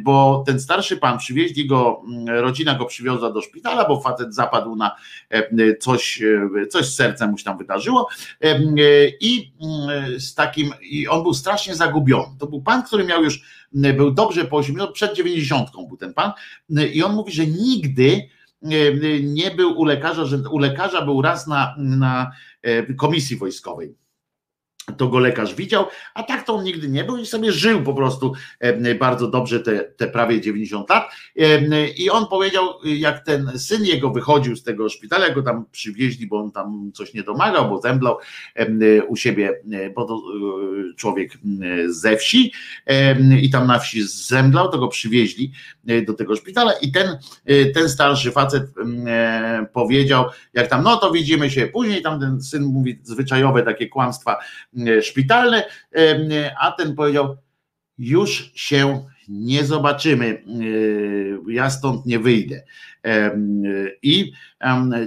bo 0.04 0.44
ten 0.48 0.60
starszy 0.60 0.98
pan 0.98 1.18
przywieźli 1.18 1.68
go, 1.68 2.02
rodzina 2.28 2.76
go 2.76 2.86
przywiozła 2.86 3.32
do 3.32 3.42
szpitala, 3.42 3.88
bo 3.88 4.02
facet 4.02 4.36
zapadł 4.36 4.76
na 4.76 4.96
coś, 5.80 6.22
coś 6.70 6.86
z 6.86 6.96
sercem 6.96 7.32
mu 7.32 7.38
się 7.38 7.44
tam 7.44 7.58
wydarzyło 7.58 8.08
i 9.22 9.54
z 10.18 10.36
takim, 10.36 10.74
i 10.82 11.08
on 11.08 11.24
był 11.24 11.34
strasznie 11.34 11.76
zagubiony. 11.76 12.38
To 12.40 12.48
był 12.48 12.62
pan, 12.62 12.84
który 12.84 13.04
miał 13.04 13.24
już, 13.24 13.42
był 13.74 14.12
dobrze 14.12 14.46
po 14.46 14.58
80, 14.58 14.92
przed 14.94 15.16
90 15.16 15.70
był 15.88 15.98
ten 15.98 16.14
pan 16.14 16.32
i 16.94 17.04
on 17.04 17.14
mówi, 17.14 17.32
że 17.32 17.48
nigdy 17.48 18.30
nie 19.24 19.52
był 19.52 19.80
u 19.80 19.86
lekarza, 19.86 20.26
że 20.26 20.38
u 20.38 20.58
lekarza 20.58 21.02
był 21.02 21.22
raz 21.22 21.48
na, 21.48 21.76
na 21.78 22.32
komisji 22.98 23.38
wojskowej 23.38 23.96
to 24.98 25.08
go 25.08 25.20
lekarz 25.20 25.56
widział, 25.56 25.86
a 26.14 26.24
tak 26.24 26.46
to 26.46 26.54
on 26.54 26.64
nigdy 26.64 26.90
nie 26.90 27.04
był 27.04 27.18
i 27.18 27.26
sobie 27.26 27.52
żył 27.52 27.84
po 27.84 27.94
prostu 27.94 28.34
bardzo 29.00 29.28
dobrze 29.28 29.60
te, 29.60 29.80
te 29.80 30.08
prawie 30.08 30.42
90 30.42 30.90
lat. 30.90 31.12
I 31.98 32.10
on 32.10 32.28
powiedział, 32.28 32.66
jak 32.84 33.26
ten 33.26 33.60
syn 33.60 33.86
jego 33.86 34.10
wychodził 34.10 34.56
z 34.56 34.64
tego 34.64 34.90
szpitala, 34.90 35.30
go 35.30 35.44
tam 35.44 35.66
przywieźli, 35.72 36.28
bo 36.28 36.40
on 36.40 36.52
tam 36.52 36.92
coś 36.94 37.14
nie 37.14 37.24
domagał, 37.24 37.70
bo 37.70 37.82
zemblał 37.82 38.18
u 39.08 39.16
siebie, 39.16 39.62
bo 39.96 40.06
to 40.06 40.16
e, 40.16 40.96
człowiek 40.96 41.32
ze 41.88 42.18
wsi 42.18 42.52
i 43.42 43.50
tam 43.50 43.68
na 43.68 43.80
wsi 43.80 44.04
zemblał, 44.04 44.72
to 44.72 44.78
go 44.78 44.88
przywieźli 44.88 45.52
e, 45.88 46.02
do 46.02 46.14
tego 46.14 46.36
szpitala 46.36 46.74
i 46.74 46.92
ten, 46.92 47.18
e, 47.46 47.66
ten 47.66 47.90
starszy 47.90 48.32
facet 48.32 48.64
powiedział, 49.74 50.26
jak 50.54 50.68
tam, 50.68 50.84
no 50.84 50.98
to 50.98 51.12
widzimy 51.12 51.50
się 51.50 51.68
później, 51.68 52.02
tam 52.02 52.20
ten 52.20 52.42
syn 52.42 52.64
mówi 52.64 53.00
zwyczajowe 53.04 53.64
takie 53.64 53.88
kłamstwa 53.88 54.38
E, 54.71 54.71
szpitalne, 55.02 55.64
e, 55.96 56.52
a 56.60 56.72
ten 56.72 56.96
powiedział, 56.96 57.38
już 57.98 58.52
się 58.56 59.06
nie 59.28 59.66
zobaczymy, 59.66 60.44
e, 61.48 61.52
ja 61.52 61.70
stąd 61.70 62.06
nie 62.06 62.20
wyjdę. 62.20 62.64
I 64.02 64.32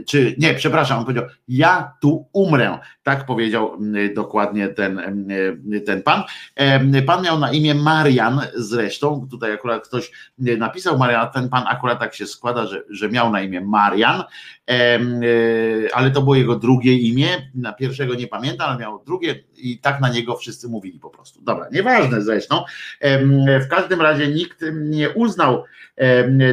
czy 0.07 0.35
nie, 0.39 0.55
przepraszam, 0.55 0.99
on 0.99 1.05
powiedział, 1.05 1.25
ja 1.49 1.93
tu 2.01 2.29
umrę. 2.33 2.79
Tak 3.03 3.27
powiedział 3.27 3.79
dokładnie 4.15 4.69
ten, 4.69 5.01
ten 5.87 6.03
pan. 6.03 6.23
Pan 7.07 7.25
miał 7.25 7.39
na 7.39 7.53
imię 7.53 7.75
Marian 7.75 8.41
zresztą, 8.55 9.29
tutaj 9.31 9.53
akurat 9.53 9.89
ktoś 9.89 10.13
napisał 10.39 10.99
Marian, 10.99 11.29
ten 11.35 11.49
pan 11.49 11.65
akurat 11.67 11.99
tak 11.99 12.15
się 12.15 12.27
składa, 12.27 12.67
że, 12.67 12.83
że 12.91 13.09
miał 13.09 13.31
na 13.31 13.41
imię 13.41 13.61
Marian, 13.61 14.23
ale 15.95 16.11
to 16.11 16.23
było 16.23 16.35
jego 16.35 16.57
drugie 16.57 16.99
imię, 16.99 17.29
na 17.55 17.73
pierwszego 17.73 18.15
nie 18.15 18.27
pamiętam, 18.27 18.71
ale 18.71 18.79
miał 18.79 19.05
drugie 19.05 19.35
i 19.57 19.79
tak 19.79 20.01
na 20.01 20.09
niego 20.09 20.37
wszyscy 20.37 20.69
mówili 20.69 20.99
po 20.99 21.11
prostu. 21.11 21.43
Dobra, 21.43 21.69
nieważne 21.73 22.23
zresztą. 22.23 22.65
W 23.65 23.69
każdym 23.71 24.01
razie 24.01 24.29
nikt 24.29 24.65
nie 24.73 25.11
uznał 25.11 25.65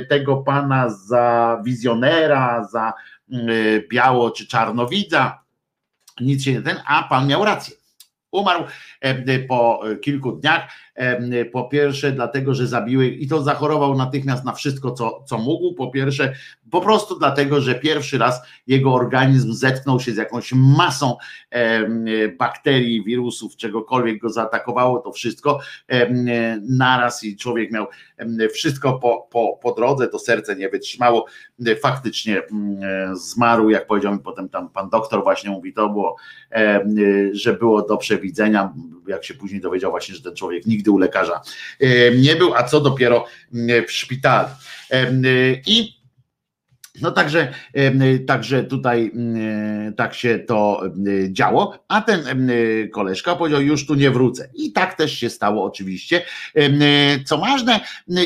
tego 0.09 0.37
pana 0.37 0.89
za 0.89 1.30
wizjonera, 1.63 2.67
za 2.71 2.93
biało 3.89 4.31
czy 4.31 4.47
czarnowidza, 4.47 5.43
nic 6.21 6.43
się 6.43 6.53
nie 6.53 6.61
ten, 6.61 6.77
a 6.87 7.03
pan 7.03 7.27
miał 7.27 7.45
rację. 7.45 7.75
Umarł 8.31 8.63
po 9.47 9.81
kilku 10.01 10.31
dniach 10.31 10.71
po 11.51 11.63
pierwsze, 11.63 12.11
dlatego, 12.11 12.53
że 12.53 12.67
zabiły 12.67 13.07
i 13.07 13.27
to 13.27 13.43
zachorował 13.43 13.97
natychmiast 13.97 14.45
na 14.45 14.53
wszystko, 14.53 14.91
co, 14.91 15.23
co 15.27 15.37
mógł. 15.37 15.73
Po 15.73 15.91
pierwsze, 15.91 16.33
po 16.71 16.81
prostu 16.81 17.19
dlatego, 17.19 17.61
że 17.61 17.75
pierwszy 17.75 18.17
raz 18.17 18.41
jego 18.67 18.93
organizm 18.93 19.53
zetknął 19.53 19.99
się 19.99 20.11
z 20.11 20.17
jakąś 20.17 20.53
masą 20.53 21.17
bakterii, 22.39 23.03
wirusów, 23.03 23.55
czegokolwiek 23.55 24.21
go 24.21 24.29
zaatakowało, 24.29 24.99
to 24.99 25.11
wszystko 25.11 25.59
naraz 26.61 27.23
i 27.23 27.37
człowiek 27.37 27.71
miał 27.71 27.87
wszystko 28.53 28.93
po, 28.93 29.27
po, 29.31 29.59
po 29.61 29.71
drodze, 29.71 30.07
to 30.07 30.19
serce 30.19 30.55
nie 30.55 30.69
wytrzymało. 30.69 31.25
Faktycznie 31.81 32.41
zmarł, 33.13 33.69
jak 33.69 33.87
powiedział 33.87 34.13
mi 34.13 34.19
potem 34.19 34.49
tam 34.49 34.69
pan 34.69 34.89
doktor 34.89 35.23
właśnie 35.23 35.49
mówi, 35.49 35.73
to 35.73 35.89
było, 35.89 36.15
że 37.31 37.53
było 37.53 37.81
do 37.81 37.97
przewidzenia, 37.97 38.73
jak 39.07 39.25
się 39.25 39.33
później 39.33 39.61
dowiedział 39.61 39.91
właśnie, 39.91 40.15
że 40.15 40.21
ten 40.21 40.35
człowiek 40.35 40.65
nigdy 40.65 40.81
nigdy 40.81 40.91
u 40.91 40.97
lekarza 40.97 41.41
nie 42.17 42.35
był, 42.35 42.55
a 42.55 42.63
co 42.63 42.81
dopiero 42.81 43.25
w 43.87 43.91
szpitalu. 43.91 44.47
I 45.65 46.00
no 47.01 47.11
także, 47.11 47.53
także 48.27 48.63
tutaj 48.63 49.11
tak 49.97 50.13
się 50.13 50.39
to 50.39 50.81
działo, 51.29 51.79
a 51.87 52.01
ten 52.01 52.51
koleżka 52.93 53.35
powiedział, 53.35 53.61
już 53.61 53.85
tu 53.85 53.95
nie 53.95 54.11
wrócę. 54.11 54.49
I 54.53 54.71
tak 54.71 54.93
też 54.93 55.19
się 55.19 55.29
stało 55.29 55.63
oczywiście. 55.63 56.21
Co 57.25 57.37
ważne, 57.37 57.79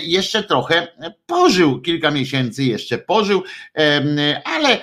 jeszcze 0.03 0.43
trochę 0.43 0.88
pożył, 1.26 1.81
kilka 1.81 2.11
miesięcy 2.11 2.64
jeszcze 2.64 2.97
pożył, 2.97 3.43
ale 4.43 4.77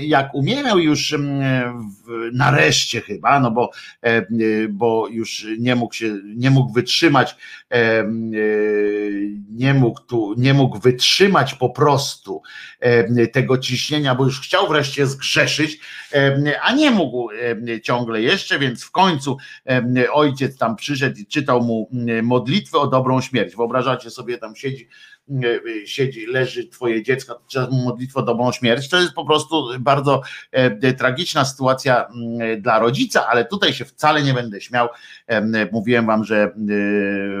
jak 0.00 0.34
umierał 0.34 0.78
już 0.78 1.14
nareszcie 2.32 3.00
chyba, 3.00 3.40
no 3.40 3.50
bo, 3.50 3.70
bo 4.70 5.08
już 5.08 5.46
nie 5.58 5.76
mógł 5.76 5.94
się, 5.94 6.18
nie 6.36 6.50
mógł 6.50 6.72
wytrzymać, 6.72 7.36
nie 9.50 9.74
mógł 9.74 10.00
tu, 10.00 10.34
nie 10.38 10.54
mógł 10.54 10.78
wytrzymać 10.78 11.54
po 11.54 11.70
prostu 11.70 12.42
tego 13.32 13.58
ciśnienia, 13.58 14.14
bo 14.14 14.24
już 14.24 14.40
chciał 14.40 14.68
wreszcie 14.68 15.06
zgrzeszyć, 15.06 15.80
a 16.62 16.72
nie 16.72 16.90
mógł 16.90 17.28
ciągle 17.82 18.22
jeszcze, 18.22 18.58
więc 18.58 18.84
w 18.84 18.90
końcu 18.90 19.36
ojciec 20.12 20.58
tam 20.58 20.76
przyszedł 20.76 21.18
i 21.18 21.26
czytał 21.26 21.62
mu 21.62 21.90
modlitwę 22.22 22.78
o 22.78 22.86
dobrą 22.86 23.20
śmierć. 23.20 23.56
Wyobrażacie 23.56 24.10
sobie, 24.10 24.38
tam 24.38 24.56
siedzi 24.56 24.88
siedzi, 25.86 26.26
leży 26.26 26.68
twoje 26.68 27.02
dziecko, 27.02 27.42
trzeba 27.46 27.66
mu 27.70 27.84
modlitwę 27.84 28.22
dobrą 28.22 28.52
śmierć. 28.52 28.88
To 28.88 29.00
jest 29.00 29.12
po 29.12 29.24
prostu 29.24 29.68
bardzo 29.80 30.22
tragiczna 30.98 31.44
sytuacja 31.44 32.08
dla 32.58 32.78
rodzica, 32.78 33.26
ale 33.26 33.44
tutaj 33.44 33.72
się 33.72 33.84
wcale 33.84 34.22
nie 34.22 34.34
będę 34.34 34.60
śmiał. 34.60 34.88
Mówiłem 35.72 36.06
wam, 36.06 36.24
że 36.24 36.54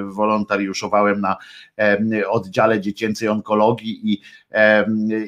wolontariuszowałem 0.06 1.20
na 1.20 1.36
oddziale 2.30 2.80
dziecięcej 2.80 3.28
onkologii 3.28 4.12
i, 4.12 4.22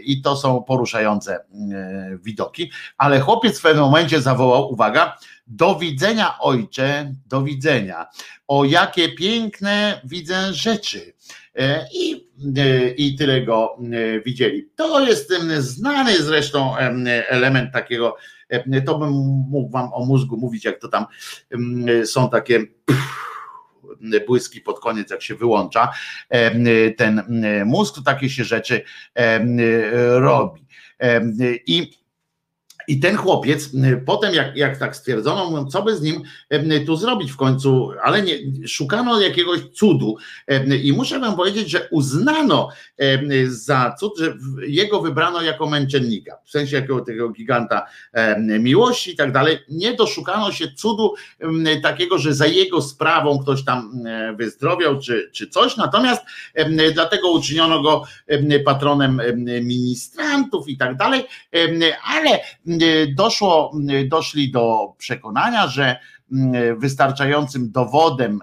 i 0.05 0.22
to 0.22 0.36
są 0.36 0.62
poruszające 0.62 1.44
widoki, 2.22 2.70
ale 2.98 3.20
chłopiec 3.20 3.59
w 3.59 3.62
pewnym 3.62 3.85
momencie 3.85 4.20
zawołał, 4.20 4.72
uwaga, 4.72 5.16
do 5.47 5.74
widzenia 5.74 6.39
ojcze, 6.39 7.14
do 7.26 7.43
widzenia. 7.43 8.06
O 8.48 8.64
jakie 8.64 9.09
piękne 9.09 10.01
widzę 10.05 10.52
rzeczy. 10.52 11.14
E, 11.56 11.86
I, 11.93 12.31
e, 12.56 12.89
i 12.89 13.16
tyle 13.16 13.43
go 13.43 13.78
e, 13.78 14.20
widzieli. 14.20 14.68
To 14.76 15.06
jest 15.06 15.32
znany 15.59 16.16
zresztą 16.16 16.76
element 17.28 17.72
takiego, 17.72 18.16
to 18.86 18.98
bym 18.98 19.10
mógł 19.51 19.70
wam 19.70 19.93
o 19.93 20.05
mózgu 20.05 20.36
mówić, 20.36 20.64
jak 20.64 20.81
to 20.81 20.89
tam 20.89 21.06
są 22.05 22.31
takie 22.31 22.60
błyski 24.26 24.60
pod 24.60 24.81
koniec, 24.81 25.10
jak 25.10 25.22
się 25.22 25.35
wyłącza 25.35 25.93
ten 26.97 27.22
mózg, 27.66 27.94
to 27.94 28.02
takie 28.02 28.31
się 28.31 28.44
rzeczy 28.44 28.82
robi. 30.14 30.66
I 31.66 31.90
i 32.89 33.01
ten 33.01 33.16
chłopiec, 33.16 33.70
potem 34.06 34.35
jak, 34.35 34.56
jak 34.56 34.78
tak 34.78 34.97
stwierdzono, 34.97 35.66
co 35.66 35.82
by 35.82 35.97
z 35.97 36.02
nim 36.02 36.23
tu 36.86 36.97
zrobić 36.97 37.32
w 37.32 37.36
końcu, 37.36 37.90
ale 38.02 38.23
nie, 38.23 38.35
szukano 38.66 39.20
jakiegoś 39.20 39.61
cudu. 39.61 40.16
I 40.82 40.93
muszę 40.93 41.20
wam 41.20 41.36
powiedzieć, 41.36 41.70
że 41.70 41.89
uznano 41.90 42.69
za 43.47 43.94
cud, 44.01 44.19
że 44.19 44.35
jego 44.66 45.01
wybrano 45.01 45.43
jako 45.43 45.66
męczennika, 45.66 46.39
w 46.44 46.51
sensie 46.51 46.77
jakiego 46.77 47.01
tego 47.01 47.28
giganta 47.28 47.86
miłości 48.61 49.11
i 49.11 49.16
tak 49.16 49.32
dalej. 49.32 49.59
Nie 49.69 49.94
doszukano 49.94 50.52
się 50.52 50.73
cudu 50.73 51.15
takiego, 51.82 52.19
że 52.19 52.35
za 52.35 52.47
jego 52.47 52.82
sprawą 52.82 53.39
ktoś 53.39 53.65
tam 53.65 54.02
wyzdrowiał 54.36 55.01
czy, 55.01 55.31
czy 55.32 55.48
coś, 55.48 55.77
natomiast 55.77 56.23
dlatego 56.94 57.31
uczyniono 57.31 57.82
go 57.82 58.02
patronem 58.65 59.20
ministrantów 59.62 60.69
i 60.69 60.77
tak 60.77 60.97
dalej, 60.97 61.24
ale 62.05 62.40
doszło, 63.16 63.72
doszli 64.09 64.51
do 64.51 64.94
przekonania, 64.98 65.66
że 65.68 65.96
mm, 66.32 66.80
wystarczającym 66.80 67.70
dowodem 67.70 68.38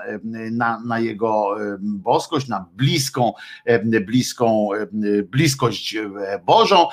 na, 0.51 0.79
na 0.79 0.99
jego 0.99 1.55
boskość, 1.79 2.47
na 2.47 2.65
bliską, 2.73 3.33
bliską 4.05 4.69
bliskość 5.23 5.97
Bożą 6.45 6.87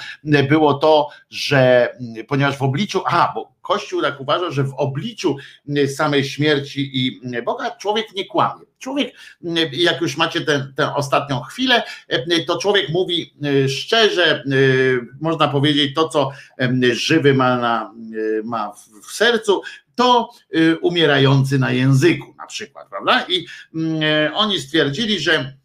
było 0.49 0.75
to, 0.75 1.09
że 1.31 1.93
ponieważ 2.29 2.57
w 2.57 2.63
obliczu, 2.63 3.03
aha, 3.07 3.33
bo 3.35 3.58
Kościół 3.69 4.03
tak 4.03 4.21
uważa, 4.21 4.51
że 4.51 4.65
w 4.65 4.75
obliczu 4.77 5.37
samej 5.97 6.25
śmierci 6.25 6.91
i 7.07 7.21
Boga 7.43 7.71
człowiek 7.71 8.07
nie 8.15 8.25
kłamie. 8.25 8.65
Człowiek, 8.79 9.15
jak 9.73 10.01
już 10.01 10.17
macie 10.17 10.41
tę, 10.41 10.73
tę 10.77 10.95
ostatnią 10.95 11.41
chwilę, 11.41 11.83
to 12.47 12.59
człowiek 12.59 12.89
mówi 12.89 13.35
szczerze, 13.69 14.45
można 15.21 15.49
powiedzieć 15.49 15.95
to, 15.95 16.09
co 16.09 16.31
żywy 16.93 17.35
ma, 17.35 17.57
na, 17.57 17.93
ma 18.45 18.73
w 19.03 19.13
sercu, 19.13 19.63
to 19.95 20.31
umierający 20.81 21.59
na 21.59 21.73
języku 21.73 22.35
na 22.39 22.47
przykład, 22.47 22.89
prawda? 22.89 23.27
I 23.29 23.47
oni 24.35 24.61
stwierdzili, 24.61 25.21
że 25.21 25.59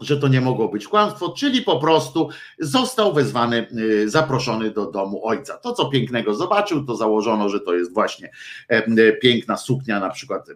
że 0.00 0.16
to 0.16 0.28
nie 0.28 0.40
mogło 0.40 0.68
być 0.68 0.88
kłamstwo, 0.88 1.28
czyli 1.28 1.62
po 1.62 1.80
prostu 1.80 2.28
został 2.58 3.12
wezwany, 3.12 3.66
y, 3.78 4.10
zaproszony 4.10 4.70
do 4.70 4.90
domu 4.90 5.26
ojca. 5.26 5.56
To, 5.56 5.72
co 5.72 5.88
pięknego 5.88 6.34
zobaczył, 6.34 6.84
to 6.84 6.96
założono, 6.96 7.48
że 7.48 7.60
to 7.60 7.74
jest 7.74 7.94
właśnie 7.94 8.30
piękna 9.22 9.56
suknia 9.56 10.00
na 10.00 10.10
przykład 10.10 10.48
e, 10.48 10.54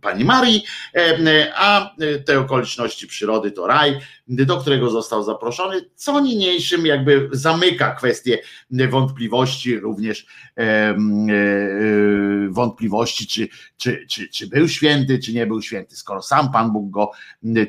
pani 0.00 0.24
Marii, 0.24 0.64
a 1.54 1.90
te 2.26 2.40
okoliczności 2.40 3.06
przyrody 3.06 3.50
to 3.50 3.66
raj, 3.66 4.00
do 4.30 4.56
którego 4.56 4.90
został 4.90 5.22
zaproszony, 5.22 5.80
co 5.94 6.20
niniejszym 6.20 6.86
jakby 6.86 7.28
zamyka 7.32 7.94
kwestię 7.94 8.38
wątpliwości, 8.70 9.80
również 9.80 10.26
wątpliwości, 12.48 13.26
czy, 13.26 13.48
czy, 13.76 14.06
czy, 14.08 14.28
czy 14.28 14.46
był 14.46 14.68
święty, 14.68 15.18
czy 15.18 15.32
nie 15.32 15.46
był 15.46 15.62
święty, 15.62 15.96
skoro 15.96 16.22
sam 16.22 16.52
Pan 16.52 16.72
Bóg 16.72 16.90
go 16.90 17.10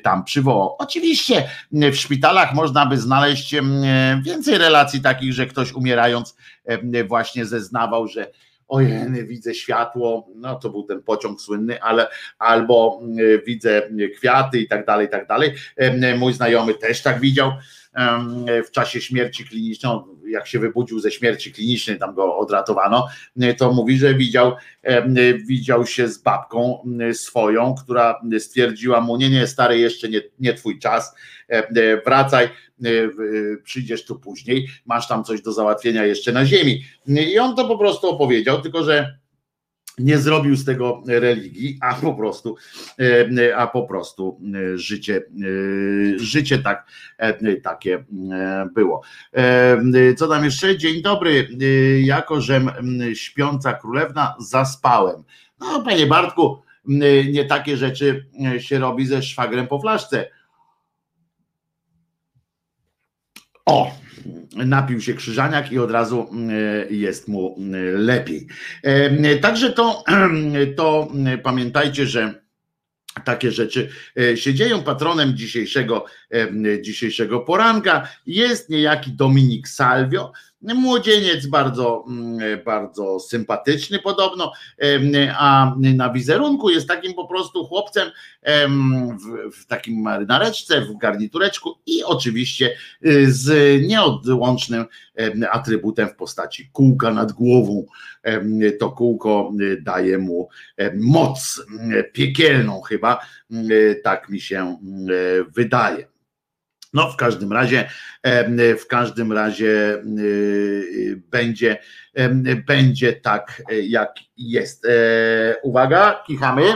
tam 0.04 0.24
przywołał. 0.24 0.76
Oczywiście 0.80 1.50
w 1.72 1.96
szpitalach 1.96 2.54
można 2.54 2.86
by 2.86 2.98
znaleźć 2.98 3.56
więcej 4.24 4.58
relacji 4.58 5.02
takich, 5.02 5.34
że 5.34 5.46
ktoś 5.46 5.74
umierając 5.74 6.36
właśnie 7.08 7.46
zeznawał, 7.46 8.08
że 8.08 8.32
ojej, 8.72 9.28
widzę 9.28 9.54
światło, 9.54 10.28
no 10.36 10.56
to 10.56 10.70
był 10.70 10.84
ten 10.84 11.04
pociąg 11.04 11.42
słynny, 11.42 11.82
ale 11.82 12.08
albo 12.40 13.02
widzę 13.46 13.90
kwiaty 14.16 14.60
i 14.60 14.68
tak 14.68 14.86
dalej, 14.86 15.08
i 15.08 15.10
tak 15.10 15.28
dalej. 15.28 15.54
Mój 16.18 16.34
znajomy 16.34 16.74
też 16.74 17.02
tak 17.02 17.20
widział 17.20 17.52
w 18.68 18.72
czasie 18.72 19.02
śmierci 19.02 19.46
klinicznej, 19.46 19.94
jak 20.28 20.48
się 20.48 20.60
wybudził 20.60 21.00
ze 21.00 21.12
śmierci 21.12 21.52
klinicznej, 21.52 22.00
tam 22.00 22.16
go 22.16 22.38
odratowano, 22.38 23.08
to 23.58 23.74
mówi, 23.74 23.98
że 23.98 24.14
widział, 24.14 24.56
widział 25.48 25.86
się 25.86 26.08
z 26.08 26.18
babką 26.18 26.84
swoją, 27.14 27.76
która 27.84 28.22
stwierdziła 28.40 29.02
mu, 29.02 29.18
nie, 29.18 29.30
nie, 29.30 29.48
stary, 29.48 29.78
jeszcze 29.78 30.10
nie, 30.10 30.22
nie 30.40 30.54
twój 30.54 30.80
czas, 30.80 31.16
wracaj, 32.06 32.50
przyjdziesz 33.64 34.06
tu 34.06 34.20
później, 34.20 34.68
masz 34.86 35.08
tam 35.08 35.24
coś 35.24 35.42
do 35.42 35.54
załatwienia 35.54 36.06
jeszcze 36.06 36.32
na 36.32 36.46
ziemi. 36.46 36.84
I 37.08 37.40
on 37.40 37.56
to 37.56 37.68
po 37.68 37.78
prostu 37.78 38.10
opowiedział, 38.10 38.62
tylko 38.62 38.84
że 38.84 39.21
nie 40.00 40.18
zrobił 40.18 40.56
z 40.56 40.66
tego 40.66 41.04
religii, 41.08 41.78
a 41.82 41.94
po 41.94 42.14
prostu, 42.14 42.56
e, 43.38 43.58
a 43.58 43.68
po 43.68 43.84
prostu 43.84 44.42
e, 44.56 44.78
życie, 44.78 45.18
e, 45.18 46.20
życie 46.20 46.60
tak, 46.60 46.88
takie 47.64 48.04
było. 48.74 49.02
Co 50.18 50.28
tam 50.28 50.46
jeszcze? 50.46 50.78
Dzień 50.78 51.02
dobry, 51.02 51.50
jako 52.04 52.42
że 52.42 52.62
śpiąca 53.14 53.74
królewna 53.74 54.36
zaspałem. 54.40 55.24
No, 55.60 55.84
panie 55.84 56.06
Bartku, 56.06 56.62
nie 57.32 57.46
takie 57.46 57.78
rzeczy 57.78 58.26
się 58.58 58.80
robi 58.80 59.06
ze 59.06 59.24
szwagrem 59.24 59.68
po 59.68 59.80
flaszce. 59.80 60.30
O, 63.66 63.92
napił 64.56 65.02
się 65.02 65.14
krzyżaniak 65.14 65.72
i 65.72 65.80
od 65.80 65.92
razu 65.92 66.30
e, 66.90 66.94
jest 66.94 67.28
mu 67.28 67.58
e, 67.60 67.78
lepiej. 67.98 68.48
E, 68.84 69.36
także 69.36 69.74
to, 69.74 70.04
to 70.78 71.12
pamiętajcie, 71.44 72.06
że 72.06 72.42
takie 73.26 73.52
rzeczy 73.52 73.90
się 74.36 74.54
dzieją. 74.54 74.84
Patronem 74.84 75.38
dzisiejszego, 75.38 76.06
dzisiejszego 76.82 77.40
poranka 77.40 78.08
jest 78.26 78.70
niejaki 78.70 79.12
Dominik 79.12 79.68
Salvio, 79.68 80.32
Młodzieniec 80.62 81.46
bardzo, 81.46 82.06
mm, 82.08 82.40
bardzo 82.66 83.20
sympatyczny 83.20 84.00
podobno, 84.00 84.52
a 85.38 85.76
na 85.80 86.10
wizerunku 86.10 86.70
jest 86.70 86.88
takim 86.88 87.14
po 87.14 87.28
prostu 87.28 87.66
chłopcem 87.66 88.12
w, 88.44 89.58
w 89.58 89.66
takim 89.66 90.02
marynareczce, 90.02 90.82
w 90.82 90.98
garnitureczku 90.98 91.76
i 91.86 92.04
oczywiście 92.04 92.76
y, 93.06 93.32
z 93.32 93.82
nieodłącznym 93.88 94.86
atrybutem 95.52 96.10
w 96.10 96.16
postaci 96.16 96.70
kółka 96.74 97.12
nad 97.12 97.32
głową. 97.32 97.86
To 98.80 98.92
kółko 98.92 99.52
y, 99.62 99.82
daje 99.82 100.18
mu 100.18 100.50
moc 100.94 101.66
piekielną 102.14 102.82
chyba, 102.82 103.20
y, 103.52 104.02
tak 104.04 104.30
mi 104.30 104.42
się 104.42 104.78
wydaje. 105.56 106.11
No 106.94 107.12
w 107.12 107.18
każdym 107.18 107.54
razie, 107.54 107.90
w 108.80 108.88
każdym 108.88 109.32
razie 109.32 110.04
y, 110.20 111.22
będzie, 111.28 111.78
będzie 112.68 113.14
tak, 113.14 113.64
jak 113.84 114.16
jest. 114.38 114.86
E, 114.86 114.90
uwaga, 115.64 116.24
kichamy. 116.28 116.74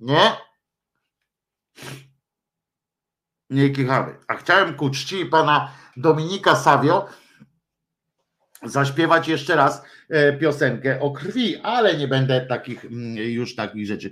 Nie? 0.00 0.32
Nie 3.50 3.70
kichamy. 3.70 4.14
A 4.28 4.34
chciałem 4.34 4.74
ku 4.74 4.90
czci 4.90 5.26
pana 5.26 5.72
Dominika 5.96 6.56
Savio 6.56 7.08
zaśpiewać 8.62 9.28
jeszcze 9.28 9.56
raz 9.56 9.82
e, 10.08 10.32
piosenkę 10.32 11.00
o 11.00 11.10
krwi, 11.10 11.56
ale 11.56 11.96
nie 11.96 12.08
będę 12.08 12.46
takich 12.46 12.84
mm, 12.84 13.16
już 13.16 13.54
takich 13.54 13.86
rzeczy. 13.86 14.10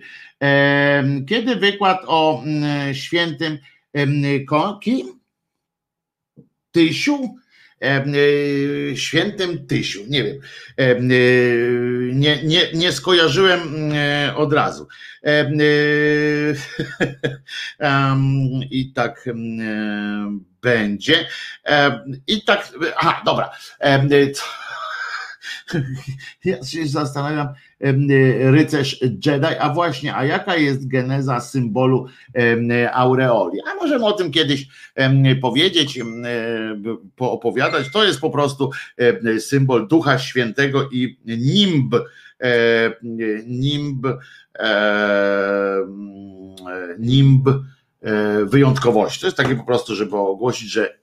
Kiedy 1.28 1.56
wykład 1.56 2.00
o 2.06 2.42
mm, 2.42 2.94
świętym 2.94 3.58
kim? 4.82 5.20
Tysiu? 6.72 7.40
E, 7.82 8.04
świętym 8.96 9.66
Tysiu, 9.66 10.00
nie 10.08 10.24
wiem, 10.24 10.40
e, 10.76 11.00
nie, 12.12 12.44
nie, 12.44 12.72
nie 12.74 12.92
skojarzyłem 12.92 13.92
e, 13.92 14.36
od 14.36 14.52
razu. 14.52 14.88
I 18.70 18.92
tak 18.92 19.28
będzie. 20.62 21.26
I 22.26 22.44
tak, 22.44 22.72
aha, 22.96 23.22
dobra. 23.24 23.50
Ja 26.44 26.64
się 26.64 26.86
zastanawiam, 26.86 27.48
rycerz 28.40 29.00
Jedi, 29.02 29.56
a 29.60 29.74
właśnie, 29.74 30.16
a 30.16 30.24
jaka 30.24 30.56
jest 30.56 30.88
geneza 30.88 31.40
symbolu 31.40 32.06
aureoli? 32.92 33.58
A 33.66 33.74
możemy 33.74 34.06
o 34.06 34.12
tym 34.12 34.30
kiedyś 34.30 34.68
powiedzieć, 35.40 36.00
poopowiadać. 37.16 37.90
To 37.92 38.04
jest 38.04 38.20
po 38.20 38.30
prostu 38.30 38.70
symbol 39.38 39.88
Ducha 39.88 40.18
Świętego 40.18 40.88
i 40.92 41.18
nimb, 41.24 41.94
nimb, 43.46 44.06
nimb 46.98 47.48
wyjątkowości. 48.44 49.20
To 49.20 49.26
jest 49.26 49.36
takie 49.36 49.56
po 49.56 49.64
prostu, 49.64 49.94
żeby 49.94 50.16
ogłosić, 50.16 50.70
że 50.70 50.98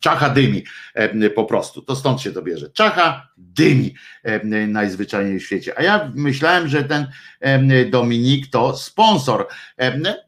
czacha 0.00 0.30
dymi 0.30 0.64
e, 0.94 1.30
po 1.30 1.44
prostu. 1.44 1.82
To 1.82 1.96
stąd 1.96 2.20
się 2.20 2.32
to 2.32 2.42
bierze. 2.42 2.70
Czacha 2.70 3.28
dymi 3.36 3.94
e, 4.22 4.66
najzwyczajniej 4.66 5.40
w 5.40 5.44
świecie. 5.44 5.78
A 5.78 5.82
ja 5.82 6.12
myślałem, 6.14 6.68
że 6.68 6.84
ten 6.84 7.06
e, 7.40 7.84
Dominik 7.84 8.50
to 8.50 8.76
sponsor. 8.76 9.46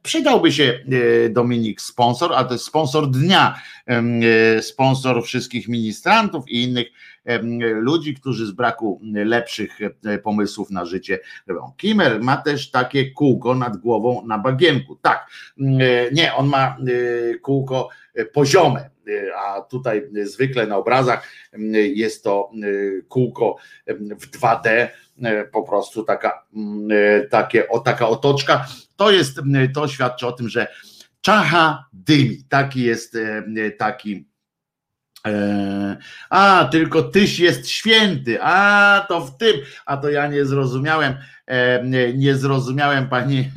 Przydałby 0.03 0.53
się 0.53 0.85
Dominik 1.31 1.81
sponsor, 1.81 2.33
a 2.35 2.45
to 2.45 2.53
jest 2.53 2.65
sponsor 2.65 3.11
dnia, 3.11 3.61
sponsor 4.61 5.25
wszystkich 5.25 5.69
ministrantów 5.69 6.49
i 6.49 6.63
innych 6.63 6.87
ludzi, 7.75 8.15
którzy 8.15 8.47
z 8.47 8.51
braku 8.51 9.01
lepszych 9.13 9.79
pomysłów 10.23 10.71
na 10.71 10.85
życie 10.85 11.19
robią. 11.47 11.73
Kimmer 11.77 12.23
ma 12.23 12.37
też 12.37 12.71
takie 12.71 13.11
kółko 13.11 13.55
nad 13.55 13.77
głową 13.77 14.27
na 14.27 14.39
bagienku. 14.39 14.97
Tak, 14.97 15.31
nie, 16.13 16.35
on 16.35 16.49
ma 16.49 16.77
kółko 17.43 17.89
poziome, 18.33 18.91
a 19.37 19.61
tutaj 19.61 20.09
zwykle 20.23 20.67
na 20.67 20.77
obrazach 20.77 21.29
jest 21.73 22.25
to 22.25 22.51
kółko 23.09 23.57
w 23.87 24.31
2D, 24.31 24.89
po 25.53 25.63
prostu 25.63 26.05
taka, 26.05 26.47
takie, 27.31 27.69
o, 27.69 27.81
taka 27.81 28.09
otoczka. 28.09 28.67
To 28.97 29.11
jest, 29.11 29.41
to 29.75 29.89
świadczy 29.89 30.27
o 30.27 30.33
tym, 30.33 30.49
że 30.49 30.67
czacha 31.21 31.85
dymi, 31.93 32.45
taki 32.49 32.83
jest 32.83 33.17
taki 33.79 34.32
E, 34.32 34.32
a, 36.31 36.69
tylko 36.73 37.03
tyś 37.03 37.39
jest 37.39 37.69
święty. 37.69 38.39
A, 38.43 39.07
to 39.09 39.21
w 39.21 39.39
tym. 39.39 39.57
A 39.87 39.97
to 39.97 40.11
ja 40.11 40.27
nie 40.27 40.45
zrozumiałem. 40.45 41.15
E, 41.47 41.83
nie 42.15 42.37
zrozumiałem 42.37 43.09
pani, 43.09 43.51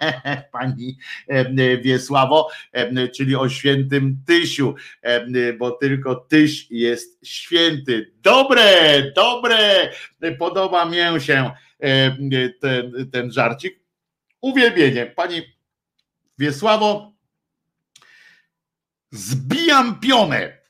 pani 0.52 0.98
e, 1.28 1.78
Wiesławo, 1.78 2.48
czyli 3.14 3.36
o 3.36 3.48
świętym 3.48 4.22
Tysiu, 4.26 4.74
bo 5.58 5.70
tylko 5.70 6.14
Tyś 6.14 6.70
jest 6.70 7.26
święty. 7.26 8.12
Dobre, 8.22 9.02
dobre. 9.16 9.90
Podoba 10.38 10.84
mi 10.84 11.20
się 11.20 11.50
ten, 12.60 12.92
ten 13.12 13.32
żarcik. 13.32 13.80
Uwielbienie. 14.40 15.06
Pani 15.06 15.42
Wiesławo, 16.38 17.12
zbijam 19.10 20.00
pionę 20.00 20.61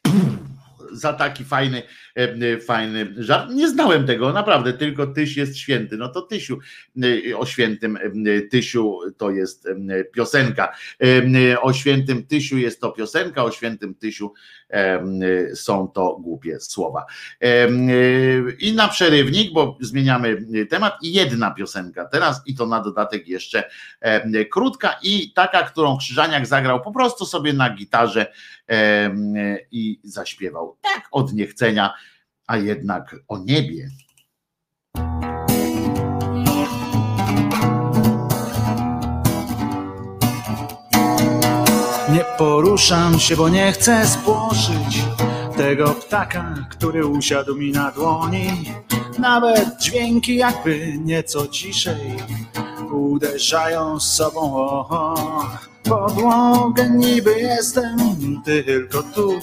za 0.92 1.12
taki 1.12 1.44
fajny, 1.44 1.82
e, 2.14 2.60
fajny 2.60 3.14
żart. 3.16 3.50
Nie 3.50 3.68
znałem 3.68 4.06
tego, 4.06 4.32
naprawdę, 4.32 4.72
tylko 4.72 5.06
Tyś 5.06 5.36
jest 5.36 5.56
święty. 5.56 5.96
No 5.96 6.08
to 6.08 6.22
Tysiu, 6.22 6.58
e, 7.30 7.38
o 7.38 7.46
świętym 7.46 7.96
e, 7.96 8.40
Tysiu 8.40 8.98
to 9.16 9.30
jest 9.30 9.68
piosenka. 10.12 10.72
O 11.60 11.72
świętym 11.72 12.26
Tysiu 12.26 12.58
jest 12.58 12.80
to 12.80 12.92
piosenka, 12.92 13.44
o 13.44 13.50
świętym 13.50 13.94
Tysiu 13.94 14.32
są 15.54 15.88
to 15.88 16.16
głupie 16.20 16.60
słowa. 16.60 17.06
I 18.58 18.72
na 18.72 18.88
przerywnik, 18.88 19.52
bo 19.52 19.78
zmieniamy 19.80 20.44
temat, 20.70 20.94
i 21.02 21.12
jedna 21.12 21.50
piosenka 21.50 22.04
teraz, 22.04 22.42
i 22.46 22.54
to 22.54 22.66
na 22.66 22.80
dodatek 22.80 23.28
jeszcze 23.28 23.70
krótka 24.50 24.98
i 25.02 25.32
taka, 25.32 25.62
którą 25.62 25.98
Krzyżaniak 25.98 26.46
zagrał 26.46 26.80
po 26.80 26.92
prostu 26.92 27.26
sobie 27.26 27.52
na 27.52 27.70
gitarze 27.70 28.26
i 29.70 30.00
zaśpiewał 30.04 30.76
tak 30.80 31.08
od 31.12 31.32
niechcenia, 31.32 31.94
a 32.46 32.56
jednak 32.56 33.16
o 33.28 33.38
niebie. 33.38 33.88
Nie 42.12 42.24
poruszam 42.38 43.18
się, 43.18 43.36
bo 43.36 43.48
nie 43.48 43.72
chcę 43.72 44.06
spłoszyć 44.06 45.04
tego 45.56 45.94
ptaka, 45.94 46.54
który 46.70 47.06
usiadł 47.06 47.56
mi 47.56 47.72
na 47.72 47.90
dłoni. 47.90 48.46
Nawet 49.18 49.80
dźwięki 49.80 50.36
jakby 50.36 50.98
nieco 50.98 51.48
ciszej 51.48 52.16
uderzają 52.92 54.00
z 54.00 54.14
sobą 54.14 54.56
o 54.56 55.46
podłogę. 55.92 56.90
Niby 56.90 57.40
jestem 57.40 57.96
tylko 58.44 59.02
tu, 59.02 59.40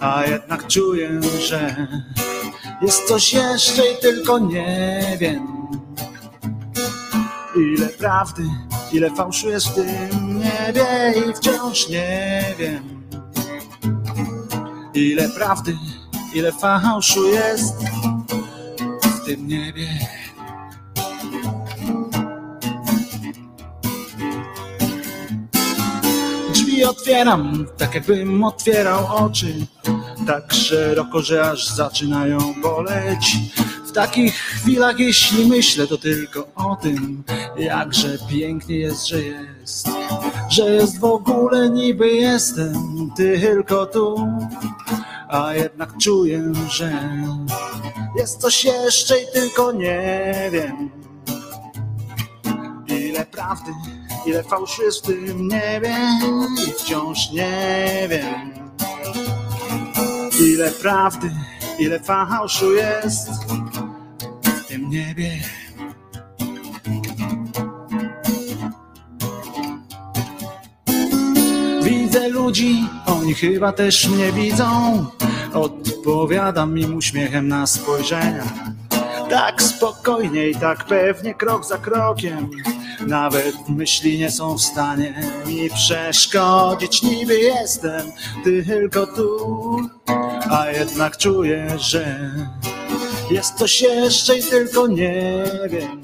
a 0.00 0.24
jednak 0.26 0.66
czuję, 0.66 1.20
że 1.40 1.86
jest 2.82 3.08
coś 3.08 3.32
jeszcze 3.32 3.92
i 3.92 3.96
tylko 4.00 4.38
nie 4.38 5.02
wiem. 5.20 5.46
Ile 7.56 7.86
prawdy, 7.86 8.42
ile 8.92 9.10
fałszu 9.10 9.48
jest 9.48 9.68
w 9.68 9.74
tym 9.74 10.38
niebie 10.38 11.14
i 11.16 11.34
wciąż 11.34 11.88
nie 11.88 12.44
wiem. 12.58 13.02
Ile 14.94 15.28
prawdy, 15.28 15.76
ile 16.34 16.52
fałszu 16.52 17.26
jest 17.28 17.74
w 19.02 19.24
tym 19.24 19.48
niebie. 19.48 19.88
Otwieram, 26.84 27.66
tak 27.78 27.94
jakbym 27.94 28.44
otwierał 28.44 29.06
oczy, 29.26 29.54
tak 30.26 30.52
szeroko, 30.52 31.22
że 31.22 31.50
aż 31.50 31.68
zaczynają 31.68 32.38
boleć. 32.62 33.36
W 33.86 33.92
takich 33.92 34.34
chwilach, 34.34 34.98
jeśli 34.98 35.46
myślę, 35.46 35.86
to 35.86 35.98
tylko 35.98 36.48
o 36.54 36.76
tym, 36.76 37.24
jakże 37.56 38.18
pięknie 38.28 38.76
jest, 38.76 39.08
że 39.08 39.22
jest, 39.22 39.88
że 40.48 40.70
jest 40.70 41.00
w 41.00 41.04
ogóle 41.04 41.70
niby 41.70 42.08
jestem 42.08 42.74
tylko 43.16 43.86
tu, 43.86 44.28
a 45.28 45.54
jednak 45.54 45.96
czuję, 45.98 46.52
że 46.70 47.18
jest 48.16 48.40
coś 48.40 48.64
jeszcze 48.64 49.22
i 49.22 49.26
tylko 49.32 49.72
nie 49.72 50.50
wiem. 50.52 50.90
Ile 52.88 53.26
prawdy, 53.26 53.70
ile 54.26 54.42
fałszu 54.42 54.82
jest 54.82 55.04
w 55.04 55.06
tym 55.06 55.48
niebie 55.48 55.96
i 56.68 56.72
wciąż 56.72 57.30
nie 57.30 58.08
wiem. 58.10 58.50
Ile 60.40 60.70
prawdy, 60.70 61.30
ile 61.78 62.00
fałszu 62.00 62.72
jest 62.72 63.28
w 64.44 64.66
tym 64.68 64.90
niebie. 64.90 65.40
Widzę 71.82 72.28
ludzi, 72.28 72.88
oni 73.06 73.34
chyba 73.34 73.72
też 73.72 74.08
mnie 74.08 74.32
widzą. 74.32 75.06
Odpowiadam 75.54 76.78
im 76.78 76.96
uśmiechem 76.96 77.48
na 77.48 77.66
spojrzenia. 77.66 78.44
Tak 79.30 79.62
spokojnie 79.62 80.48
i 80.48 80.54
tak 80.54 80.84
pewnie, 80.84 81.34
krok 81.34 81.64
za 81.64 81.78
krokiem. 81.78 82.50
Nawet 83.06 83.68
myśli 83.68 84.18
nie 84.18 84.30
są 84.30 84.58
w 84.58 84.62
stanie 84.62 85.22
mi 85.46 85.70
przeszkodzić. 85.70 87.02
Niby 87.02 87.38
jestem 87.38 88.12
tylko 88.44 89.06
tu, 89.06 89.76
a 90.50 90.70
jednak 90.70 91.16
czuję, 91.16 91.78
że 91.78 92.30
jest 93.30 93.54
coś 93.54 93.80
jeszcze 93.80 94.38
i 94.38 94.42
tylko 94.42 94.86
nie 94.86 95.44
wiem. 95.70 96.00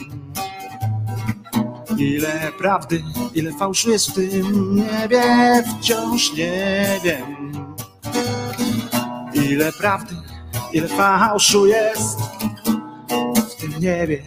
Ile 1.99 2.53
prawdy, 2.59 3.03
ile 3.35 3.53
fałszu 3.53 3.91
jest 3.91 4.11
w 4.11 4.15
tym 4.15 4.77
niebie, 4.77 5.23
wciąż 5.81 6.33
nie 6.33 6.87
wiem. 7.05 7.53
Ile 9.35 9.73
prawdy, 9.73 10.15
ile 10.73 10.89
fałszu 10.89 11.67
jest 11.67 12.19
w 13.49 13.55
tym 13.61 13.81
niebie. 13.81 14.23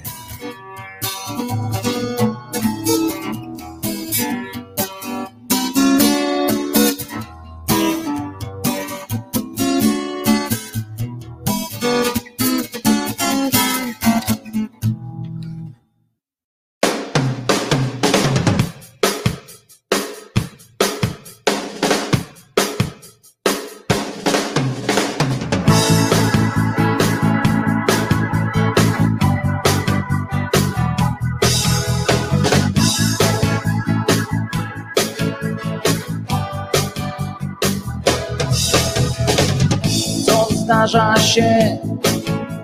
Zdarza 40.89 41.19
się, 41.19 41.77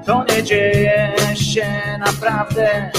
to 0.05 0.25
nie 0.29 0.43
dzieje 0.43 1.13
się 1.35 1.97
naprawdę. 1.99 2.91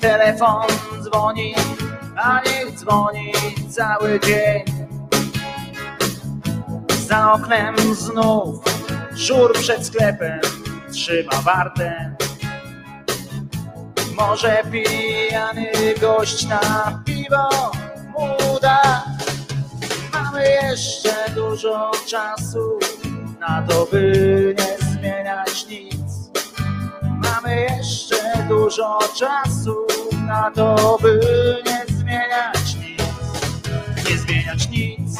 Telefon 0.00 0.66
dzwoni, 1.02 1.54
a 2.16 2.40
niech 2.46 2.74
dzwoni 2.78 3.32
cały 3.70 4.20
dzień. 4.20 4.64
Za 7.06 7.32
oknem 7.32 7.76
znów 7.94 8.64
żur 9.12 9.52
przed 9.52 9.86
sklepem 9.86 10.40
trzyma 10.92 11.42
wartę. 11.44 12.16
Może 14.16 14.62
pijany 14.72 15.72
gość 16.00 16.46
na 16.46 17.02
piwo 17.04 17.72
mu 18.18 18.60
da 18.62 19.04
Mamy 20.12 20.48
jeszcze 20.48 21.30
dużo 21.34 21.90
czasu 22.06 22.78
na 23.48 23.62
to, 23.62 23.86
by 23.92 24.54
nie 24.58 24.86
zmieniać 24.92 25.66
nic. 25.66 26.30
Mamy 27.02 27.60
jeszcze 27.60 28.46
dużo 28.48 28.98
czasu 29.18 29.86
na 30.26 30.50
to, 30.50 30.98
by 31.02 31.20
nie 31.66 31.96
zmieniać 31.96 32.74
nic. 32.74 33.02
Nie 34.10 34.18
zmieniać 34.18 34.68
nic. 34.68 35.18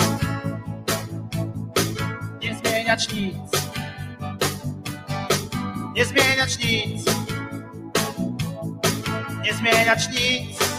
Nie 2.42 2.54
zmieniać 2.54 3.12
nic. 3.12 3.36
Nie 5.94 6.04
zmieniać 6.04 6.58
nic. 6.58 7.04
Nie 9.44 9.54
zmieniać 9.54 10.08
nic. 10.08 10.73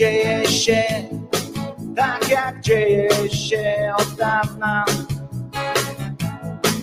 Dzieje 0.00 0.48
się 0.48 0.82
tak 1.96 2.28
jak 2.28 2.60
dzieje 2.60 3.30
się 3.30 3.92
od 3.96 4.14
dawna. 4.14 4.84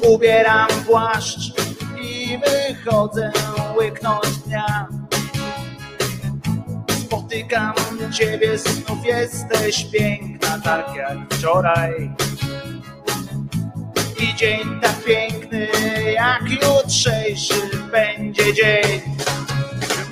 Ubieram 0.10 0.68
płaszcz 0.86 1.54
i 2.02 2.40
wychodzę 2.46 3.32
łyknąć 3.78 4.38
dnia. 4.46 4.88
Spotykam 7.02 7.74
ciebie, 8.14 8.58
znów 8.58 9.06
jesteś 9.06 9.86
piękna, 9.86 10.60
tak 10.64 10.96
jak 10.96 11.18
wczoraj. 11.34 12.12
I 14.20 14.36
dzień 14.36 14.80
tak 14.82 15.04
piękny 15.04 15.68
jak 16.14 16.44
jutrzejszy 16.50 17.62
będzie 17.92 18.54
dzień. 18.54 19.02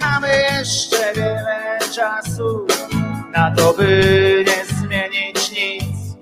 Mamy 0.02 0.28
jeszcze 0.52 1.14
wiele 1.16 1.80
czasu 1.96 2.68
na 3.36 3.52
to, 3.52 3.74
by 3.74 4.46
nie 4.48 4.76
zmienić 4.76 5.52
nic. 5.52 6.16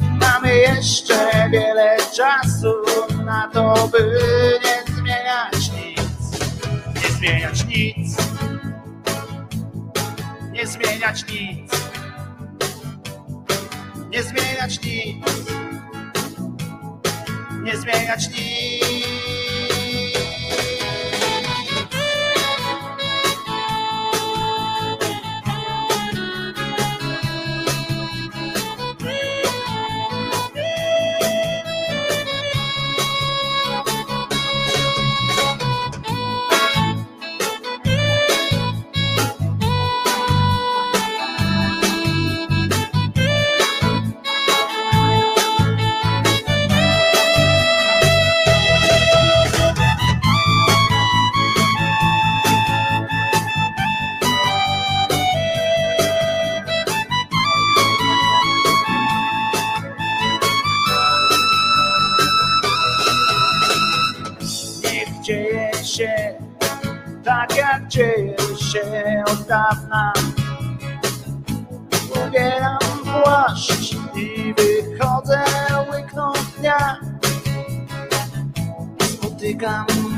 Mamy 0.00 0.56
jeszcze 0.56 1.48
wiele 1.50 1.96
czasu 2.16 2.74
na 3.24 3.48
to, 3.52 3.88
by 3.88 4.18
nie 4.64 4.94
zmieniać 4.94 5.70
nic. 5.72 6.40
Nie 7.02 7.08
zmieniać 7.10 7.64
nic. 7.64 8.16
Nie 10.52 10.66
zmieniać 10.66 11.24
nic. 11.28 11.72
Nie 14.10 14.22
zmieniać 14.22 14.80
nic. 14.82 15.26
Nie 17.62 17.76
zmieniać 17.76 18.28
nic. 18.28 19.43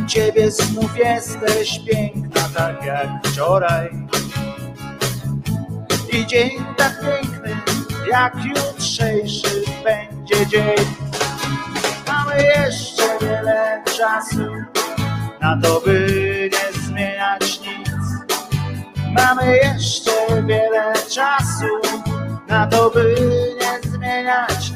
Ciebie, 0.06 0.50
znów 0.50 0.96
jesteś 0.98 1.78
piękna, 1.78 2.40
tak 2.54 2.84
jak 2.84 3.08
wczoraj. 3.24 3.90
I 6.12 6.26
dzień 6.26 6.50
tak 6.76 7.00
piękny, 7.00 7.56
jak 8.10 8.34
jutrzejszy 8.44 9.62
będzie 9.84 10.46
dzień. 10.46 10.86
Mamy 12.06 12.42
jeszcze 12.42 13.18
wiele 13.20 13.82
czasu 13.98 14.46
na 15.40 15.60
to, 15.62 15.80
by 15.80 16.50
nie 16.52 16.80
zmieniać 16.80 17.60
nic. 17.60 17.90
Mamy 19.12 19.56
jeszcze 19.56 20.42
wiele 20.42 20.92
czasu 21.10 21.66
na 22.48 22.66
to, 22.66 22.90
by 22.90 23.14
nie 23.60 23.90
zmieniać 23.90 24.70
nic. 24.70 24.75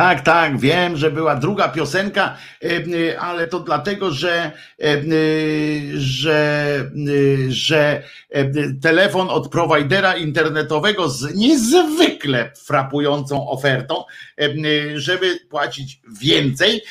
Tak, 0.00 0.20
tak, 0.20 0.60
wiem, 0.60 0.96
że 0.96 1.10
była 1.10 1.36
druga 1.36 1.68
piosenka, 1.68 2.36
e, 2.62 2.66
e, 2.66 3.20
ale 3.20 3.46
to 3.46 3.60
dlatego, 3.60 4.10
że, 4.10 4.52
e, 4.82 5.02
że, 5.94 6.90
że 7.48 8.02
telefon 8.82 9.28
od 9.30 9.48
prowajdera 9.48 10.16
internetowego 10.16 11.08
z 11.08 11.34
niezwykle 11.34 12.52
frapującą 12.56 13.48
ofertą, 13.48 14.04
żeby 14.94 15.40
płacić 15.50 16.00
więcej. 16.20 16.82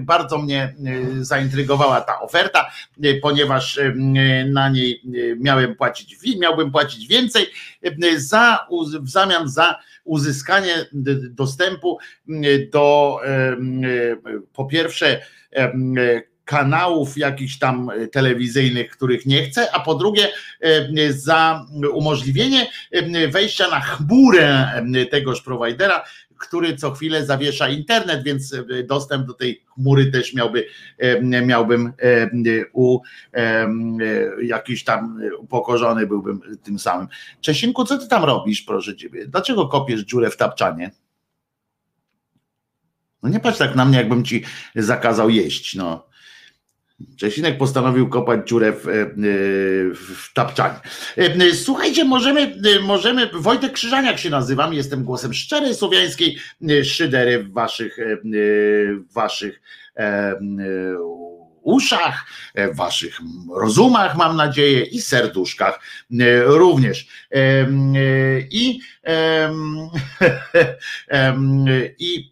Bardzo 0.00 0.38
mnie 0.38 0.74
zaintrygowała 1.20 2.00
ta 2.00 2.20
oferta, 2.20 2.70
ponieważ 3.22 3.80
na 4.46 4.68
niej 4.68 5.02
miałem 5.40 5.74
płacić, 5.74 6.16
miałbym 6.40 6.72
płacić 6.72 7.06
więcej 7.06 7.46
za, 8.16 8.66
w 9.00 9.08
zamian 9.10 9.48
za 9.48 9.78
uzyskanie 10.04 10.74
dostępu 11.30 11.98
do 12.72 13.18
e, 13.24 13.56
po 14.52 14.64
pierwsze 14.64 15.20
e, 15.56 15.72
kanałów 16.44 17.18
jakichś 17.18 17.58
tam 17.58 17.90
telewizyjnych, 18.12 18.90
których 18.90 19.26
nie 19.26 19.44
chcę, 19.44 19.74
a 19.74 19.80
po 19.80 19.94
drugie 19.94 20.28
za 21.10 21.66
umożliwienie 21.92 22.66
wejścia 23.28 23.70
na 23.70 23.80
chmurę 23.80 24.68
tegoż 25.10 25.42
prowajdera, 25.42 26.04
który 26.42 26.76
co 26.76 26.90
chwilę 26.90 27.26
zawiesza 27.26 27.68
internet, 27.68 28.22
więc 28.24 28.54
e, 28.54 28.82
dostęp 28.82 29.26
do 29.26 29.34
tej 29.34 29.62
chmury 29.74 30.06
też 30.10 30.34
miałby, 30.34 30.66
em, 30.98 31.46
miałbym 31.46 31.92
em, 31.98 32.44
u 32.72 33.00
e, 33.34 33.68
jakiś 34.42 34.84
tam 34.84 35.20
upokorzony 35.38 36.06
byłbym 36.06 36.40
tym 36.62 36.78
samym. 36.78 37.08
Czesinku, 37.40 37.84
co 37.84 37.98
ty 37.98 38.08
tam 38.08 38.24
robisz, 38.24 38.62
proszę 38.62 38.96
ciebie? 38.96 39.26
Dlaczego 39.26 39.68
kopiesz 39.68 40.00
dziurę 40.00 40.30
w 40.30 40.36
tapczanie? 40.36 40.90
No 43.22 43.28
nie 43.28 43.40
patrz 43.40 43.58
tak 43.58 43.74
na 43.74 43.84
mnie, 43.84 43.98
jakbym 43.98 44.24
ci 44.24 44.44
zakazał 44.74 45.30
jeść, 45.30 45.74
no. 45.74 46.11
Czesinek 47.16 47.58
postanowił 47.58 48.08
kopać 48.08 48.48
dziurę 48.48 48.72
w, 48.72 48.88
e, 48.88 48.92
w 49.94 50.32
tapczanie. 50.34 50.80
E, 51.16 51.54
Słuchajcie, 51.54 52.04
możemy, 52.04 52.56
możemy, 52.82 53.30
Wojtek 53.34 53.72
Krzyżaniak 53.72 54.18
się 54.18 54.30
nazywam, 54.30 54.74
jestem 54.74 55.04
głosem 55.04 55.34
szczerej 55.34 55.74
słowiańskiej 55.74 56.38
szydery 56.84 57.44
w 57.44 57.52
waszych, 57.52 57.98
e, 57.98 58.16
w 58.24 59.12
waszych 59.12 59.60
e, 59.96 60.34
uszach, 61.62 62.26
w 62.54 62.76
waszych 62.76 63.18
rozumach, 63.56 64.16
mam 64.16 64.36
nadzieję, 64.36 64.82
i 64.82 65.00
serduszkach 65.00 65.80
e, 66.20 66.42
również. 66.42 67.06
E, 67.30 67.66
I, 68.50 68.80
em, 69.02 69.78
i 71.98 72.31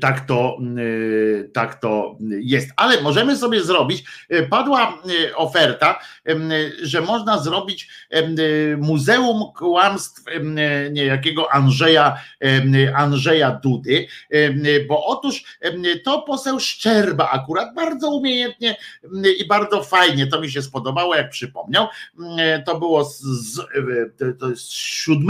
tak 0.00 0.20
to, 0.26 0.58
y, 0.78 1.50
tak 1.54 1.80
to 1.80 2.16
jest. 2.40 2.70
Ale 2.76 3.02
możemy 3.02 3.36
sobie 3.36 3.60
zrobić, 3.60 4.04
y, 4.32 4.46
padła 4.50 4.98
y, 5.10 5.36
oferta, 5.36 5.98
że 6.82 7.00
można 7.00 7.38
zrobić 7.38 7.88
Muzeum 8.78 9.52
Kłamstw 9.56 10.22
niejakiego 10.90 11.52
Andrzeja, 11.52 12.16
Andrzeja 12.94 13.60
Dudy, 13.62 14.06
bo 14.88 15.06
otóż 15.06 15.58
to 16.04 16.22
poseł 16.22 16.60
Szczerba 16.60 17.30
akurat 17.30 17.74
bardzo 17.74 18.10
umiejętnie 18.10 18.76
i 19.40 19.46
bardzo 19.46 19.82
fajnie, 19.82 20.26
to 20.26 20.40
mi 20.40 20.50
się 20.50 20.62
spodobało, 20.62 21.14
jak 21.14 21.30
przypomniał, 21.30 21.86
to 22.66 22.78
było 22.78 23.04
z, 23.04 23.20
z, 23.20 23.60
to 24.38 24.56
z 24.56 24.70
7 24.70 25.26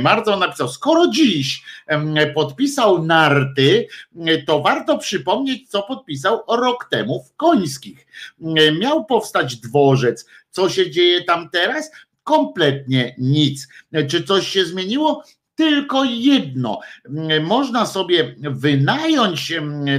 marca, 0.00 0.32
on 0.32 0.40
napisał, 0.40 0.68
skoro 0.68 1.08
dziś 1.08 1.62
podpisał 2.34 3.04
nar 3.04 3.43
karty, 3.44 3.86
to 4.46 4.62
warto 4.62 4.98
przypomnieć, 4.98 5.70
co 5.70 5.82
podpisał 5.82 6.40
rok 6.48 6.88
temu 6.90 7.24
w 7.24 7.36
Końskich. 7.36 8.06
Miał 8.80 9.04
powstać 9.04 9.56
dworzec. 9.56 10.26
Co 10.50 10.68
się 10.68 10.90
dzieje 10.90 11.24
tam 11.24 11.50
teraz? 11.50 11.90
Kompletnie 12.24 13.14
nic. 13.18 13.68
Czy 14.08 14.22
coś 14.22 14.48
się 14.48 14.64
zmieniło? 14.64 15.24
Tylko 15.54 16.04
jedno. 16.04 16.80
Można 17.42 17.86
sobie 17.86 18.34
wynająć 18.40 19.52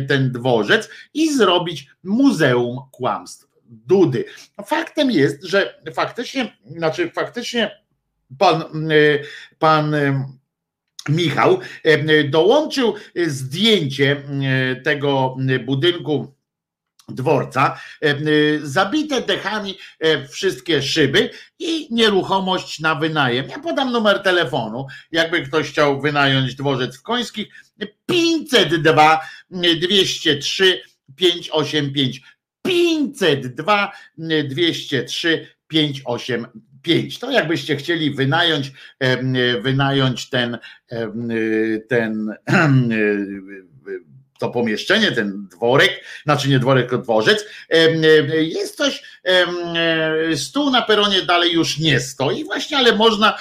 ten 0.08 0.32
dworzec 0.32 0.90
i 1.14 1.34
zrobić 1.34 1.88
muzeum 2.04 2.80
kłamstw. 2.92 3.48
Dudy. 3.68 4.26
Faktem 4.66 5.12
jest, 5.12 5.44
że 5.44 5.82
faktycznie, 5.94 6.58
znaczy 6.66 7.12
faktycznie 7.12 7.84
pan, 8.38 8.64
pan 9.60 9.96
Michał 11.10 11.60
dołączył 12.30 12.94
zdjęcie 13.28 14.24
tego 14.84 15.38
budynku 15.66 16.36
dworca, 17.10 17.80
zabite 18.64 19.22
dechami 19.22 19.78
wszystkie 20.30 20.82
szyby 20.82 21.30
i 21.60 21.88
nieruchomość 21.94 22.80
na 22.80 22.96
wynajem. 22.96 23.50
Ja 23.50 23.60
podam 23.60 23.92
numer 23.92 24.20
telefonu, 24.20 24.88
jakby 25.12 25.42
ktoś 25.42 25.70
chciał 25.70 26.02
wynająć 26.02 26.56
dworzec 26.56 26.98
w 26.98 27.02
Końskich, 27.02 27.48
502 28.06 29.20
203 29.52 30.82
585 31.16 32.22
502 32.62 33.92
203 34.50 35.48
585 35.68 36.62
5. 36.86 37.20
To 37.20 37.32
jakbyście 37.32 37.76
chcieli 37.76 38.12
wynająć, 38.12 38.72
wynająć 39.62 40.30
ten, 40.30 40.58
ten 41.90 42.34
to 44.40 44.50
pomieszczenie, 44.50 45.12
ten 45.12 45.48
dworek, 45.48 46.04
znaczy 46.24 46.50
nie 46.50 46.60
dworek, 46.60 46.90
tylko 46.90 47.04
dworzec, 47.04 47.46
jest 48.30 48.78
coś, 48.78 49.04
stół 50.36 50.70
na 50.72 50.82
peronie 50.82 51.22
dalej 51.22 51.52
już 51.52 51.80
nie 51.80 52.00
stoi 52.00 52.44
właśnie, 52.44 52.78
ale 52.78 52.96
można, 52.96 53.38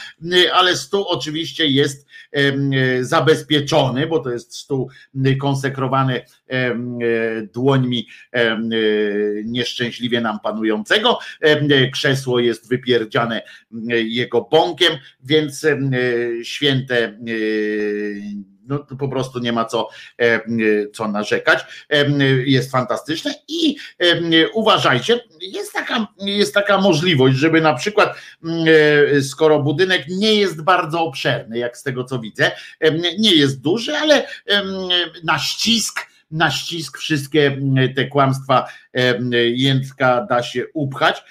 ale 0.52 0.76
stół 0.76 1.04
oczywiście 1.04 1.66
jest 1.66 2.06
zabezpieczony, 3.00 4.06
bo 4.06 4.18
to 4.18 4.30
jest 4.30 4.56
stół 4.56 4.90
konsekrowany 5.40 6.22
dłońmi 7.52 8.06
nieszczęśliwie 9.44 10.20
nam 10.20 10.40
panującego, 10.40 11.18
krzesło 11.92 12.40
jest 12.40 12.68
wypierdziane 12.68 13.42
jego 13.90 14.40
bąkiem, 14.40 14.92
więc 15.24 15.66
święte 16.42 17.18
no, 18.66 18.78
po 18.98 19.08
prostu 19.08 19.38
nie 19.38 19.52
ma 19.52 19.64
co, 19.64 19.88
e, 20.18 20.40
co 20.92 21.08
narzekać. 21.08 21.86
E, 21.90 22.10
jest 22.46 22.70
fantastyczne 22.70 23.34
i 23.48 23.76
e, 23.98 24.48
uważajcie, 24.50 25.20
jest 25.40 25.72
taka, 25.72 26.06
jest 26.18 26.54
taka 26.54 26.80
możliwość, 26.80 27.36
żeby 27.36 27.60
na 27.60 27.74
przykład, 27.74 28.16
skoro 29.22 29.62
budynek 29.62 30.04
nie 30.08 30.34
jest 30.34 30.62
bardzo 30.62 31.00
obszerny, 31.00 31.58
jak 31.58 31.76
z 31.76 31.82
tego 31.82 32.04
co 32.04 32.18
widzę, 32.18 32.50
nie 33.18 33.34
jest 33.34 33.60
duży, 33.60 33.96
ale 33.96 34.26
na 35.24 35.38
ścisk 35.38 36.14
na 36.30 36.50
ścisk 36.50 36.98
wszystkie 36.98 37.58
te 37.96 38.04
kłamstwa 38.04 38.68
jędrka 39.54 40.26
da 40.30 40.42
się 40.42 40.64
upchać. 40.74 41.24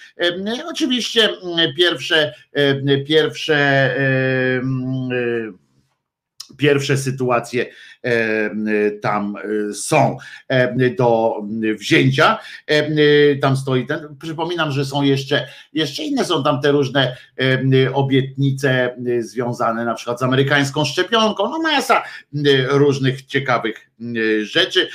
Oczywiście 0.69 1.29
pierwsze, 1.77 2.33
pierwsze 3.07 3.89
pierwsze 6.57 6.97
sytuacje 6.97 7.69
tam 9.01 9.35
e, 9.69 9.73
są 9.73 10.17
e, 10.47 10.89
do 10.89 11.35
wzięcia. 11.79 12.39
Tam 13.41 13.57
stoi 13.57 13.85
ten. 13.85 14.15
Przypominam, 14.21 14.71
że 14.71 14.85
są 14.85 15.01
jeszcze, 15.01 15.47
jeszcze 15.73 16.03
inne, 16.03 16.25
są 16.25 16.43
tam 16.43 16.61
te 16.61 16.71
różne 16.71 17.17
obietnice 17.93 18.95
związane 19.19 19.85
na 19.85 19.93
przykład 19.93 20.19
z 20.19 20.23
amerykańską 20.23 20.85
szczepionką. 20.85 21.49
No 21.49 21.59
masa 21.59 22.03
różnych 22.69 23.25
ciekawych 23.25 23.89
rzeczy. 24.41 24.89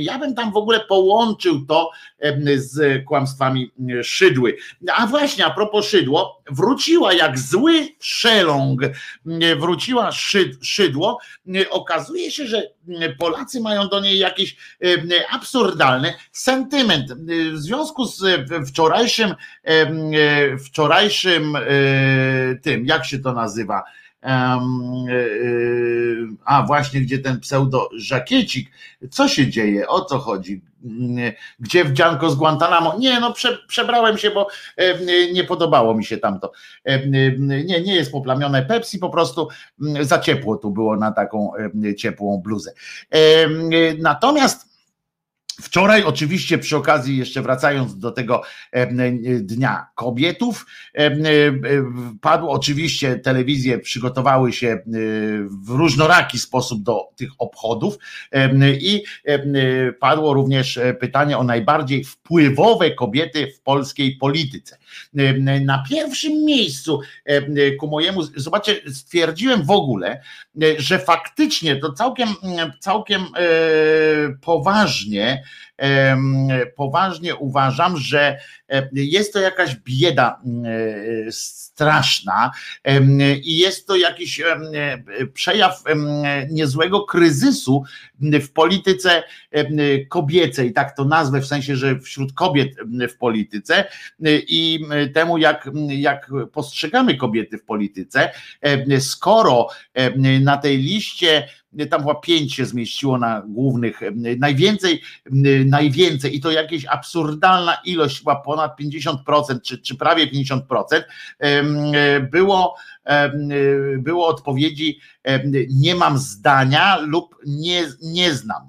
Ja 0.00 0.18
bym 0.18 0.34
tam 0.34 0.52
w 0.52 0.56
ogóle 0.56 0.80
połączył 0.80 1.66
to 1.66 1.90
z 2.56 3.04
kłamstwami 3.04 3.70
szydły. 4.02 4.56
A 4.96 5.06
właśnie, 5.06 5.46
a 5.46 5.50
propos 5.50 5.86
szydło, 5.86 6.42
wróciła 6.50 7.12
jak 7.12 7.38
zły 7.38 7.88
szeląg, 8.00 8.80
wróciła 9.58 10.12
szyd, 10.12 10.58
szydło. 10.62 11.18
Okazuje 11.70 12.19
się, 12.28 12.46
że 12.46 12.62
Polacy 13.18 13.60
mają 13.60 13.88
do 13.88 14.00
niej 14.00 14.18
jakiś 14.18 14.56
absurdalny 15.30 16.14
sentyment. 16.32 17.12
W 17.52 17.58
związku 17.58 18.04
z 18.04 18.24
wczorajszym, 18.68 19.34
wczorajszym 20.64 21.56
e, 21.56 21.60
tym, 22.62 22.86
jak 22.86 23.06
się 23.06 23.18
to 23.18 23.32
nazywa? 23.32 23.82
E, 24.22 24.60
a 26.44 26.62
właśnie, 26.62 27.00
gdzie 27.00 27.18
ten 27.18 27.40
pseudo 27.40 27.88
żakiecik, 27.96 28.70
co 29.10 29.28
się 29.28 29.48
dzieje, 29.48 29.88
o 29.88 30.04
co 30.04 30.18
chodzi? 30.18 30.62
Gdzie 31.60 31.84
w 31.84 31.92
Dzianko 31.92 32.30
z 32.30 32.34
Guantanamo? 32.34 32.98
Nie, 32.98 33.20
no 33.20 33.32
prze, 33.32 33.58
przebrałem 33.68 34.18
się, 34.18 34.30
bo 34.30 34.48
nie 35.32 35.44
podobało 35.44 35.94
mi 35.94 36.04
się 36.04 36.18
tamto. 36.18 36.52
Nie, 37.64 37.80
nie 37.82 37.94
jest 37.94 38.12
poplamione 38.12 38.62
Pepsi, 38.62 38.98
po 38.98 39.10
prostu 39.10 39.48
za 40.00 40.18
ciepło 40.18 40.56
tu 40.56 40.70
było 40.70 40.96
na 40.96 41.12
taką 41.12 41.52
ciepłą 41.98 42.42
bluzę. 42.44 42.72
Natomiast 43.98 44.69
Wczoraj, 45.62 46.04
oczywiście, 46.04 46.58
przy 46.58 46.76
okazji, 46.76 47.16
jeszcze 47.16 47.42
wracając 47.42 47.98
do 47.98 48.10
tego 48.10 48.42
Dnia 49.40 49.86
Kobietów, 49.94 50.66
padło 52.20 52.50
oczywiście, 52.50 53.16
telewizje 53.16 53.78
przygotowały 53.78 54.52
się 54.52 54.78
w 55.66 55.68
różnoraki 55.68 56.38
sposób 56.38 56.82
do 56.82 57.08
tych 57.16 57.30
obchodów 57.38 57.98
i 58.80 59.02
padło 60.00 60.34
również 60.34 60.80
pytanie 61.00 61.38
o 61.38 61.44
najbardziej 61.44 62.04
wpływowe 62.04 62.90
kobiety 62.90 63.52
w 63.56 63.60
polskiej 63.60 64.16
polityce. 64.16 64.79
Na 65.64 65.84
pierwszym 65.90 66.44
miejscu, 66.44 67.00
ku 67.80 67.86
mojemu, 67.86 68.22
zobaczcie, 68.22 68.80
stwierdziłem 68.92 69.62
w 69.62 69.70
ogóle, 69.70 70.22
że 70.78 70.98
faktycznie 70.98 71.76
to 71.76 71.92
całkiem, 71.92 72.28
całkiem 72.80 73.22
e, 73.22 73.48
poważnie 74.40 75.42
poważnie 76.76 77.36
uważam, 77.36 77.96
że 77.96 78.38
jest 78.92 79.32
to 79.32 79.40
jakaś 79.40 79.76
bieda 79.76 80.40
straszna 81.30 82.50
i 83.42 83.58
jest 83.58 83.86
to 83.86 83.96
jakiś 83.96 84.42
przejaw 85.34 85.82
niezłego 86.50 87.04
kryzysu 87.04 87.82
w 88.20 88.52
polityce 88.52 89.22
kobiecej, 90.08 90.72
tak 90.72 90.96
to 90.96 91.04
nazwę, 91.04 91.40
w 91.40 91.46
sensie, 91.46 91.76
że 91.76 92.00
wśród 92.00 92.32
kobiet 92.32 92.68
w 93.08 93.16
polityce 93.16 93.84
i 94.28 94.86
temu, 95.14 95.38
jak, 95.38 95.70
jak 95.88 96.30
postrzegamy 96.52 97.16
kobiety 97.16 97.58
w 97.58 97.64
polityce, 97.64 98.30
skoro 99.00 99.68
na 100.40 100.56
tej 100.56 100.78
liście 100.78 101.48
tam 101.90 102.00
chyba 102.00 102.14
pięć 102.14 102.54
się 102.54 102.66
zmieściło 102.66 103.18
na 103.18 103.42
głównych, 103.46 104.00
najwięcej, 104.38 105.02
najwięcej 105.66 106.36
i 106.36 106.40
to 106.40 106.50
jakieś 106.50 106.86
absurdalna 106.86 107.76
ilość, 107.84 108.18
chyba 108.18 108.36
ponad 108.36 108.80
50%, 108.80 109.60
czy, 109.62 109.78
czy 109.78 109.96
prawie 109.96 110.26
50%, 110.26 110.60
było, 112.30 112.76
było 113.98 114.26
odpowiedzi 114.26 115.00
nie 115.68 115.94
mam 115.94 116.18
zdania 116.18 116.98
lub 116.98 117.36
nie, 117.46 117.82
nie 118.02 118.34
znam 118.34 118.68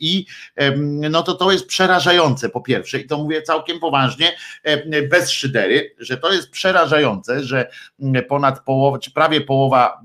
I 0.00 0.26
no 1.10 1.22
to 1.22 1.34
to 1.34 1.52
jest 1.52 1.66
przerażające 1.66 2.48
po 2.48 2.60
pierwsze 2.60 2.98
i 2.98 3.06
to 3.06 3.18
mówię 3.18 3.42
całkiem 3.42 3.80
poważnie, 3.80 4.32
bez 5.10 5.30
szydery, 5.30 5.94
że 5.98 6.16
to 6.16 6.32
jest 6.32 6.50
przerażające, 6.50 7.44
że 7.44 7.70
ponad 8.28 8.64
połowa, 8.64 8.98
czy 8.98 9.10
prawie 9.10 9.40
połowa 9.40 10.00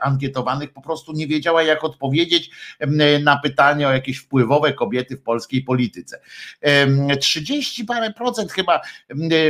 ankietowanych 0.00 0.72
po 0.72 0.82
prostu 0.82 1.12
nie 1.12 1.26
wiedziała 1.26 1.62
jak 1.62 1.84
odpowiedzieć 1.84 2.50
na 3.22 3.36
pytanie 3.36 3.88
o 3.88 3.92
jakieś 3.92 4.18
wpływowe 4.18 4.72
kobiety 4.72 5.16
w 5.16 5.22
polskiej 5.22 5.62
polityce. 5.62 6.20
30 7.20 7.84
parę 7.84 8.12
procent 8.12 8.52
chyba 8.52 8.80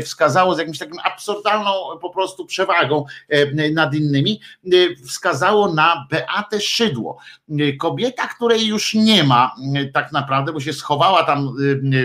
wskazało 0.03 0.55
z 0.55 0.59
jakimś 0.59 0.79
takim 0.79 0.99
absurdalną 1.05 1.73
po 2.01 2.11
prostu 2.11 2.47
przewagą 2.47 3.05
nad 3.73 3.95
innymi, 3.95 4.41
wskazało 5.07 5.75
na 5.75 6.07
Beatę 6.11 6.61
Szydło. 6.61 7.19
Kobieta, 7.81 8.27
której 8.27 8.67
już 8.67 8.95
nie 8.95 9.25
ma 9.25 9.46
tak 9.93 10.13
naprawdę, 10.13 10.53
bo 10.53 10.61
się 10.61 10.73
schowała 10.73 11.25
tam 11.25 11.57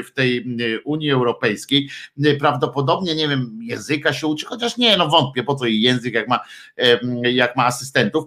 w 0.05 0.11
tej 0.13 0.57
Unii 0.83 1.11
Europejskiej, 1.11 1.89
prawdopodobnie, 2.39 3.15
nie 3.15 3.27
wiem, 3.27 3.59
języka 3.61 4.13
się 4.13 4.27
uczy, 4.27 4.45
chociaż 4.45 4.77
nie, 4.77 4.97
no 4.97 5.07
wątpię, 5.07 5.43
po 5.43 5.55
co 5.55 5.65
jej 5.65 5.81
język, 5.81 6.13
jak 6.13 6.27
ma, 6.27 6.39
jak 7.23 7.55
ma 7.55 7.65
asystentów, 7.65 8.23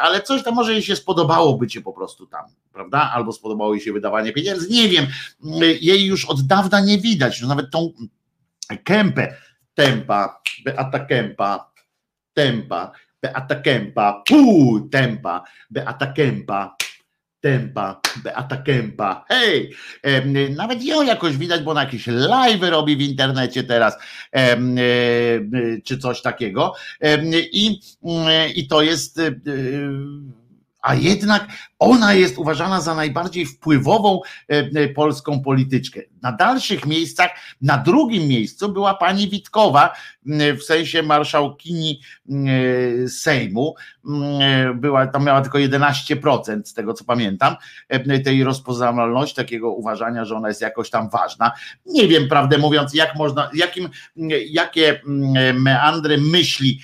ale 0.00 0.22
coś 0.22 0.42
tam 0.42 0.54
może 0.54 0.72
jej 0.72 0.82
się 0.82 0.96
spodobało 0.96 1.58
bycie 1.58 1.80
po 1.80 1.92
prostu 1.92 2.26
tam, 2.26 2.44
prawda? 2.72 3.10
Albo 3.14 3.32
spodobało 3.32 3.74
jej 3.74 3.82
się 3.82 3.92
wydawanie 3.92 4.32
pieniędzy, 4.32 4.68
nie 4.70 4.88
wiem, 4.88 5.06
jej 5.80 6.06
już 6.06 6.24
od 6.24 6.46
dawna 6.46 6.80
nie 6.80 6.98
widać, 6.98 7.42
nawet 7.42 7.70
tą 7.70 7.92
kępę, 8.84 9.34
tempa, 9.74 10.40
Beata 10.64 10.98
Kępa, 10.98 11.72
tempa, 12.34 12.92
Beata 13.22 13.54
Kępa, 13.54 14.22
puu, 14.28 14.80
tempa, 14.80 15.44
Beata 15.70 16.06
Kępa, 16.06 16.76
tempa, 17.40 18.00
Beata 18.24 18.56
Kępa, 18.56 19.24
hej, 19.28 19.72
nawet 20.56 20.84
ją 20.84 21.02
jakoś 21.02 21.36
widać, 21.36 21.62
bo 21.62 21.70
ona 21.70 21.84
jakieś 21.84 22.06
live 22.06 22.62
robi 22.62 22.96
w 22.96 23.00
internecie 23.00 23.64
teraz, 23.64 23.96
e, 24.32 24.56
czy 25.84 25.98
coś 25.98 26.22
takiego. 26.22 26.74
I, 27.52 27.80
i 28.54 28.68
to 28.68 28.82
jest 28.82 29.18
e, 29.18 29.32
a 30.82 30.94
jednak 30.94 31.46
ona 31.80 32.14
jest 32.14 32.38
uważana 32.38 32.80
za 32.80 32.94
najbardziej 32.94 33.46
wpływową 33.46 34.20
e, 34.48 34.88
polską 34.88 35.42
polityczkę. 35.42 36.00
Na 36.22 36.32
dalszych 36.32 36.86
miejscach, 36.86 37.30
na 37.62 37.78
drugim 37.78 38.28
miejscu 38.28 38.72
była 38.72 38.94
pani 38.94 39.28
Witkowa, 39.28 39.92
w 40.58 40.62
sensie 40.62 41.02
marszałkini 41.02 42.00
Sejmu. 43.08 43.74
Była, 44.74 45.06
tam 45.06 45.24
miała 45.24 45.40
tylko 45.40 45.58
11% 45.58 46.64
z 46.64 46.74
tego 46.74 46.94
co 46.94 47.04
pamiętam, 47.04 47.56
tej 48.24 48.44
rozpoznawalności, 48.44 49.36
takiego 49.36 49.72
uważania, 49.72 50.24
że 50.24 50.36
ona 50.36 50.48
jest 50.48 50.60
jakoś 50.60 50.90
tam 50.90 51.10
ważna. 51.10 51.52
Nie 51.86 52.08
wiem, 52.08 52.28
prawdę 52.28 52.58
mówiąc, 52.58 52.94
jak 52.94 53.16
można, 53.16 53.50
jakim, 53.54 53.88
jakie 54.50 55.00
meandry 55.54 56.18
myśli 56.18 56.80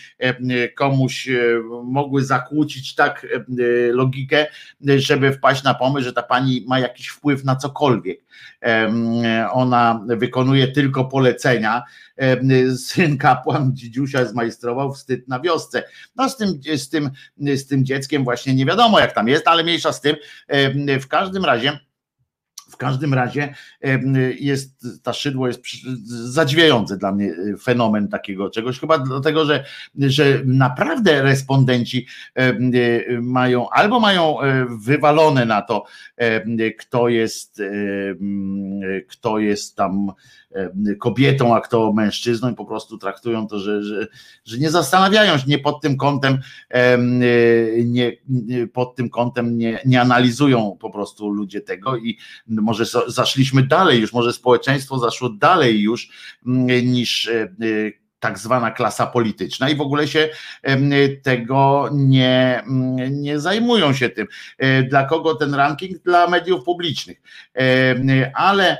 komuś 0.76 1.28
mogły 1.84 2.24
zakłócić 2.24 2.94
tak 2.94 3.26
logikę, 3.92 4.46
żeby 4.96 5.32
wpaść 5.32 5.62
na 5.62 5.74
pomysł, 5.74 6.04
że 6.04 6.12
ta 6.12 6.22
pani 6.22 6.64
ma 6.68 6.78
jakiś 6.78 7.08
wpływ 7.08 7.44
na 7.44 7.56
cokolwiek. 7.56 8.20
Ona 9.52 10.04
wykonuje 10.06 10.68
tylko 10.68 11.04
polecenia. 11.04 11.82
Syn 12.76 13.18
kapłan 13.18 13.70
dzidziusia 13.74 14.24
zmajstrował 14.24 14.92
wstyd 14.92 15.28
na 15.28 15.40
wiosce. 15.40 15.82
No 16.16 16.28
z 16.28 16.36
tym, 16.36 16.60
z 16.76 16.88
tym, 16.88 17.10
z 17.38 17.66
tym 17.66 17.84
dzieckiem 17.84 18.24
właśnie 18.24 18.54
nie 18.54 18.66
wiadomo 18.66 19.00
jak 19.00 19.12
tam 19.12 19.28
jest, 19.28 19.48
ale 19.48 19.64
mniejsza 19.64 19.92
z 19.92 20.00
tym. 20.00 20.16
W 21.00 21.06
każdym 21.08 21.44
razie 21.44 21.78
w 22.70 22.76
każdym 22.76 23.14
razie 23.14 23.54
jest 24.38 24.86
ta 25.02 25.12
szydło 25.12 25.46
jest 25.46 25.62
zadziwiający 26.04 26.96
dla 26.96 27.12
mnie 27.12 27.30
e, 27.30 27.56
fenomen 27.56 28.08
takiego 28.08 28.50
czegoś, 28.50 28.80
chyba 28.80 28.98
dlatego, 28.98 29.44
że, 29.44 29.64
że 29.98 30.24
naprawdę 30.44 31.22
respondenci 31.22 32.06
e, 32.34 32.52
mają 33.20 33.70
albo 33.70 34.00
mają 34.00 34.40
e, 34.40 34.66
wywalone 34.80 35.46
na 35.46 35.62
to, 35.62 35.84
kto 36.78 37.08
jest, 37.08 37.62
kto 39.08 39.38
jest 39.38 39.76
tam 39.76 40.12
kobietą, 40.98 41.56
a 41.56 41.60
kto 41.60 41.92
mężczyzną 41.92 42.52
i 42.52 42.54
po 42.54 42.64
prostu 42.64 42.98
traktują 42.98 43.46
to, 43.46 43.58
że, 43.58 43.82
że, 43.82 44.06
że 44.44 44.58
nie 44.58 44.70
zastanawiają 44.70 45.38
się, 45.38 45.44
nie 45.46 45.58
pod 45.58 45.80
tym 45.80 45.96
kątem, 45.96 46.38
nie, 47.84 48.12
pod 48.72 48.96
tym 48.96 49.10
kątem 49.10 49.58
nie, 49.58 49.80
nie 49.86 50.00
analizują 50.00 50.76
po 50.80 50.90
prostu 50.90 51.30
ludzie 51.30 51.60
tego 51.60 51.96
i 51.96 52.18
może 52.46 52.84
zaszliśmy 53.06 53.62
dalej 53.62 54.00
już, 54.00 54.12
może 54.12 54.32
społeczeństwo 54.32 54.98
zaszło 54.98 55.28
dalej 55.28 55.80
już 55.80 56.10
niż 56.82 57.30
tak 58.20 58.38
zwana 58.38 58.70
klasa 58.70 59.06
polityczna 59.06 59.68
i 59.68 59.76
w 59.76 59.80
ogóle 59.80 60.08
się 60.08 60.28
tego 61.22 61.88
nie, 61.92 62.62
nie 63.10 63.40
zajmują 63.40 63.92
się 63.92 64.08
tym. 64.08 64.26
E, 64.58 64.82
dla 64.82 65.04
kogo 65.04 65.34
ten 65.34 65.54
ranking? 65.54 66.02
Dla 66.02 66.26
mediów 66.26 66.64
publicznych. 66.64 67.22
Ale 68.34 68.78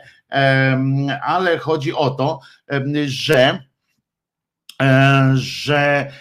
ale 1.22 1.58
chodzi 1.58 1.94
o 1.94 2.10
to, 2.10 2.40
że 3.06 3.58
że 5.34 6.12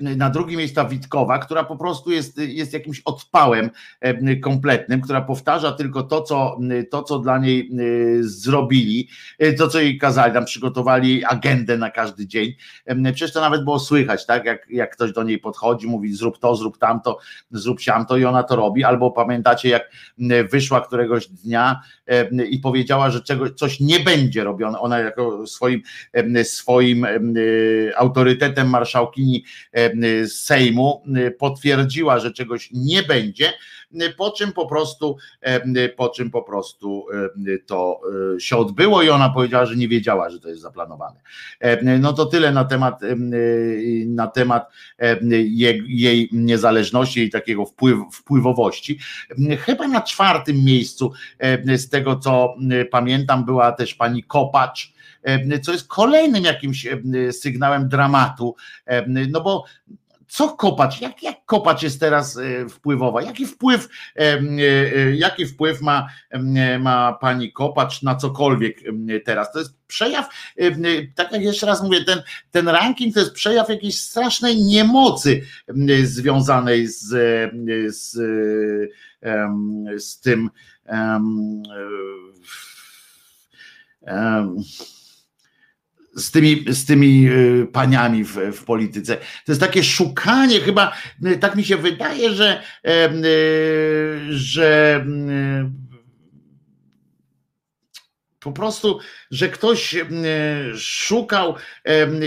na 0.00 0.30
drugim 0.30 0.58
miejsca 0.58 0.84
Witkowa, 0.84 1.38
która 1.38 1.64
po 1.64 1.76
prostu 1.76 2.10
jest, 2.10 2.38
jest 2.38 2.72
jakimś 2.72 3.02
odpałem 3.04 3.70
e, 4.00 4.36
kompletnym, 4.36 5.00
która 5.00 5.20
powtarza 5.20 5.72
tylko 5.72 6.02
to, 6.02 6.22
co, 6.22 6.58
to, 6.90 7.02
co 7.02 7.18
dla 7.18 7.38
niej 7.38 7.70
e, 7.70 7.76
zrobili, 8.20 9.08
to, 9.58 9.68
co 9.68 9.80
jej 9.80 9.98
kazali, 9.98 10.34
tam 10.34 10.44
przygotowali 10.44 11.24
agendę 11.24 11.78
na 11.78 11.90
każdy 11.90 12.26
dzień. 12.26 12.54
Przecież 13.04 13.32
to 13.32 13.40
nawet 13.40 13.64
było 13.64 13.78
słychać, 13.78 14.26
tak? 14.26 14.44
Jak, 14.44 14.66
jak 14.70 14.92
ktoś 14.92 15.12
do 15.12 15.22
niej 15.22 15.38
podchodzi, 15.38 15.86
mówi 15.86 16.14
zrób 16.14 16.38
to, 16.38 16.56
zrób 16.56 16.78
tamto, 16.78 17.18
zrób 17.50 17.80
siamto 17.80 18.16
i 18.16 18.24
ona 18.24 18.42
to 18.42 18.56
robi, 18.56 18.84
albo 18.84 19.10
pamiętacie, 19.10 19.68
jak 19.68 19.90
wyszła 20.50 20.80
któregoś 20.80 21.28
dnia 21.28 21.80
i 22.50 22.58
powiedziała, 22.58 23.10
że 23.10 23.20
czegoś, 23.20 23.50
coś 23.50 23.80
nie 23.80 24.00
będzie 24.00 24.44
robione. 24.44 24.78
Ona 24.78 24.98
jako 24.98 25.46
swoim, 25.46 25.82
swoim 26.44 27.06
autorytetem 27.96 28.68
marszałkini 28.68 29.44
Sejmu 30.26 31.02
potwierdziła, 31.38 32.18
że 32.18 32.32
czegoś 32.32 32.68
nie 32.72 33.02
będzie, 33.02 33.52
po 34.16 34.30
czym 34.30 34.52
po 34.52 34.66
prostu, 34.66 35.16
po 35.96 36.08
czym 36.08 36.30
po 36.30 36.42
prostu 36.42 37.06
to 37.66 38.00
e, 38.36 38.40
się 38.40 38.56
odbyło 38.56 39.02
i 39.02 39.10
ona 39.10 39.30
powiedziała, 39.30 39.66
że 39.66 39.76
nie 39.76 39.88
wiedziała, 39.88 40.30
że 40.30 40.40
to 40.40 40.48
jest 40.48 40.62
zaplanowane. 40.62 41.20
No 42.00 42.12
to 42.12 42.26
tyle 42.26 42.52
na 42.52 42.64
temat, 42.64 43.00
na 44.06 44.26
temat 44.26 44.72
jej, 45.30 45.84
jej 45.88 46.28
niezależności 46.32 47.20
i 47.20 47.30
takiego 47.30 47.64
wpływ, 47.64 47.98
wpływowości. 48.12 48.98
Chyba 49.58 49.88
na 49.88 50.00
czwartym 50.00 50.64
miejscu 50.64 51.12
z 51.76 51.88
tego 51.88 52.16
co 52.16 52.54
pamiętam 52.90 53.44
była 53.44 53.72
też 53.72 53.94
pani 53.94 54.22
Kopacz, 54.22 54.92
co 55.62 55.72
jest 55.72 55.88
kolejnym 55.88 56.44
jakimś 56.44 56.86
sygnałem 57.32 57.88
dramatu, 57.88 58.54
no 59.28 59.40
bo 59.40 59.64
co 60.32 60.48
kopać, 60.48 61.00
jak, 61.00 61.22
jak 61.22 61.44
kopać 61.44 61.82
jest 61.82 62.00
teraz 62.00 62.36
e, 62.36 62.68
wpływowa, 62.68 63.22
jaki 63.22 63.46
wpływ, 63.46 63.88
e, 64.16 64.20
e, 64.20 65.16
jaki 65.16 65.46
wpływ 65.46 65.80
ma, 65.80 66.08
ma 66.80 67.12
pani 67.12 67.52
kopacz 67.52 68.02
na 68.02 68.14
cokolwiek 68.14 68.78
teraz. 69.24 69.52
To 69.52 69.58
jest 69.58 69.74
przejaw, 69.86 70.28
tak 71.14 71.32
jak 71.32 71.42
jeszcze 71.42 71.66
raz 71.66 71.82
mówię, 71.82 72.04
ten, 72.04 72.22
ten 72.50 72.68
ranking 72.68 73.14
to 73.14 73.20
jest 73.20 73.32
przejaw 73.32 73.68
jakiejś 73.68 74.00
strasznej 74.00 74.62
niemocy 74.62 75.42
związanej 76.04 76.86
z, 76.86 77.08
z, 77.88 78.12
z 79.98 80.20
tym 80.20 80.50
um, 80.88 81.62
um, 84.00 84.56
z 86.16 86.30
tymi, 86.30 86.64
z 86.68 86.86
tymi 86.86 87.28
y, 87.28 87.66
paniami 87.72 88.24
w, 88.24 88.36
w 88.52 88.64
polityce. 88.64 89.16
To 89.16 89.52
jest 89.52 89.60
takie 89.60 89.84
szukanie, 89.84 90.60
chyba 90.60 90.96
y, 91.26 91.38
tak 91.38 91.56
mi 91.56 91.64
się 91.64 91.76
wydaje, 91.76 92.30
że, 92.30 92.62
y, 92.86 92.90
że 94.28 95.06
po 98.40 98.52
prostu, 98.52 98.98
że 99.30 99.48
ktoś 99.48 99.96
szukał, 100.76 101.54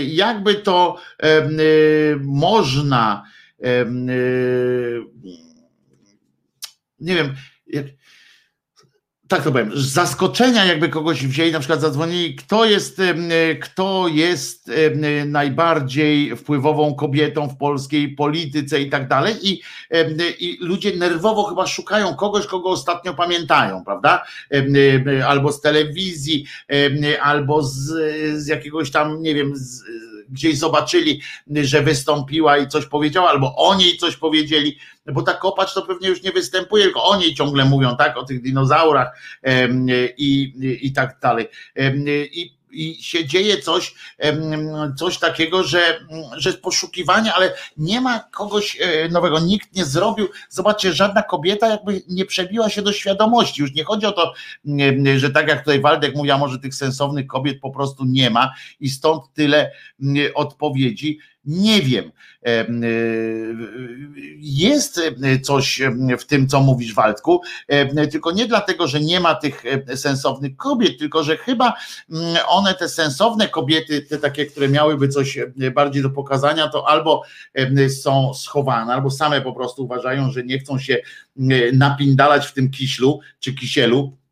jakby 0.06 0.54
to 0.54 1.00
można, 2.20 3.24
nie 7.00 7.14
wiem, 7.14 7.34
tak 9.28 9.42
to 9.42 9.52
powiem, 9.52 9.70
zaskoczenia 9.74 10.64
jakby 10.64 10.88
kogoś 10.88 11.26
wzięli, 11.26 11.52
na 11.52 11.58
przykład 11.58 11.80
zadzwonili, 11.80 12.34
kto 12.34 12.64
jest, 12.64 13.00
e, 13.00 13.54
kto 13.54 14.08
jest 14.08 14.68
e, 14.68 15.26
najbardziej 15.26 16.36
wpływową 16.36 16.94
kobietą 16.94 17.48
w 17.48 17.56
polskiej 17.56 18.14
polityce 18.14 18.80
i 18.80 18.90
tak 18.90 19.08
dalej 19.08 19.34
i, 19.42 19.62
e, 19.90 20.10
i 20.38 20.58
ludzie 20.60 20.96
nerwowo 20.96 21.44
chyba 21.44 21.66
szukają 21.66 22.14
kogoś, 22.14 22.46
kogo 22.46 22.70
ostatnio 22.70 23.14
pamiętają, 23.14 23.84
prawda? 23.84 24.24
Albo 25.26 25.52
z 25.52 25.60
telewizji, 25.60 26.46
albo 27.22 27.62
z, 27.62 27.92
z 28.42 28.46
jakiegoś 28.46 28.90
tam, 28.90 29.22
nie 29.22 29.34
wiem, 29.34 29.56
z, 29.56 29.82
gdzieś 30.28 30.58
zobaczyli, 30.58 31.20
że 31.54 31.82
wystąpiła 31.82 32.58
i 32.58 32.68
coś 32.68 32.86
powiedziała, 32.86 33.30
albo 33.30 33.56
o 33.56 33.74
niej 33.74 33.96
coś 33.96 34.16
powiedzieli, 34.16 34.78
bo 35.12 35.22
ta 35.22 35.34
kopacz 35.34 35.74
to 35.74 35.82
pewnie 35.82 36.08
już 36.08 36.22
nie 36.22 36.32
występuje, 36.32 36.84
tylko 36.84 37.04
o 37.04 37.16
niej 37.16 37.34
ciągle 37.34 37.64
mówią, 37.64 37.96
tak, 37.96 38.16
o 38.16 38.24
tych 38.24 38.42
dinozaurach 38.42 39.18
i, 40.18 40.52
i, 40.82 40.92
tak 40.92 41.18
dalej. 41.22 41.48
I 42.32 42.55
i 42.76 43.02
się 43.02 43.26
dzieje 43.26 43.58
coś, 43.58 43.94
coś 44.98 45.18
takiego, 45.18 45.64
że, 45.64 46.06
że 46.36 46.52
poszukiwanie, 46.52 47.34
ale 47.34 47.54
nie 47.76 48.00
ma 48.00 48.20
kogoś 48.20 48.78
e, 48.80 49.08
nowego, 49.08 49.40
nikt 49.40 49.76
nie 49.76 49.84
zrobił. 49.84 50.28
Zobaczcie, 50.48 50.92
żadna 50.92 51.22
kobieta 51.22 51.68
jakby 51.68 52.02
nie 52.08 52.24
przebiła 52.24 52.70
się 52.70 52.82
do 52.82 52.92
świadomości. 52.92 53.62
Już 53.62 53.74
nie 53.74 53.84
chodzi 53.84 54.06
o 54.06 54.12
to, 54.12 54.32
że 55.16 55.30
tak 55.30 55.48
jak 55.48 55.58
tutaj 55.58 55.80
Waldek 55.80 56.14
mówił, 56.14 56.32
a 56.32 56.38
może 56.38 56.58
tych 56.58 56.74
sensownych 56.74 57.26
kobiet 57.26 57.60
po 57.60 57.70
prostu 57.70 58.04
nie 58.04 58.30
ma 58.30 58.52
i 58.80 58.88
stąd 58.88 59.22
tyle 59.34 59.70
odpowiedzi. 60.34 61.18
Nie 61.46 61.82
wiem. 61.82 62.12
Em, 62.42 62.84
e, 62.84 62.88
Jest 64.38 65.00
e, 65.22 65.40
coś 65.40 65.82
w 66.18 66.24
tym, 66.24 66.48
co 66.48 66.60
mówisz, 66.60 66.94
Waldku, 66.94 67.40
tylko 68.10 68.32
nie 68.32 68.46
dlatego, 68.46 68.86
że 68.86 69.00
nie 69.00 69.20
ma 69.20 69.34
tych 69.34 69.62
e, 69.66 69.96
sensownych 69.96 70.56
kobiet, 70.56 70.98
tylko 70.98 71.24
że 71.24 71.36
chyba 71.36 71.74
one, 72.48 72.74
te 72.74 72.88
sensowne 72.88 73.48
kobiety, 73.48 74.02
te 74.02 74.18
takie, 74.18 74.46
które 74.46 74.68
miałyby 74.68 75.08
coś 75.08 75.38
e, 75.38 75.70
bardziej 75.70 76.02
do 76.02 76.10
pokazania, 76.10 76.68
to 76.68 76.88
albo 76.88 77.22
są 78.02 78.34
schowane, 78.34 78.94
albo 78.94 79.10
same 79.10 79.40
po 79.40 79.52
prostu 79.52 79.84
uważają, 79.84 80.30
że 80.30 80.44
nie 80.44 80.58
chcą 80.58 80.78
się 80.78 80.98
napindalać 81.72 82.46
w 82.46 82.52
tym 82.52 82.70
kiślu 82.70 83.20
czy 83.40 83.54
kisielu, 83.54 84.12
e, 84.22 84.25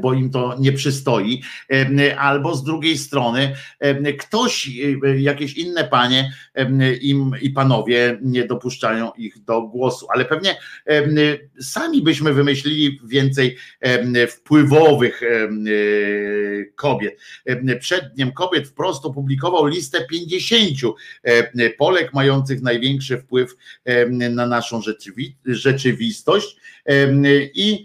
bo 0.00 0.14
im 0.14 0.30
to 0.30 0.56
nie 0.60 0.72
przystoi, 0.72 1.42
e, 1.72 2.18
albo 2.18 2.54
z 2.54 2.64
drugiej 2.64 2.98
strony 2.98 3.54
e, 3.78 4.12
ktoś, 4.12 4.70
e, 5.04 5.20
jakieś 5.20 5.54
inne 5.54 5.84
panie 5.84 6.32
e, 6.54 6.94
im 6.94 7.32
i 7.40 7.50
panowie 7.50 8.18
nie 8.22 8.44
dopuszczają 8.46 9.12
ich 9.12 9.44
do 9.44 9.62
głosu, 9.62 10.06
ale 10.14 10.24
pewnie 10.24 10.56
e, 10.86 11.04
sami 11.60 12.02
byśmy 12.02 12.32
wymyślili 12.32 13.00
więcej 13.04 13.56
e, 13.80 14.26
wpływowych 14.26 15.22
e, 15.22 15.26
e, 15.26 15.48
kobiet. 16.74 17.20
E, 17.44 17.76
Przed 17.76 18.14
Dniem 18.14 18.32
Kobiet 18.32 18.68
wprost 18.68 19.04
opublikował 19.06 19.66
listę 19.66 20.06
50 20.10 20.96
e, 21.24 21.70
Polek 21.70 22.14
mających 22.14 22.62
największy 22.62 23.18
wpływ 23.18 23.56
e, 23.84 24.06
na 24.30 24.46
naszą 24.46 24.80
rzeczywi- 24.80 25.32
rzeczywistość. 25.46 26.56
I, 27.54 27.84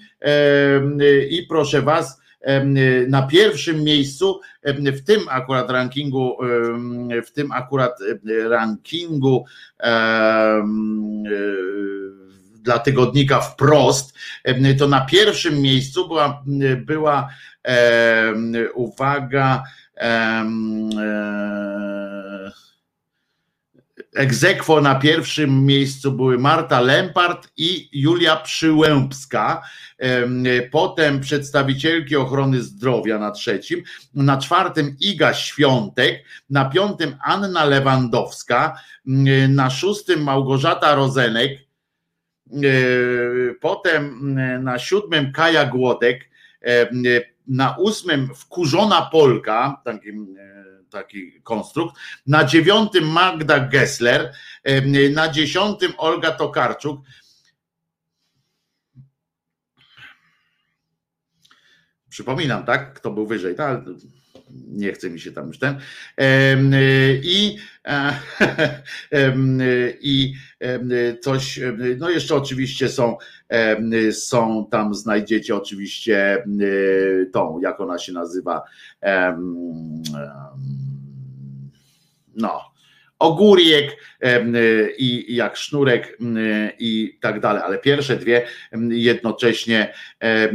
i 1.29 1.45
proszę 1.49 1.81
was, 1.81 2.21
na 3.07 3.21
pierwszym 3.27 3.83
miejscu 3.83 4.39
w 4.63 5.01
tym 5.01 5.19
akurat 5.29 5.69
rankingu, 5.69 6.37
w 7.25 7.31
tym 7.31 7.51
akurat 7.51 7.99
rankingu 8.49 9.45
dla 12.53 12.79
tygodnika 12.79 13.39
wprost, 13.39 14.13
to 14.79 14.87
na 14.87 15.01
pierwszym 15.05 15.61
miejscu 15.61 16.07
była, 16.07 16.43
była 16.85 17.29
uwaga, 18.73 19.63
e, 19.97 20.45
Egzekwo 24.15 24.81
na 24.81 24.95
pierwszym 24.95 25.65
miejscu 25.65 26.11
były 26.11 26.37
Marta 26.37 26.81
Lempart 26.81 27.47
i 27.57 27.89
Julia 27.93 28.35
Przyłębska. 28.35 29.61
Em, 29.97 30.43
Potem 30.71 31.19
przedstawicielki 31.19 32.15
ochrony 32.15 32.61
zdrowia 32.61 33.19
na 33.19 33.31
trzecim. 33.31 33.83
Na 34.13 34.37
czwartym 34.37 34.95
Iga 34.99 35.33
Świątek. 35.33 36.23
Na 36.49 36.65
piątym 36.69 37.15
Anna 37.23 37.65
Lewandowska. 37.65 38.79
Na 39.49 39.69
szóstym 39.69 40.23
Małgorzata 40.23 40.95
Rozenek. 40.95 41.51
E, 42.53 42.59
Potem 43.61 44.35
na 44.63 44.79
siódmym 44.79 45.31
Kaja 45.31 45.65
Głodek. 45.65 46.29
Em, 46.61 47.03
Na 47.47 47.75
ósmym 47.77 48.29
Wkurzona 48.35 49.01
Polka. 49.11 49.81
Takim 49.85 50.35
e, 50.39 50.58
taki 50.89 51.41
konstrukt. 51.41 51.95
Na 52.27 52.43
dziewiątym 52.43 53.07
Magda 53.07 53.59
Gessler, 53.59 54.33
na 55.13 55.29
dziesiątym 55.29 55.93
Olga 55.97 56.31
Tokarczuk. 56.31 57.01
Przypominam, 62.09 62.65
tak? 62.65 62.93
Kto 62.93 63.11
był 63.11 63.27
wyżej, 63.27 63.55
tak? 63.55 63.81
Nie 64.67 64.93
chce 64.93 65.09
mi 65.09 65.19
się 65.19 65.31
tam 65.31 65.47
już 65.47 65.59
ten. 65.59 65.79
I, 67.23 67.57
e, 67.85 68.19
i 70.01 70.33
em, 70.59 70.89
coś, 71.21 71.59
no 71.97 72.09
jeszcze 72.09 72.35
oczywiście 72.35 72.89
są, 72.89 73.17
są 74.11 74.67
tam, 74.71 74.95
znajdziecie 74.95 75.55
oczywiście 75.55 76.43
tą, 77.33 77.59
jak 77.59 77.79
ona 77.79 77.97
się 77.97 78.13
nazywa, 78.13 78.61
no, 82.35 82.69
ogórek 83.19 83.97
i 84.97 85.35
jak 85.35 85.57
sznurek 85.57 86.17
i 86.79 87.17
tak 87.21 87.39
dalej, 87.39 87.61
ale 87.65 87.77
pierwsze 87.77 88.15
dwie 88.15 88.45
jednocześnie 88.89 89.93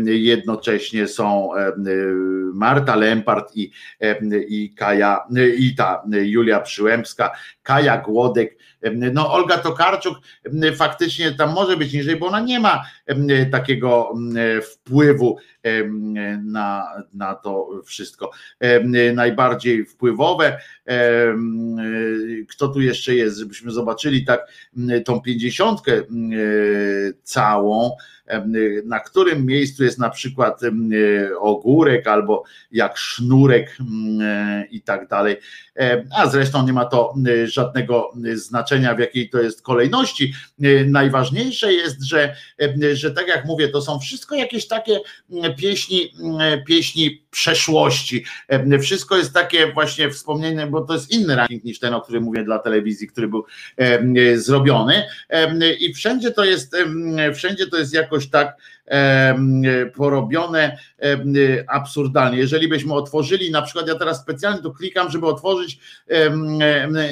jednocześnie 0.04 1.08
są 1.08 1.50
Marta 2.54 2.96
Lempart 2.96 3.56
i, 3.56 3.70
i 4.48 4.74
Kaja 4.74 5.26
i 5.58 5.74
ta 5.74 6.02
Julia 6.22 6.60
Przyłębska, 6.60 7.32
Kaja 7.64 7.98
Głodek, 7.98 8.58
no 9.12 9.32
Olga 9.32 9.58
Tokarczuk 9.58 10.18
faktycznie 10.76 11.32
tam 11.32 11.52
może 11.52 11.76
być 11.76 11.92
niżej, 11.92 12.16
bo 12.16 12.26
ona 12.26 12.40
nie 12.40 12.60
ma 12.60 12.84
takiego 13.52 14.14
wpływu 14.72 15.38
na, 16.42 16.88
na 17.14 17.34
to 17.34 17.68
wszystko. 17.84 18.30
Najbardziej 19.14 19.84
wpływowe 19.86 20.58
em, 20.84 21.76
kto 22.48 22.68
tu 22.68 22.80
jeszcze 22.80 23.14
jest, 23.14 23.38
żebyśmy 23.38 23.70
zobaczyli 23.72 24.24
tak 24.24 24.40
tą 25.04 25.20
pięćdziesiątkę 25.20 25.92
m, 25.92 26.30
całą, 27.22 27.96
na 28.84 29.00
którym 29.00 29.46
miejscu 29.46 29.84
jest 29.84 29.98
na 29.98 30.10
przykład 30.10 30.62
em, 30.62 30.90
ogórek 31.38 32.06
albo 32.06 32.44
jak 32.72 32.98
sznurek 32.98 33.76
m, 33.80 34.18
i 34.70 34.82
tak 34.82 35.08
dalej. 35.08 35.36
E, 35.76 36.04
A 36.16 36.26
zresztą 36.28 36.66
nie 36.66 36.72
ma 36.72 36.84
to 36.84 37.14
m, 37.16 37.46
żadnego 37.46 38.12
znaczenia, 38.34 38.94
w 38.94 38.98
jakiej 38.98 39.30
to 39.30 39.40
jest 39.40 39.62
kolejności. 39.62 40.34
E, 40.62 40.84
Najważniejsze 40.84 41.72
jest, 41.72 42.02
że, 42.02 42.36
że 42.92 43.10
tak 43.10 43.28
jak 43.28 43.44
mówię, 43.44 43.68
to 43.68 43.82
są 43.82 43.98
wszystko 43.98 44.34
jakieś 44.34 44.66
takie 44.68 45.00
m, 45.32 45.54
pieśni, 45.54 46.12
m, 46.22 46.64
pieśni 46.66 47.24
przeszłości. 47.30 48.24
Wszystko 48.82 49.16
jest 49.16 49.32
takie 49.34 49.72
właśnie 49.72 50.10
wspomnienie, 50.10 50.66
bo 50.66 50.80
to 50.80 50.94
jest 50.94 51.10
inny 51.12 51.36
ranking 51.36 51.64
niż 51.64 51.78
ten, 51.78 51.94
o 51.94 52.00
którym 52.00 52.22
mówię 52.22 52.44
dla 52.44 52.58
telewizji, 52.58 53.08
który 53.08 53.28
był 53.28 53.44
zrobiony. 54.34 55.02
I 55.80 55.94
wszędzie 55.94 56.30
to 56.30 56.44
jest, 56.44 56.76
wszędzie 57.34 57.66
to 57.66 57.78
jest 57.78 57.94
jakoś 58.14 58.30
tak 58.30 58.56
porobione 59.94 60.78
absurdalnie. 61.68 62.38
Jeżeli 62.38 62.68
byśmy 62.68 62.94
otworzyli, 62.94 63.50
na 63.50 63.62
przykład 63.62 63.88
ja 63.88 63.94
teraz 63.94 64.20
specjalnie 64.20 64.62
tu 64.62 64.72
klikam, 64.72 65.10
żeby 65.10 65.26
otworzyć 65.26 65.78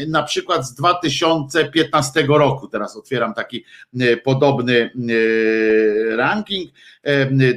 na 0.09 0.23
przykład 0.23 0.67
z 0.67 0.75
2015 0.75 2.25
roku. 2.29 2.69
Teraz 2.69 2.97
otwieram 2.97 3.35
taki 3.35 3.65
e, 4.01 4.17
podobny 4.17 4.91
e, 6.13 6.17
ranking. 6.17 6.71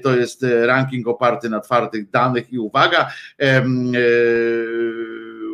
To 0.04 0.16
jest 0.16 0.44
e, 0.44 0.66
ranking 0.66 1.08
oparty 1.08 1.50
na 1.50 1.60
twardych 1.60 2.10
danych 2.10 2.54
i 2.54 2.60
uwaga, 2.60 3.12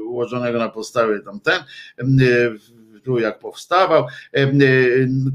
ułożonego 0.07 0.59
na 0.59 0.69
podstawie 0.69 1.19
tamten, 1.19 1.63
tu 3.03 3.19
jak 3.19 3.39
powstawał, 3.39 4.07
e, 4.33 4.51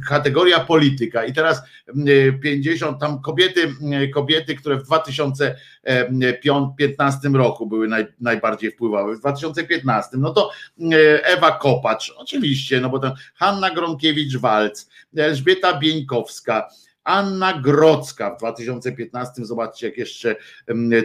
kategoria 0.08 0.60
polityka. 0.60 1.24
I 1.24 1.32
teraz 1.32 1.62
em, 1.88 2.04
50 2.40 3.00
tam 3.00 3.20
kobiety, 3.20 3.62
em, 3.62 4.10
kobiety, 4.14 4.54
które 4.54 4.76
w 4.76 4.82
2015 4.82 7.34
roku 7.34 7.66
były 7.66 7.88
naj, 7.88 8.06
najbardziej 8.20 8.70
wpływowe, 8.70 9.16
w 9.16 9.20
2015, 9.20 10.16
no 10.16 10.32
to 10.32 10.50
e, 10.92 11.24
Ewa 11.24 11.52
Kopacz, 11.52 12.14
oczywiście, 12.16 12.80
no 12.80 12.88
bo 12.88 12.98
tam 12.98 13.12
Hanna 13.34 13.70
Gronkiewicz-Walc, 13.70 14.88
Elżbieta 15.16 15.78
Bieńkowska, 15.78 16.68
Anna 17.06 17.60
Grodzka 17.60 18.34
w 18.34 18.38
2015, 18.38 19.44
zobaczcie 19.44 19.86
jak 19.86 19.98
jeszcze 19.98 20.36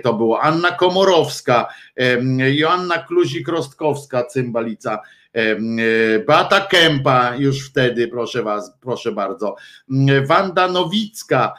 to 0.04 0.14
było, 0.14 0.42
Anna 0.42 0.72
Komorowska, 0.72 1.68
Joanna 2.54 3.06
Kluzik-Rostkowska, 3.10 4.26
cymbalica, 4.26 5.00
Beata 6.28 6.62
Kępa 6.62 7.36
już 7.36 7.70
wtedy, 7.70 8.08
proszę 8.08 8.44
was, 8.44 8.72
proszę 8.82 9.12
bardzo, 9.12 9.56
Wanda 10.28 10.68
Nowicka, 10.68 11.54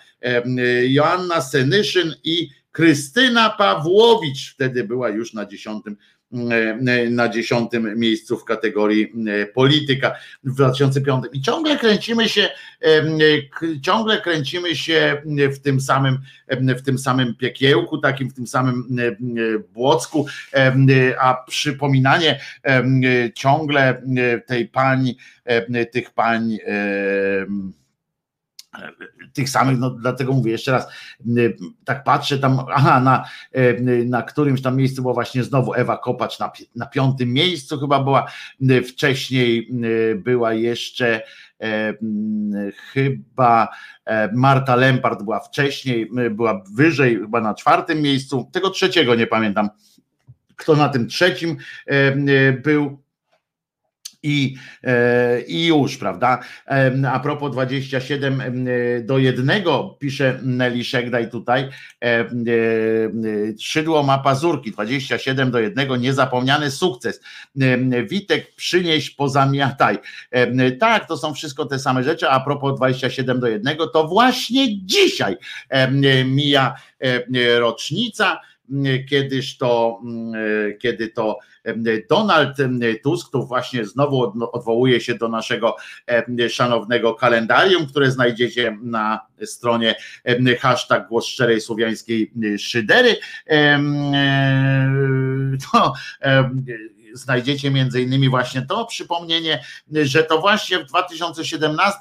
Joanna 0.89 1.41
Senyszyn 1.41 2.15
i 2.25 2.49
Krystyna 2.73 3.51
Pawłowicz 3.51 4.55
wtedy 4.55 4.85
była 4.85 5.09
już 5.09 5.35
na 5.35 5.47
dziesiątym 5.47 5.97
E, 5.97 6.12
na 7.11 7.29
dziesiątym 7.29 7.99
miejscu 7.99 8.39
w 8.39 8.45
kategorii 8.45 9.13
e, 9.29 9.47
polityka 9.47 10.15
w 10.45 10.55
2005. 10.55 11.25
I 11.33 11.41
ciągle 11.41 11.79
kręcimy 11.79 12.29
się, 12.29 12.49
e, 12.85 13.81
ciągle 13.81 14.21
kręcimy 14.21 14.77
się 14.77 15.23
w 15.53 15.59
tym 15.59 15.81
samym, 15.81 16.19
w 16.51 16.83
tym 16.83 16.99
samym 16.99 17.35
piekiełku, 17.35 17.99
takim 17.99 18.31
w 18.31 18.35
tym 18.35 18.47
samym 18.47 18.89
błocku, 19.75 20.27
a 21.21 21.45
przypominanie 21.49 22.41
ciągle 23.35 24.03
tej 24.47 24.69
pani, 24.69 25.17
tych 25.93 26.11
pań 26.11 26.59
tych 29.33 29.51
samych, 29.51 29.79
no 29.79 29.91
dlatego 29.91 30.33
mówię 30.33 30.53
jeszcze 30.53 30.73
raz, 30.73 30.89
tak 31.85 32.05
patrzę 32.05 32.39
tam, 32.39 32.59
aha, 32.75 33.01
na, 33.01 33.25
na 34.07 34.23
którymś 34.23 34.63
tam 34.63 34.77
miejscu 34.77 35.03
była 35.03 35.15
właśnie 35.15 35.45
znowu 35.45 35.75
Ewa 35.75 35.99
Kopacz 35.99 36.39
na, 36.39 36.53
na 36.77 36.87
piątym 36.87 37.33
miejscu 37.33 37.81
chyba 37.81 38.03
była, 38.03 38.27
wcześniej 38.89 39.71
była 40.17 40.55
jeszcze 40.55 41.23
chyba 42.93 43.69
Marta 44.33 44.77
Lempart 44.77 45.23
była 45.23 45.41
wcześniej, 45.41 46.11
była 46.31 46.65
wyżej, 46.75 47.17
chyba 47.17 47.41
na 47.41 47.55
czwartym 47.55 48.03
miejscu, 48.03 48.51
tego 48.53 48.71
trzeciego 48.71 49.15
nie 49.15 49.27
pamiętam, 49.27 49.69
kto 50.57 50.77
na 50.77 50.89
tym 50.89 51.09
trzecim 51.09 51.57
był, 52.63 53.03
i, 54.23 54.55
e, 54.85 55.41
i 55.41 55.67
już, 55.67 55.97
prawda? 55.97 56.41
A 57.13 57.21
propos 57.21 57.53
27 57.53 58.43
do 59.05 59.19
1, 59.19 59.63
pisze 59.99 60.39
Nelly 60.43 60.85
Szegdaj 60.85 61.31
tutaj, 61.31 61.69
e, 62.05 62.29
szydło 63.61 64.03
ma 64.03 64.19
pazurki, 64.19 64.71
27 64.71 65.51
do 65.51 65.59
1, 65.59 66.01
niezapomniany 66.01 66.71
sukces. 66.71 67.21
Witek, 68.09 68.55
przynieś, 68.55 69.11
pozamiataj. 69.11 69.99
Tak, 70.81 71.09
to 71.09 71.17
są 71.17 71.35
wszystko 71.35 71.67
te 71.67 71.79
same 71.79 72.05
rzeczy, 72.05 72.29
a 72.29 72.41
propos 72.41 72.77
27 72.77 73.41
do 73.41 73.49
1, 73.49 73.77
to 73.93 74.09
właśnie 74.09 74.87
dzisiaj 74.87 75.37
mija 76.25 76.75
rocznica, 77.59 78.41
kiedyż 79.09 79.57
to, 79.57 80.01
kiedy 80.79 81.09
to 81.09 81.39
Donald 82.11 82.57
Tusk, 83.03 83.33
tu 83.33 83.47
właśnie 83.47 83.85
znowu 83.85 84.33
odwołuje 84.53 85.01
się 85.01 85.15
do 85.15 85.29
naszego 85.29 85.77
szanownego 86.49 87.15
kalendarium, 87.15 87.87
które 87.87 88.11
znajdziecie 88.11 88.79
na 88.83 89.21
stronie 89.45 89.95
hashtag 90.61 91.09
głos 91.09 91.27
szczerej 91.27 91.61
słowiańskiej 91.61 92.33
szydery. 92.59 93.17
To 95.73 95.93
znajdziecie 97.15 97.71
między 97.71 98.03
innymi 98.03 98.29
właśnie 98.29 98.63
to 98.63 98.87
przypomnienie, 98.87 99.65
że 99.93 100.23
to 100.23 100.41
właśnie 100.41 100.79
w 100.79 100.85
2017 100.85 101.99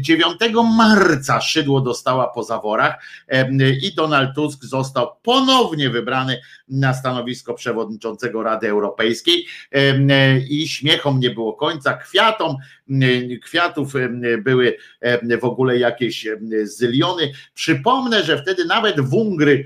9 0.00 0.38
marca 0.76 1.40
Szydło 1.40 1.80
dostała 1.80 2.28
po 2.28 2.42
zaworach 2.44 3.04
i 3.82 3.94
Donald 3.94 4.34
Tusk 4.34 4.64
został 4.64 5.08
ponownie 5.22 5.90
wybrany 5.90 6.40
na 6.68 6.94
stanowisko 6.94 7.54
przewodniczącego 7.54 8.42
Rady 8.42 8.68
Europejskiej. 8.68 9.46
I 10.48 10.68
śmiechom 10.68 11.20
nie 11.20 11.30
było 11.30 11.52
końca, 11.52 11.94
kwiatom, 11.94 12.56
kwiatów 13.42 13.94
były 14.38 14.76
w 15.40 15.44
ogóle 15.44 15.78
jakieś 15.78 16.26
zyliony. 16.62 17.32
Przypomnę, 17.54 18.24
że 18.24 18.42
wtedy 18.42 18.64
nawet 18.64 19.00
Wungry 19.00 19.64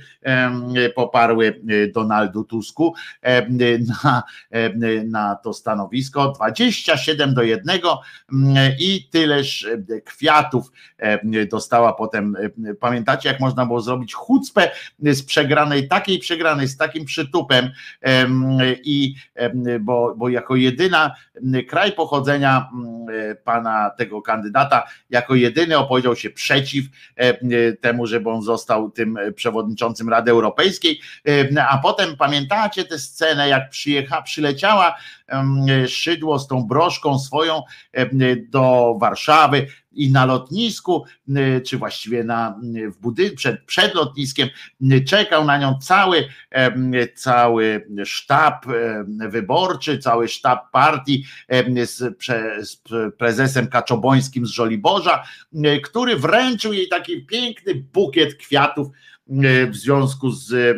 poparły 0.94 1.60
Donaldu 1.94 2.44
Tusku 2.44 2.94
na, 4.02 4.22
na 5.04 5.36
to 5.36 5.52
stanowisko 5.52 6.32
27 6.32 7.34
do 7.34 7.42
1 7.42 7.80
i 8.78 9.08
tyleż 9.10 9.68
kwiatów 10.04 10.72
dostała 11.50 11.92
potem. 11.92 12.36
Pamiętacie, 12.80 13.28
jak 13.28 13.40
można 13.40 13.66
było 13.66 13.80
zrobić 13.80 14.14
chucpę 14.14 14.70
z 14.98 15.22
przegranej, 15.22 15.88
takiej 15.88 16.18
przegranej, 16.18 16.68
z 16.68 16.76
takim 16.76 17.04
przytupem 17.04 17.70
i 18.84 19.14
bo, 19.80 20.14
bo 20.16 20.28
jako 20.28 20.56
jedyna 20.56 21.14
kraj 21.68 21.92
pochodzenia 21.92 22.70
pana 23.44 23.90
tego 23.98 24.22
kandydata, 24.22 24.88
jako 25.10 25.34
jedyny 25.34 25.78
opowiedział 25.78 26.16
się 26.16 26.30
przeciw 26.30 26.84
temu, 27.80 28.06
żeby 28.06 28.30
on 28.30 28.42
został 28.42 28.90
tym 28.90 29.18
przewodniczącym 29.34 30.08
Rady 30.08 30.30
Europejskiej, 30.30 31.00
a 31.68 31.78
potem 31.78 32.16
pamiętacie 32.16 32.84
tę 32.84 32.98
scenę, 32.98 33.48
jak 33.48 33.70
przyjecha, 33.70 34.22
przyleciała 34.22 34.96
Szydło 35.86 36.38
z 36.38 36.46
tą 36.46 36.62
broszką 36.62 37.18
swoją 37.18 37.62
do 38.48 38.96
Warszawy 39.00 39.66
i 39.92 40.12
na 40.12 40.24
lotnisku, 40.24 41.04
czy 41.66 41.78
właściwie 41.78 42.24
na, 42.24 42.60
w 42.94 43.00
budynku, 43.00 43.36
przed, 43.36 43.64
przed 43.64 43.94
lotniskiem, 43.94 44.48
czekał 45.06 45.44
na 45.44 45.58
nią 45.58 45.78
cały, 45.82 46.28
cały 47.14 47.86
sztab 48.04 48.66
wyborczy, 49.28 49.98
cały 49.98 50.28
sztab 50.28 50.70
partii 50.70 51.24
z, 51.84 52.22
z 52.60 52.82
prezesem 53.18 53.66
Kaczobońskim 53.66 54.46
z 54.46 54.50
Żoliborza, 54.50 55.24
który 55.84 56.16
wręczył 56.16 56.72
jej 56.72 56.88
taki 56.88 57.26
piękny 57.26 57.74
bukiet 57.74 58.34
kwiatów 58.34 58.88
w 59.70 59.76
związku 59.76 60.30
z 60.30 60.76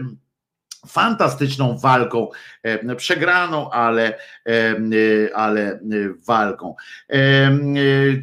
fantastyczną 0.86 1.78
walką, 1.78 2.28
e, 2.62 2.96
przegraną, 2.96 3.70
ale, 3.70 4.18
e, 4.48 4.76
ale 5.34 5.80
walką. 6.26 6.74
E, 7.10 7.50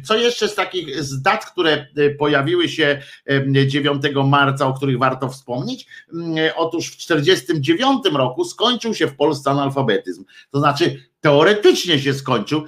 co 0.04 0.16
jeszcze 0.16 0.48
z 0.48 0.54
takich 0.54 1.02
z 1.04 1.22
dat, 1.22 1.46
które 1.46 1.86
pojawiły 2.18 2.68
się 2.68 3.02
9 3.66 4.02
marca, 4.24 4.66
o 4.66 4.74
których 4.74 4.98
warto 4.98 5.28
wspomnieć? 5.28 5.86
Otóż 6.56 6.86
w 6.86 6.96
1949 6.96 8.04
roku 8.16 8.44
skończył 8.44 8.94
się 8.94 9.06
w 9.06 9.16
Polsce 9.16 9.50
analfabetyzm. 9.50 10.24
To 10.50 10.58
znaczy 10.58 11.09
teoretycznie 11.20 11.98
się 11.98 12.14
skończył 12.14 12.64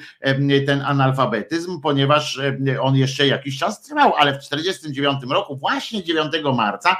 ten 0.66 0.80
analfabetyzm, 0.80 1.80
ponieważ 1.80 2.40
on 2.80 2.96
jeszcze 2.96 3.26
jakiś 3.26 3.58
czas 3.58 3.82
trwał, 3.82 4.14
ale 4.14 4.32
w 4.32 4.38
1949 4.38 5.32
roku, 5.32 5.56
właśnie 5.56 6.04
9 6.04 6.32
marca, 6.54 6.96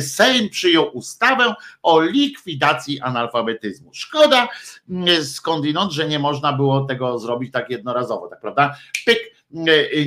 Sejm 0.00 0.50
przyjął 0.50 0.96
ustawę 0.96 1.54
o 1.82 2.00
likwidacji 2.00 3.00
analfabetyzmu. 3.00 3.90
Szkoda 3.94 4.48
skądinąd, 5.22 5.92
że 5.92 6.08
nie 6.08 6.18
można 6.18 6.52
było 6.52 6.84
tego 6.84 7.18
zrobić 7.18 7.52
tak 7.52 7.70
jednorazowo, 7.70 8.28
tak 8.28 8.40
prawda? 8.40 8.76
Pyk, 9.06 9.35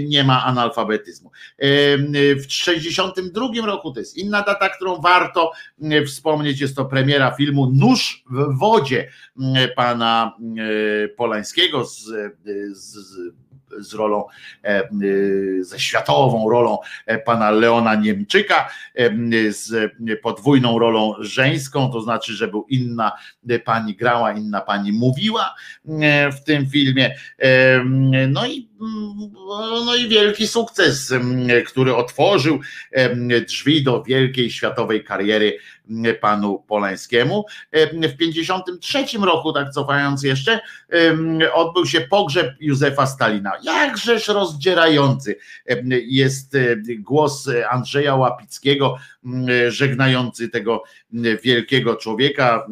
nie 0.07 0.23
ma 0.23 0.45
analfabetyzmu. 0.45 1.31
W 2.37 2.45
1962 2.47 3.65
roku 3.65 3.91
to 3.91 3.99
jest 3.99 4.17
inna 4.17 4.41
data, 4.41 4.69
którą 4.69 5.01
warto 5.01 5.51
wspomnieć, 6.05 6.61
jest 6.61 6.75
to 6.75 6.85
premiera 6.85 7.31
filmu 7.31 7.71
Nóż 7.73 8.23
w 8.31 8.57
wodzie 8.59 9.09
pana 9.75 10.37
Polańskiego 11.17 11.85
z, 11.85 12.11
z 12.71 12.97
z 13.77 13.93
rolą, 13.93 14.25
e, 14.63 14.89
ze 15.61 15.79
światową 15.79 16.49
rolą 16.49 16.77
e, 17.05 17.19
pana 17.19 17.51
Leona 17.51 17.95
Niemczyka, 17.95 18.69
e, 18.95 19.11
z 19.51 19.93
podwójną 20.21 20.79
rolą 20.79 21.13
żeńską, 21.19 21.91
to 21.91 22.01
znaczy, 22.01 22.33
że 22.33 22.47
był 22.47 22.65
inna 22.69 23.11
pani 23.65 23.95
grała, 23.95 24.31
inna 24.33 24.61
pani 24.61 24.91
mówiła 24.91 25.55
w 26.31 26.43
tym 26.45 26.69
filmie. 26.69 27.15
No 28.27 28.47
i, 28.47 28.68
no 29.85 29.95
i 29.95 30.07
wielki 30.07 30.47
sukces, 30.47 31.14
który 31.68 31.95
otworzył 31.95 32.60
drzwi 33.47 33.84
do 33.84 34.03
wielkiej 34.03 34.51
światowej 34.51 35.03
kariery 35.03 35.57
panu 36.22 36.64
Polańskiemu. 36.68 37.45
W 37.73 38.18
53 38.18 39.06
roku, 39.22 39.53
tak 39.53 39.72
cofając 39.72 40.23
jeszcze, 40.23 40.60
odbył 41.53 41.85
się 41.85 42.01
pogrzeb 42.01 42.56
Józefa 42.60 43.06
Stalina. 43.06 43.51
Jakżeż 43.64 44.27
rozdzierający 44.27 45.35
jest 46.07 46.57
głos 46.99 47.49
Andrzeja 47.69 48.15
Łapickiego, 48.15 48.97
żegnający 49.67 50.49
tego 50.49 50.83
wielkiego 51.43 51.95
człowieka, 51.95 52.67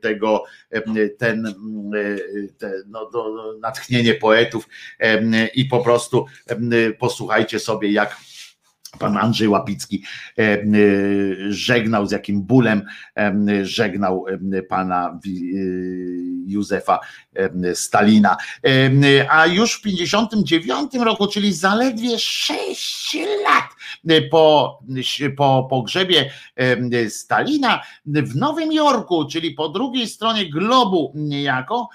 tego, 0.00 0.44
ten, 1.18 1.54
te, 2.58 2.72
no, 2.86 3.10
natchnienie 3.60 4.14
poetów 4.14 4.68
i 5.54 5.64
po 5.64 5.84
prostu 5.84 6.26
posłuchajcie 6.98 7.58
sobie, 7.58 7.92
jak 7.92 8.16
Pan 8.98 9.16
Andrzej 9.16 9.48
Łapicki 9.48 10.02
e, 10.38 10.42
e, 10.42 10.64
żegnał, 11.48 12.06
z 12.06 12.10
jakim 12.10 12.42
bólem 12.42 12.82
e, 13.16 13.34
żegnał 13.62 14.24
pana 14.68 15.20
Józefa 16.46 17.00
Stalina. 17.74 18.36
A 19.30 19.46
już 19.46 19.74
w 19.74 19.82
59 19.82 20.94
roku, 20.94 21.26
czyli 21.26 21.52
zaledwie 21.52 22.18
6 22.18 23.16
lat 23.44 23.64
po, 24.30 24.78
po 25.36 25.66
pogrzebie 25.70 26.30
Stalina 27.08 27.82
w 28.06 28.36
Nowym 28.36 28.72
Jorku, 28.72 29.28
czyli 29.28 29.50
po 29.50 29.68
drugiej 29.68 30.08
stronie 30.08 30.50
globu 30.50 31.12
niejako, 31.14 31.88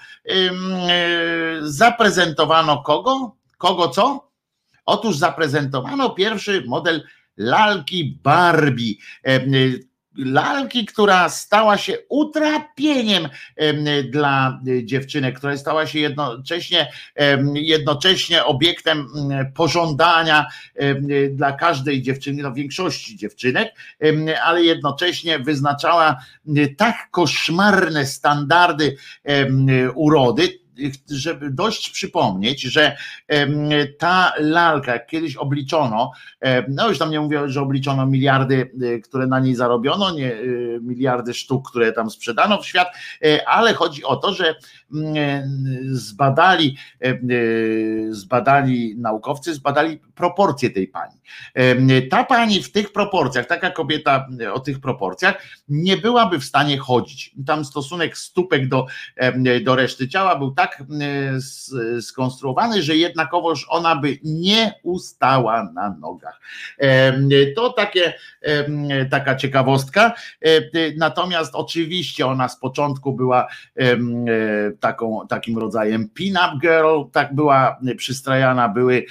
zaprezentowano 1.62 2.82
kogo? 2.82 3.36
Kogo 3.58 3.88
co? 3.88 4.25
Otóż 4.86 5.16
zaprezentowano 5.16 6.10
pierwszy 6.10 6.64
model 6.66 7.02
lalki 7.36 8.18
Barbie. 8.22 8.94
Lalki, 10.18 10.86
która 10.86 11.28
stała 11.28 11.78
się 11.78 11.98
utrapieniem 12.08 13.28
dla 14.10 14.60
dziewczynek, 14.82 15.38
która 15.38 15.56
stała 15.56 15.86
się 15.86 15.98
jednocześnie, 15.98 16.92
jednocześnie 17.54 18.44
obiektem 18.44 19.06
pożądania 19.54 20.46
dla 21.30 21.52
każdej 21.52 22.02
dziewczyny, 22.02 22.42
no 22.42 22.52
większości 22.52 23.16
dziewczynek, 23.16 23.74
ale 24.44 24.62
jednocześnie 24.62 25.38
wyznaczała 25.38 26.16
tak 26.76 27.08
koszmarne 27.10 28.06
standardy 28.06 28.96
urody, 29.94 30.58
żeby 31.10 31.50
dość 31.50 31.90
przypomnieć, 31.90 32.62
że 32.62 32.96
ta 33.98 34.32
lalka, 34.38 34.92
jak 34.92 35.06
kiedyś 35.06 35.36
obliczono, 35.36 36.12
no 36.68 36.88
już 36.88 36.98
tam 36.98 37.10
nie 37.10 37.20
mówię, 37.20 37.48
że 37.48 37.60
obliczono 37.60 38.06
miliardy, 38.06 38.70
e, 38.82 38.98
które 38.98 39.26
na 39.26 39.40
niej 39.40 39.54
zarobiono, 39.54 40.10
nie 40.10 40.34
e, 40.34 40.38
miliardy 40.80 41.34
sztuk, 41.34 41.70
które 41.70 41.92
tam 41.92 42.10
sprzedano 42.10 42.62
w 42.62 42.66
świat, 42.66 42.88
e, 43.24 43.48
ale 43.48 43.74
chodzi 43.74 44.04
o 44.04 44.16
to, 44.16 44.34
że 44.34 44.54
zbadali, 45.90 46.76
zbadali 48.10 48.96
naukowcy, 48.98 49.54
zbadali 49.54 49.98
proporcje 50.14 50.70
tej 50.70 50.88
pani. 50.88 51.20
Ta 52.10 52.24
pani 52.24 52.62
w 52.62 52.72
tych 52.72 52.92
proporcjach, 52.92 53.46
taka 53.46 53.70
kobieta 53.70 54.28
o 54.52 54.60
tych 54.60 54.80
proporcjach, 54.80 55.42
nie 55.68 55.96
byłaby 55.96 56.38
w 56.38 56.44
stanie 56.44 56.78
chodzić. 56.78 57.34
Tam 57.46 57.64
stosunek 57.64 58.18
stópek 58.18 58.68
do, 58.68 58.86
do 59.64 59.76
reszty 59.76 60.08
ciała 60.08 60.36
był 60.36 60.50
tak 60.50 60.82
skonstruowany, 62.00 62.82
że 62.82 62.96
jednakowoż 62.96 63.66
ona 63.68 63.96
by 63.96 64.18
nie 64.24 64.74
ustała 64.82 65.72
na 65.74 65.96
nogach. 66.00 66.40
To 67.56 67.72
takie, 67.72 68.14
taka 69.10 69.36
ciekawostka. 69.36 70.12
Natomiast 70.96 71.54
oczywiście 71.54 72.26
ona 72.26 72.48
z 72.48 72.58
początku 72.58 73.12
była 73.12 73.46
taką, 74.80 75.26
takim 75.28 75.58
rodzajem 75.58 76.08
pin-up 76.08 76.58
girl, 76.62 77.02
tak 77.12 77.34
była 77.34 77.78
przystrajana, 77.96 78.68
były 78.68 79.04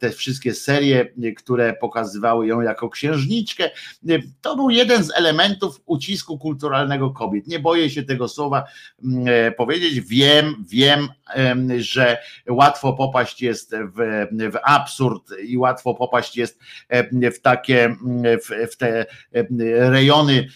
te 0.00 0.10
wszystkie 0.10 0.54
serie, 0.54 1.12
które 1.36 1.72
pokazywały 1.72 2.46
ją 2.46 2.60
jako 2.60 2.90
księżniczkę. 2.90 3.70
To 4.40 4.56
był 4.56 4.70
jeden 4.70 5.04
z 5.04 5.16
elementów 5.16 5.80
ucisku 5.86 6.38
kulturalnego 6.38 7.10
kobiet. 7.10 7.46
Nie 7.46 7.60
boję 7.60 7.90
się 7.90 8.02
tego 8.02 8.28
słowa 8.28 8.64
powiedzieć. 9.56 10.00
Wiem, 10.00 10.64
wiem, 10.68 11.08
że 11.78 12.18
łatwo 12.48 12.92
popaść 12.92 13.42
jest 13.42 13.74
w, 13.76 14.26
w 14.52 14.56
absurd 14.62 15.32
i 15.48 15.58
łatwo 15.58 15.94
popaść 15.94 16.36
jest 16.36 16.60
w 17.34 17.40
takie, 17.42 17.96
w, 18.22 18.72
w 18.72 18.76
te 18.76 19.06
rejony, 19.90 20.48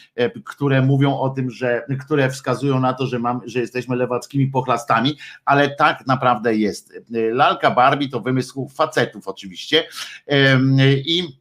które 0.44 0.82
mówią 0.82 1.18
o 1.18 1.30
tym, 1.30 1.50
że, 1.50 1.86
które 2.00 2.30
wskazują 2.30 2.80
na 2.80 2.92
to, 2.92 3.06
że, 3.06 3.18
mam, 3.18 3.40
że 3.46 3.60
jesteśmy 3.60 3.96
lewackimi 4.20 4.46
pochlastami, 4.46 5.16
ale 5.44 5.70
tak 5.70 6.06
naprawdę 6.06 6.56
jest. 6.56 6.92
Lalka 7.32 7.70
Barbie 7.70 8.08
to 8.08 8.20
wymysł 8.20 8.68
facetów 8.68 9.28
oczywiście 9.28 9.84
i 11.04 11.40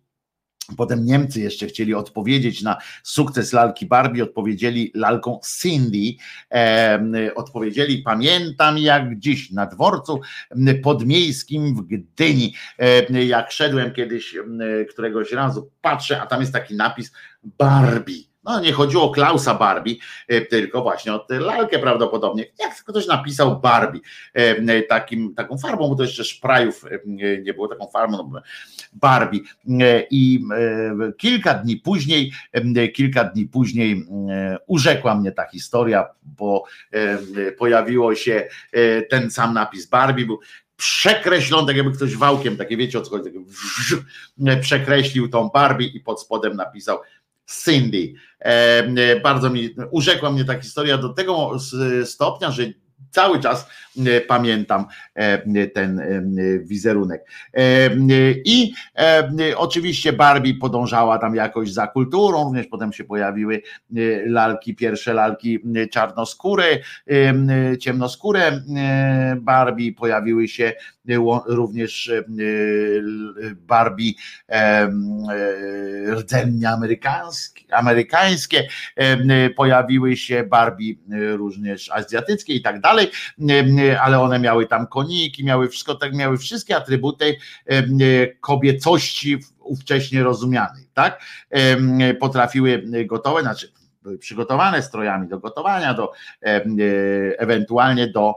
Potem 0.78 1.06
Niemcy 1.06 1.42
jeszcze 1.42 1.68
chcieli 1.68 1.94
odpowiedzieć 1.94 2.62
na 2.62 2.78
sukces 3.04 3.54
lalki 3.54 3.86
Barbie, 3.86 4.24
odpowiedzieli 4.24 4.92
lalką 4.96 5.40
Cindy. 5.62 6.16
E, 6.52 7.32
odpowiedzieli, 7.36 7.98
pamiętam 7.98 8.78
jak 8.78 9.20
dziś 9.20 9.52
na 9.52 9.66
dworcu 9.66 10.22
podmiejskim 10.84 11.76
w 11.76 11.82
Gdyni, 11.82 12.54
e, 12.80 13.26
jak 13.26 13.52
szedłem 13.52 13.94
kiedyś 13.94 14.36
któregoś 14.90 15.32
razu, 15.32 15.72
patrzę, 15.82 16.22
a 16.22 16.26
tam 16.26 16.42
jest 16.42 16.54
taki 16.54 16.76
napis 16.76 17.12
Barbie. 17.44 18.29
No 18.44 18.60
nie 18.60 18.72
chodziło 18.72 19.04
o 19.04 19.12
Klausa 19.12 19.54
Barbie, 19.54 19.96
e, 20.28 20.42
tylko 20.42 20.82
właśnie 20.82 21.14
o 21.14 21.20
tę 21.20 21.40
lalkę 21.40 21.80
prawdopodobnie. 21.80 22.46
Jak 22.60 22.84
ktoś 22.84 23.08
napisał 23.08 23.60
Barbie 23.60 24.00
e, 24.34 24.82
takim, 24.82 25.36
taką 25.36 25.58
farbą, 25.58 25.90
bo 25.90 25.96
to 25.96 26.04
jeszcze 26.04 26.24
szprajów 26.24 26.86
e, 26.86 27.00
nie 27.42 27.54
było 27.54 27.68
taką 27.68 27.88
farbą, 27.88 28.30
no, 28.34 28.42
Barbie. 28.94 29.40
I 30.12 30.46
kilka 31.18 31.54
dni 31.54 31.78
później, 31.78 32.32
kilka 32.94 33.24
dni 33.24 33.46
później 33.46 34.06
urzekła 34.68 35.16
mnie 35.16 35.32
ta 35.32 35.46
historia, 35.48 36.06
bo 36.24 36.64
pojawiło 37.58 38.16
się 38.16 38.48
ten 39.10 39.32
sam 39.32 39.54
napis 39.54 39.86
Barbie, 39.86 40.26
był 40.26 40.40
przekreślony, 40.78 41.68
tak 41.68 41.76
jakby 41.76 41.92
ktoś 41.92 42.16
wałkiem, 42.16 42.58
takie 42.58 42.78
wiecie 42.78 43.00
o 43.00 43.02
co 43.02 43.10
chodzi, 43.10 43.32
przekreślił 44.62 45.30
tą 45.30 45.50
Barbie 45.50 45.88
i 45.88 46.00
pod 46.00 46.22
spodem 46.22 46.56
napisał 46.56 47.00
Cindy. 47.64 48.14
E, 48.40 49.20
bardzo 49.24 49.50
mi 49.50 49.76
urzekła 49.92 50.32
mnie 50.32 50.46
ta 50.46 50.62
historia 50.62 50.98
do 50.98 51.10
tego 51.10 51.52
stopnia, 52.06 52.52
że 52.52 52.64
cały 53.12 53.40
czas 53.40 53.70
e, 53.98 54.22
pamiętam 54.22 54.86
e, 55.16 55.68
ten 55.68 56.02
wizerunek. 56.64 57.26
I 58.46 58.74
oczywiście 59.58 60.14
Barbie 60.14 60.54
podążała 60.54 61.18
tam 61.18 61.36
jakoś 61.36 61.74
za 61.74 61.88
kulturą, 61.88 62.44
również 62.44 62.68
potem 62.68 62.94
się 62.94 63.04
pojawiły 63.04 63.62
lalki, 64.26 64.76
pierwsze 64.76 65.14
lalki 65.14 65.60
czarnoskóre, 65.92 66.66
ciemnoskóre 67.80 68.62
Barbie, 69.38 69.94
pojawiły 69.94 70.48
się 70.48 70.74
również 71.46 72.12
Barbie 73.56 74.12
rdzennie 76.12 76.70
amerykańskie, 76.70 77.76
amerykańskie, 77.76 78.68
pojawiły 79.56 80.18
się 80.18 80.44
Barbie 80.44 80.96
również 81.38 81.92
azjatyckie 81.92 82.54
i 82.54 82.62
tak 82.62 82.82
dalej, 82.82 82.99
ale 84.02 84.20
one 84.20 84.40
miały 84.40 84.66
tam 84.66 84.88
koniki, 84.88 85.44
miały 85.46 85.70
wszystko, 85.70 85.96
tak 85.96 86.14
miały 86.14 86.38
wszystkie 86.38 86.76
atrybuty 86.76 87.38
kobiecości 88.42 89.38
ówcześnie 89.60 90.24
rozumianej, 90.24 90.84
tak? 90.94 91.22
Potrafiły 92.20 92.84
gotowe, 93.06 93.42
znaczy 93.42 93.72
przygotowane 94.18 94.82
strojami 94.82 95.28
do 95.28 95.40
gotowania, 95.40 95.94
do 95.94 96.12
e, 96.44 96.64
ewentualnie 97.38 98.08
do, 98.08 98.36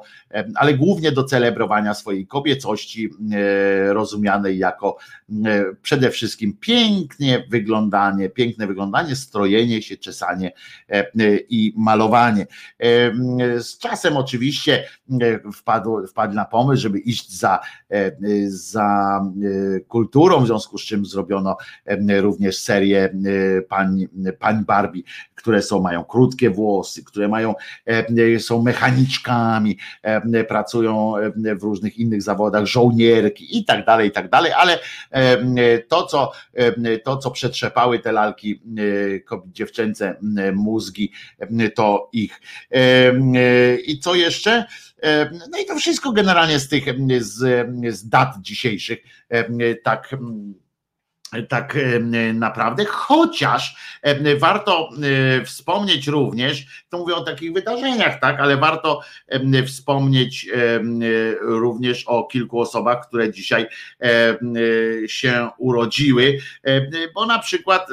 ale 0.55 0.75
głównie 0.75 1.13
do 1.13 1.25
celebrowania 1.25 1.95
swojej 1.95 2.27
kobiecości 2.27 3.11
e, 3.33 3.93
rozumianej 3.93 4.59
jako 4.59 4.97
e, 5.31 5.65
przede 5.83 6.11
wszystkim 6.11 6.57
pięknie 6.61 7.45
wyglądanie, 7.51 8.31
piękne 8.31 8.67
wyglądanie, 8.67 9.17
strojenie 9.17 9.83
się, 9.83 9.97
czesanie 9.97 10.53
i 11.49 11.75
malowanie. 11.77 12.47
Z 13.59 13.79
czasem 13.79 14.17
oczywiście 14.17 14.89
wpadł, 15.55 16.07
wpadł 16.07 16.35
na 16.35 16.45
pomysł, 16.45 16.83
żeby 16.83 16.99
iść 16.99 17.33
za, 17.33 17.61
za 18.47 19.21
kulturą, 19.89 20.41
w 20.41 20.47
związku 20.47 20.79
z 20.79 20.83
czym 20.83 21.07
zrobiono 21.07 21.57
również 22.21 22.59
serię 22.59 23.15
pań, 23.69 24.09
pań 24.39 24.65
Barbie, 24.65 25.03
które 25.35 25.62
są, 25.63 25.81
mają 25.81 26.05
krótkie 26.05 26.51
włosy, 26.51 27.05
które 27.05 27.29
mają, 27.29 27.55
e, 27.87 28.41
są 28.41 28.63
mechaniczkami, 28.63 29.79
e, 30.03 30.45
pracują 30.45 31.17
e, 31.17 31.55
w 31.55 31.63
różnych 31.63 31.99
innych 31.99 32.23
zawodach, 32.23 32.67
żołnierki 32.67 33.59
i 33.59 33.65
tak 33.65 33.87
dalej, 33.87 34.09
i 34.09 34.13
tak 34.13 34.31
dalej, 34.31 34.53
ale 34.53 34.79
to, 35.89 36.07
co, 36.07 36.33
to, 37.05 37.17
co 37.17 37.31
przetrzepały 37.31 37.99
te 37.99 38.13
lalki 38.13 38.63
dziewczęce 39.47 40.17
mózgi, 40.55 41.13
to 41.75 42.11
ich. 42.13 42.41
I 43.87 43.99
co 43.99 44.15
jeszcze? 44.15 44.65
No 45.53 45.59
i 45.63 45.67
to 45.67 45.77
wszystko 45.77 46.13
generalnie 46.13 46.59
z 46.59 46.69
tych 46.69 46.85
z, 47.19 47.69
z 47.97 48.09
dat 48.09 48.35
dzisiejszych 48.41 48.99
tak 49.83 50.17
tak 51.49 51.77
e, 51.77 52.01
naprawdę, 52.33 52.85
chociaż 52.85 53.77
e, 54.03 54.37
warto 54.37 54.89
e, 55.41 55.45
wspomnieć 55.45 56.07
również, 56.07 56.85
to 56.89 56.99
mówię 56.99 57.15
o 57.15 57.25
takich 57.25 57.53
wydarzeniach, 57.53 58.21
tak, 58.21 58.41
ale 58.41 58.57
warto 58.57 59.01
wspomnieć 59.67 60.51
również 61.41 62.05
o 62.07 62.25
kilku 62.25 62.61
osobach, 62.61 63.09
które 63.09 63.31
dzisiaj 63.31 63.67
się 65.07 65.49
urodziły, 65.59 66.39
bo 67.15 67.27
na 67.27 67.39
przykład 67.39 67.89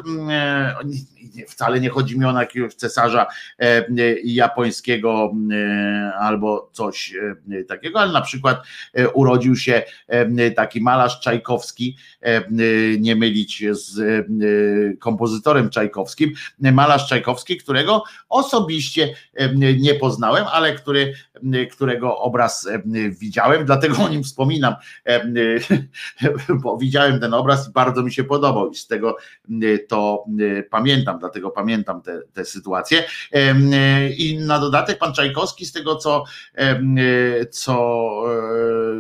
wcale 1.48 1.80
nie 1.80 1.90
chodzi 1.90 2.20
mi 2.20 2.26
o 2.26 2.40
jakiegoś 2.40 2.74
cesarza 2.74 3.28
japońskiego 4.24 5.32
albo 6.20 6.70
coś 6.74 7.14
takiego, 7.68 8.00
ale 8.00 8.12
na 8.12 8.22
przykład 8.22 8.64
urodził 9.14 9.56
się 9.56 9.84
taki 10.56 10.82
malarz 10.82 11.20
Czajkowski, 11.20 11.98
nie 13.00 13.16
mylić 13.30 13.64
z 13.72 14.00
e, 14.00 14.98
kompozytorem 14.98 15.70
Czajkowskim, 15.70 16.32
malarz 16.60 17.08
Czajkowski, 17.08 17.58
którego 17.58 18.04
osobiście 18.30 19.14
e, 19.34 19.56
nie 19.56 19.96
poznałem, 19.96 20.46
ale 20.52 20.76
który, 20.76 21.14
którego 21.72 22.18
obraz 22.18 22.68
e, 22.68 22.82
widziałem, 23.10 23.66
dlatego 23.66 23.98
o 24.04 24.10
nim 24.10 24.24
wspominam, 24.24 24.76
bo 26.64 26.78
widziałem 26.78 27.20
ten 27.20 27.34
obraz 27.34 27.70
i 27.70 27.72
bardzo 27.72 28.04
mi 28.04 28.14
się 28.14 28.24
podobał 28.24 28.72
i 28.72 28.76
z 28.76 28.88
tego 28.88 29.18
to 29.88 30.26
pamiętam, 30.70 31.20
dlatego 31.20 31.50
pamiętam 31.50 32.02
te 32.34 32.46
sytuacje. 32.46 33.04
I 34.18 34.38
na 34.38 34.60
dodatek 34.60 34.98
pan 34.98 35.14
Czajkowski 35.14 35.66
z 35.66 35.72
tego 35.72 35.96
co, 35.96 36.24
co, 37.52 38.24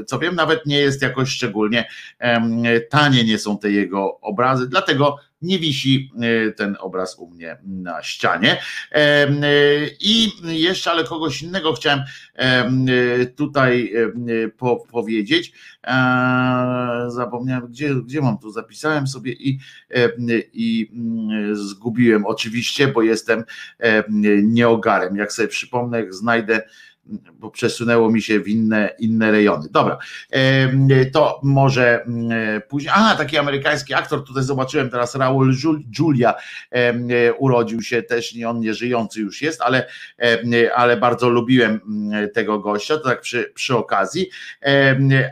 co 0.07 0.19
wiem, 0.19 0.35
nawet 0.35 0.65
nie 0.65 0.79
jest 0.79 1.01
jakoś 1.01 1.29
szczególnie 1.29 1.89
tanie 2.89 3.23
nie 3.23 3.39
są 3.39 3.57
te 3.57 3.71
jego 3.71 4.18
obrazy, 4.21 4.69
dlatego 4.69 5.17
nie 5.41 5.59
wisi 5.59 6.11
e, 6.21 6.51
ten 6.51 6.77
obraz 6.79 7.19
u 7.19 7.29
mnie 7.29 7.57
na 7.63 8.03
ścianie. 8.03 8.61
E, 8.91 9.27
I 9.99 10.31
jeszcze, 10.43 10.91
ale 10.91 11.03
kogoś 11.03 11.41
innego 11.41 11.73
chciałem 11.73 11.99
e, 12.35 13.25
tutaj 13.25 13.93
powiedzieć. 14.91 15.53
Zapomniałem, 17.07 17.67
gdzie, 17.67 17.95
gdzie 17.95 18.21
mam 18.21 18.37
tu, 18.37 18.51
zapisałem 18.51 19.07
sobie 19.07 19.33
i, 19.33 19.59
i 20.53 20.91
zgubiłem 21.53 22.25
oczywiście, 22.25 22.87
bo 22.87 23.01
jestem 23.01 23.43
nieogarem. 24.43 25.15
Jak 25.15 25.33
sobie 25.33 25.47
przypomnę, 25.47 26.03
znajdę 26.09 26.61
bo 27.33 27.51
przesunęło 27.51 28.11
mi 28.11 28.21
się 28.21 28.39
w 28.39 28.47
inne, 28.47 28.89
inne 28.99 29.31
rejony. 29.31 29.67
Dobra, 29.71 29.97
to 31.13 31.39
może 31.43 32.05
później. 32.69 32.93
Aha, 32.95 33.15
taki 33.15 33.37
amerykański 33.37 33.93
aktor, 33.93 34.23
tutaj 34.25 34.43
zobaczyłem 34.43 34.89
teraz 34.89 35.15
Raul 35.15 35.53
Julia 35.99 36.33
urodził 37.37 37.81
się 37.81 38.03
też, 38.03 38.35
nie 38.35 38.49
on 38.49 38.59
nie 38.59 38.73
żyjący 38.73 39.19
już 39.19 39.41
jest, 39.41 39.61
ale, 39.61 39.87
ale 40.75 40.97
bardzo 40.97 41.29
lubiłem 41.29 41.79
tego 42.33 42.59
gościa, 42.59 42.97
to 42.97 43.03
tak 43.03 43.21
przy, 43.21 43.51
przy 43.55 43.77
okazji, 43.77 44.29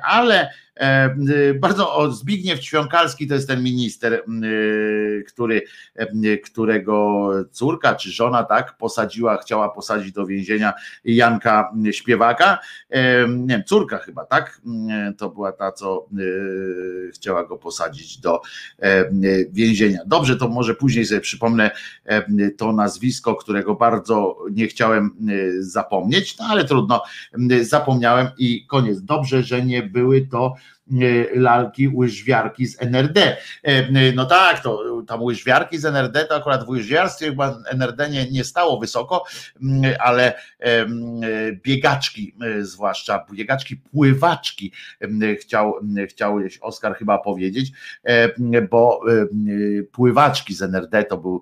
ale 0.04 0.50
bardzo 1.60 1.96
o, 1.96 2.12
Zbigniew 2.12 2.60
Ćwiąkalski 2.60 3.28
to 3.28 3.34
jest 3.34 3.48
ten 3.48 3.64
minister, 3.64 4.14
y, 4.14 5.24
który, 5.28 5.62
y, 6.26 6.38
którego 6.38 7.30
córka 7.52 7.96
czy 7.96 8.12
żona 8.12 8.44
tak 8.44 8.78
posadziła, 8.78 9.38
chciała 9.38 9.70
posadzić 9.70 10.12
do 10.12 10.26
więzienia 10.26 10.74
Janka 11.04 11.72
Śpiewaka. 11.92 12.60
E, 12.90 13.28
nie 13.28 13.48
wiem, 13.48 13.64
córka 13.64 13.98
chyba, 13.98 14.26
tak? 14.26 14.62
To 15.18 15.30
była 15.30 15.52
ta, 15.52 15.72
co 15.72 16.08
chciała 17.14 17.44
go 17.46 17.58
posadzić 17.58 18.18
do 18.18 18.42
e, 18.80 19.06
więzienia. 19.52 20.00
Dobrze, 20.06 20.36
to 20.36 20.48
może 20.48 20.76
później 20.76 21.06
sobie 21.06 21.22
przypomnę 21.22 21.72
to 22.58 22.74
nazwisko, 22.74 23.36
którego 23.36 23.76
bardzo 23.76 24.38
nie 24.52 24.68
chciałem 24.68 25.16
zapomnieć, 25.60 26.38
no 26.38 26.46
ale 26.46 26.66
trudno, 26.66 27.04
zapomniałem 27.62 28.28
i 28.38 28.66
koniec. 28.66 29.02
Dobrze, 29.02 29.44
że 29.44 29.66
nie 29.66 29.84
były 29.84 30.22
to 30.22 30.48
E, 30.48 30.67
lalki 31.36 31.88
łyżwiarki 31.88 32.68
z 32.68 32.82
NRD. 32.82 33.22
E, 33.22 33.38
e, 33.64 34.12
no 34.16 34.26
tak, 34.26 34.64
to 34.64 35.04
tam 35.08 35.22
łyżwiarki 35.24 35.78
z 35.78 35.86
NRD, 35.86 36.26
to 36.26 36.36
akurat 36.36 36.66
w 36.66 36.70
łyżwiarstwie 36.70 37.26
chyba 37.26 37.60
NRD 37.72 38.10
nie, 38.10 38.32
nie 38.32 38.44
stało 38.44 38.80
wysoko, 38.80 39.24
ale 40.00 40.34
biegaczki 41.64 42.36
zwłaszcza, 42.60 43.26
biegaczki, 43.32 43.76
pływaczki 43.76 44.72
chciał, 45.40 45.74
chciałeś 46.10 46.58
Oskar 46.62 46.96
chyba 46.96 47.18
powiedzieć, 47.18 47.72
bo 48.70 49.02
pływaczki 49.92 50.54
z 50.54 50.62
NRD 50.62 51.04
to 51.04 51.18
był, 51.18 51.42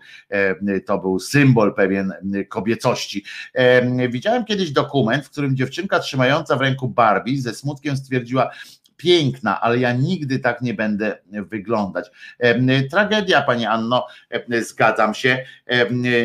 to 0.86 0.98
był 0.98 1.20
symbol 1.20 1.74
pewien 1.74 2.14
kobiecości. 2.50 3.24
Widziałem 4.10 4.46
kiedyś 4.46 4.72
dokument, 4.72 5.26
w 5.26 5.30
którym 5.30 5.56
dziewczynka 5.56 6.00
trzymająca 6.00 6.56
w 6.56 6.62
ręku 6.62 6.88
Barbie 6.88 7.42
ze 7.42 7.54
smutkiem 7.54 7.98
stwierdziła, 7.98 8.50
piękna, 8.98 9.62
ale 9.62 9.78
ja 9.78 9.94
nigdy 9.94 10.40
tak 10.40 10.62
nie 10.62 10.74
będę 10.74 11.18
wyglądać. 11.32 12.12
Tragedia, 12.92 13.42
Pani 13.42 13.66
Anno, 13.66 14.08
zgadzam 14.62 15.14
się. 15.14 15.46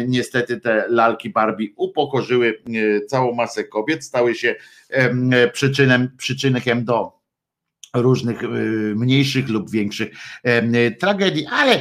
Niestety 0.07 0.61
te 0.61 0.85
lalki 0.89 1.31
Barbie 1.31 1.69
upokorzyły 1.77 2.63
całą 3.09 3.35
masę 3.35 3.65
kobiet, 3.65 4.05
stały 4.05 4.35
się 4.35 4.55
przyczynem, 5.53 6.11
przyczynkiem 6.17 6.85
do 6.85 7.20
różnych 7.95 8.43
mniejszych 8.95 9.49
lub 9.49 9.71
większych 9.71 10.09
tragedii, 11.01 11.47
ale 11.47 11.81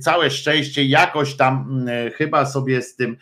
całe 0.00 0.30
szczęście 0.30 0.84
jakoś 0.84 1.36
tam 1.36 1.86
chyba 2.16 2.46
sobie 2.46 2.82
z 2.82 2.96
tym 2.96 3.16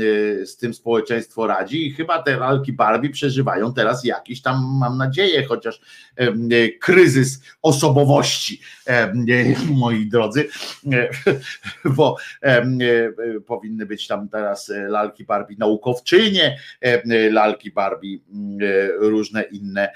Y, 0.00 0.46
z 0.46 0.56
tym 0.56 0.74
społeczeństwo 0.74 1.46
radzi 1.46 1.86
i 1.86 1.92
chyba 1.92 2.22
te 2.22 2.36
lalki 2.36 2.72
Barbie 2.72 3.10
przeżywają 3.10 3.74
teraz 3.74 4.04
jakiś 4.04 4.42
tam, 4.42 4.78
mam 4.80 4.98
nadzieję, 4.98 5.44
chociaż 5.44 5.80
y, 6.52 6.78
kryzys 6.80 7.42
osobowości, 7.62 8.60
y, 9.28 9.56
moi 9.80 10.06
drodzy, 10.06 10.48
bo 11.96 12.16
powinny 13.46 13.86
być 13.86 14.06
tam 14.06 14.28
teraz 14.28 14.72
lalki 14.88 15.24
Barbie 15.24 15.56
naukowczynie, 15.58 16.58
lalki 17.30 17.70
Barbie 17.70 18.18
różne 18.98 19.42
inne 19.42 19.88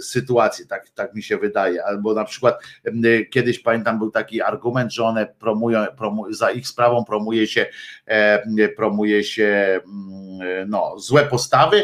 sytuacje, 0.00 0.13
tak, 0.68 0.88
tak 0.94 1.14
mi 1.14 1.22
się 1.22 1.38
wydaje, 1.38 1.84
albo 1.84 2.14
na 2.14 2.24
przykład 2.24 2.62
kiedyś 3.30 3.58
pamiętam 3.58 3.98
był 3.98 4.10
taki 4.10 4.42
argument, 4.42 4.94
że 4.94 5.04
one 5.04 5.26
promują, 5.26 5.86
promu, 5.96 6.32
za 6.32 6.50
ich 6.50 6.68
sprawą 6.68 7.04
promuje 7.04 7.46
się 7.46 7.66
promuje 8.76 9.24
się 9.24 9.80
mm, 9.86 10.70
no, 10.70 10.98
złe 10.98 11.26
postawy, 11.26 11.82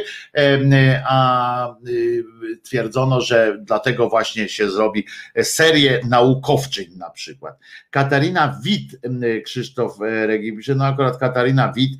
a 1.04 1.74
y, 1.88 2.24
twierdzono, 2.62 3.20
że 3.20 3.58
dlatego 3.60 4.08
właśnie 4.08 4.48
się 4.48 4.70
zrobi 4.70 5.06
serię 5.42 6.00
naukowczyń 6.08 6.96
na 6.96 7.10
przykład. 7.10 7.58
Katarina 7.90 8.60
Wit, 8.64 9.00
Krzysztof 9.44 10.02
e, 10.02 10.26
Regi 10.26 10.56
no 10.76 10.86
akurat 10.86 11.16
Katarina 11.16 11.72
Wit 11.72 11.98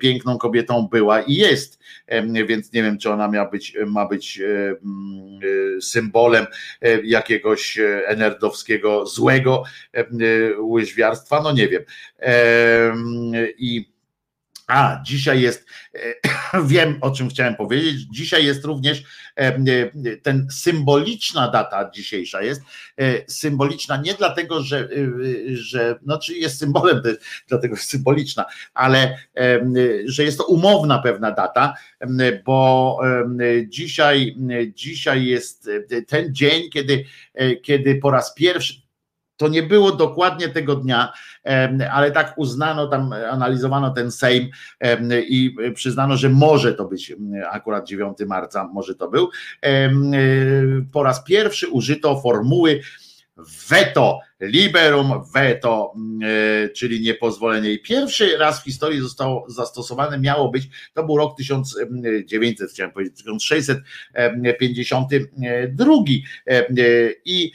piękną 0.00 0.38
kobietą 0.38 0.88
była 0.90 1.20
i 1.20 1.34
jest, 1.34 1.80
więc 2.46 2.72
nie 2.72 2.82
wiem, 2.82 2.98
czy 2.98 3.10
ona 3.10 3.28
ma 3.28 3.46
być, 3.46 3.76
ma 3.86 4.06
być 4.06 4.42
symbolem 5.80 6.46
e, 6.82 7.00
jakiegoś 7.02 7.78
enerdowskiego 8.06 9.06
złego 9.06 9.64
łyżwiarstwa, 10.58 11.42
no 11.42 11.52
nie 11.52 11.68
wiem. 11.68 11.82
I 13.58 13.90
a, 14.70 15.02
dzisiaj 15.02 15.40
jest, 15.40 15.66
e, 15.94 16.62
wiem 16.66 16.98
o 17.00 17.10
czym 17.10 17.28
chciałem 17.28 17.54
powiedzieć, 17.54 18.06
dzisiaj 18.10 18.44
jest 18.44 18.64
również 18.64 19.02
e, 19.36 19.40
e, 19.40 20.16
ten 20.22 20.46
symboliczna 20.50 21.48
data 21.48 21.90
dzisiejsza 21.94 22.42
jest. 22.42 22.62
Symboliczna 23.28 23.96
nie 23.96 24.14
dlatego, 24.14 24.62
że, 24.62 24.88
że 25.52 25.98
no 26.02 26.18
czy 26.18 26.34
jest 26.34 26.58
symbolem, 26.58 27.02
dlatego 27.48 27.74
jest 27.74 27.90
symboliczna, 27.90 28.44
ale 28.74 29.18
że 30.04 30.24
jest 30.24 30.38
to 30.38 30.46
umowna 30.46 30.98
pewna 30.98 31.30
data, 31.30 31.74
bo 32.44 32.98
dzisiaj, 33.66 34.36
dzisiaj 34.74 35.26
jest 35.26 35.70
ten 36.06 36.34
dzień, 36.34 36.70
kiedy, 36.70 37.04
kiedy 37.62 37.94
po 37.94 38.10
raz 38.10 38.34
pierwszy, 38.34 38.74
to 39.40 39.48
nie 39.48 39.62
było 39.62 39.92
dokładnie 39.92 40.48
tego 40.48 40.76
dnia, 40.76 41.12
ale 41.92 42.10
tak 42.10 42.34
uznano, 42.36 42.86
tam 42.86 43.12
analizowano 43.30 43.90
ten 43.90 44.10
Sejm 44.10 44.48
i 45.10 45.56
przyznano, 45.74 46.16
że 46.16 46.28
może 46.28 46.74
to 46.74 46.84
być 46.84 47.12
akurat 47.50 47.86
9 47.86 48.18
marca, 48.26 48.68
może 48.74 48.94
to 48.94 49.08
był. 49.08 49.30
Po 50.92 51.02
raz 51.02 51.24
pierwszy 51.24 51.68
użyto 51.68 52.20
formuły 52.20 52.80
veto, 53.68 54.20
liberum 54.40 55.24
veto, 55.34 55.94
e, 56.22 56.68
czyli 56.68 57.00
niepozwolenie. 57.00 57.72
I 57.72 57.82
pierwszy 57.82 58.38
raz 58.38 58.60
w 58.60 58.64
historii 58.64 59.00
zostało 59.00 59.46
zastosowane, 59.48 60.18
miało 60.18 60.50
być, 60.50 60.68
to 60.94 61.04
był 61.04 61.16
rok 61.16 61.36
1900, 61.36 62.70
chciałem 62.70 62.92
powiedzieć, 62.92 63.16
1652. 63.16 65.94
I 67.24 67.52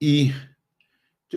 i 0.00 0.32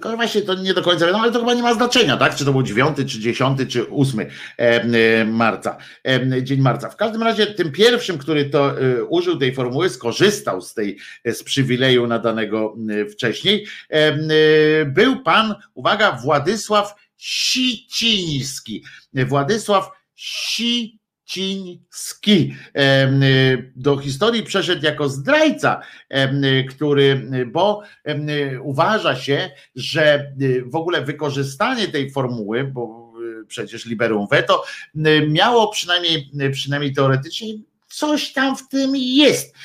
tylko 0.02 0.16
właśnie 0.16 0.42
to 0.42 0.54
nie 0.54 0.74
do 0.74 0.82
końca 0.82 1.06
wiadomo, 1.06 1.24
ale 1.24 1.32
to 1.32 1.40
chyba 1.40 1.54
nie 1.54 1.64
ma 1.64 1.74
znaczenia, 1.74 2.18
tak? 2.18 2.36
Czy 2.36 2.46
to 2.46 2.52
był 2.52 2.64
9, 2.64 2.98
czy 2.98 3.20
10, 3.20 3.60
czy 3.70 3.90
8 3.90 4.28
e, 4.58 5.26
marca, 5.26 5.78
dzień 6.42 6.62
marca. 6.62 6.90
W 6.90 6.96
każdym 6.96 7.24
razie 7.24 7.48
tym 7.48 7.72
pierwszym, 7.72 8.18
który 8.18 8.50
to 8.50 8.82
e, 8.82 9.04
użył 9.04 9.38
tej 9.38 9.56
formuły, 9.56 9.90
skorzystał 9.90 10.62
z 10.62 10.74
tej 10.74 10.98
z 11.26 11.44
przywileju 11.44 12.08
nadanego 12.08 12.76
wcześniej, 13.12 13.68
był 14.86 15.24
pan, 15.24 15.56
uwaga, 15.74 16.12
Władysław 16.12 16.96
Siciński. 17.18 18.84
Władysław 19.14 19.90
Siciński 20.16 20.99
Ciński. 21.30 22.56
Do 23.76 23.98
historii 23.98 24.44
przeszedł 24.44 24.86
jako 24.86 25.10
zdrajca, 25.10 25.82
który, 26.70 27.30
bo 27.48 27.82
uważa 28.64 29.16
się, 29.16 29.50
że 29.76 30.32
w 30.66 30.76
ogóle 30.76 31.02
wykorzystanie 31.02 31.88
tej 31.88 32.12
formuły, 32.12 32.64
bo 32.64 33.14
przecież 33.48 33.86
liberum 33.86 34.28
veto, 34.32 34.64
miało 35.28 35.68
przynajmniej, 35.68 36.32
przynajmniej 36.52 36.94
teoretycznie 36.94 37.48
coś 37.88 38.34
tam 38.34 38.58
w 38.58 38.68
tym 38.68 38.92
jest. 38.96 39.56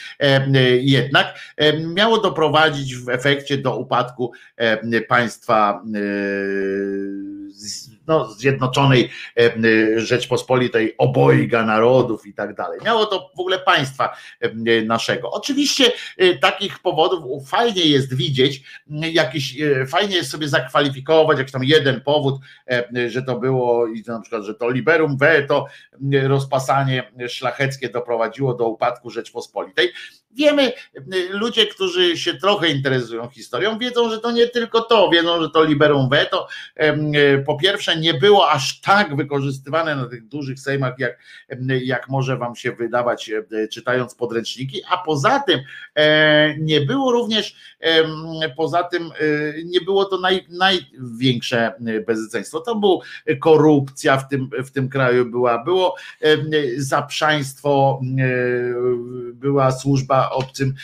Jednak 0.81 1.55
miało 1.95 2.21
doprowadzić 2.21 2.97
w 2.97 3.09
efekcie 3.09 3.59
do 3.59 3.77
upadku 3.77 4.33
państwa 5.09 5.83
no, 8.07 8.29
Zjednoczonej 8.29 9.11
Rzeczpospolitej 9.97 10.95
obojga 10.99 11.65
narodów 11.67 12.27
i 12.27 12.35
tak 12.35 12.55
dalej. 12.55 12.81
Miało 12.85 13.07
to 13.07 13.31
w 13.37 13.41
ogóle 13.41 13.59
państwa 13.59 14.17
naszego. 14.85 15.31
Oczywiście 15.31 15.93
e, 16.19 16.39
takich 16.39 16.79
powodów 16.79 17.49
fajnie 17.49 17.83
jest 17.83 18.15
widzieć, 18.15 18.63
jakiś, 19.13 19.61
e, 19.61 19.87
fajnie 19.87 20.17
jest 20.17 20.31
sobie 20.31 20.49
zakwalifikować 20.49 21.39
jakiś 21.39 21.53
tam 21.53 21.65
jeden 21.65 22.01
powód, 22.01 22.35
że 23.09 23.23
to 23.23 23.39
było 23.39 23.87
i 23.87 24.03
na 24.07 24.21
przykład, 24.21 24.45
że 24.45 24.55
to 24.55 24.71
liberum 24.71 25.17
veto, 25.17 25.67
rozpasanie 26.23 27.13
szlacheckie 27.29 27.89
doprowadziło 27.89 28.55
do 28.55 28.69
upadku 28.69 29.11
Rzeczpospolitej. 29.11 29.93
Wiemy, 30.37 30.73
ludzie, 31.31 31.67
którzy 31.67 32.17
się 32.17 32.35
trochę 32.35 32.69
interesują 32.69 33.29
historią, 33.29 33.79
wiedzą, 33.79 34.11
że 34.11 34.19
to 34.19 34.33
nie 34.33 34.49
tylko 34.49 34.81
to, 34.81 35.11
wiedzą, 35.11 35.43
że 35.43 35.51
to 35.51 35.65
liberum 35.65 36.09
veto. 36.09 36.49
Po 37.47 37.57
pierwsze 37.57 37.97
nie 37.97 38.15
było 38.15 38.51
aż 38.51 38.81
tak 38.81 39.17
wykorzystywane 39.17 39.97
na 39.97 40.07
tych 40.07 40.29
dużych 40.29 40.61
sejmach, 40.61 40.95
jak, 40.99 41.19
jak 41.85 42.09
może 42.09 42.37
wam 42.37 42.57
się 42.57 42.73
wydawać 42.73 43.31
czytając 43.73 44.15
podręczniki, 44.15 44.83
a 44.91 44.99
poza 44.99 45.41
tym 45.41 45.61
e, 45.95 46.55
nie 46.59 46.81
było 46.81 47.13
również, 47.13 47.57
poza 48.57 48.83
tym 48.83 49.03
e, 49.03 49.11
nie 49.65 49.81
było 49.81 50.05
to 50.05 50.21
naj, 50.21 50.47
największe 50.49 51.73
bezeceństwo, 52.07 52.61
to 52.61 52.75
było 52.75 53.03
korupcja 53.41 54.17
w 54.17 54.29
tym, 54.29 54.51
w 54.65 54.71
tym 54.71 54.89
kraju 54.89 55.27
była, 55.27 55.65
było 55.65 55.97
zaprzaństwo, 56.77 58.01
była 59.35 59.73
służba 59.73 60.24
obcym, 60.31 60.75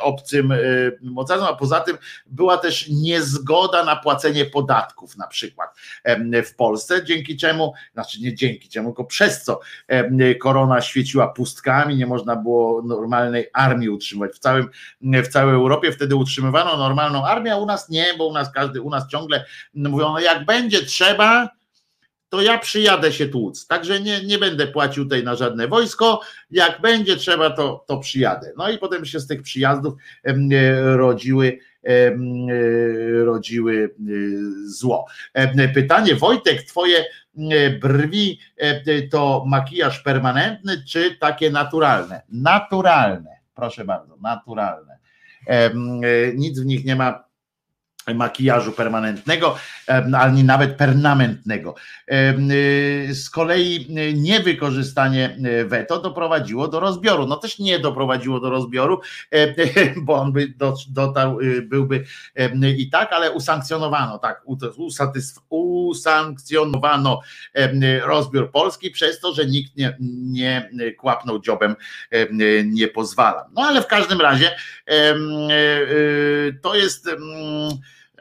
obcym 0.00 0.54
mocarstwom, 1.02 1.54
a 1.54 1.56
poza 1.56 1.80
tym 1.80 1.98
była 2.26 2.58
też 2.58 2.88
niezgoda 2.88 3.84
na 3.84 3.96
płacenie 3.96 4.44
podatków 4.44 5.16
na 5.16 5.26
przykład 5.26 5.70
w 6.46 6.54
Polsce, 6.54 7.04
dzięki 7.04 7.36
czemu, 7.36 7.72
znaczy 7.92 8.20
nie 8.20 8.34
dzięki 8.34 8.68
czemu, 8.68 8.88
tylko 8.88 9.04
przez 9.04 9.42
co 9.42 9.60
korona 10.40 10.80
świeciła 10.80 11.28
pustkami, 11.28 11.96
nie 11.96 12.06
można 12.06 12.36
było 12.36 12.82
normalnej 12.82 13.46
armii 13.52 13.88
utrzymywać. 13.88 14.36
W, 14.36 14.38
całym, 14.38 14.70
w 15.02 15.28
całej 15.28 15.54
Europie, 15.54 15.92
wtedy 15.92 16.16
utrzymywano 16.16 16.76
normalną 16.76 17.26
armię, 17.26 17.52
a 17.52 17.56
u 17.56 17.66
nas 17.66 17.88
nie, 17.88 18.06
bo 18.18 18.26
u 18.26 18.32
nas 18.32 18.52
każdy, 18.52 18.80
u 18.80 18.90
nas 18.90 19.08
ciągle 19.08 19.44
mówią, 19.74 20.12
no 20.12 20.20
jak 20.20 20.44
będzie 20.44 20.82
trzeba, 20.82 21.55
to 22.28 22.42
ja 22.42 22.58
przyjadę 22.58 23.12
się 23.12 23.28
tłuc. 23.28 23.66
Także 23.66 24.00
nie, 24.00 24.24
nie 24.24 24.38
będę 24.38 24.66
płacił 24.66 25.04
tutaj 25.04 25.24
na 25.24 25.34
żadne 25.34 25.68
wojsko. 25.68 26.20
Jak 26.50 26.80
będzie 26.80 27.16
trzeba, 27.16 27.50
to, 27.50 27.84
to 27.88 27.98
przyjadę. 27.98 28.52
No 28.56 28.70
i 28.70 28.78
potem 28.78 29.04
się 29.04 29.20
z 29.20 29.26
tych 29.26 29.42
przyjazdów 29.42 29.94
rodziły 30.94 31.58
E, 31.86 32.16
rodziły 33.24 33.84
e, 33.84 34.10
zło. 34.68 35.06
E, 35.34 35.68
pytanie, 35.68 36.14
Wojtek, 36.14 36.62
twoje 36.62 37.04
brwi 37.80 38.40
to 39.10 39.44
makijaż 39.46 40.00
permanentny, 40.00 40.84
czy 40.84 41.16
takie 41.16 41.50
naturalne? 41.50 42.22
Naturalne, 42.28 43.30
proszę 43.54 43.84
bardzo, 43.84 44.16
naturalne. 44.16 44.98
Nic 46.34 46.60
w 46.60 46.66
nich 46.66 46.84
nie 46.84 46.96
ma 46.96 47.24
makijażu 48.14 48.72
permanentnego, 48.72 49.56
ani 50.12 50.44
nawet 50.44 50.76
permanentnego. 50.76 51.74
Y, 52.12 53.14
z 53.14 53.30
kolei 53.30 53.86
y, 53.98 54.12
niewykorzystanie 54.12 55.38
y, 55.60 55.64
weto 55.64 56.00
doprowadziło 56.00 56.68
do 56.68 56.80
rozbioru. 56.80 57.26
No 57.26 57.36
też 57.36 57.58
nie 57.58 57.78
doprowadziło 57.78 58.40
do 58.40 58.50
rozbioru, 58.50 59.00
bo 60.06 60.14
on 60.14 60.32
by 60.32 60.54
dotarł, 60.88 61.38
byłby 61.62 62.04
i 62.76 62.90
tak, 62.90 63.12
ale 63.12 63.32
usankcjonowano, 63.32 64.18
tak, 64.18 64.42
usankcjonowano 65.48 67.20
rozbiór 68.02 68.50
Polski 68.50 68.90
przez 68.90 69.20
to, 69.20 69.34
że 69.34 69.46
nikt 69.46 69.76
nie, 69.76 69.96
nie 70.72 70.92
kłapnął 70.98 71.40
dziobem, 71.40 71.76
nie 72.64 72.88
pozwala. 72.88 73.48
No 73.54 73.62
ale 73.62 73.82
w 73.82 73.86
każdym 73.86 74.20
razie 74.20 74.50
to 76.62 76.74
jest 76.74 77.08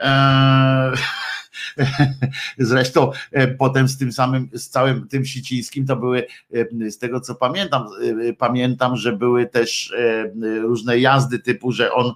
Eee, 0.02 0.94
Zresztą 2.58 3.12
e, 3.32 3.48
potem 3.48 3.88
z 3.88 3.98
tym 3.98 4.12
samym, 4.12 4.50
z 4.54 4.70
całym 4.70 5.08
tym 5.08 5.26
Sicińskim 5.26 5.86
to 5.86 5.96
były, 5.96 6.28
e, 6.54 6.92
z 6.92 6.98
tego 6.98 7.20
co 7.20 7.36
pamiętam, 7.36 7.88
e, 8.30 8.34
pamiętam, 8.34 8.96
że 8.96 9.14
były 9.14 9.46
też 9.46 9.94
różne 10.62 11.00
jazdy 11.00 11.40
typu, 11.40 11.72
że 11.72 11.94
on 11.94 12.14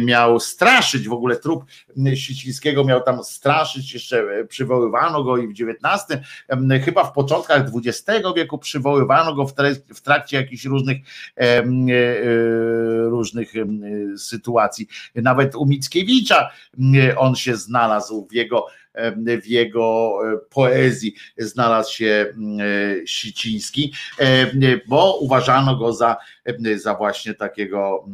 miał 0.00 0.40
straszyć, 0.40 1.08
w 1.08 1.12
ogóle 1.12 1.36
trup 1.36 1.64
Sicińskiego 2.14 2.84
miał 2.84 3.02
tam 3.02 3.24
straszyć, 3.24 3.94
jeszcze 3.94 4.46
przywoływano 4.48 5.24
go 5.24 5.36
i 5.36 5.48
w 5.48 5.50
XIX, 5.50 6.20
chyba 6.84 7.04
w 7.04 7.12
początkach 7.12 7.66
XX 7.84 8.28
wieku 8.36 8.58
przywoływano 8.58 9.34
go 9.34 9.46
w 9.94 10.00
trakcie 10.02 10.36
jakichś 10.36 10.64
różnych 10.64 10.98
różnych 13.04 13.52
sytuacji. 14.16 14.86
Nawet 15.14 15.54
u 15.54 15.66
Mickiewicza 15.66 16.50
on 17.16 17.34
się 17.34 17.56
znalazł 17.56 18.26
w 18.30 18.34
jego 18.34 18.66
w 19.42 19.46
jego 19.46 20.18
e, 20.32 20.38
poezji 20.50 21.14
znalazł 21.38 21.92
się 21.92 22.04
e, 22.04 23.06
Siciński, 23.06 23.92
bo 24.86 25.18
uważano 25.18 25.76
go 25.76 25.92
za, 25.92 26.16
za 26.76 26.94
właśnie 26.94 27.34
takiego 27.34 28.08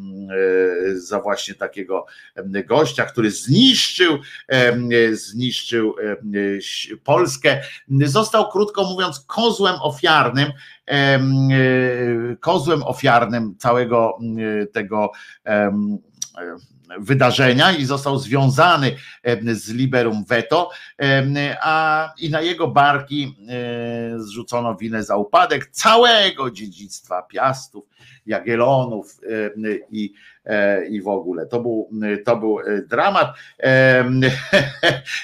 e, 0.90 0.97
za 0.97 1.20
właśnie 1.20 1.55
takiego 1.55 2.07
gościa, 2.66 3.05
który 3.05 3.31
zniszczył 3.31 4.18
zniszczył 5.12 5.94
Polskę. 7.05 7.60
Został 8.05 8.50
krótko 8.50 8.84
mówiąc 8.84 9.20
kozłem 9.20 9.74
ofiarnym 9.82 10.52
kozłem 12.40 12.82
ofiarnym 12.82 13.55
całego 13.58 14.18
tego 14.73 15.10
wydarzenia 16.99 17.73
i 17.73 17.84
został 17.84 18.18
związany 18.18 18.97
z 19.52 19.70
liberum 19.70 20.25
veto, 20.25 20.70
a 21.62 22.12
i 22.18 22.31
na 22.31 22.41
jego 22.41 22.68
barki 22.68 23.36
e, 23.49 24.20
zrzucono 24.20 24.76
winę 24.76 25.02
za 25.02 25.17
upadek 25.17 25.67
całego 25.67 26.50
dziedzictwa 26.50 27.23
Piastów, 27.23 27.84
Jagiellonów 28.26 29.20
i, 29.91 30.12
e, 30.44 30.86
i 30.86 31.02
w 31.02 31.08
ogóle. 31.08 31.47
To 31.47 31.60
był, 31.60 31.91
to 32.25 32.36
był 32.36 32.60
e, 32.60 32.83
dramat. 32.83 33.28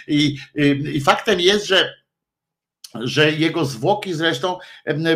I, 0.08 0.36
i 0.94 1.00
faktem 1.00 1.40
jest, 1.40 1.66
że 1.66 2.03
że 3.00 3.32
jego 3.32 3.64
zwłoki 3.64 4.14
zresztą 4.14 4.58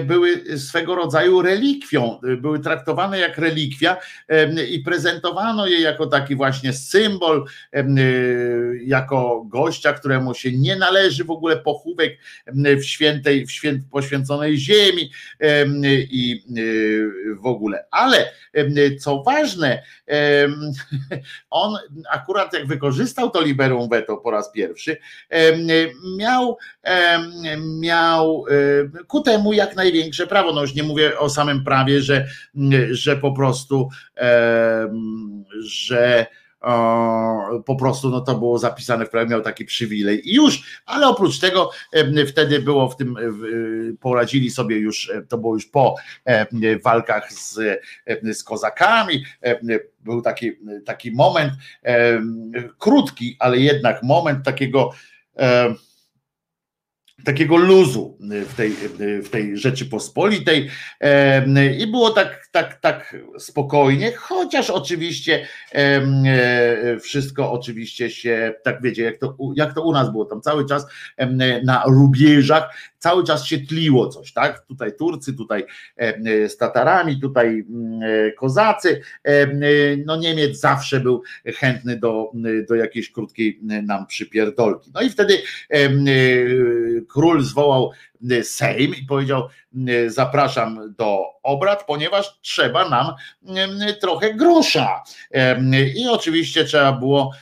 były 0.04 0.58
swego 0.58 0.94
rodzaju 0.94 1.42
relikwią, 1.42 2.20
y, 2.24 2.36
były 2.36 2.60
traktowane 2.60 3.18
jak 3.18 3.38
relikwia 3.38 3.96
i 4.70 4.78
prezentowano 4.78 5.66
je 5.66 5.80
jako 5.80 6.06
taki 6.06 6.36
właśnie 6.36 6.72
symbol, 6.72 7.44
y, 7.76 8.80
jako 8.84 9.44
gościa, 9.48 9.92
któremu 9.92 10.34
się 10.34 10.52
nie 10.52 10.76
należy 10.76 11.24
w 11.24 11.30
ogóle 11.30 11.56
pochówek 11.56 12.18
w 12.56 12.84
świętej, 12.84 13.46
w 13.46 13.52
święt, 13.52 13.82
poświęconej 13.90 14.58
ziemi 14.58 15.10
em, 15.38 15.82
i 16.10 16.44
y, 16.58 17.10
w 17.40 17.46
ogóle. 17.46 17.84
Ale 17.90 18.30
co 19.00 19.22
ważne, 19.22 19.82
on 21.50 21.76
akurat 22.10 22.52
jak 22.54 22.66
wykorzystał 22.66 23.30
to 23.30 23.42
liberum 23.42 23.88
veto 23.88 24.16
po 24.16 24.30
raz 24.30 24.52
pierwszy, 24.52 24.96
miał 26.18 26.58
miał 27.80 28.44
e, 28.50 29.04
ku 29.04 29.20
temu 29.20 29.52
jak 29.52 29.76
największe 29.76 30.26
prawo. 30.26 30.52
No 30.52 30.60
już 30.60 30.74
nie 30.74 30.82
mówię 30.82 31.18
o 31.18 31.30
samym 31.30 31.64
prawie, 31.64 32.00
że, 32.00 32.26
że 32.90 33.16
po 33.16 33.32
prostu, 33.32 33.88
że 35.60 36.26
po 37.66 37.76
prostu 37.76 38.10
no 38.10 38.20
to 38.20 38.34
było 38.34 38.58
zapisane 38.58 39.06
w 39.06 39.10
prawie, 39.10 39.30
miał 39.30 39.42
taki 39.42 39.64
przywilej 39.64 40.30
i 40.30 40.34
już, 40.34 40.80
ale 40.86 41.06
oprócz 41.08 41.38
tego 41.38 41.70
wtedy 42.28 42.60
było 42.60 42.88
w 42.88 42.96
tym, 42.96 43.14
w- 43.14 43.98
poradzili 44.00 44.50
sobie 44.50 44.76
już, 44.78 45.10
e, 45.10 45.22
to 45.22 45.38
było 45.38 45.54
już 45.54 45.66
po 45.66 45.94
walkach 46.84 47.32
z, 47.32 47.80
z 48.22 48.44
kozakami, 48.44 49.24
był 50.00 50.22
taki, 50.22 50.52
taki 50.86 51.12
moment, 51.12 51.52
krótki, 52.78 53.36
ale 53.38 53.58
jednak 53.58 54.02
moment 54.02 54.44
takiego 54.44 54.90
takiego 57.24 57.56
luzu 57.56 58.18
w 58.20 58.54
tej, 58.54 58.70
w 59.22 59.28
tej 59.30 59.58
Rzeczypospolitej 59.58 60.70
i 61.78 61.86
było 61.86 62.10
tak, 62.10 62.48
tak, 62.52 62.80
tak 62.80 63.16
spokojnie, 63.38 64.12
chociaż 64.12 64.70
oczywiście 64.70 65.46
e, 65.74 67.00
wszystko 67.00 67.52
oczywiście 67.52 68.10
się, 68.10 68.54
tak 68.64 68.82
wiecie, 68.82 69.02
jak 69.02 69.18
to, 69.18 69.36
jak 69.56 69.74
to 69.74 69.82
u 69.82 69.92
nas 69.92 70.10
było, 70.10 70.24
tam 70.24 70.40
cały 70.40 70.66
czas 70.66 70.86
na 71.64 71.84
rubieżach 71.86 72.70
cały 72.98 73.24
czas 73.24 73.46
się 73.46 73.58
tliło 73.58 74.08
coś, 74.08 74.32
tak? 74.32 74.66
Tutaj 74.66 74.96
Turcy, 74.96 75.32
tutaj 75.32 75.64
em, 75.96 76.24
z 76.48 76.56
Tatarami, 76.56 77.20
tutaj 77.20 77.64
mm, 77.68 78.00
e, 78.02 78.32
Kozacy, 78.32 79.00
e, 79.24 79.46
no 79.96 80.16
Niemiec 80.16 80.60
zawsze 80.60 81.00
był 81.00 81.22
chętny 81.44 81.96
do, 81.96 82.32
do 82.68 82.74
jakiejś 82.74 83.10
krótkiej 83.10 83.58
nam 83.62 84.06
przypierdolki. 84.06 84.90
No 84.94 85.00
i 85.00 85.10
wtedy 85.10 85.42
e, 85.70 85.88
król 87.08 87.42
zwołał 87.42 87.90
Sejm 88.42 88.94
i 88.94 89.02
powiedział: 89.02 89.48
e, 89.88 90.10
Zapraszam 90.10 90.94
do 90.98 91.24
obrad, 91.42 91.84
ponieważ 91.86 92.40
trzeba 92.40 92.88
nam 92.88 93.06
em, 93.56 93.78
trochę 94.00 94.34
grosza. 94.34 95.02
I 95.96 96.08
oczywiście 96.08 96.64
trzeba 96.64 96.92
było 96.92 97.32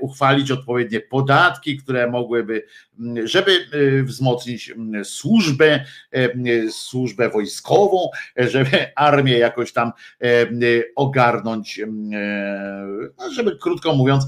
uchwalić 0.00 0.50
odpowiednie 0.50 1.00
podatki, 1.00 1.76
które 1.76 2.10
mogłyby, 2.10 2.66
żeby 3.24 3.66
wzmocnić 4.04 4.74
służbę, 5.04 5.84
służbę 6.70 7.28
wojskową, 7.28 8.10
żeby 8.36 8.94
armię 8.96 9.38
jakoś 9.38 9.72
tam 9.72 9.92
ogarnąć, 10.96 11.80
no, 13.18 13.32
żeby 13.32 13.58
krótko 13.58 13.94
mówiąc, 13.94 14.24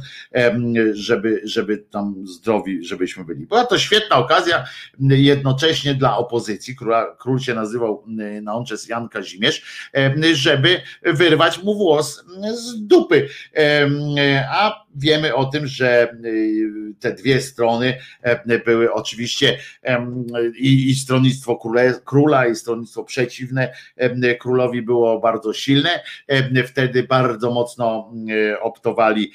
żeby, 0.92 1.41
żeby 1.44 1.78
tam 1.78 2.15
zdrowi, 2.26 2.84
żebyśmy 2.84 3.25
byli. 3.25 3.47
Była 3.47 3.65
to 3.65 3.78
świetna 3.78 4.17
okazja 4.17 4.65
jednocześnie 5.01 5.61
dla 5.94 6.16
opozycji, 6.16 6.76
króla, 6.76 7.16
król 7.18 7.39
się 7.39 7.55
nazywał 7.55 8.05
na 8.42 8.55
ączes 8.55 8.89
Jan 8.89 9.08
Kazimierz, 9.08 9.86
żeby 10.32 10.81
wyrwać 11.02 11.62
mu 11.62 11.74
włos 11.74 12.24
z 12.55 12.86
dupy. 12.86 13.28
A 14.50 14.84
wiemy 14.94 15.34
o 15.34 15.44
tym, 15.44 15.66
że 15.66 16.12
y, 16.24 16.94
te 17.00 17.12
dwie 17.12 17.40
strony 17.40 17.98
em, 18.22 18.38
były 18.64 18.92
oczywiście 18.92 19.58
i, 20.56 20.90
i 20.90 20.94
stronnictwo 20.94 21.56
króle, 21.56 21.94
króla, 22.04 22.46
i 22.46 22.56
stronnictwo 22.56 23.04
przeciwne 23.04 23.72
królowi 24.40 24.82
było 24.82 25.20
bardzo 25.20 25.52
silne. 25.52 26.00
Wtedy 26.66 27.02
bardzo 27.02 27.50
mocno 27.50 28.12
e, 28.50 28.60
optowali, 28.60 29.32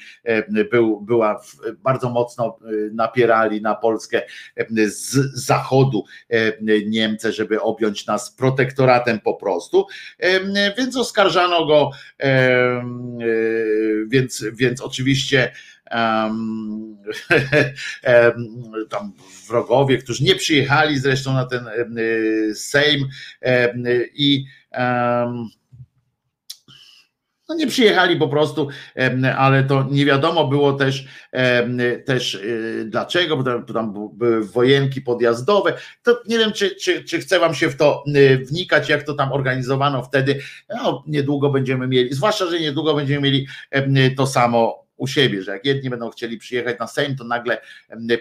był, 0.70 1.00
była 1.00 1.40
bardzo 1.82 2.10
mocno 2.10 2.58
e, 2.62 2.70
napierali 2.92 3.62
na 3.62 3.74
Polskę 3.74 4.22
z 4.86 5.14
zachodu 5.44 6.04
em, 6.28 6.52
Niemcy, 6.86 7.32
żeby 7.32 7.60
objąć 7.60 8.06
nas 8.06 8.30
protektoratem 8.30 9.20
po 9.20 9.34
prostu. 9.34 9.86
Więc 10.78 10.96
oskarżano 10.96 11.66
go, 11.66 11.90
e, 12.22 12.84
więc, 14.08 14.44
więc 14.52 14.80
oczywiście 14.80 15.47
tam 18.90 19.12
wrogowie, 19.48 19.98
którzy 19.98 20.24
nie 20.24 20.34
przyjechali 20.34 20.98
zresztą 20.98 21.32
na 21.32 21.46
ten 21.46 21.68
e, 21.68 21.74
Sejm 22.54 23.08
i 24.14 24.44
no 27.48 27.54
nie 27.54 27.66
przyjechali 27.66 28.16
po 28.16 28.28
prostu, 28.28 28.68
ale 29.36 29.64
to 29.64 29.86
nie 29.90 30.04
wiadomo 30.04 30.48
było 30.48 30.72
też, 30.72 31.06
też 32.04 32.34
y, 32.34 32.84
dlaczego, 32.88 33.36
bo 33.36 33.72
tam, 33.72 34.10
były 34.12 34.44
wojenki 34.44 35.02
podjazdowe. 35.02 35.74
To 36.02 36.22
nie 36.28 36.38
wiem, 36.38 36.52
czy, 36.52 36.76
czy, 36.76 37.04
czy 37.04 37.18
chcę 37.18 37.38
wam 37.38 37.54
się 37.54 37.70
w 37.70 37.76
to 37.76 38.04
wnikać, 38.48 38.88
jak 38.88 39.02
to 39.02 39.14
tam 39.14 39.32
organizowano 39.32 40.02
wtedy. 40.02 40.40
No, 40.68 41.04
niedługo 41.06 41.50
będziemy 41.50 41.88
mieli, 41.88 42.14
zwłaszcza, 42.14 42.46
że 42.46 42.60
niedługo 42.60 42.94
będziemy 42.94 43.20
mieli 43.20 43.46
to 44.16 44.26
samo 44.26 44.87
u 44.98 45.06
siebie, 45.06 45.42
że 45.42 45.52
jak 45.52 45.64
jedni 45.64 45.90
będą 45.90 46.10
chcieli 46.10 46.38
przyjechać 46.38 46.78
na 46.78 46.86
Sejm, 46.86 47.16
to 47.16 47.24
nagle 47.24 47.60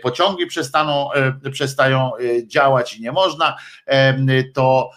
pociągi 0.01 0.47
przestaną, 0.47 1.09
przestają 1.51 2.11
e, 2.15 2.47
działać 2.47 2.97
i 2.97 3.01
nie 3.01 3.11
można 3.11 3.57
to 4.53 4.91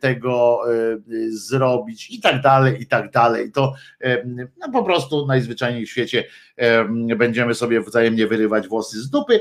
tego 0.00 0.60
e, 0.72 0.98
zrobić 1.28 2.10
i 2.10 2.20
tak 2.20 2.42
dalej, 2.42 2.82
i 2.82 2.86
tak 2.86 3.10
dalej. 3.10 3.52
To 3.52 3.74
em, 4.00 4.48
no 4.58 4.72
po 4.72 4.84
prostu 4.84 5.26
najzwyczajniej 5.26 5.86
w 5.86 5.90
świecie 5.90 6.24
em, 6.56 7.06
będziemy 7.06 7.54
sobie 7.54 7.80
wzajemnie 7.80 8.26
wyrywać 8.26 8.68
włosy 8.68 9.02
z 9.02 9.10
dupy 9.10 9.40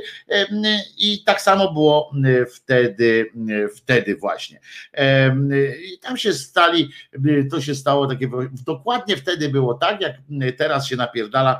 i 0.98 1.24
tak 1.26 1.42
samo 1.42 1.74
było 1.74 2.12
wtedy, 2.56 3.32
wtedy 3.76 4.16
właśnie. 4.16 4.60
I 5.96 6.00
tam 6.00 6.18
się 6.18 6.34
stali, 6.34 6.90
to 7.52 7.62
się 7.62 7.76
stało 7.76 8.08
takie, 8.08 8.30
dokładnie 8.66 9.18
wtedy 9.18 9.50
było 9.50 9.74
tak, 9.74 10.02
jak 10.02 10.14
teraz 10.58 10.88
się 10.88 10.96
napierdala 10.96 11.60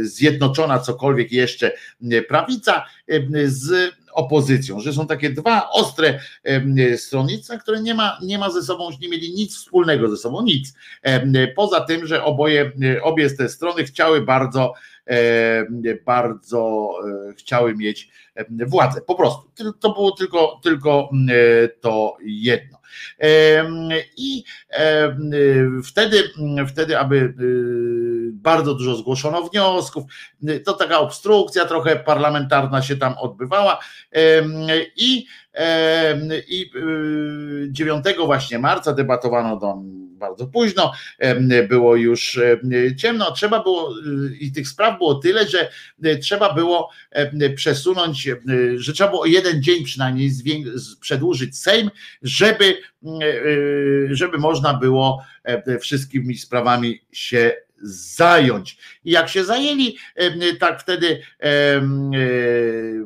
zjednoczona 0.00 0.78
cokolwiek 0.78 1.32
jeszcze 1.32 1.72
prawica 2.28 2.84
z 3.44 3.94
opozycją, 4.16 4.80
że 4.80 4.92
są 4.92 5.06
takie 5.06 5.30
dwa 5.30 5.70
ostre 5.70 6.20
stronnictwa, 6.96 7.58
które 7.58 7.82
nie 7.82 7.94
ma, 7.94 8.18
nie 8.22 8.38
ma 8.38 8.50
ze 8.50 8.62
sobą, 8.62 8.90
nie 9.00 9.08
mieli 9.08 9.34
nic 9.34 9.56
wspólnego 9.56 10.08
ze 10.08 10.16
sobą, 10.16 10.42
nic. 10.42 10.74
Poza 11.56 11.80
tym, 11.80 12.06
że 12.06 12.24
oboje, 12.24 12.72
obie 13.02 13.30
te 13.30 13.48
strony 13.48 13.84
chciały 13.84 14.20
bardzo, 14.20 14.72
bardzo 16.04 16.92
e, 17.28 17.34
chciały 17.34 17.74
mieć 17.74 18.08
władzę. 18.66 19.00
Po 19.00 19.14
prostu. 19.14 19.50
To 19.80 19.92
było 19.92 20.10
tylko, 20.12 20.60
tylko 20.62 21.10
e, 21.30 21.68
to 21.68 22.16
jedno. 22.24 22.78
I 24.16 24.44
wtedy, 25.84 26.22
wtedy, 26.68 26.98
aby 26.98 27.34
bardzo 28.32 28.74
dużo 28.74 28.96
zgłoszono 28.96 29.42
wniosków, 29.42 30.04
y, 30.48 30.60
to 30.60 30.72
taka 30.72 30.98
obstrukcja 30.98 31.64
trochę 31.64 31.96
parlamentarna 31.96 32.82
się 32.82 32.96
tam 32.96 33.14
odbywała. 33.18 33.78
I 34.96 35.26
i 36.48 36.70
y, 36.76 37.68
9 37.70 38.04
właśnie 38.26 38.58
marca 38.58 38.92
debatowano 38.92 39.56
tam 39.56 40.06
bardzo 40.18 40.46
późno, 40.46 40.92
było 41.68 41.96
już 41.96 42.38
em, 42.38 42.96
ciemno, 42.96 43.32
trzeba 43.32 43.62
było 43.62 43.94
y, 43.98 44.36
i 44.36 44.52
tych 44.52 44.68
spraw 44.68 44.98
było 44.98 45.14
tyle, 45.14 45.48
że 45.48 45.70
y, 46.04 46.18
trzeba 46.18 46.54
było 46.54 46.90
przesunąć, 47.56 48.28
y, 48.28 48.40
że 48.76 48.92
trzeba 48.92 49.10
było 49.10 49.26
jeden 49.26 49.62
dzień 49.62 49.84
przynajmniej 49.84 50.30
przedłużyć 51.00 51.58
Sejm, 51.58 51.90
żeby, 52.22 52.78
y, 53.22 54.08
żeby 54.10 54.38
można 54.38 54.74
było 54.74 55.24
e, 55.44 55.78
wszystkimi 55.78 56.38
sprawami 56.38 57.00
się 57.12 57.65
zająć. 57.82 58.78
I 59.04 59.10
jak 59.10 59.28
się 59.28 59.44
zajęli, 59.44 59.96
tak 60.60 60.80
wtedy 60.80 61.20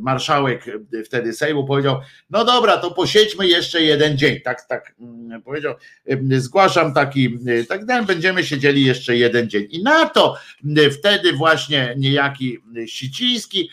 marszałek 0.00 0.64
wtedy 1.04 1.32
Sejmu 1.32 1.64
powiedział, 1.64 2.00
no 2.30 2.44
dobra, 2.44 2.76
to 2.76 2.90
posiedźmy 2.90 3.48
jeszcze 3.48 3.82
jeden 3.82 4.18
dzień. 4.18 4.40
Tak, 4.40 4.66
tak 4.68 4.94
mm, 5.00 5.42
powiedział, 5.42 5.74
zgłaszam 6.30 6.94
taki, 6.94 7.38
tak 7.68 7.84
dalej, 7.84 8.06
będziemy 8.06 8.44
siedzieli 8.44 8.84
jeszcze 8.84 9.16
jeden 9.16 9.50
dzień. 9.50 9.66
I 9.70 9.82
na 9.82 10.08
to 10.08 10.36
wtedy 10.98 11.32
właśnie 11.32 11.94
niejaki 11.98 12.58
Siciński, 12.86 13.70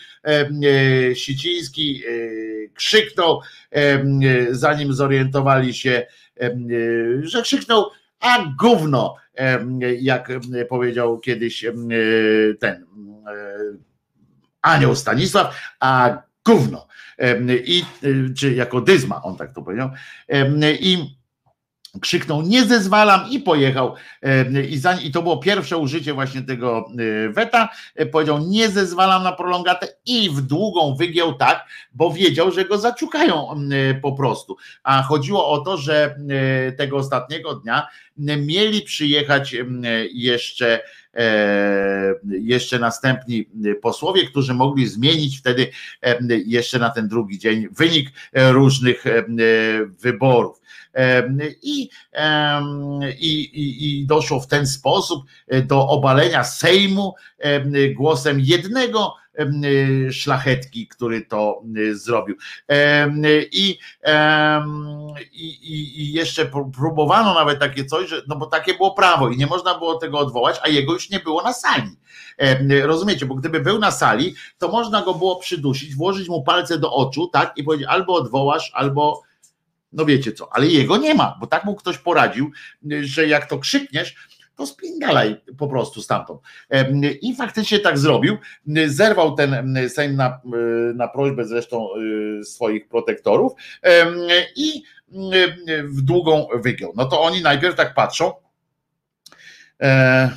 Siciński 1.14 2.02
krzyknął, 2.74 3.40
zanim 4.50 4.92
zorientowali 4.92 5.74
się, 5.74 6.06
że 7.22 7.42
krzyknął, 7.42 7.90
a 8.20 8.44
gówno, 8.58 9.16
jak 10.00 10.28
powiedział 10.68 11.18
kiedyś 11.18 11.64
ten 12.60 12.86
e, 13.26 13.36
anioł 14.62 14.94
Stanisław, 14.94 15.60
a 15.80 16.22
gówno. 16.46 16.88
I, 17.66 17.84
czy 18.36 18.54
jako 18.54 18.80
dyzma, 18.80 19.22
on 19.22 19.36
tak 19.36 19.52
to 19.52 19.62
powiedział. 19.62 19.90
I 20.80 21.17
krzyknął 22.00 22.42
nie 22.42 22.64
zezwalam 22.64 23.30
i 23.30 23.40
pojechał 23.40 23.94
i, 24.68 24.78
za, 24.78 24.94
i 24.94 25.10
to 25.10 25.22
było 25.22 25.36
pierwsze 25.36 25.78
użycie 25.78 26.14
właśnie 26.14 26.42
tego 26.42 26.88
e, 27.26 27.28
weta, 27.28 27.68
e, 27.94 28.06
powiedział 28.06 28.38
nie 28.38 28.68
zezwalam 28.68 29.22
na 29.22 29.32
prolongatę 29.32 29.88
i 30.06 30.30
w 30.30 30.40
długą 30.40 30.94
wygiął 30.94 31.34
tak, 31.34 31.66
bo 31.92 32.12
wiedział, 32.12 32.52
że 32.52 32.64
go 32.64 32.78
zaciukają 32.78 33.50
e, 33.52 33.94
po 33.94 34.12
prostu, 34.12 34.56
a 34.82 35.02
chodziło 35.02 35.48
o 35.50 35.58
to, 35.58 35.76
że 35.76 36.16
tego 36.78 36.96
ostatniego 36.96 37.54
dnia 37.54 37.86
mieli 38.16 38.82
przyjechać 38.82 39.56
jeszcze 40.12 40.80
jeszcze 42.40 42.78
następni 42.78 43.48
posłowie, 43.82 44.26
którzy 44.26 44.54
mogli 44.54 44.86
zmienić 44.86 45.38
wtedy 45.38 45.70
jeszcze 46.46 46.78
na 46.78 46.90
ten 46.90 47.08
drugi 47.08 47.38
dzień 47.38 47.68
wynik 47.70 48.10
różnych 48.34 49.04
wyborów. 50.00 50.60
I, 51.62 51.90
i, 53.20 54.00
I 54.00 54.06
doszło 54.06 54.40
w 54.40 54.46
ten 54.46 54.66
sposób 54.66 55.24
e, 55.48 55.62
do 55.62 55.88
obalenia 55.88 56.44
Sejmu 56.44 57.14
głosem 57.94 58.40
jednego 58.40 59.14
szlachetki, 60.10 60.88
który 60.88 61.26
to 61.26 61.62
zrobił. 61.92 62.36
I, 63.52 63.78
i, 65.32 66.02
I 66.02 66.12
jeszcze 66.12 66.50
próbowano 66.76 67.34
nawet 67.34 67.60
takie 67.60 67.84
coś, 67.84 68.08
że, 68.08 68.22
no 68.28 68.36
bo 68.36 68.46
takie 68.46 68.74
było 68.74 68.94
prawo 68.94 69.28
i 69.28 69.36
nie 69.36 69.46
można 69.46 69.78
było 69.78 69.94
tego 69.94 70.18
odwołać, 70.18 70.60
a 70.62 70.68
jego 70.68 70.92
już 70.92 71.10
nie 71.10 71.20
było 71.20 71.42
na 71.42 71.52
sali. 71.52 71.90
Rozumiecie, 72.82 73.26
bo 73.26 73.34
gdyby 73.34 73.60
był 73.60 73.78
na 73.78 73.90
sali, 73.90 74.34
to 74.58 74.68
można 74.68 75.02
go 75.02 75.14
było 75.14 75.36
przydusić, 75.36 75.94
włożyć 75.94 76.28
mu 76.28 76.42
palce 76.42 76.78
do 76.78 76.92
oczu, 76.92 77.28
tak, 77.32 77.52
i 77.56 77.64
powiedzieć 77.64 77.88
albo 77.90 78.14
odwołasz, 78.14 78.70
albo 78.74 79.22
no 79.92 80.04
wiecie 80.04 80.32
co, 80.32 80.48
ale 80.52 80.66
jego 80.66 80.96
nie 80.96 81.14
ma, 81.14 81.36
bo 81.40 81.46
tak 81.46 81.64
mu 81.64 81.74
ktoś 81.74 81.98
poradził, 81.98 82.50
że 83.00 83.26
jak 83.26 83.48
to 83.48 83.58
krzykniesz, 83.58 84.14
to 84.58 84.66
spingalaj 84.66 85.40
po 85.58 85.68
prostu 85.68 86.02
stamtąd. 86.02 86.40
I 87.22 87.36
faktycznie 87.36 87.78
tak 87.78 87.98
zrobił. 87.98 88.36
Zerwał 88.86 89.34
ten 89.34 89.78
Sejm 89.88 90.16
na, 90.16 90.40
na 90.94 91.08
prośbę 91.08 91.44
zresztą 91.44 91.88
y, 92.40 92.44
swoich 92.44 92.88
protektorów 92.88 93.52
i 94.56 94.82
w 95.84 96.00
długą 96.02 96.48
wygiął. 96.54 96.92
No 96.96 97.04
to 97.04 97.22
oni 97.22 97.42
najpierw 97.42 97.76
tak 97.76 97.94
patrzą. 97.94 98.32
E, 99.82 100.30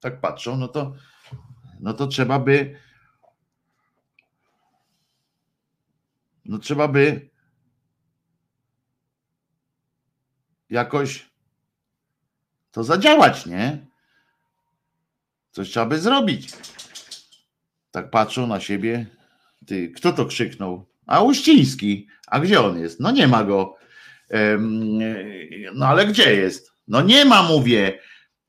tak 0.00 0.20
patrzą, 0.20 0.56
no 0.56 0.68
to, 0.68 0.94
no 1.80 1.94
to 1.94 2.06
trzeba 2.06 2.38
by. 2.38 2.76
No 6.44 6.58
trzeba 6.58 6.88
by 6.88 7.30
jakoś 10.70 11.31
to 12.72 12.84
zadziałać, 12.84 13.46
nie? 13.46 13.86
Coś 15.50 15.70
trzeba 15.70 15.86
by 15.86 15.98
zrobić. 15.98 16.48
Tak 17.90 18.10
patrzą 18.10 18.46
na 18.46 18.60
siebie. 18.60 19.06
Ty, 19.66 19.88
kto 19.96 20.12
to 20.12 20.26
krzyknął? 20.26 20.86
A 21.06 21.20
Uściński. 21.20 22.08
A 22.26 22.40
gdzie 22.40 22.60
on 22.60 22.78
jest? 22.78 23.00
No 23.00 23.10
nie 23.10 23.28
ma 23.28 23.44
go. 23.44 23.76
No 25.74 25.86
ale 25.86 26.06
gdzie 26.06 26.34
jest? 26.36 26.72
No 26.88 27.02
nie 27.02 27.24
ma, 27.24 27.42
mówię. 27.42 27.98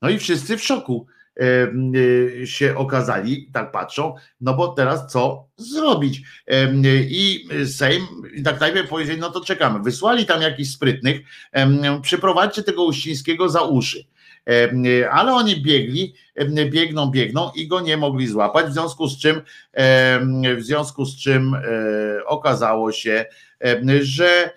No 0.02 0.08
i 0.10 0.18
wszyscy 0.18 0.56
w 0.56 0.64
szoku. 0.64 1.06
Y, 1.42 2.46
się 2.46 2.76
okazali, 2.76 3.50
tak 3.52 3.72
patrzą, 3.72 4.14
no 4.40 4.54
bo 4.54 4.68
teraz 4.68 5.12
co 5.12 5.48
zrobić? 5.56 6.22
I 7.08 7.48
Sejm, 7.66 8.06
tak 8.44 8.60
najpierw 8.60 8.88
powiedzieli, 8.88 9.20
no 9.20 9.30
to 9.30 9.44
czekamy. 9.44 9.82
Wysłali 9.82 10.26
tam 10.26 10.42
jakichś 10.42 10.70
sprytnych, 10.70 11.20
przyprowadźcie 12.02 12.62
tego 12.62 12.84
Uścińskiego 12.84 13.48
za 13.48 13.62
uszy. 13.62 14.04
Ale 15.10 15.32
oni 15.32 15.62
biegli, 15.62 16.14
biegną, 16.70 17.06
biegną 17.06 17.50
i 17.56 17.68
go 17.68 17.80
nie 17.80 17.96
mogli 17.96 18.26
złapać, 18.26 18.66
w 18.66 18.72
związku 18.72 19.08
z 19.08 19.18
czym, 19.18 19.42
w 20.56 20.60
związku 20.60 21.04
z 21.04 21.16
czym 21.16 21.54
e, 21.54 21.60
okazało 22.24 22.92
się, 22.92 23.24
że 24.00 24.50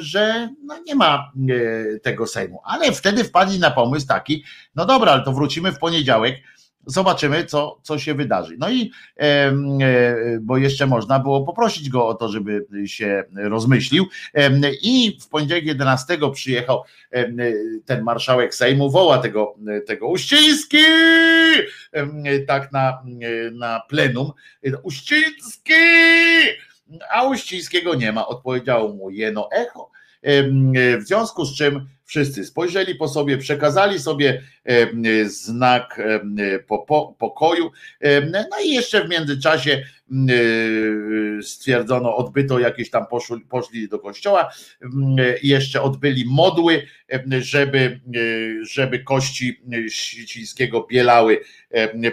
że 0.00 0.48
no 0.64 0.78
nie 0.86 0.94
ma 0.94 1.32
e, 1.48 1.98
tego 1.98 2.26
Sejmu. 2.26 2.60
Ale 2.64 2.92
wtedy 2.92 3.24
wpadli 3.24 3.58
na 3.58 3.70
pomysł 3.70 4.06
taki, 4.06 4.44
no 4.74 4.86
dobra, 4.86 5.12
ale 5.12 5.24
to 5.24 5.32
wrócimy 5.32 5.72
w 5.72 5.78
poniedziałek, 5.78 6.36
zobaczymy, 6.86 7.44
co, 7.44 7.78
co 7.82 7.98
się 7.98 8.14
wydarzy. 8.14 8.56
No 8.58 8.70
i 8.70 8.90
e, 9.20 9.52
bo 10.40 10.56
jeszcze 10.56 10.86
można 10.86 11.18
było 11.18 11.44
poprosić 11.44 11.88
go 11.88 12.06
o 12.06 12.14
to, 12.14 12.28
żeby 12.28 12.66
się 12.86 13.24
rozmyślił. 13.34 14.06
I 14.82 15.18
w 15.20 15.28
poniedziałek 15.28 15.64
11 15.64 16.18
przyjechał 16.32 16.82
ten 17.84 18.02
marszałek 18.02 18.54
Sejmu, 18.54 18.90
woła 18.90 19.18
tego, 19.18 19.54
tego 19.86 20.08
Uściński, 20.08 20.84
tak 22.46 22.72
na, 22.72 23.02
na 23.52 23.80
plenum. 23.88 24.32
Uściński! 24.82 25.74
a 27.10 27.22
Uścińskiego 27.22 27.94
nie 27.94 28.12
ma, 28.12 28.26
odpowiedziało 28.26 28.94
mu 28.94 29.10
jeno 29.10 29.48
echo. 29.52 29.90
W 30.98 31.02
związku 31.02 31.44
z 31.44 31.56
czym 31.56 31.88
wszyscy 32.04 32.44
spojrzeli 32.44 32.94
po 32.94 33.08
sobie, 33.08 33.38
przekazali 33.38 33.98
sobie 33.98 34.42
znak 35.24 36.02
pokoju. 37.18 37.70
No 38.32 38.60
i 38.64 38.70
jeszcze 38.70 39.04
w 39.04 39.10
międzyczasie 39.10 39.82
stwierdzono, 41.42 42.16
odbyto 42.16 42.58
jakieś 42.58 42.90
tam 42.90 43.04
poszli, 43.48 43.88
do 43.88 43.98
kościoła, 43.98 44.52
jeszcze 45.42 45.82
odbyli 45.82 46.24
modły, 46.26 46.86
żeby, 47.38 48.00
żeby 48.62 48.98
kości 48.98 49.60
Sicińskiego 49.88 50.86
bielały 50.90 51.40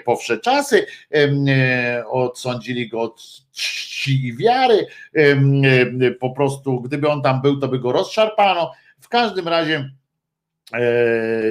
po 0.05 0.15
wsze 0.15 0.39
czasy, 0.39 0.85
odsądzili 2.09 2.89
go 2.89 3.01
od 3.01 3.21
czci 3.51 4.27
i 4.27 4.37
wiary, 4.37 4.87
po 6.19 6.29
prostu 6.29 6.81
gdyby 6.81 7.09
on 7.09 7.21
tam 7.21 7.41
był, 7.41 7.59
to 7.59 7.67
by 7.67 7.79
go 7.79 7.91
rozszarpano, 7.91 8.71
w 9.01 9.09
każdym 9.09 9.47
razie 9.47 9.91
e, 10.73 10.81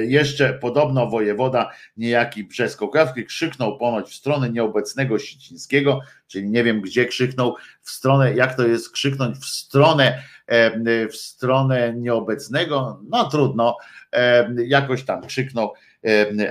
jeszcze 0.05 0.53
podobno 0.55 1.07
wojewoda 1.07 1.71
niejaki 1.97 2.45
Brzeskokrawski 2.45 3.25
krzyknął 3.25 3.79
ponoć 3.79 4.11
w 4.11 4.15
stronę 4.15 4.51
nieobecnego 4.51 5.19
Sicińskiego, 5.19 6.01
czyli 6.27 6.51
nie 6.51 6.65
wiem 6.65 6.81
gdzie 6.81 7.07
krzyknął, 7.07 7.55
w 7.83 7.91
stronę, 7.91 8.35
jak 8.35 8.57
to 8.57 8.67
jest 8.67 8.93
krzyknąć 8.93 9.37
w 9.39 9.45
stronę, 9.45 10.23
e, 10.47 11.09
w 11.09 11.17
stronę 11.17 11.95
nieobecnego, 11.97 13.01
no 13.09 13.31
trudno, 13.31 13.77
e, 14.13 14.49
jakoś 14.67 15.03
tam 15.03 15.27
krzyknął, 15.27 15.73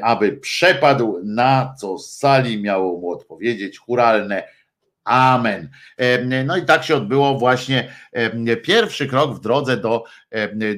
aby 0.01 0.31
przepadł, 0.31 1.19
na 1.23 1.75
co 1.79 1.97
z 1.97 2.17
sali 2.17 2.61
miało 2.61 2.99
mu 2.99 3.11
odpowiedzieć 3.11 3.77
churalne 3.77 4.43
Amen. 5.09 5.69
No 6.45 6.57
i 6.57 6.65
tak 6.65 6.83
się 6.83 6.95
odbyło 6.95 7.37
właśnie 7.37 7.95
pierwszy 8.63 9.07
krok 9.07 9.35
w 9.35 9.39
drodze 9.39 9.77
do, 9.77 10.03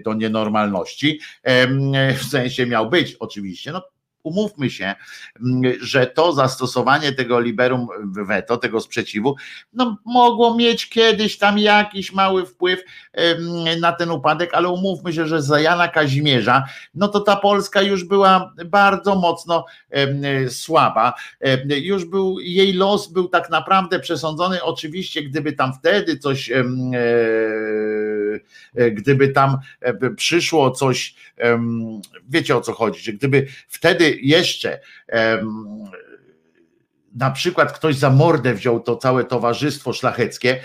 do 0.06 0.14
nienormalności. 0.14 1.19
W 2.18 2.24
sensie 2.30 2.66
miał 2.66 2.90
być 2.90 3.16
oczywiście. 3.19 3.72
No, 3.72 3.84
umówmy 4.24 4.69
się, 4.69 4.95
mm, 5.41 5.74
że 5.82 6.08
to 6.08 6.33
zastosowanie 6.33 7.11
tego 7.11 7.40
liberum 7.40 7.88
veto, 8.27 8.58
tego 8.58 8.80
sprzeciwu, 8.80 9.35
no 9.74 9.98
mogło 10.06 10.56
mieć 10.56 10.90
kiedyś 10.90 11.38
tam 11.38 11.59
jakiś 11.59 12.14
mały 12.14 12.45
wpływ 12.45 12.83
na 13.82 13.91
ten 13.91 14.11
upadek, 14.11 14.53
ale 14.53 14.69
umówmy 14.69 15.14
się, 15.14 15.27
że 15.27 15.41
za 15.41 15.59
Jana 15.59 15.88
Kazimierza, 15.88 16.64
no 16.93 17.08
to 17.08 17.19
ta 17.19 17.35
Polska 17.35 17.82
już 17.82 18.03
była 18.03 18.53
bardzo 18.66 19.16
mocno 19.16 19.66
słaba. 20.50 21.14
Już 21.82 22.06
był, 22.06 22.40
jej 22.40 22.74
los 22.74 23.08
był 23.08 23.27
tak 23.27 23.50
naprawdę 23.50 24.00
przesądzony, 24.00 24.64
oczywiście, 24.64 25.24
gdyby 25.24 25.53
tam 25.53 25.74
wtedy 25.74 26.17
coś 26.17 26.51
e, 26.51 26.64
gdyby 28.92 29.27
tam 29.30 29.58
przyszło 30.16 30.72
coś, 30.72 31.16
wiecie 32.30 32.58
o 32.58 32.61
co 32.61 32.74
chodzi, 32.74 33.14
gdyby 33.14 33.48
wtedy 33.68 34.18
jeszcze 34.22 34.80
na 37.16 37.32
przykład 37.32 37.74
ktoś 37.74 37.95
za 37.95 38.10
mordę 38.10 38.53
wziął 38.53 38.80
to 38.80 38.95
całe 38.95 39.24
towarzystwo 39.24 39.93
szlacheckie 39.93 40.60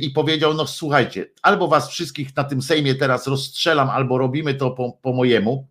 i 0.00 0.10
powiedział, 0.10 0.54
no 0.54 0.66
słuchajcie, 0.66 1.26
albo 1.42 1.68
was 1.68 1.90
wszystkich 1.90 2.36
na 2.36 2.44
tym 2.44 2.62
Sejmie 2.62 2.94
teraz 2.94 3.26
rozstrzelam, 3.26 3.90
albo 3.90 4.18
robimy 4.18 4.54
to 4.54 4.70
po, 4.70 4.92
po 5.02 5.12
mojemu, 5.12 5.68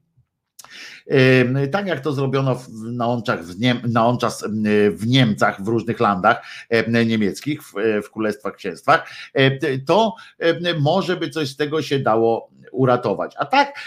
tak 1.71 1.87
jak 1.87 1.99
to 1.99 2.13
zrobiono 2.13 2.61
na 2.71 3.07
Onczach 3.07 3.43
w, 3.43 3.59
Niem, 3.59 3.81
na 3.87 4.07
Onczas 4.07 4.43
w 4.91 5.07
Niemcach, 5.07 5.63
w 5.63 5.67
różnych 5.67 5.99
landach 5.99 6.45
niemieckich, 7.05 7.63
w, 7.63 7.73
w 8.03 8.11
Królestwach 8.11 8.55
Księstwach, 8.55 9.09
to 9.85 10.15
może 10.79 11.17
by 11.17 11.29
coś 11.29 11.49
z 11.49 11.55
tego 11.55 11.81
się 11.81 11.99
dało 11.99 12.51
uratować. 12.71 13.33
A 13.37 13.45
tak 13.45 13.79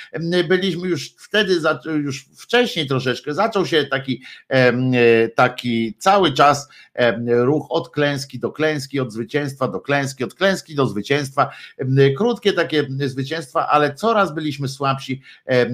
byliśmy 0.49 0.89
już 0.89 1.15
wtedy, 1.19 1.55
już 1.87 2.25
wcześniej 2.37 2.87
troszeczkę, 2.87 3.35
zaczął 3.35 3.67
się 3.67 3.85
taki, 3.85 4.23
taki 5.35 5.95
cały 5.99 6.33
czas 6.33 6.69
ruch 7.27 7.67
od 7.71 7.91
klęski 7.91 8.39
do 8.39 8.53
klęski, 8.53 9.01
od 9.01 9.13
zwycięstwa 9.13 9.69
do 9.69 9.81
klęski, 9.81 10.25
od 10.25 10.35
klęski 10.35 10.75
do 10.75 10.87
zwycięstwa. 10.87 11.51
Krótkie 12.17 12.53
takie 12.53 12.87
zwycięstwa, 13.01 13.69
ale 13.69 13.95
coraz 13.95 14.35
byliśmy 14.35 14.69
słabsi 14.69 15.23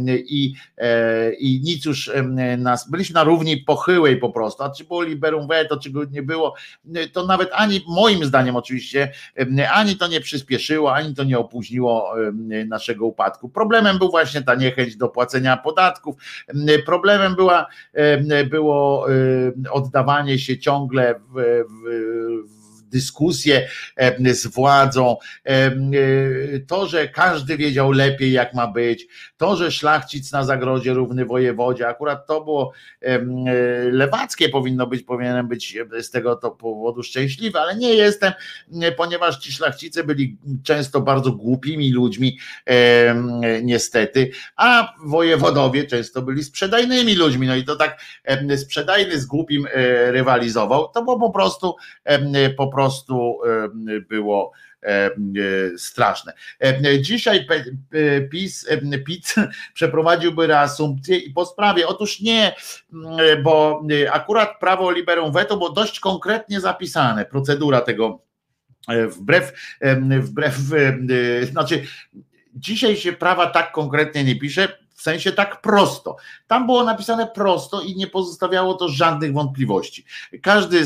i, 0.09 0.55
e, 0.79 1.30
i 1.39 1.61
nic 1.65 1.85
już 1.85 2.11
nas, 2.59 2.91
byliśmy 2.91 3.15
na 3.15 3.25
równi 3.25 3.57
pochyłej 3.57 4.17
po 4.17 4.31
prostu, 4.31 4.63
a 4.63 4.71
czy 4.71 4.85
było 4.85 5.03
liberum 5.03 5.49
veto, 5.49 5.77
czy 5.77 5.91
go 5.91 6.05
nie 6.05 6.23
było, 6.23 6.55
to 7.13 7.27
nawet 7.27 7.51
ani 7.53 7.81
moim 7.89 8.25
zdaniem 8.25 8.57
oczywiście, 8.57 9.13
ani 9.73 9.97
to 9.97 10.07
nie 10.07 10.21
przyspieszyło, 10.21 10.95
ani 10.95 11.15
to 11.15 11.25
nie 11.25 11.39
opóźniło 11.39 12.15
naszego 12.67 13.07
upadku. 13.07 13.49
Problemem 13.49 13.99
był 13.99 14.11
właśnie 14.11 14.43
ta 14.43 14.55
niechęć 14.55 14.97
do 14.97 15.09
płacenia 15.09 15.57
podatków, 15.57 16.17
problemem 16.87 17.35
była, 17.35 17.67
było 18.51 19.07
oddawanie 19.71 20.39
się 20.39 20.59
ciągle 20.59 21.15
w, 21.15 21.65
w, 21.69 22.57
w 22.57 22.60
dyskusję 22.91 23.69
z 24.33 24.47
władzą, 24.47 25.17
e, 25.45 25.71
to, 26.67 26.87
że 26.87 27.09
każdy 27.09 27.57
wiedział 27.57 27.93
lepiej, 27.93 28.33
jak 28.33 28.55
ma 28.55 28.67
być, 28.67 29.07
to, 29.37 29.57
że 29.57 29.71
szlachcic 29.71 30.33
na 30.33 30.45
zagrodzie 30.45 30.93
równy 30.93 31.25
wojewodzie, 31.25 31.89
akurat 31.89 32.27
to 32.27 32.41
było 32.41 32.73
e, 33.03 33.19
lewackie 33.91 34.49
powinno 34.49 34.87
być, 34.87 35.03
powinienem 35.03 35.49
być 35.49 35.79
z 36.01 36.11
tego 36.11 36.37
to 36.37 36.51
powodu 36.51 37.03
szczęśliwy, 37.03 37.59
ale 37.59 37.77
nie 37.77 37.95
jestem, 37.95 38.33
ponieważ 38.97 39.39
ci 39.39 39.53
szlachcice 39.53 40.05
byli 40.05 40.39
często 40.65 41.01
bardzo 41.01 41.33
głupimi 41.33 41.93
ludźmi, 41.93 42.39
niestety, 43.63 44.31
a 44.57 44.95
wojewodowie 45.05 45.85
często 45.85 46.23
byli 46.23 46.45
sprzedajnymi 46.45 47.15
ludźmi, 47.15 47.47
no 47.47 47.57
i 47.57 47.65
to 47.65 47.77
tak 47.77 48.01
sprzedajny 48.57 49.21
z 49.21 49.27
głupim 49.27 49.67
e, 49.67 50.13
rywalizował, 50.13 50.89
to 50.89 51.03
było 51.03 51.19
po 51.19 51.31
prostu 51.31 51.77
po 52.57 52.69
prostu 52.69 52.80
prostu 52.81 53.39
było 54.09 54.53
straszne. 55.77 56.33
Dzisiaj 57.01 57.47
PiS, 58.31 58.69
PiS 59.07 59.35
przeprowadziłby 59.75 60.47
reasumpcję 60.47 61.19
i 61.19 61.31
po 61.31 61.47
sprawie, 61.47 61.87
otóż 61.87 62.21
nie, 62.21 62.55
bo 63.43 63.83
akurat 64.13 64.59
prawo 64.61 64.91
liberum 64.91 65.33
veto 65.33 65.57
było 65.57 65.71
dość 65.71 66.01
konkretnie 66.01 66.61
zapisane, 66.61 67.25
procedura 67.25 67.81
tego 67.81 68.23
wbrew, 69.09 69.53
wbrew, 70.21 70.55
znaczy 71.51 71.83
dzisiaj 72.55 72.97
się 72.97 73.13
prawa 73.13 73.47
tak 73.47 73.73
konkretnie 73.73 74.25
nie 74.25 74.37
pisze, 74.37 74.69
w 75.01 75.03
sensie 75.03 75.33
tak 75.33 75.61
prosto. 75.61 76.17
Tam 76.47 76.67
było 76.67 76.85
napisane 76.85 77.27
prosto 77.27 77.81
i 77.81 77.97
nie 77.97 78.07
pozostawiało 78.07 78.75
to 78.75 78.89
żadnych 78.89 79.33
wątpliwości. 79.33 80.05
Każdy, 80.43 80.83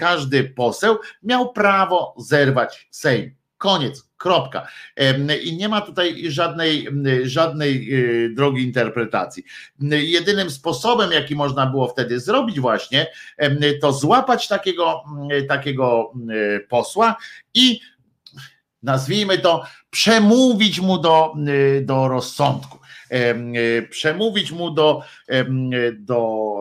każdy 0.00 0.44
poseł 0.44 0.98
miał 1.22 1.52
prawo 1.52 2.14
zerwać 2.18 2.88
Sejm. 2.90 3.34
Koniec, 3.56 4.08
kropka. 4.16 4.66
I 5.42 5.56
nie 5.56 5.68
ma 5.68 5.80
tutaj 5.80 6.30
żadnej, 6.30 6.88
żadnej 7.22 7.94
e, 7.94 8.28
drogi 8.28 8.62
interpretacji. 8.62 9.44
Jedynym 9.90 10.50
sposobem, 10.50 11.12
jaki 11.12 11.34
można 11.34 11.66
było 11.66 11.88
wtedy 11.88 12.20
zrobić, 12.20 12.60
właśnie, 12.60 13.06
to 13.80 13.92
złapać 13.92 14.48
takiego, 14.48 15.04
takiego 15.48 16.12
e, 16.56 16.60
posła 16.60 17.16
i 17.54 17.80
nazwijmy 18.82 19.38
to, 19.38 19.62
przemówić 19.90 20.80
mu 20.80 20.98
do, 20.98 21.34
e, 21.78 21.80
do 21.80 22.08
rozsądku. 22.08 22.77
E, 23.10 23.82
przemówić 23.82 24.52
mu 24.52 24.70
do, 24.70 25.02
do 25.92 26.54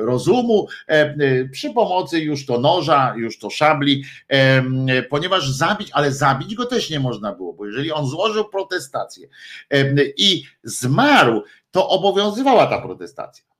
e, 0.00 0.04
rozumu 0.04 0.66
e, 0.86 1.48
przy 1.48 1.70
pomocy 1.70 2.20
już 2.20 2.46
to 2.46 2.60
noża, 2.60 3.14
już 3.16 3.38
to 3.38 3.50
szabli, 3.50 4.04
ponieważ 5.10 5.50
zabić, 5.50 5.90
ale 5.92 6.12
zabić 6.12 6.54
go 6.54 6.66
też 6.66 6.90
nie 6.90 7.00
można 7.00 7.32
było, 7.32 7.52
bo 7.52 7.66
jeżeli 7.66 7.92
on 7.92 8.06
złożył 8.06 8.44
protestację 8.44 9.28
i 10.16 10.44
zmarł, 10.62 11.42
to 11.70 11.88
obowiązywała 11.88 12.66
ta 12.66 12.80
protestacja. 12.80 13.51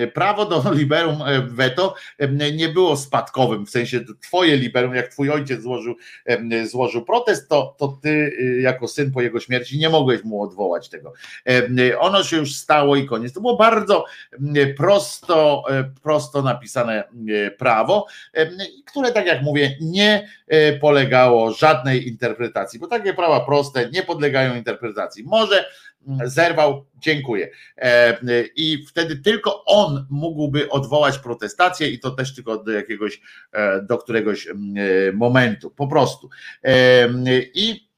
E, 0.00 0.06
prawo 0.06 0.46
do 0.46 0.62
liberum 0.74 1.22
e, 1.22 1.40
veto 1.40 1.94
e, 2.18 2.52
nie 2.52 2.68
było 2.68 2.96
spadkowym, 2.96 3.66
w 3.66 3.70
sensie 3.70 4.00
twoje 4.20 4.56
liberum, 4.56 4.94
jak 4.94 5.08
twój 5.08 5.30
ojciec 5.30 5.62
złożył, 5.62 5.94
złożył 6.64 7.04
protest, 7.04 7.48
to, 7.48 7.74
to 7.78 7.98
ty 8.02 8.36
jako 8.60 8.88
syn 8.88 9.12
po 9.12 9.22
jego 9.22 9.40
śmierci 9.40 9.78
nie 9.78 9.88
mogłeś 9.88 10.24
mu 10.24 10.42
odwołać 10.42 10.88
tego. 10.88 11.12
Ono 11.98 12.24
się 12.24 12.36
już 12.36 12.54
stało 12.54 12.96
i 12.96 13.06
koniec. 13.06 13.32
To 13.32 13.40
było 13.40 13.56
bardzo 13.56 14.04
prosto, 14.76 15.64
prosto 16.02 16.42
napisane 16.42 17.04
prawo, 17.58 18.06
które 18.86 19.12
tak 19.12 19.26
jak 19.26 19.42
mówię, 19.42 19.76
nie 19.80 20.28
polegało 20.80 21.52
żadnej 21.52 22.08
interpretacji, 22.08 22.78
bo 22.78 22.86
takie 22.86 23.14
prawa 23.14 23.40
proste 23.40 23.90
nie 23.90 24.02
podlegają 24.02 24.56
interpretacji. 24.56 25.24
Może 25.24 25.64
zerwał, 26.24 26.86
dziękuję. 26.96 27.48
E, 27.76 28.18
I 28.56 28.86
wtedy 28.88 29.16
tylko 29.16 29.64
on 29.64 30.06
mógłby 30.10 30.70
odwołać 30.70 31.18
protestację 31.18 31.88
i 31.88 31.98
to 31.98 32.10
też 32.10 32.34
tylko 32.34 32.64
do 32.64 32.72
jakiegoś, 32.72 33.20
e, 33.52 33.82
do 33.82 33.98
któregoś 33.98 34.46
e, 34.46 34.52
momentu, 35.12 35.70
po 35.70 35.86
prostu. 35.86 36.30
I 37.54 37.92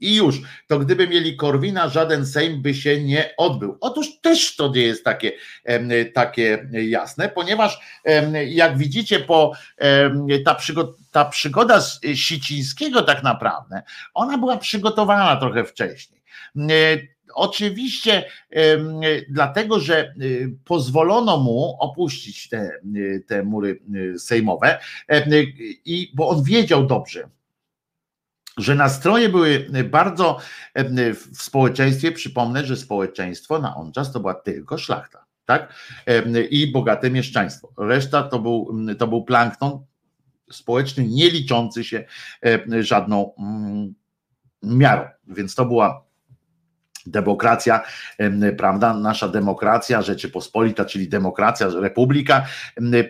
i 0.00 0.14
już, 0.16 0.40
to 0.66 0.78
gdyby 0.78 1.08
mieli 1.08 1.36
Korwina, 1.36 1.88
żaden 1.88 2.26
Sejm 2.26 2.62
by 2.62 2.74
się 2.74 3.04
nie 3.04 3.34
odbył. 3.36 3.78
Otóż 3.80 4.20
też 4.20 4.56
to 4.56 4.68
nie 4.68 4.82
jest 4.82 5.04
takie, 5.04 5.32
takie 6.14 6.68
jasne, 6.72 7.28
ponieważ 7.28 8.00
jak 8.46 8.78
widzicie, 8.78 9.20
po 9.20 9.52
ta, 10.44 10.54
przygoda, 10.54 10.92
ta 11.10 11.24
przygoda 11.24 11.80
z 11.80 12.00
Sicińskiego 12.14 13.02
tak 13.02 13.22
naprawdę, 13.22 13.82
ona 14.14 14.38
była 14.38 14.56
przygotowana 14.56 15.36
trochę 15.36 15.64
wcześniej. 15.64 16.19
E, 16.56 16.98
oczywiście 17.34 18.24
dlatego, 19.28 19.80
że 19.80 19.98
e, 19.98 20.12
pozwolono 20.64 21.36
mu 21.36 21.76
opuścić 21.80 22.48
te, 22.48 22.70
te 23.26 23.42
mury 23.42 23.80
e, 24.14 24.18
sejmowe, 24.18 24.78
i, 25.84 26.12
bo 26.14 26.28
on 26.28 26.42
wiedział 26.42 26.86
dobrze, 26.86 27.28
że 28.56 28.74
nastroje 28.74 29.28
były 29.28 29.70
bardzo 29.84 30.38
w 31.14 31.42
społeczeństwie. 31.42 32.12
Przypomnę, 32.12 32.66
że 32.66 32.76
społeczeństwo 32.76 33.58
na 33.58 33.76
on 33.76 33.92
czas 33.92 34.12
to 34.12 34.20
była 34.20 34.34
tylko 34.34 34.78
szlachta, 34.78 35.24
tak? 35.44 35.74
I 36.50 36.72
bogate 36.72 37.10
mieszczaństwo. 37.10 37.72
Reszta 37.78 38.22
to 38.22 38.38
był, 38.38 38.76
to 38.98 39.06
był 39.06 39.24
plankton 39.24 39.84
społeczny, 40.50 41.04
nie 41.08 41.30
liczący 41.30 41.84
się 41.84 42.04
żadną 42.80 43.34
miarą. 44.62 45.08
Więc 45.26 45.54
to 45.54 45.64
była 45.64 46.09
demokracja, 47.10 47.80
prawda, 48.56 48.94
nasza 48.94 49.28
demokracja 49.28 50.02
Rzeczypospolita, 50.02 50.84
czyli 50.84 51.08
demokracja, 51.08 51.68
republika 51.80 52.46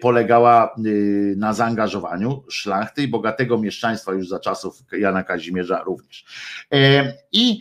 polegała 0.01 0.75
y, 0.87 1.35
na 1.37 1.53
zaangażowaniu 1.53 2.45
szlachty 2.51 3.03
i 3.03 3.09
bogatego 3.09 3.59
mieszczaństwa 3.59 4.12
już 4.12 4.29
za 4.29 4.41
czasów 4.41 4.83
Jana 4.93 5.23
Kazimierza 5.23 5.83
również. 5.83 6.25
I 7.33 7.61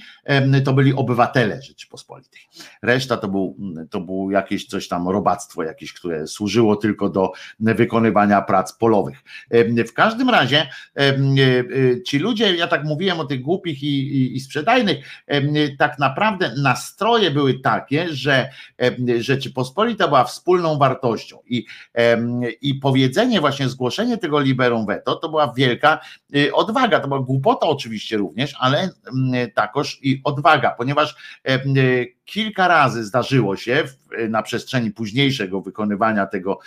to 0.65 0.73
byli 0.73 0.93
obywatele 0.93 1.61
Rzeczypospolitej. 1.61 2.41
Reszta 2.81 3.17
to 3.17 3.27
był, 3.27 3.57
to 3.89 4.01
był 4.01 4.31
jakieś 4.31 4.65
coś 4.65 4.87
tam 4.87 5.09
robactwo 5.09 5.63
jakieś, 5.63 5.93
które 5.93 6.27
służyło 6.27 6.75
tylko 6.75 7.09
do 7.09 7.31
wykonywania 7.59 8.41
prac 8.41 8.73
polowych. 8.73 9.23
W 9.87 9.93
każdym 9.93 10.29
razie 10.29 10.67
y, 10.99 11.03
y, 11.41 12.01
ci 12.07 12.19
ludzie, 12.19 12.55
ja 12.55 12.67
tak 12.67 12.83
mówiłem 12.83 13.19
o 13.19 13.25
tych 13.25 13.41
głupich 13.41 13.83
i, 13.83 13.87
i, 13.87 14.35
i 14.35 14.39
sprzedajnych, 14.39 15.05
tak 15.77 15.99
naprawdę 15.99 16.19
naprawdę 16.19 16.61
nastroje 16.61 17.31
były 17.31 17.59
takie, 17.59 18.07
że 18.09 18.49
Rzeczypospolita 19.19 20.07
była 20.07 20.23
wspólną 20.23 20.77
wartością 20.77 21.37
i, 21.45 21.65
i 22.61 22.75
powiedzenie, 22.75 23.39
właśnie 23.39 23.69
zgłoszenie 23.69 24.17
tego 24.17 24.39
liberum 24.39 24.85
veto 24.85 25.15
to 25.15 25.29
była 25.29 25.53
wielka 25.53 25.99
y, 26.35 26.53
odwaga, 26.53 26.99
to 26.99 27.07
była 27.07 27.19
głupota 27.19 27.67
oczywiście 27.67 28.17
również, 28.17 28.55
ale 28.59 28.89
takoż 29.53 29.99
i 30.01 30.18
odwaga, 30.23 30.71
ponieważ 30.71 31.15
y, 31.49 32.15
kilka 32.29 32.67
razy 32.67 33.03
zdarzyło 33.03 33.57
się 33.57 33.83
na 34.29 34.43
przestrzeni 34.43 34.91
późniejszego 34.91 35.61
wykonywania 35.61 36.25
tego, 36.25 36.59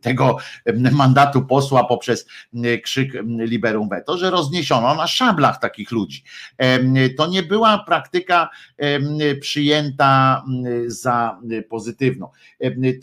tego 0.00 0.36
mandatu 0.92 1.42
posła 1.42 1.84
poprzez 1.84 2.26
krzyk 2.82 3.12
liberum 3.24 3.88
veto, 3.88 4.18
że 4.18 4.30
rozniesiono 4.30 4.94
na 4.94 5.06
szablach 5.06 5.60
takich 5.60 5.90
ludzi. 5.90 6.22
To 7.16 7.26
nie 7.26 7.42
była 7.42 7.78
praktyka 7.78 8.50
przyjęta 9.40 10.44
za 10.86 11.40
pozytywną. 11.68 12.30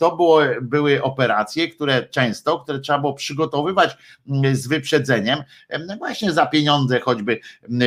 To 0.00 0.16
było, 0.16 0.40
były 0.62 1.02
operacje, 1.02 1.68
które 1.68 2.08
często, 2.08 2.60
które 2.60 2.80
trzeba 2.80 2.98
było 2.98 3.14
przygotowywać 3.14 3.96
z 4.52 4.66
wyprzedzeniem, 4.66 5.38
właśnie 5.98 6.32
za 6.32 6.46
pieniądze 6.46 7.00
choćby 7.00 7.40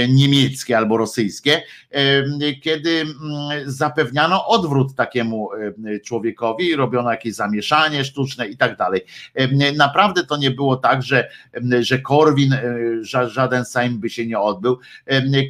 niemieckie 0.10 0.78
albo 0.78 0.98
rosyjskie, 0.98 1.64
kiedy 2.62 3.06
zapewniano 3.68 4.48
odwrót 4.48 4.96
takiemu 4.96 5.50
człowiekowi, 6.06 6.76
robiono 6.76 7.12
jakieś 7.12 7.34
zamieszanie 7.34 8.06
sztuczne 8.06 8.48
i 8.48 8.58
tak 8.58 8.78
dalej. 8.78 9.02
Naprawdę 9.78 10.24
to 10.24 10.38
nie 10.38 10.52
było 10.52 10.76
tak, 10.76 11.04
że, 11.04 11.30
że 11.80 12.00
Korwin, 12.00 12.56
żaden 13.28 13.66
Sejm 13.66 14.00
by 14.00 14.10
się 14.10 14.26
nie 14.26 14.40
odbył. 14.40 14.78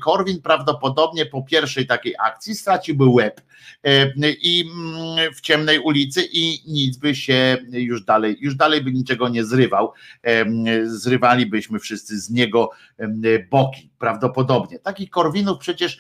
Korwin 0.03 0.41
prawdopodobnie 0.41 1.25
po 1.25 1.43
pierwszej 1.43 1.87
takiej 1.87 2.15
akcji 2.19 2.55
straciłby 2.55 3.05
łeb 3.05 3.41
i 4.23 4.69
w 5.35 5.41
ciemnej 5.41 5.79
ulicy 5.79 6.27
i 6.31 6.59
nic 6.67 6.97
by 6.97 7.15
się 7.15 7.57
już 7.71 8.03
dalej, 8.03 8.37
już 8.39 8.55
dalej 8.55 8.81
by 8.81 8.91
niczego 8.91 9.29
nie 9.29 9.45
zrywał. 9.45 9.93
Zrywalibyśmy 10.83 11.79
wszyscy 11.79 12.19
z 12.19 12.29
niego 12.29 12.69
boki, 13.51 13.89
prawdopodobnie. 13.99 14.79
Takich 14.79 15.09
Korwinów 15.09 15.57
przecież 15.57 15.99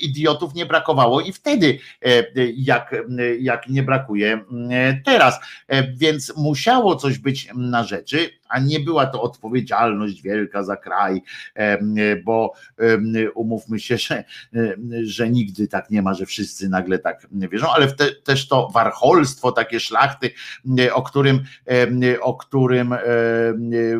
idiotów 0.00 0.54
nie 0.54 0.66
brakowało 0.66 1.20
i 1.20 1.32
wtedy, 1.52 1.78
jak, 2.56 2.94
jak 3.38 3.68
nie 3.68 3.82
brakuje 3.82 4.40
teraz. 5.04 5.40
Więc 5.96 6.36
musiało 6.36 6.96
coś 6.96 7.18
być 7.18 7.48
na 7.54 7.84
rzeczy 7.84 8.30
a 8.52 8.58
nie 8.58 8.80
była 8.80 9.06
to 9.06 9.22
odpowiedzialność 9.22 10.22
wielka 10.22 10.62
za 10.62 10.76
kraj, 10.76 11.22
bo 12.24 12.52
umówmy 13.34 13.80
się, 13.80 13.98
że, 13.98 14.24
że 15.02 15.30
nigdy 15.30 15.68
tak 15.68 15.90
nie 15.90 16.02
ma, 16.02 16.14
że 16.14 16.26
wszyscy 16.26 16.68
nagle 16.68 16.98
tak 16.98 17.26
wierzą, 17.32 17.70
ale 17.70 17.92
te, 17.92 18.12
też 18.12 18.48
to 18.48 18.68
warcholstwo, 18.74 19.52
takie 19.52 19.80
szlachty, 19.80 20.30
o 20.92 21.02
którym, 21.02 21.44
o 22.20 22.34
którym 22.34 22.94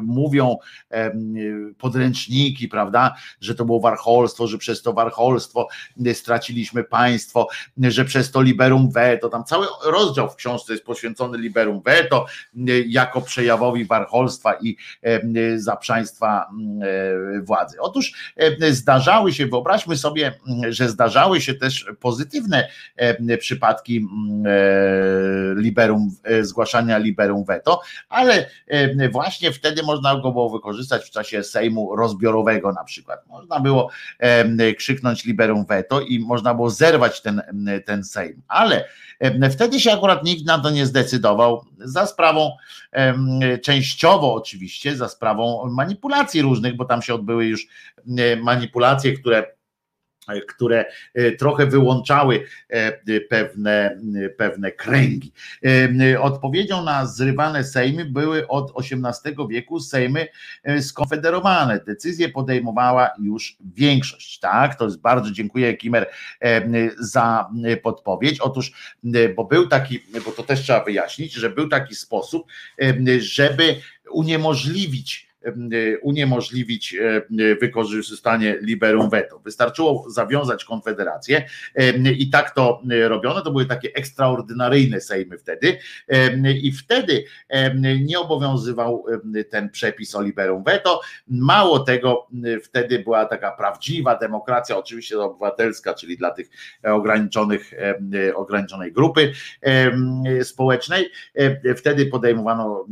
mówią 0.02 0.56
podręczniki, 1.78 2.68
prawda, 2.68 3.14
że 3.40 3.54
to 3.54 3.64
było 3.64 3.80
warcholstwo, 3.80 4.46
że 4.46 4.58
przez 4.58 4.82
to 4.82 4.92
warcholstwo 4.92 5.68
straciliśmy 6.12 6.84
państwo, 6.84 7.31
że 7.78 8.04
przez 8.04 8.30
to 8.30 8.42
liberum 8.42 8.90
veto, 8.90 9.28
tam 9.28 9.44
cały 9.44 9.66
rozdział 9.84 10.30
w 10.30 10.36
książce 10.36 10.72
jest 10.72 10.84
poświęcony 10.84 11.38
liberum 11.38 11.82
veto 11.82 12.26
jako 12.86 13.20
przejawowi 13.20 13.84
warcholstwa 13.84 14.54
i 14.54 14.76
zaprzaństwa 15.56 16.50
e, 16.82 17.40
władzy. 17.40 17.76
Otóż 17.80 18.32
zdarzały 18.70 19.32
się, 19.32 19.46
wyobraźmy 19.46 19.96
sobie, 19.96 20.32
że 20.68 20.88
zdarzały 20.88 21.40
się 21.40 21.54
też 21.54 21.86
pozytywne 22.00 22.68
przypadki 23.38 24.06
liberum, 25.56 26.10
zgłaszania 26.40 26.98
liberum 26.98 27.44
veto, 27.44 27.80
ale 28.08 28.50
właśnie 29.12 29.52
wtedy 29.52 29.82
można 29.82 30.20
go 30.20 30.32
było 30.32 30.50
wykorzystać 30.50 31.04
w 31.04 31.10
czasie 31.10 31.42
Sejmu 31.42 31.96
rozbiorowego 31.96 32.72
na 32.72 32.84
przykład. 32.84 33.26
Można 33.26 33.60
było 33.60 33.90
krzyknąć 34.78 35.24
liberum 35.24 35.64
veto 35.64 36.00
i 36.00 36.18
można 36.18 36.54
było 36.54 36.70
zerwać 36.70 37.21
ten, 37.22 37.42
ten 37.86 38.04
Sejm, 38.04 38.42
ale 38.48 38.84
wtedy 39.50 39.80
się 39.80 39.92
akurat 39.92 40.24
nikt 40.24 40.46
na 40.46 40.58
to 40.58 40.70
nie 40.70 40.86
zdecydował 40.86 41.64
za 41.78 42.06
sprawą 42.06 42.50
częściowo 43.62 44.34
oczywiście 44.34 44.96
za 44.96 45.08
sprawą 45.08 45.68
manipulacji 45.70 46.42
różnych, 46.42 46.76
bo 46.76 46.84
tam 46.84 47.02
się 47.02 47.14
odbyły 47.14 47.46
już 47.46 47.66
manipulacje, 48.42 49.12
które 49.12 49.44
które 50.48 50.84
e, 51.14 51.32
trochę 51.32 51.66
wyłączały 51.66 52.44
e, 52.68 53.20
pewne, 53.20 54.00
pewne 54.36 54.72
kręgi. 54.72 55.32
Odpowiedzią 56.20 56.84
na 56.84 57.06
zrywane 57.06 57.64
sejmy 57.64 58.04
były 58.04 58.48
od 58.48 58.72
XVIII 58.80 59.36
wieku 59.50 59.80
sejmy 59.80 60.28
skonfederowane. 60.80 61.80
Decyzje 61.86 62.28
podejmowała 62.28 63.10
już 63.22 63.56
większość. 63.74 64.38
Tak, 64.38 64.74
to 64.74 64.84
jest 64.84 65.00
bardzo 65.00 65.30
dziękuję 65.30 65.76
Kimer 65.76 66.10
za 66.98 67.50
podpowiedź. 67.82 68.40
Otóż, 68.40 68.94
bo 69.36 69.44
był 69.44 69.68
taki, 69.68 70.04
bo 70.24 70.30
to 70.30 70.42
też 70.42 70.60
trzeba 70.60 70.84
wyjaśnić, 70.84 71.32
że 71.32 71.50
był 71.50 71.68
taki 71.68 71.94
sposób, 71.94 72.46
żeby 73.18 73.76
uniemożliwić 74.10 75.31
E, 75.31 75.31
uniemożliwić 76.02 76.94
e, 76.94 77.22
wykorzystanie 77.60 78.58
liberum 78.60 79.10
veto. 79.10 79.38
Wystarczyło 79.38 80.04
zawiązać 80.10 80.64
konfederację 80.64 81.44
e, 81.74 82.12
i 82.12 82.30
tak 82.30 82.54
to 82.54 82.82
robiono. 83.08 83.40
To 83.40 83.50
były 83.50 83.66
takie 83.66 83.94
ekstraordynaryjne 83.94 85.00
sejmy 85.00 85.38
wtedy 85.38 85.78
i 86.62 86.72
wtedy 86.72 87.24
nie 88.04 88.20
obowiązywał 88.20 89.04
ten 89.50 89.70
przepis 89.70 90.14
o 90.14 90.22
liberum 90.22 90.64
veto. 90.64 91.00
Mało 91.28 91.78
tego, 91.78 92.26
wtedy 92.62 92.98
była 92.98 93.24
taka 93.24 93.50
prawdziwa 93.50 94.18
demokracja, 94.18 94.76
oczywiście 94.76 95.20
obywatelska, 95.20 95.94
czyli 95.94 96.16
dla 96.16 96.30
tych 96.30 96.50
ograniczonych, 96.82 97.74
ograniczonej 98.34 98.92
grupy 98.92 99.32
społecznej. 100.42 101.10
Wtedy 101.76 102.06
podejmowano 102.06 102.86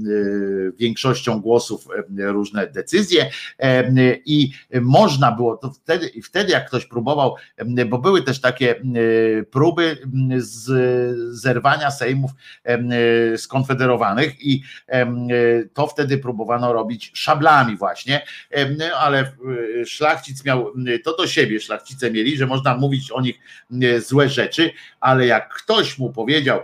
większością 0.79 1.41
głosów 1.41 1.89
różne 2.41 2.67
decyzje 2.67 3.31
i 4.25 4.52
można 4.81 5.33
było 5.33 5.57
to 5.57 5.70
wtedy, 5.70 6.10
wtedy 6.25 6.52
jak 6.52 6.67
ktoś 6.67 6.86
próbował, 6.86 7.36
bo 7.86 7.99
były 7.99 8.23
też 8.23 8.41
takie 8.41 8.83
próby 9.51 9.97
z 10.36 10.70
zerwania 11.36 11.91
sejmów 11.91 12.31
skonfederowanych 13.36 14.47
i 14.47 14.62
to 15.75 15.86
wtedy 15.86 16.19
próbowano 16.19 16.73
robić 16.73 17.10
szablami 17.15 17.77
właśnie, 17.77 18.27
ale 18.99 19.33
szlachcic 19.86 20.44
miał 20.44 20.73
to 21.05 21.17
do 21.17 21.27
siebie, 21.27 21.60
szlachcice 21.60 22.10
mieli, 22.10 22.36
że 22.36 22.47
można 22.47 22.77
mówić 22.77 23.10
o 23.10 23.20
nich 23.20 23.41
złe 23.99 24.28
rzeczy, 24.28 24.70
ale 25.01 25.27
jak 25.27 25.55
ktoś 25.55 25.99
mu 25.99 26.12
powiedział, 26.12 26.60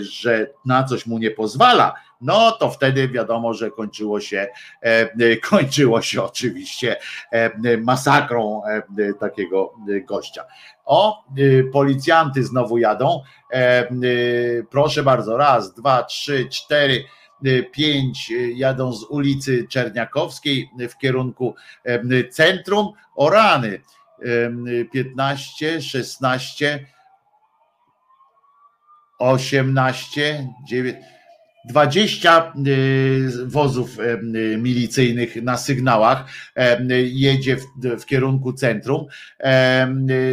że 0.00 0.50
na 0.64 0.84
coś 0.84 1.06
mu 1.06 1.18
nie 1.18 1.30
pozwala, 1.30 1.94
no 2.20 2.52
to 2.52 2.70
wtedy 2.70 3.08
wiadomo, 3.08 3.54
że 3.54 3.70
kończyło 3.70 4.20
się, 4.20 4.48
e, 4.80 5.36
kończyło 5.50 6.02
się 6.02 6.22
oczywiście 6.22 6.96
e, 7.32 7.76
masakrą 7.76 8.62
e, 8.64 8.82
takiego 9.20 9.74
gościa. 10.08 10.44
O, 10.84 11.24
policjanty 11.72 12.44
znowu 12.44 12.78
jadą. 12.78 13.22
Proszę 14.70 15.02
bardzo, 15.02 15.36
raz, 15.36 15.74
dwa, 15.74 16.02
trzy, 16.02 16.48
cztery 16.48 17.04
pięć 17.72 18.32
jadą 18.54 18.92
z 18.92 19.04
ulicy 19.04 19.66
Czerniakowskiej 19.68 20.70
w 20.90 20.98
kierunku 20.98 21.54
centrum. 22.30 22.92
O 23.16 23.30
rany 23.30 23.80
15, 24.92 25.82
16, 25.82 26.86
18, 29.18 30.48
19. 30.64 31.13
20 31.64 32.52
y, 32.66 33.46
wozów 33.46 33.98
y, 33.98 34.58
milicyjnych 34.58 35.42
na 35.42 35.56
sygnałach 35.56 36.24
y, 36.90 37.08
jedzie 37.08 37.56
w, 37.56 37.62
w, 38.00 38.06
kierunku 38.06 38.52
centrum. 38.52 39.06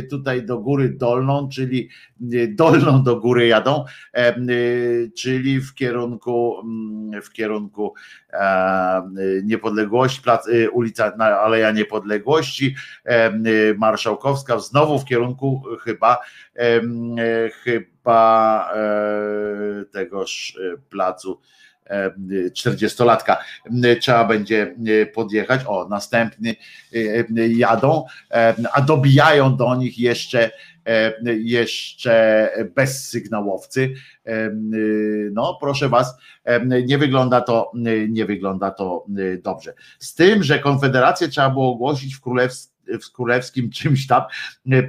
Tutaj 0.09 0.43
do 0.45 0.59
góry 0.59 0.89
dolną, 0.89 1.49
czyli 1.49 1.89
dolną 2.49 3.03
do 3.03 3.19
góry 3.19 3.47
jadą, 3.47 3.85
czyli 5.17 5.61
w 5.61 5.73
kierunku 5.73 6.55
mm, 6.63 7.21
w 7.21 7.31
kierunku 7.31 7.93
niepodległości, 9.43 10.21
plac, 10.21 10.47
ulica 10.71 11.13
Aleja 11.17 11.71
Niepodległości, 11.71 12.75
Marszałkowska, 13.77 14.59
znowu 14.59 14.99
w 14.99 15.05
kierunku 15.05 15.63
chyba 15.83 16.17
chyba 17.63 17.90
tegoż 19.91 20.59
placu 20.89 21.39
40-latka 22.51 23.37
trzeba 24.01 24.25
będzie 24.25 24.75
podjechać. 25.13 25.61
O, 25.67 25.87
następny 25.89 26.55
jadą, 27.49 28.05
a 28.73 28.81
dobijają 28.81 29.55
do 29.55 29.75
nich 29.75 29.99
jeszcze 29.99 30.51
jeszcze 31.25 32.49
bezsygnałowcy. 32.75 33.93
No, 35.31 35.57
proszę 35.61 35.89
was, 35.89 36.15
nie 36.85 36.97
wygląda 36.97 37.41
to, 37.41 37.71
nie 38.09 38.25
wygląda 38.25 38.71
to 38.71 39.05
dobrze. 39.43 39.73
Z 39.99 40.15
tym, 40.15 40.43
że 40.43 40.59
Konfederację 40.59 41.27
trzeba 41.27 41.49
było 41.49 41.71
ogłosić 41.71 42.15
w 42.15 42.21
królewstwie 42.21 42.70
w 43.01 43.11
królewskim 43.11 43.69
czymś 43.79 44.07
tam, 44.07 44.21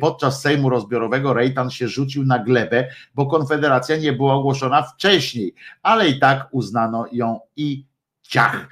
podczas 0.01 0.41
Sejmu 0.41 0.69
Rozbiorowego 0.69 1.35
Rejtan 1.35 1.71
się 1.71 1.89
rzucił 1.89 2.25
na 2.25 2.39
glebę, 2.39 2.89
bo 3.15 3.27
Konfederacja 3.27 3.97
nie 3.97 4.13
była 4.13 4.35
ogłoszona 4.35 4.83
wcześniej, 4.83 5.55
ale 5.83 6.09
i 6.09 6.19
tak 6.19 6.49
uznano 6.53 7.07
ją 7.13 7.41
i 7.57 7.93
ciach. 8.33 8.69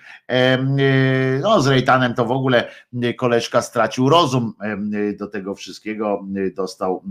No, 1.43 1.61
z 1.61 1.67
Rejtanem 1.67 2.15
to 2.15 2.25
w 2.25 2.31
ogóle 2.31 2.69
koleżka 3.17 3.63
stracił 3.63 4.09
rozum 4.09 4.55
do 5.19 5.27
tego 5.27 5.55
wszystkiego, 5.55 6.25
dostał 6.57 7.05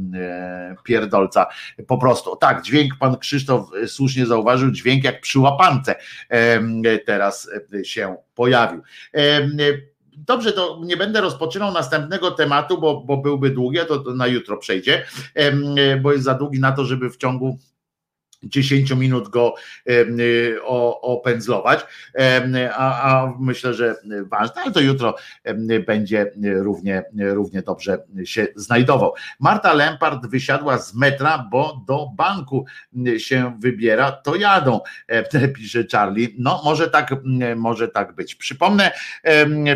pierdolca 0.83 1.45
po 1.87 1.97
prostu. 1.97 2.35
Tak, 2.35 2.61
dźwięk 2.61 2.93
pan 2.99 3.17
Krzysztof 3.17 3.69
słusznie 3.87 4.25
zauważył, 4.25 4.71
dźwięk 4.71 5.03
jak 5.03 5.21
przy 5.21 5.39
łapance 5.39 5.95
teraz 7.05 7.49
się 7.83 8.15
pojawił. 8.35 8.81
Dobrze, 10.27 10.51
to 10.51 10.81
nie 10.83 10.97
będę 10.97 11.21
rozpoczynał 11.21 11.73
następnego 11.73 12.31
tematu, 12.31 12.77
bo, 12.77 13.01
bo 13.01 13.17
byłby 13.17 13.49
długi, 13.49 13.79
a 13.79 13.85
to, 13.85 13.99
to 13.99 14.13
na 14.13 14.27
jutro 14.27 14.57
przejdzie, 14.57 15.05
bo 16.01 16.11
jest 16.11 16.23
za 16.23 16.33
długi 16.33 16.59
na 16.59 16.71
to, 16.71 16.85
żeby 16.85 17.09
w 17.09 17.17
ciągu 17.17 17.59
10 18.43 18.91
minut 18.91 19.29
go 19.29 19.55
opędzlować, 21.01 21.85
a, 22.73 23.01
a 23.01 23.33
myślę, 23.39 23.73
że 23.73 23.95
ważne, 24.25 24.61
ale 24.61 24.71
to 24.71 24.79
jutro 24.79 25.15
będzie 25.87 26.31
równie, 26.41 27.03
równie 27.19 27.61
dobrze 27.61 28.03
się 28.23 28.47
znajdował. 28.55 29.13
Marta 29.39 29.73
Lempart 29.73 30.27
wysiadła 30.27 30.77
z 30.77 30.95
metra, 30.95 31.47
bo 31.51 31.81
do 31.87 32.07
banku 32.15 32.65
się 33.17 33.57
wybiera, 33.59 34.11
to 34.11 34.35
jadą, 34.35 34.79
pisze 35.55 35.83
Charlie. 35.91 36.27
No 36.37 36.61
może 36.65 36.89
tak, 36.89 37.15
może 37.55 37.87
tak 37.87 38.15
być. 38.15 38.35
Przypomnę 38.35 38.91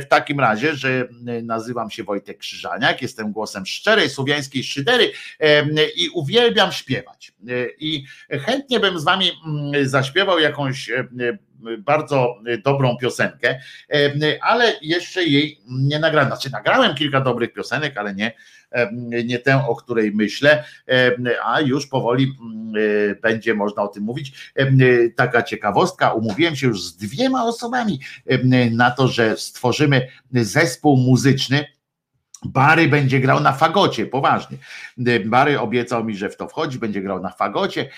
w 0.02 0.06
takim 0.10 0.40
razie, 0.40 0.76
że 0.76 1.08
nazywam 1.44 1.92
się 1.92 2.04
Wojtek 2.04 2.38
Krzyżaniak, 2.38 3.02
jestem 3.02 3.32
głosem 3.32 3.66
szczerej 3.66 4.10
słowiańskiej 4.10 4.64
szydery 4.64 5.12
i 5.96 6.10
uwielbiam 6.10 6.72
śpiewać. 6.72 7.34
I 7.80 8.06
chętnie 8.30 8.53
bym 8.80 9.00
z 9.00 9.04
wami 9.04 9.32
mm, 9.46 9.90
zaśpiewał 9.90 10.40
jakąś 10.40 10.90
e, 10.90 11.00
e, 11.00 11.08
bardzo 11.78 12.36
dobrą 12.64 12.98
piosenkę, 12.98 13.60
e, 13.94 14.14
ale 14.42 14.74
jeszcze 14.82 15.24
jej 15.24 15.60
nie 15.68 16.00
nagrałem. 16.00 16.30
Znaczy, 16.30 16.52
nagrałem 16.52 16.96
kilka 16.96 17.22
dobrych 17.22 17.54
piosenek, 17.54 17.98
ale 17.98 18.16
nie, 18.16 18.32
nie 19.26 19.40
tę, 19.40 19.68
o 19.68 19.76
której 19.76 20.12
myślę, 20.12 20.64
a 21.44 21.62
już 21.62 21.88
powoli 21.88 22.38
mm, 22.42 22.74
będzie 23.22 23.54
można 23.54 23.84
o 23.84 23.88
tym 23.88 24.04
mówić. 24.04 24.54
Taka 25.16 25.44
ciekawostka, 25.44 26.14
umówiłem 26.14 26.56
się 26.56 26.68
już 26.68 26.84
z 26.84 26.98
dwiema 26.98 27.46
osobami 27.46 28.00
na 28.72 28.92
to, 28.92 29.08
że 29.08 29.38
stworzymy 29.38 30.08
zespół 30.32 30.98
muzyczny 30.98 31.66
Bary 32.46 32.88
będzie 32.88 33.20
grał 33.20 33.40
na 33.40 33.54
fagocie, 33.54 34.06
poważnie. 34.06 34.58
Bary 35.26 35.60
obiecał 35.60 36.04
mi, 36.04 36.16
że 36.16 36.30
w 36.30 36.38
to 36.38 36.48
wchodzi, 36.48 36.80
będzie 36.80 37.02
grał 37.02 37.22
na 37.22 37.30
fagocie. 37.30 37.90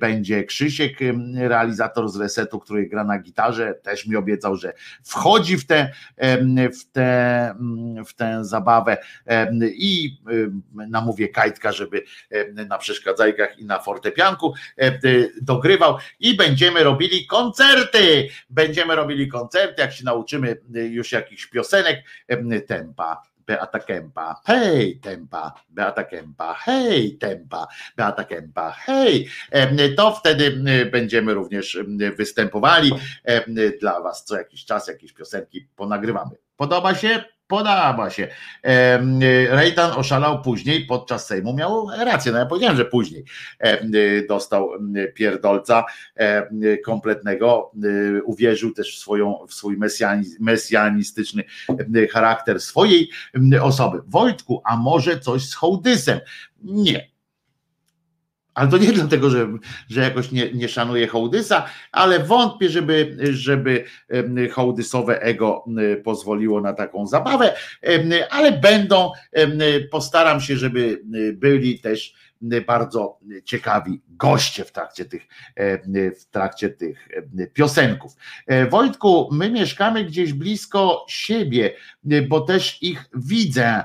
Będzie 0.00 0.44
Krzysiek, 0.44 0.98
realizator 1.34 2.08
z 2.08 2.16
resetu, 2.16 2.60
który 2.60 2.86
gra 2.86 3.04
na 3.04 3.18
gitarze, 3.18 3.74
też 3.74 4.06
mi 4.06 4.16
obiecał, 4.16 4.56
że 4.56 4.72
wchodzi 5.04 5.58
w 5.58 5.66
tę, 5.66 5.90
w 6.52 6.92
tę, 6.92 7.54
w 8.06 8.14
tę 8.14 8.44
zabawę 8.44 8.96
i 9.62 10.18
namówię 10.72 11.28
Kajtka, 11.28 11.72
żeby 11.72 12.02
na 12.68 12.78
przeszkadzajkach 12.78 13.58
i 13.58 13.64
na 13.64 13.78
fortepianku 13.78 14.54
dogrywał 15.42 15.96
i 16.20 16.36
będziemy 16.36 16.84
robili 16.84 17.26
koncerty. 17.26 18.28
Będziemy 18.50 18.94
robili 18.94 19.28
koncerty, 19.28 19.82
jak 19.82 19.92
się 19.92 20.04
nauczymy 20.04 20.56
już 20.90 21.12
jakichś 21.12 21.46
piosenek, 21.46 22.04
tempa 22.66 23.22
Beata 23.46 23.78
Kempa, 23.78 24.40
hej 24.46 25.00
Tempa, 25.00 25.54
Beata 25.68 26.04
Kempa, 26.04 26.54
hej 26.54 27.18
Tempa, 27.18 27.66
Beata 27.96 28.24
Kempa, 28.24 28.70
hej. 28.70 29.28
To 29.96 30.12
wtedy 30.12 30.62
będziemy 30.92 31.34
również 31.34 31.78
występowali 32.16 32.92
dla 33.80 34.00
Was 34.00 34.24
co 34.24 34.36
jakiś 34.36 34.64
czas, 34.64 34.88
jakieś 34.88 35.12
piosenki 35.12 35.68
ponagrywamy. 35.76 36.30
Podoba 36.56 36.94
się? 36.94 37.24
Podoba 37.50 38.10
się. 38.10 38.28
Rejtan 39.48 39.92
oszalał 39.92 40.42
później 40.42 40.86
podczas 40.86 41.26
Sejmu. 41.26 41.54
Miał 41.54 41.86
rację, 42.04 42.32
no 42.32 42.38
ja 42.38 42.46
powiedziałem, 42.46 42.76
że 42.76 42.84
później 42.84 43.24
dostał 44.28 44.70
pierdolca 45.14 45.84
kompletnego. 46.84 47.72
Uwierzył 48.24 48.74
też 48.74 48.96
w, 48.96 48.98
swoją, 48.98 49.38
w 49.48 49.54
swój 49.54 49.76
mesjanistyczny 50.40 51.44
charakter 52.10 52.60
swojej 52.60 53.10
osoby. 53.62 53.98
Wojtku, 54.06 54.62
a 54.64 54.76
może 54.76 55.20
coś 55.20 55.48
z 55.48 55.54
hołdysem? 55.54 56.20
Nie, 56.62 57.09
ale 58.60 58.70
to 58.70 58.78
nie 58.78 58.92
dlatego, 59.02 59.30
że, 59.30 59.48
że 59.88 60.00
jakoś 60.00 60.32
nie, 60.32 60.52
nie 60.52 60.68
szanuję 60.68 61.06
hołdysa, 61.06 61.66
ale 61.92 62.18
wątpię, 62.18 62.68
żeby, 62.68 63.16
żeby 63.30 63.84
hołdysowe 64.52 65.22
ego 65.22 65.64
pozwoliło 66.04 66.60
na 66.60 66.72
taką 66.72 67.06
zabawę, 67.06 67.54
ale 68.30 68.52
będą, 68.52 69.12
postaram 69.90 70.40
się, 70.40 70.56
żeby 70.56 71.02
byli 71.34 71.78
też 71.78 72.14
bardzo 72.66 73.18
ciekawi 73.44 74.02
goście 74.08 74.64
w 74.64 74.72
trakcie 74.72 75.04
tych, 75.04 75.22
w 76.20 76.24
trakcie 76.30 76.70
tych 76.70 77.08
piosenków. 77.54 78.12
Wojtku, 78.70 79.28
my 79.32 79.50
mieszkamy 79.50 80.04
gdzieś 80.04 80.32
blisko 80.32 81.04
siebie, 81.08 81.74
bo 82.28 82.40
też 82.40 82.82
ich 82.82 83.04
widzę. 83.14 83.84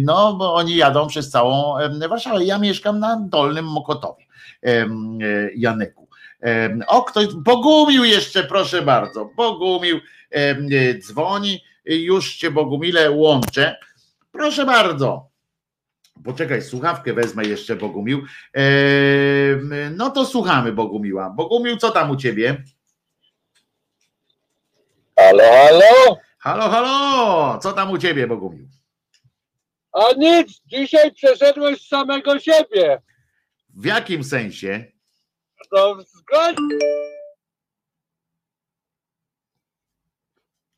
No, 0.00 0.34
bo 0.34 0.54
oni 0.54 0.76
jadą 0.76 1.06
przez 1.06 1.30
całą 1.30 1.74
Warszawę. 2.08 2.44
Ja 2.44 2.58
mieszkam 2.58 2.98
na 2.98 3.20
Dolnym 3.28 3.64
Mokotowie. 3.64 4.24
Janeku. 5.56 6.08
O, 6.86 7.02
ktoś, 7.02 7.26
Bogumił 7.34 8.04
jeszcze, 8.04 8.44
proszę 8.44 8.82
bardzo. 8.82 9.30
Bogumił 9.36 10.00
dzwoni, 10.98 11.64
już 11.84 12.36
cię 12.36 12.50
Bogumile 12.50 13.10
łączę. 13.10 13.76
Proszę 14.32 14.66
bardzo. 14.66 15.31
Poczekaj, 16.24 16.62
słuchawkę 16.62 17.12
wezmę 17.12 17.44
jeszcze, 17.44 17.76
Bogumił. 17.76 18.22
no 19.96 20.10
to 20.10 20.26
słuchamy 20.26 20.72
Bogumiła. 20.72 21.30
Bogumił, 21.30 21.76
co 21.76 21.90
tam 21.90 22.10
u 22.10 22.16
ciebie? 22.16 22.64
Halo, 25.18 25.42
halo? 25.44 26.18
Halo, 26.38 26.68
halo! 26.70 27.58
Co 27.58 27.72
tam 27.72 27.90
u 27.90 27.98
ciebie, 27.98 28.26
Bogumił? 28.26 28.68
A 29.92 30.12
nic, 30.16 30.60
dzisiaj 30.66 31.12
przeszedłeś 31.14 31.82
z 31.82 31.88
samego 31.88 32.38
siebie. 32.38 33.02
W 33.74 33.84
jakim 33.84 34.24
sensie? 34.24 34.84
No. 35.72 35.96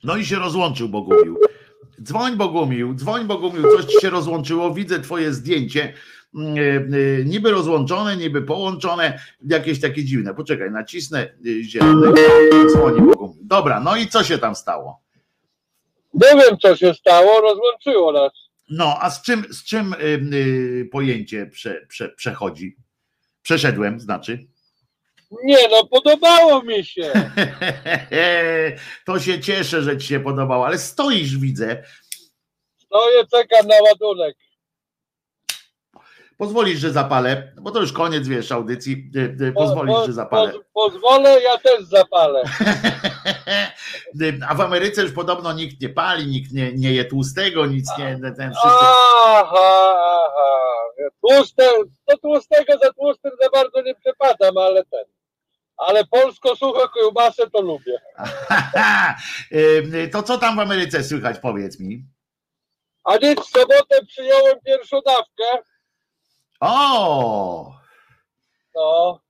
No 0.04 0.16
i 0.16 0.24
się 0.26 0.36
rozłączył 0.36 0.88
Bogumił. 0.88 1.38
Dzwoń 2.02 2.36
Bogumił, 2.36 2.94
dzwoń 2.94 3.24
Bogumił, 3.26 3.62
coś 3.62 3.84
ci 3.84 4.00
się 4.00 4.10
rozłączyło, 4.10 4.74
widzę 4.74 5.00
twoje 5.00 5.32
zdjęcie, 5.32 5.92
mm, 6.34 6.56
e, 6.56 6.60
e, 6.60 7.24
niby 7.24 7.50
rozłączone, 7.50 8.16
niby 8.16 8.42
połączone, 8.42 9.18
jakieś 9.48 9.80
takie 9.80 10.04
dziwne. 10.04 10.34
Poczekaj, 10.34 10.70
nacisnę 10.70 11.20
e, 11.20 11.62
zielony, 11.62 12.12
dzwoni 12.72 13.00
Bogumił. 13.00 13.42
Dobra, 13.42 13.80
no 13.80 13.96
i 13.96 14.06
co 14.06 14.24
się 14.24 14.38
tam 14.38 14.54
stało? 14.54 15.00
Nie 16.14 16.28
wiem, 16.28 16.58
co 16.62 16.76
się 16.76 16.94
stało, 16.94 17.40
rozłączyło 17.40 18.12
nas. 18.12 18.32
No, 18.70 18.98
a 19.00 19.10
z 19.10 19.22
czym, 19.22 19.44
z 19.50 19.64
czym 19.64 19.94
pojęcie 20.92 21.46
prze, 21.46 21.86
prze, 21.88 22.08
przechodzi? 22.08 22.76
Przeszedłem, 23.42 24.00
znaczy? 24.00 24.46
Nie 25.44 25.68
no, 25.70 25.86
podobało 25.86 26.62
mi 26.62 26.84
się. 26.84 27.12
to 29.06 29.20
się 29.20 29.40
cieszę, 29.40 29.82
że 29.82 29.98
ci 29.98 30.06
się 30.06 30.20
podobało, 30.20 30.66
ale 30.66 30.78
stoisz, 30.78 31.38
widzę. 31.38 31.84
Stoję, 32.76 33.26
czekam 33.30 33.66
na 33.66 33.74
ładunek. 33.82 34.36
Pozwolisz, 36.38 36.78
że 36.78 36.90
zapalę, 36.90 37.52
bo 37.60 37.70
to 37.70 37.80
już 37.80 37.92
koniec, 37.92 38.28
wiesz, 38.28 38.52
audycji. 38.52 39.10
Pozwolisz, 39.54 40.06
że 40.06 40.12
zapalę. 40.12 40.52
Poz, 40.52 40.62
pozwolę, 40.72 41.42
ja 41.42 41.58
też 41.58 41.84
zapalę. 41.84 42.42
A 44.48 44.54
w 44.54 44.60
Ameryce 44.60 45.02
już 45.02 45.12
podobno 45.12 45.52
nikt 45.52 45.80
nie 45.80 45.88
pali, 45.88 46.26
nikt 46.26 46.52
nie, 46.52 46.72
nie 46.72 46.92
je 46.92 47.04
tłustego, 47.04 47.66
nic 47.66 47.90
nie. 47.98 48.18
Ten 48.36 48.52
wszyscy... 48.52 48.78
Aha, 48.80 49.94
aha. 49.96 50.74
Tłuste, 51.20 51.70
do 52.08 52.18
tłustego 52.18 52.72
za 52.82 52.92
tłustym 52.92 53.30
za 53.42 53.50
bardzo 53.50 53.82
nie 53.82 53.94
przepadam, 53.94 54.58
ale 54.58 54.84
ten. 54.84 55.04
Ale 55.76 56.04
polsko 56.04 56.56
suche 56.56 56.88
kiełbasę 56.94 57.50
to 57.50 57.60
lubię. 57.62 58.00
Y, 59.52 60.08
To 60.12 60.22
co 60.22 60.38
tam 60.38 60.56
w 60.56 60.60
Ameryce 60.60 61.04
słychać, 61.04 61.38
powiedz 61.38 61.80
mi? 61.80 62.04
A 63.04 63.16
nic, 63.16 63.40
w 63.40 63.46
sobotę 63.50 64.04
przyjąłem 64.08 64.60
pierwszą 64.66 65.00
dawkę. 65.06 65.62
O, 66.60 67.72
No, 68.74 69.20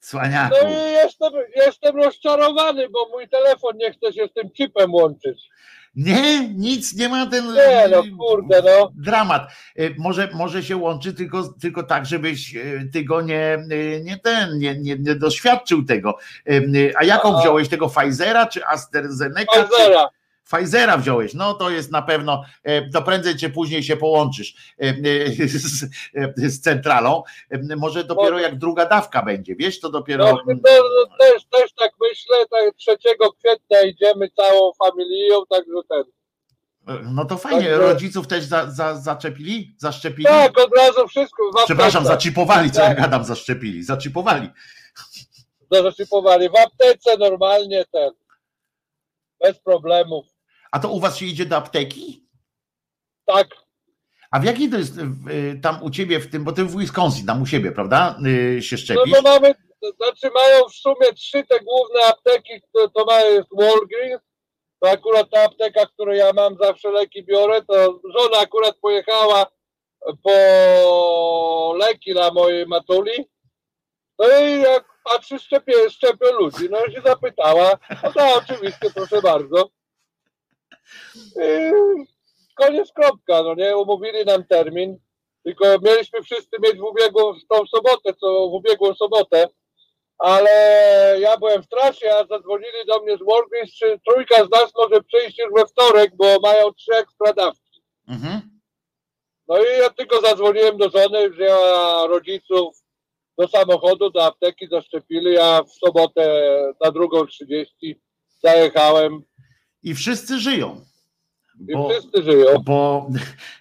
cwaniaku. 0.00 0.56
no 0.62 0.68
i 0.68 0.72
jestem, 0.92 1.32
jestem 1.56 1.96
rozczarowany, 1.96 2.88
bo 2.88 3.08
mój 3.08 3.28
telefon 3.28 3.76
nie 3.76 3.92
chce 3.92 4.12
się 4.12 4.26
z 4.26 4.32
tym 4.32 4.50
chipem 4.50 4.94
łączyć. 4.94 5.48
Nie, 5.96 6.48
nic 6.48 6.94
nie 6.94 7.08
ma 7.08 7.26
ten 7.26 7.44
Nie 7.54 7.88
no, 7.90 8.02
kurde 8.18 8.62
no. 8.62 8.92
dramat. 8.94 9.52
Y, 9.78 9.94
Może, 9.98 10.28
może 10.34 10.62
się 10.62 10.76
łączy 10.76 11.14
tylko, 11.14 11.42
tylko 11.60 11.82
tak, 11.82 12.06
żebyś 12.06 12.56
y, 12.56 12.90
ty 12.92 13.04
go 13.04 13.20
nie, 13.20 13.58
y, 13.72 14.02
nie 14.04 14.18
ten, 14.18 14.58
nie, 14.58 14.78
nie, 14.78 14.96
nie 14.98 15.14
doświadczył 15.14 15.84
tego. 15.84 16.18
A 16.98 17.04
jaką 17.04 17.36
A. 17.36 17.40
wziąłeś 17.40 17.68
tego 17.68 17.88
Pfizera 17.88 18.46
czy 18.46 18.66
AstraZeneca? 18.66 19.62
Czy... 19.62 20.16
Pfizera. 20.50 20.96
Wziąłeś, 20.96 21.34
no 21.34 21.54
to 21.54 21.70
jest 21.70 21.92
na 21.92 22.02
pewno, 22.02 22.42
e, 22.62 22.90
to 22.90 23.02
prędzej 23.02 23.36
czy 23.36 23.50
później 23.50 23.82
się 23.82 23.96
połączysz 23.96 24.74
e, 24.80 24.84
e, 24.84 24.94
z, 25.48 25.90
z 26.36 26.60
centralą. 26.60 27.22
Może 27.76 28.04
dopiero 28.04 28.38
jak 28.38 28.58
druga 28.58 28.86
dawka 28.86 29.22
będzie, 29.22 29.56
wiesz, 29.56 29.80
to 29.80 29.88
No, 29.88 29.92
dopiero. 29.92 30.24
to, 30.24 30.36
to, 30.36 31.16
też, 31.18 31.44
też 31.50 31.72
tak 31.72 31.92
myślę, 32.00 32.36
tak 32.50 32.74
3 32.76 32.96
kwietnia 33.40 33.82
idziemy 33.82 34.30
całą 34.30 34.72
familią, 34.84 35.46
także 35.50 35.72
ten. 35.88 36.02
No 37.14 37.24
to 37.24 37.36
fajnie, 37.36 37.74
rodziców 37.76 38.26
też 38.26 38.44
za, 38.44 38.70
za, 38.70 38.94
zaczepili? 38.96 39.74
Zaszczepili? 39.78 40.24
Tak, 40.24 40.58
od 40.60 40.76
razu 40.76 41.08
wszystko. 41.08 41.42
Przepraszam, 41.64 42.04
zaczipowali, 42.04 42.70
co 42.70 42.80
ja 42.80 42.88
Tak. 42.88 43.00
gadam, 43.00 43.24
zaszczepili, 43.24 43.82
zaczipowali. 43.84 44.48
Zaczypowali 45.70 46.48
w 46.48 46.56
aptece 46.56 47.16
normalnie 47.18 47.84
ten. 47.92 48.10
Bez 49.40 49.58
problemów. 49.58 50.35
A 50.76 50.78
to 50.78 50.88
u 50.88 51.00
was 51.00 51.16
się 51.16 51.26
idzie 51.26 51.46
do 51.46 51.56
apteki? 51.56 52.28
Tak, 53.26 53.46
A 54.30 54.40
w 54.40 54.44
jakiej 54.44 54.70
to 54.70 54.76
jest 54.76 54.98
y, 54.98 55.60
tam 55.62 55.82
u 55.82 55.90
ciebie 55.90 56.20
w 56.20 56.30
tym, 56.30 56.44
bo 56.44 56.52
ty 56.52 56.64
w 56.64 56.78
Wisconsin, 56.78 57.26
tam 57.26 57.42
u 57.42 57.46
siebie, 57.46 57.72
prawda? 57.72 58.18
Y, 58.26 58.62
Się 58.62 58.76
no 58.76 58.82
szczepisz? 58.82 59.14
to 59.14 59.22
mamy, 59.22 59.54
to 59.54 59.90
znaczy 59.92 60.34
mają 60.34 60.68
w 60.68 60.74
sumie 60.74 61.12
trzy 61.14 61.44
te 61.44 61.60
główne 61.60 62.00
apteki, 62.08 62.60
które 62.68 62.88
to 62.88 63.04
mają 63.04 63.32
jest 63.32 63.48
Walgreens, 63.52 64.22
to 64.80 64.90
akurat 64.90 65.30
ta 65.30 65.42
apteka, 65.44 65.86
którą 65.86 66.12
ja 66.12 66.32
mam, 66.32 66.56
zawsze 66.60 66.90
leki 66.90 67.24
biorę, 67.24 67.62
to 67.62 68.00
żona 68.18 68.38
akurat 68.38 68.76
pojechała 68.82 69.46
po 70.22 71.74
leki 71.78 72.12
dla 72.12 72.30
mojej 72.30 72.66
matuli, 72.66 73.28
no 74.18 74.40
i 74.40 74.60
jak 74.60 74.84
patrzy, 75.04 75.38
szczepię, 75.38 75.90
szczepię 75.90 76.32
ludzi, 76.40 76.68
no 76.70 76.84
i 76.84 76.92
się 76.92 77.00
zapytała, 77.06 77.78
no 78.02 78.12
to 78.12 78.34
oczywiście, 78.34 78.90
proszę 78.94 79.22
bardzo. 79.22 79.76
I 81.42 81.72
koniec 82.54 82.92
kropka, 82.92 83.42
no 83.42 83.54
nie, 83.54 83.76
umówili 83.76 84.24
nam 84.24 84.44
termin, 84.44 84.98
tylko 85.44 85.64
mieliśmy 85.82 86.22
wszyscy 86.22 86.56
mieć 86.62 86.78
w 86.78 86.84
ubiegłą, 86.84 87.32
w 87.32 87.46
tą 87.48 87.66
sobotę, 87.66 88.14
co 88.20 88.48
w 88.48 88.54
ubiegłą 88.54 88.94
sobotę, 88.94 89.48
ale 90.18 90.50
ja 91.20 91.36
byłem 91.36 91.62
w 91.62 91.68
trasie, 91.68 92.14
a 92.14 92.26
zadzwonili 92.26 92.86
do 92.86 93.00
mnie 93.00 93.16
z 93.16 93.20
Walgreens, 93.26 93.74
czy 93.74 94.00
trójka 94.08 94.44
z 94.44 94.50
nas 94.50 94.72
może 94.76 95.02
przyjść 95.02 95.38
już 95.38 95.52
we 95.56 95.66
wtorek, 95.66 96.16
bo 96.16 96.40
mają 96.42 96.72
trzy 96.72 96.92
ekstra 96.92 97.32
dawki. 97.32 97.82
Mhm. 98.08 98.40
No 99.48 99.58
i 99.58 99.78
ja 99.80 99.90
tylko 99.90 100.20
zadzwoniłem 100.20 100.76
do 100.76 100.90
żony, 100.90 101.30
wzięła 101.30 102.06
rodziców 102.06 102.76
do 103.38 103.48
samochodu, 103.48 104.10
do 104.10 104.24
apteki, 104.24 104.68
zaszczepili, 104.68 105.38
a 105.38 105.62
w 105.62 105.72
sobotę 105.72 106.50
na 106.84 106.90
drugą 106.90 107.26
30 107.26 108.00
zajechałem 108.42 109.22
I 109.86 109.94
wszyscy 109.94 110.40
żyją. 110.40 110.80
Bo, 111.58 111.88
wszyscy 111.88 112.22
żyją. 112.22 112.46
bo, 112.64 113.10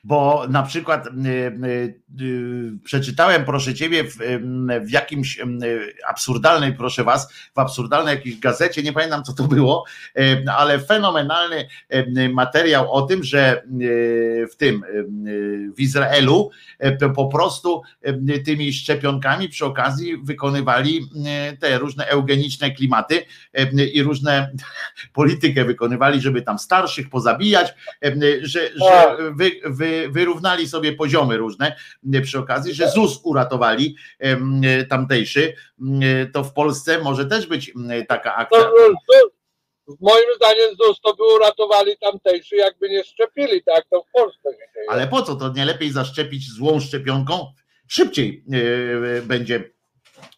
bo 0.03 0.45
na 0.49 0.63
przykład 0.63 1.07
y, 1.07 1.09
y, 1.67 2.01
y, 2.21 2.71
przeczytałem, 2.83 3.45
proszę 3.45 3.73
ciebie, 3.73 4.03
w, 4.03 4.17
w 4.81 4.91
jakimś 4.91 5.39
absurdalnej, 6.07 6.73
proszę 6.73 7.03
was, 7.03 7.33
w 7.55 7.59
absurdalnej 7.59 8.15
jakiejś 8.15 8.39
gazecie, 8.39 8.83
nie 8.83 8.93
pamiętam 8.93 9.23
co 9.23 9.33
to 9.33 9.43
było, 9.43 9.83
ale 10.57 10.79
fenomenalny 10.79 11.67
materiał 12.33 12.91
o 12.91 13.01
tym, 13.01 13.23
że 13.23 13.63
w 14.51 14.55
tym 14.57 14.83
w 15.77 15.79
Izraelu 15.81 16.49
po 17.15 17.27
prostu 17.27 17.81
tymi 18.45 18.73
szczepionkami 18.73 19.49
przy 19.49 19.65
okazji 19.65 20.17
wykonywali 20.17 21.09
te 21.59 21.77
różne 21.77 22.07
eugeniczne 22.07 22.71
klimaty 22.71 23.25
i 23.93 24.03
różne 24.03 24.51
politykę 25.13 25.65
wykonywali, 25.65 26.21
żeby 26.21 26.41
tam 26.41 26.59
starszych 26.59 27.09
pozabijać, 27.09 27.73
że, 28.41 28.59
że 28.75 28.79
Tak. 28.79 29.17
wy, 29.35 29.51
wy, 29.65 30.09
wyrównali 30.09 30.67
sobie 30.67 30.93
poziomy 30.93 31.37
różne 31.37 31.75
przy 32.23 32.39
okazji, 32.39 32.73
że 32.73 32.89
ZUS 32.89 33.19
uratowali 33.23 33.95
tamtejszy, 34.89 35.53
to 36.33 36.43
w 36.43 36.53
Polsce 36.53 36.99
może 36.99 37.25
też 37.25 37.47
być 37.47 37.71
taka 38.07 38.35
akcja. 38.35 38.59
to, 38.59 38.71
moim 40.01 40.25
zdaniem 40.35 40.75
ZUS 40.75 41.01
to 41.01 41.13
by 41.15 41.23
uratowali 41.35 41.97
tamtejszy, 41.97 42.55
jakby 42.55 42.89
nie 42.89 43.03
szczepili, 43.03 43.63
tak 43.63 43.85
to 43.91 44.01
w 44.01 44.11
Polsce 44.11 44.49
się 44.51 44.57
dzieje. 44.75 44.85
Ale 44.89 45.07
po 45.07 45.21
co? 45.21 45.35
To 45.35 45.53
nie 45.53 45.65
lepiej 45.65 45.91
zaszczepić 45.91 46.49
złą 46.51 46.79
szczepionką? 46.79 47.53
Szybciej 47.87 48.43
e, 49.17 49.21
będzie 49.21 49.63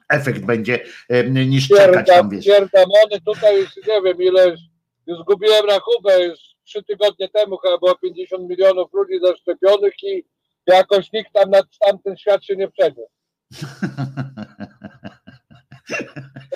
efekt 0.09 0.45
będzie 0.45 0.79
e, 1.09 1.23
niż 1.29 1.67
czekać 1.67 2.07
tam, 2.07 2.29
wiesz. 2.29 2.45
Pierdamony 2.45 3.21
tutaj 3.25 3.57
już 3.61 3.75
nie 3.87 4.01
wiem 4.01 4.21
ile, 4.21 4.49
już- 4.49 4.59
już 5.07 5.19
zgubiłem 5.19 5.65
rachubę, 5.65 6.23
już 6.23 6.39
trzy 6.67 6.83
tygodnie 6.83 7.29
temu 7.29 7.57
chyba 7.57 7.77
było 7.77 7.95
50 7.95 8.49
milionów 8.49 8.93
ludzi 8.93 9.19
zaszczepionych 9.23 9.93
i 10.03 10.25
jakoś 10.67 11.11
nikt 11.11 11.33
tam 11.33 11.49
na 11.49 11.61
tamten 11.79 12.17
świat 12.17 12.45
się 12.45 12.55
nie 12.55 12.71
przeniósł. 12.71 13.11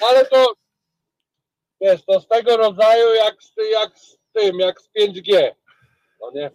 Ale 0.09 0.25
to 0.25 0.53
wiesz, 1.81 2.05
to 2.05 2.19
z 2.19 2.27
tego 2.27 2.57
rodzaju 2.57 3.13
jak 3.13 3.43
z, 3.43 3.53
jak 3.71 3.99
z 3.99 4.17
tym, 4.33 4.59
jak 4.59 4.81
z 4.81 4.89
5G. 4.99 5.51
No 6.21 6.31
nie? 6.33 6.51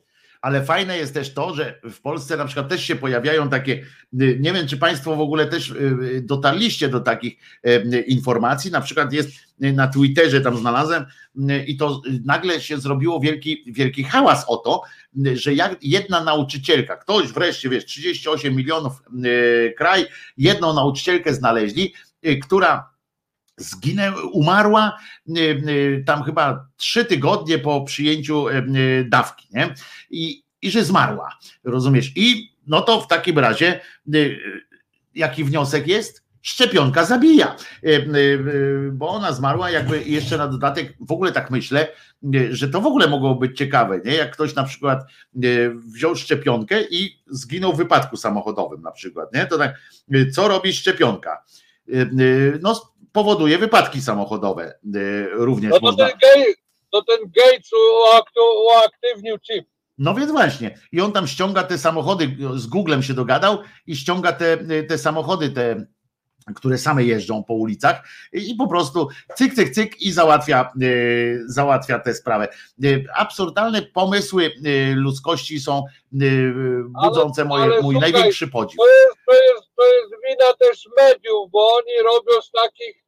Ale 0.47 0.65
fajne 0.65 0.99
jest 0.99 1.15
też 1.15 1.35
to, 1.35 1.55
że 1.55 1.81
w 1.91 2.01
Polsce 2.01 2.37
na 2.37 2.45
przykład 2.45 2.69
też 2.69 2.83
się 2.83 2.97
pojawiają 2.97 3.49
takie, 3.49 3.73
y, 4.21 4.39
nie 4.41 4.53
wiem 4.53 4.67
czy 4.67 4.77
Państwo 4.77 5.17
w 5.17 5.21
ogóle 5.21 5.47
też 5.47 5.71
y, 5.71 6.23
dotarliście 6.25 6.89
do 6.89 7.01
takich 7.01 7.39
y, 7.67 8.01
informacji, 8.01 8.71
na 8.71 8.81
przykład 8.81 9.13
jest 9.13 9.31
y, 9.65 9.73
na 9.73 9.89
Twitterze 9.89 10.41
tam 10.41 10.57
znalazłem 10.57 11.05
y, 11.51 11.65
i 11.65 11.77
to 11.77 12.03
y, 12.07 12.21
nagle 12.25 12.61
się 12.61 12.79
zrobiło 12.79 13.21
wielki, 13.21 13.65
wielki 13.67 14.05
hałas 14.05 14.45
o 14.49 14.57
to, 14.57 14.83
y, 15.27 15.37
że 15.37 15.55
jak 15.55 15.77
jedna 15.83 16.25
nauczycielka, 16.25 16.97
ktoś 16.97 17.29
wreszcie, 17.29 17.69
wiesz, 17.69 17.85
38 17.85 18.57
milionów 18.57 18.93
y, 19.25 19.75
kraj, 19.79 20.07
jedną 20.37 20.75
nauczycielkę 20.75 21.35
znaleźli, 21.35 21.95
y, 22.27 22.37
która 22.37 22.96
zginęła, 23.57 24.23
umarła 24.33 24.99
y, 25.29 25.41
y, 25.41 26.03
tam 26.07 26.23
chyba 26.23 26.67
trzy 26.77 27.05
tygodnie 27.05 27.59
po 27.59 27.85
przyjęciu 27.85 28.49
y, 28.49 29.07
dawki, 29.09 29.49
nie? 29.53 29.75
I, 30.11 30.43
i 30.63 30.71
że 30.71 30.85
zmarła, 30.85 31.39
rozumiesz? 31.65 32.13
I 32.17 32.53
no 32.67 32.81
to 32.81 33.01
w 33.01 33.09
takim 33.09 33.39
razie 33.39 33.81
jaki 35.15 35.45
wniosek 35.45 35.87
jest? 35.89 36.27
Szczepionka 36.43 37.05
zabija, 37.05 37.57
bo 38.93 39.09
ona 39.09 39.33
zmarła 39.33 39.71
jakby 39.71 40.03
jeszcze 40.03 40.39
na 40.39 40.49
dodatek, 40.49 40.95
w 41.01 41.13
ogóle 41.13 41.33
tak 41.33 41.51
myślę, 41.51 41.89
że 42.51 42.69
to 42.69 42.81
w 42.81 42.87
ogóle 42.87 43.09
mogło 43.09 43.35
być 43.35 43.59
ciekawe, 43.59 44.01
nie? 44.05 44.15
Jak 44.15 44.33
ktoś 44.33 44.55
na 44.55 44.65
przykład 44.65 45.05
wziął 45.75 46.17
szczepionkę 46.17 46.83
i 46.91 47.23
zginął 47.27 47.73
w 47.73 47.77
wypadku 47.77 48.17
samochodowym 48.17 48.83
na 48.83 48.91
przykład, 48.91 49.35
nie? 49.35 49.47
To 49.47 49.59
tak, 49.59 49.81
co 50.33 50.49
robi 50.49 50.73
szczepionka? 50.73 51.43
No 52.63 52.96
powoduje 53.17 53.59
wypadki 53.59 54.03
samochodowe 54.03 54.79
y, 54.97 55.29
również 55.33 55.71
No 55.71 55.77
to 55.81 55.87
można. 55.87 56.09
ten, 56.09 56.19
gej, 56.19 56.55
to 56.93 57.03
ten 57.03 57.19
Gates 57.37 57.71
uaktywnił 58.67 59.39
chip. 59.39 59.67
No 59.99 60.15
więc 60.15 60.33
właśnie. 60.33 60.79
I 60.93 61.01
on 61.01 61.13
tam 61.13 61.27
ściąga 61.27 61.63
te 61.63 61.79
samochody, 61.79 62.37
z 62.55 62.67
Googlem 62.67 63.03
się 63.03 63.15
dogadał 63.15 63.59
i 63.87 63.97
ściąga 63.97 64.33
te, 64.33 64.59
te 64.89 64.99
samochody, 64.99 65.51
te, 65.51 65.87
które 66.55 66.79
same 66.79 67.05
jeżdżą 67.05 67.45
po 67.45 67.55
ulicach 67.55 68.09
i, 68.33 68.55
po 68.55 68.69
prostu 68.69 69.09
cyk, 69.37 69.55
cyk, 69.55 69.71
cyk 69.71 70.01
i 70.01 70.13
załatwia, 70.13 70.61
e, 70.83 70.87
załatwia 71.47 71.99
tę 71.99 72.15
sprawę. 72.15 72.49
E, 72.85 72.89
absurdalne 73.15 73.83
pomysły 73.83 74.45
e, 74.47 74.95
ludzkości 74.95 75.61
są 75.61 75.79
e, 75.79 75.85
budzące 77.05 77.43
Ale- 77.43 77.49
moje, 77.49 77.65
ale 77.65 77.81
mój 77.83 77.95
słuchaj, 77.95 78.13
największy 78.13 78.49
podziw. 78.49 78.77
To 78.79 78.87
jest, 78.89 79.17
to, 79.27 79.33
jest, 79.35 79.69
to 79.77 79.85
jest 79.87 80.11
wina 80.29 80.53
też 80.59 80.89
mediów, 80.97 81.51
bo 81.51 81.75
oni 81.77 81.93
robią 82.05 82.43
z 82.43 82.51
takich, 82.51 83.06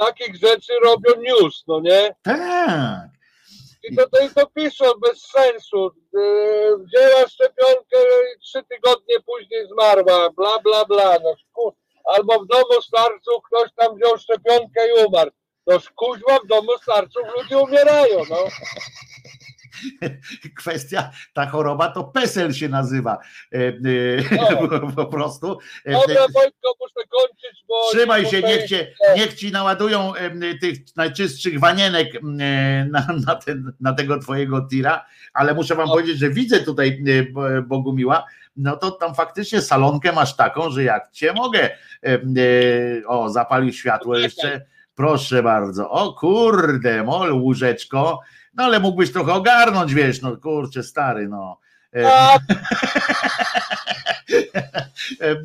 takich 0.00 0.36
rzeczy 0.36 0.72
robią 0.84 1.10
news, 1.22 1.64
no 1.68 1.80
nie? 1.80 2.14
Tak. 2.22 3.08
I 3.82 3.96
to, 3.96 4.08
to, 4.08 4.24
i 4.24 4.30
to 4.30 4.46
piszą 4.46 4.84
bez 5.02 5.22
sensu. 5.22 5.90
Yy, 6.12 6.76
wzięła 6.78 7.28
szczepionkę 7.28 7.96
i 8.36 8.40
trzy 8.40 8.62
tygodnie 8.68 9.20
później 9.26 9.68
zmarła, 9.68 10.30
bla, 10.30 10.58
bla, 10.64 10.84
bla. 10.84 11.16
No, 11.24 11.34
albo 12.04 12.40
w 12.40 12.46
domu 12.46 12.82
starców 12.82 13.44
ktoś 13.46 13.70
tam 13.76 13.96
wziął 13.96 14.18
szczepionkę 14.18 14.88
i 14.88 15.06
umarł. 15.06 15.30
To 15.64 15.78
kuźwa 15.96 16.38
w 16.44 16.46
domu 16.46 16.78
starców 16.82 17.22
ludzie 17.36 17.58
umierają, 17.58 18.22
no. 18.30 18.36
kwestia, 20.62 21.10
ta 21.32 21.46
choroba 21.46 21.88
to 21.88 22.04
PESEL 22.04 22.52
się 22.52 22.68
nazywa 22.68 23.18
e, 23.52 23.58
e, 23.58 23.72
No. 24.36 24.92
po 24.96 25.06
prostu. 25.06 25.58
E, 25.84 25.92
Dobra, 25.92 26.20
Wojtko, 26.34 26.74
muszę 26.80 27.06
kończyć, 27.08 27.64
bo... 27.68 27.74
Trzymaj 27.92 28.26
się, 28.26 28.42
niech, 28.42 28.66
cię, 28.68 28.92
niech 29.16 29.34
ci 29.34 29.52
naładują 29.52 30.12
tych 30.60 30.78
najczystszych 30.96 31.60
wanienek 31.60 32.22
na, 32.22 33.06
na, 33.26 33.34
ten, 33.34 33.72
na 33.80 33.92
tego 33.92 34.18
twojego 34.18 34.66
tira, 34.70 35.04
ale 35.32 35.54
muszę 35.54 35.74
wam 35.74 35.86
No. 35.86 35.92
powiedzieć, 35.92 36.18
że 36.18 36.30
widzę 36.30 36.60
tutaj 36.60 37.04
Bo- 37.32 37.62
Bogumiła, 37.62 38.26
no 38.56 38.76
to 38.76 38.90
tam 38.90 39.14
faktycznie 39.14 39.60
salonkę 39.62 40.12
masz 40.12 40.36
taką, 40.36 40.70
że 40.70 40.84
jak 40.84 41.10
cię 41.10 41.32
mogę. 41.32 41.70
O, 43.06 43.30
zapalił 43.30 43.72
światło 43.72 44.18
jeszcze. 44.18 44.66
Proszę 44.94 45.42
bardzo. 45.42 45.90
O 45.90 46.12
kurde, 46.12 47.02
mol, 47.04 47.32
łóżeczko. 47.32 48.20
No 48.54 48.64
ale 48.64 48.80
mógłbyś 48.80 49.12
trochę 49.12 49.32
ogarnąć, 49.32 49.94
wiesz, 49.94 50.22
no 50.22 50.36
kurczę, 50.36 50.82
stary, 50.82 51.28
no. 51.28 51.58
E, 51.96 52.12
A, 52.12 52.34
e, 55.20 55.30
e, 55.30 55.36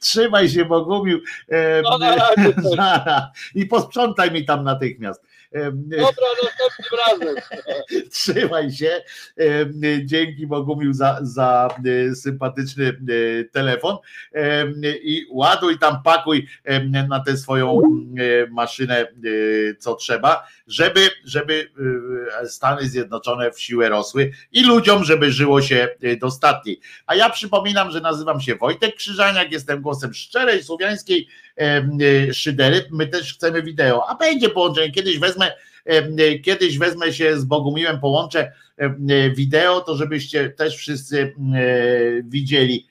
Trzymaj 0.00 0.48
się, 0.48 0.64
Bogumił. 0.64 1.20
No, 1.82 1.98
cześć. 1.98 2.76
Nara. 2.76 3.32
I 3.54 3.66
posprzątaj 3.66 4.30
mi 4.30 4.44
tam 4.44 4.64
natychmiast. 4.64 5.22
Dobra, 5.64 6.26
następnym 6.42 7.00
razem. 7.06 7.36
Trzymaj 8.10 8.72
się. 8.72 9.02
Dzięki 10.04 10.46
Bogumił 10.46 10.92
za, 10.92 11.18
za 11.22 11.68
e, 12.10 12.14
sympatyczny 12.14 12.86
e, 12.88 13.44
telefon. 13.44 13.96
I 15.02 15.26
ładuj 15.30 15.78
tam, 15.78 16.02
pakuj 16.02 16.48
na 17.08 17.20
tę 17.20 17.36
swoją 17.36 17.80
e, 17.80 18.46
maszynę, 18.50 19.06
co 19.78 19.94
trzeba, 19.94 20.46
żeby, 20.66 21.08
żeby 21.24 21.70
Stany 22.46 22.88
Zjednoczone 22.88 23.50
w 23.50 23.60
siłę 23.60 23.88
rosły 23.88 24.32
i 24.52 24.64
ludziom, 24.64 25.04
żeby 25.04 25.32
żyło 25.32 25.62
się 25.62 25.88
dostatniej. 26.20 26.80
A 27.06 27.14
ja 27.14 27.30
przypominam, 27.30 27.90
że 27.90 28.00
nazywam 28.00 28.40
się 28.40 28.54
Wojtek 28.54 28.96
Krzyżaniak, 28.96 29.52
jestem 29.52 29.82
głosem 29.82 30.14
szczerej 30.14 30.64
słowiańskiej 30.64 31.28
szydery. 32.32 32.84
My 32.90 33.06
też 33.06 33.34
chcemy 33.34 33.62
wideo, 33.62 34.08
a 34.08 34.14
będzie 34.14 34.48
połączenie. 34.48 34.92
Kiedyś 34.92 35.18
wezmę, 35.18 35.52
e, 35.84 36.38
kiedyś 36.38 36.78
wezmę 36.78 37.12
się 37.12 37.40
z 37.40 37.44
Bogumiłem, 37.44 38.00
połączę 38.00 38.52
e, 38.76 39.30
wideo, 39.30 39.80
to 39.80 39.96
żebyście 39.96 40.50
też 40.50 40.76
wszyscy 40.76 41.22
e, 41.22 41.32
widzieli. 42.22 42.86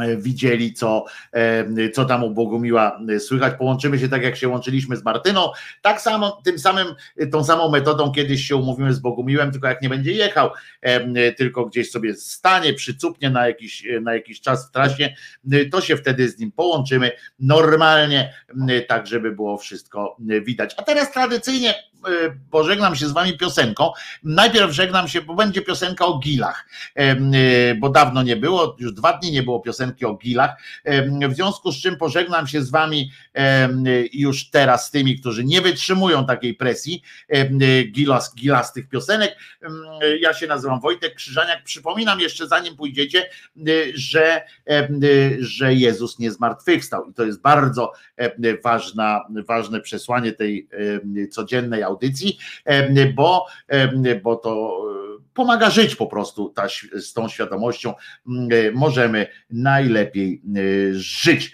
E, 0.00 0.16
Widzieli, 0.16 0.74
co, 0.74 1.04
em, 1.32 1.76
co 1.92 2.04
tam 2.04 2.24
u 2.24 2.30
Bogumiła 2.30 3.00
e, 3.08 3.20
słychać. 3.20 3.54
Połączymy 3.58 3.98
się 3.98 4.08
tak, 4.08 4.22
jak 4.22 4.36
się 4.36 4.48
łączyliśmy 4.48 4.96
z 4.96 5.04
Martyną. 5.04 5.50
Tak 5.82 6.00
samo, 6.00 6.40
tym 6.44 6.58
samym, 6.58 6.86
e, 7.16 7.26
tą 7.26 7.44
samą 7.44 7.70
metodą 7.70 8.12
kiedyś 8.12 8.44
się 8.44 8.56
umówimy 8.56 8.94
z 8.94 8.98
Bogumiłem, 8.98 9.52
tylko 9.52 9.66
jak 9.66 9.82
nie 9.82 9.88
będzie 9.88 10.12
jechał, 10.12 10.50
e, 10.80 11.32
tylko 11.32 11.66
gdzieś 11.66 11.90
sobie 11.90 12.14
stanie, 12.14 12.74
przycupnie 12.74 13.30
na 13.30 13.46
jakiś, 13.46 13.86
e, 13.86 14.00
na 14.00 14.14
jakiś 14.14 14.40
czas 14.40 14.68
w 14.68 14.70
trasie, 14.70 15.14
e, 15.52 15.64
to 15.64 15.80
się 15.80 15.96
wtedy 15.96 16.28
z 16.28 16.38
nim 16.38 16.52
połączymy 16.52 17.10
normalnie, 17.38 18.34
tak 18.88 19.06
żeby 19.06 19.32
było 19.32 19.58
wszystko 19.58 20.16
widać. 20.42 20.74
A 20.76 20.82
teraz 20.82 21.12
tradycyjnie 21.12 21.74
e, 21.74 21.82
pożegnam 22.50 22.96
się 22.96 23.06
z 23.06 23.12
wami 23.12 23.38
piosenką. 23.38 23.92
Najpierw 24.22 24.72
żegnam 24.72 25.08
się, 25.08 25.20
bo 25.20 25.34
będzie 25.34 25.62
piosenka 25.62 26.06
o 26.06 26.18
gilach, 26.18 26.66
e, 26.94 27.74
bo 27.74 27.88
dawno 27.88 28.22
nie 28.22 28.36
było, 28.36 28.76
już 28.78 28.92
dwa 28.92 29.12
dni 29.12 29.32
nie 29.32 29.42
było 29.42 29.60
piosenki 29.60 30.04
o 30.04 30.14
gilach, 30.14 30.50
w 31.28 31.34
związku 31.34 31.72
z 31.72 31.82
czym 31.82 31.96
pożegnam 31.96 32.46
się 32.46 32.62
z 32.62 32.70
wami 32.70 33.10
już 34.12 34.50
teraz 34.50 34.86
z 34.86 34.90
tymi, 34.90 35.20
którzy 35.20 35.44
nie 35.44 35.60
wytrzymują 35.60 36.26
takiej 36.26 36.54
presji 36.54 37.02
em, 37.28 37.58
gilas, 37.92 38.34
gilastych 38.34 38.88
piosenek. 38.88 39.36
Ja 40.20 40.34
się 40.34 40.46
nazywam 40.46 40.80
Wojtek 40.80 41.14
Krzyżaniak. 41.14 41.64
Przypominam 41.64 42.20
jeszcze, 42.20 42.48
zanim 42.48 42.76
pójdziecie, 42.76 43.30
y, 43.68 43.92
że, 43.94 44.42
y, 44.70 45.36
że 45.40 45.74
Jezus 45.74 46.18
nie 46.18 46.30
zmartwychwstał. 46.30 47.10
I 47.10 47.14
to 47.14 47.24
jest 47.24 47.40
bardzo 47.40 47.92
ważna, 48.64 49.24
ważne 49.48 49.80
przesłanie 49.80 50.32
tej 50.32 50.68
codziennej 51.30 51.82
audycji, 51.82 51.91
em, 52.64 53.14
bo, 53.14 53.46
bo 54.22 54.36
to 54.36 54.82
e, 55.18 55.22
pomaga 55.34 55.70
żyć 55.70 55.96
po 55.96 56.06
prostu 56.06 56.48
ta, 56.48 56.68
z 56.92 57.12
tą 57.12 57.28
świadomością. 57.28 57.90
e, 57.90 58.70
Możemy 58.72 59.26
najlepiej 59.50 60.42
e, 60.56 60.60
żyć. 60.94 61.52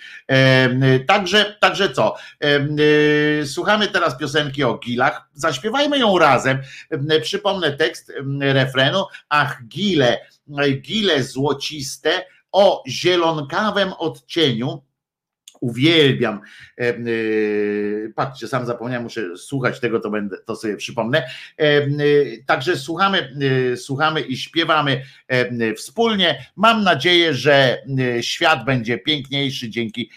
Także, 1.07 1.57
także 1.61 1.91
co? 1.91 2.15
Słuchamy 3.45 3.89
teraz 3.89 4.19
piosenki 4.19 4.65
o 4.65 4.79
gilach. 4.79 5.29
Zaśpiewajmy 5.33 5.99
ją 5.99 6.19
razem. 6.19 6.59
Em, 6.91 7.07
Przypomnę 7.23 7.73
tekst 7.73 8.13
refrenu. 8.41 9.05
Ach, 9.29 9.63
gile, 9.69 10.19
gile 10.81 11.23
złociste 11.23 12.25
o 12.53 12.83
zielonkawym 12.89 13.93
odcieniu. 13.99 14.83
Uwielbiam. 15.61 16.41
Em, 16.77 17.09
y, 17.09 18.13
Patrzcie, 18.15 18.49
sam 18.49 18.67
zapomniałem, 18.67 19.03
muszę 19.03 19.37
słuchać 19.37 19.81
tego, 19.81 20.01
to 20.01 20.11
będę 20.11 20.37
to 20.39 20.57
sobie 20.57 20.77
przypomnę. 20.77 21.23
Y, 21.61 22.45
Także 22.47 22.77
słuchamy, 22.77 23.37
słuchamy 23.77 24.21
i 24.21 24.37
śpiewamy 24.37 25.03
wspólnie. 25.77 26.47
Mam 26.57 26.85
nadzieję, 26.85 27.35
że 27.35 27.83
świat 28.21 28.65
będzie 28.65 28.99
piękniejszy 28.99 29.69
dzięki 29.69 30.11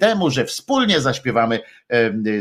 temu, 0.00 0.30
że 0.30 0.44
wspólnie 0.44 1.00
zaśpiewamy 1.00 1.60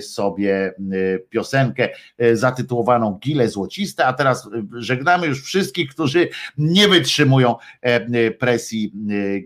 sobie 0.01 0.73
y, 0.93 1.25
piosenkę 1.29 1.89
y, 2.21 2.37
zatytułowaną 2.37 3.19
Gile 3.23 3.49
Złociste. 3.49 4.05
A 4.05 4.13
teraz 4.13 4.49
żegnamy 4.73 5.27
już 5.27 5.43
wszystkich, 5.43 5.89
którzy 5.89 6.29
nie 6.57 6.87
wytrzymują 6.87 7.55
presji 8.39 8.93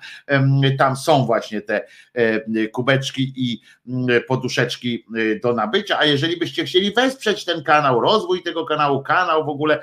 Tam 0.77 0.95
są 0.95 1.25
właśnie 1.25 1.61
te 1.61 1.87
e, 2.13 2.67
kubeczki 2.67 3.33
i 3.35 3.61
mm, 3.87 4.21
poduszeczki 4.27 5.05
e, 5.35 5.39
do 5.39 5.53
nabycia, 5.53 5.99
a 5.99 6.05
jeżeli 6.05 6.37
byście 6.37 6.65
chcieli 6.65 6.93
wesprzeć 6.93 7.45
ten 7.45 7.63
kanał, 7.63 8.01
rozwój 8.01 8.43
tego 8.43 8.65
kanału, 8.65 9.03
kanał 9.03 9.45
w 9.45 9.49
ogóle, 9.49 9.79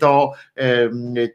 to, 0.00 0.32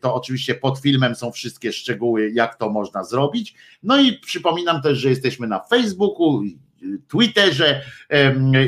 to 0.01 0.13
oczywiście 0.13 0.55
pod 0.55 0.79
filmem 0.79 1.15
są 1.15 1.31
wszystkie 1.31 1.73
szczegóły, 1.73 2.31
jak 2.33 2.55
to 2.55 2.69
można 2.69 3.03
zrobić. 3.03 3.55
No 3.83 4.01
i 4.01 4.13
przypominam 4.13 4.81
też, 4.81 4.97
że 4.97 5.09
jesteśmy 5.09 5.47
na 5.47 5.59
Facebooku, 5.59 6.43
Twitterze 7.07 7.81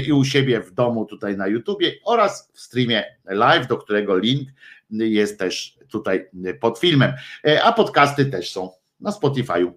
i 0.08 0.14
u 0.14 0.26
siebie 0.26 0.62
w 0.62 0.72
domu 0.72 1.06
tutaj 1.06 1.38
na 1.38 1.48
YouTubie 1.48 1.94
oraz 2.04 2.52
w 2.54 2.60
streamie 2.62 3.04
live, 3.26 3.68
do 3.68 3.78
którego 3.78 4.18
link 4.18 4.50
jest 4.90 5.40
też 5.40 5.78
tutaj 5.90 6.30
pod 6.60 6.80
filmem. 6.80 7.14
E, 7.46 7.64
A 7.64 7.74
podcasty 7.74 8.26
też 8.26 8.52
są 8.52 8.70
na 9.00 9.12
Spotify'u. 9.12 9.72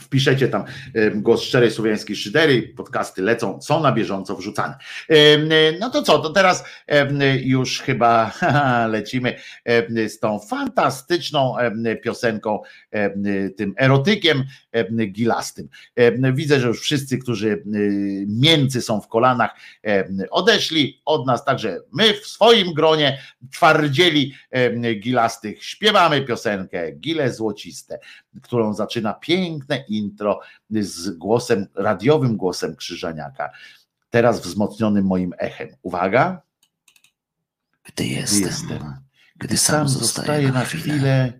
Wpiszecie 0.00 0.48
tam 0.48 0.64
głos 1.14 1.42
szczerej 1.42 1.70
słowiańskiej 1.70 2.16
szydery, 2.16 2.62
podcasty 2.76 3.22
lecą, 3.22 3.62
są 3.62 3.82
na 3.82 3.92
bieżąco 3.92 4.36
wrzucane. 4.36 4.74
Em, 5.08 5.48
No 5.80 5.90
to 5.90 6.02
co, 6.02 6.18
to 6.18 6.30
teraz 6.30 6.64
już 7.40 7.80
chyba 7.80 8.32
lecimy 8.88 9.36
z 10.08 10.18
tą 10.18 10.38
fantastyczną 10.38 11.56
piosenką, 12.02 12.60
tym 13.56 13.74
erotykiem 13.78 14.44
em, 14.72 14.96
gilastym. 15.12 15.68
Widzę, 16.32 16.60
że 16.60 16.68
już 16.68 16.80
wszyscy, 16.80 17.18
którzy 17.18 17.62
mięcy 18.26 18.82
są 18.82 19.00
w 19.00 19.08
kolanach, 19.08 19.50
odeszli 20.30 21.02
od 21.04 21.26
nas, 21.26 21.44
także 21.44 21.80
my 21.92 22.14
w 22.14 22.26
swoim 22.26 22.74
gronie 22.74 23.18
twardzieli 23.52 24.34
gilastych 25.00 25.64
śpiewamy 25.64 26.22
piosenkę 26.22 26.92
Gile 26.92 27.32
Złociste, 27.32 27.98
którą 28.42 28.74
zaczyna 28.74 29.14
piękne 29.14 29.84
intro 29.88 30.40
z 30.70 31.10
głosem, 31.10 31.66
radiowym 31.74 32.36
głosem 32.36 32.76
Krzyżaniaka, 32.76 33.50
teraz 34.10 34.40
wzmocnionym 34.40 35.04
moim 35.04 35.32
echem. 35.38 35.68
Uwaga! 35.82 36.42
Gdy 37.84 38.06
jestem, 38.06 38.40
gdy, 38.40 38.48
jestem, 38.48 38.78
gdy, 38.78 39.48
gdy 39.48 39.56
sam 39.56 39.88
zostaję 39.88 40.52
na 40.52 40.64
chwilę 40.64 41.32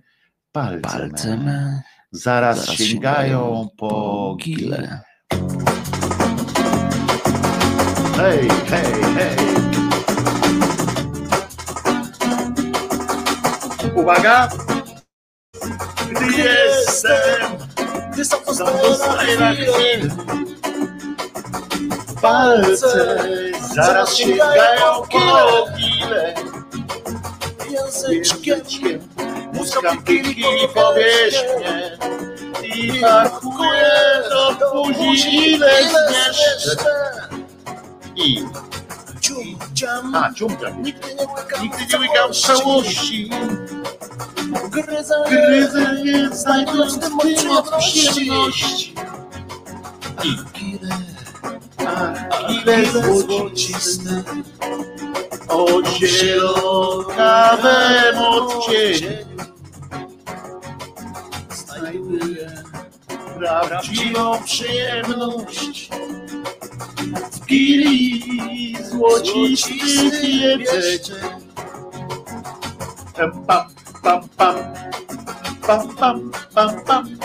palcem, 0.52 0.80
palcem 0.82 1.48
e, 1.48 1.82
zaraz, 2.10 2.64
zaraz 2.64 2.78
sięgają 2.78 3.68
po 3.76 4.36
gile. 4.40 5.00
Hej, 8.16 8.48
hej, 8.68 9.02
hej! 9.14 9.36
Uwaga! 13.94 14.48
Gdy 16.10 16.36
jestem 16.36 17.75
gdy 18.16 18.24
postera 18.46 19.52
chwile 19.54 20.10
Palce 22.22 23.18
zaraz 23.74 24.16
sięgają 24.16 25.02
po 25.12 25.66
chwilę. 25.66 26.34
Języczkiem 27.70 28.60
muskam 29.52 30.04
kiki 30.04 30.44
powieść 30.74 31.44
mnie 31.58 31.98
I 32.76 33.00
parkuję 33.00 33.92
do 34.30 34.84
buzi 34.84 35.52
ile 35.52 35.70
zmieszczę 35.82 36.76
I 38.16 38.44
cium, 39.36 39.58
ciam, 39.74 40.14
a, 40.14 40.32
ciumka. 40.34 40.70
nigdy 40.70 41.08
nie 41.14 41.26
łykam 41.26 41.62
Nigdy 41.62 41.86
nie 41.92 41.98
łykam 41.98 42.32
w 42.32 42.36
całości. 42.36 43.30
Gryzę, 44.70 45.14
Gryzę 45.30 46.02
nie 46.04 46.28
znajdując 46.36 46.96
w 46.96 46.98
tym 46.98 47.18
przyjemności. 47.18 48.94
I, 50.24 50.36
a 51.86 52.14
ile 52.50 52.86
złociste. 52.86 54.24
o 55.48 55.66
zielonawym 55.98 57.38
odcieniu 58.18 59.10
znajduję 61.50 62.62
prawdziwą 63.38 64.42
przyjemność 64.44 65.90
w 67.14 67.46
gili 67.46 68.76
złocistych 68.90 70.24
jedzeń. 70.24 71.16
Pam, 73.16 73.46
pam, 73.46 73.68
pam, 74.02 74.28
pam, 75.66 75.96
pam, 75.96 75.96
pam, 75.96 76.30
pam, 76.54 76.84
pam. 76.84 77.18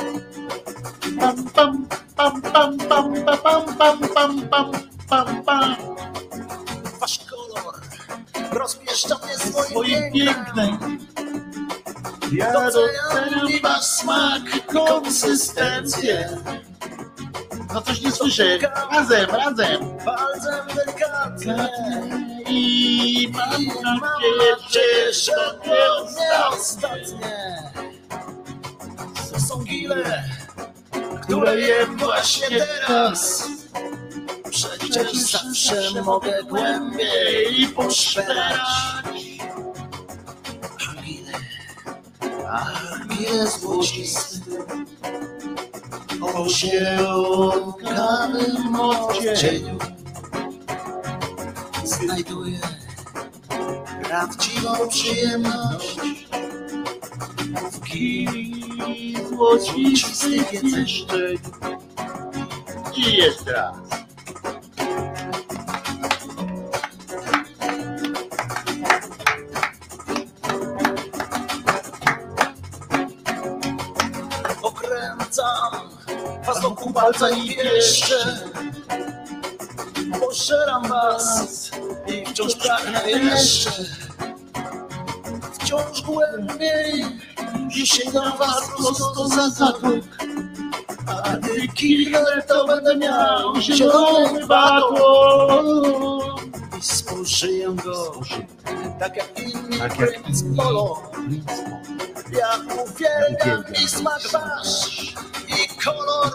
Pam, 1.19 1.43
pam, 1.53 1.88
pam, 2.16 2.42
pam, 2.42 2.77
pam, 2.77 3.14
pam, 3.43 3.76
pam, 3.77 4.08
pam, 4.14 4.42
pam, 4.50 4.72
pam, 5.10 5.43
pam. 5.43 5.76
Wasz 7.00 7.19
kolor 7.30 7.82
rozpieszcza 8.51 9.16
mnie 9.26 9.38
swoim 9.38 10.11
pięknem. 10.14 11.00
Ja 12.32 12.53
doceniam 12.53 13.61
wasz 13.64 13.85
smak, 13.85 14.42
konsystencję. 14.74 16.30
No 17.74 17.82
coś 17.82 18.01
nie 18.01 18.11
słyszę. 18.11 18.58
Razem, 18.91 19.30
razem. 19.30 19.98
Palcem 20.06 20.67
delikatnie 20.75 21.69
I 22.50 23.32
mam 23.83 24.01
nadzieję, 24.38 25.14
że 25.14 25.32
to 25.64 26.06
nie 26.11 26.11
nie 26.22 26.45
ostatnie. 26.50 27.72
To 29.33 29.40
są 29.40 29.64
gile, 29.64 30.24
Które 31.22 31.59
jem 31.59 31.98
właśnie 31.98 32.48
teraz. 32.88 33.48
Przecież 34.50 35.14
zawsze 35.14 36.01
mogę 36.01 36.43
głębiej 36.43 37.67
poszperać. 37.75 38.59
Gile 43.07 43.47
złociste 43.47 44.39
O 46.21 46.49
zielonkawym 46.49 47.85
odcieniu 48.75 49.77
Znajduję 51.83 52.59
prawdziwą 54.11 54.88
przyjemność. 54.89 55.99
W 57.71 57.80
gili 57.80 59.15
złocistych 59.30 60.53
języszczeń. 60.53 61.38
I 62.95 63.13
jeszcze 63.17 63.51
raz. 63.51 63.77
Palca 76.93 77.29
i 77.29 77.55
pieszczę 77.55 78.49
Poszeram 80.19 80.87
was 80.89 81.71
i 82.07 82.25
wciąż 82.25 82.55
pragnę 82.55 83.11
jeszcze. 83.11 83.71
Wciąż 85.53 86.01
głębiej 86.01 87.05
i 87.75 87.87
sięgam 87.87 88.37
was 88.37 88.69
prosto 88.77 89.27
za 89.27 89.49
zatok 89.49 90.03
A 91.07 91.37
gdy 91.37 91.67
kilka 91.67 92.41
to 92.47 92.67
będę 92.67 92.97
miał 92.97 93.61
zielony 93.61 94.47
baton. 94.47 95.65
I 96.79 96.83
spożyję 96.83 97.75
go 97.85 98.21
tak 98.99 99.15
jak 99.15 99.39
inni 99.39 99.79
Tak 99.79 99.99
jak 99.99 100.21
princ 100.21 100.43
Polo. 100.57 101.11
Ja 102.31 102.49
uwielbiam. 102.83 103.63
i 103.83 103.87
smak 103.87 104.21
wasz 104.31 105.13
i 105.47 105.83
kolor 105.83 106.33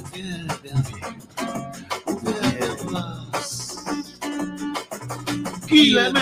Uwielbiam 0.00 0.82
ich, 0.90 1.08
uwielbiam 2.06 2.76
was. 2.92 3.76
Gile 5.66 6.12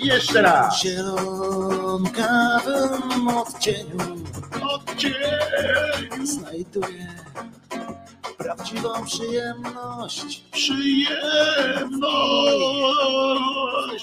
jeszcze 0.00 0.42
raz. 0.42 0.78
W 0.78 0.82
zielonkawym 0.82 2.08
odcieniu 3.28 4.24
Odcień 4.62 5.14
znajduję 6.24 7.06
prawdziwą 8.38 8.88
przyjemność. 9.06 10.42
przyjemność. 10.52 11.18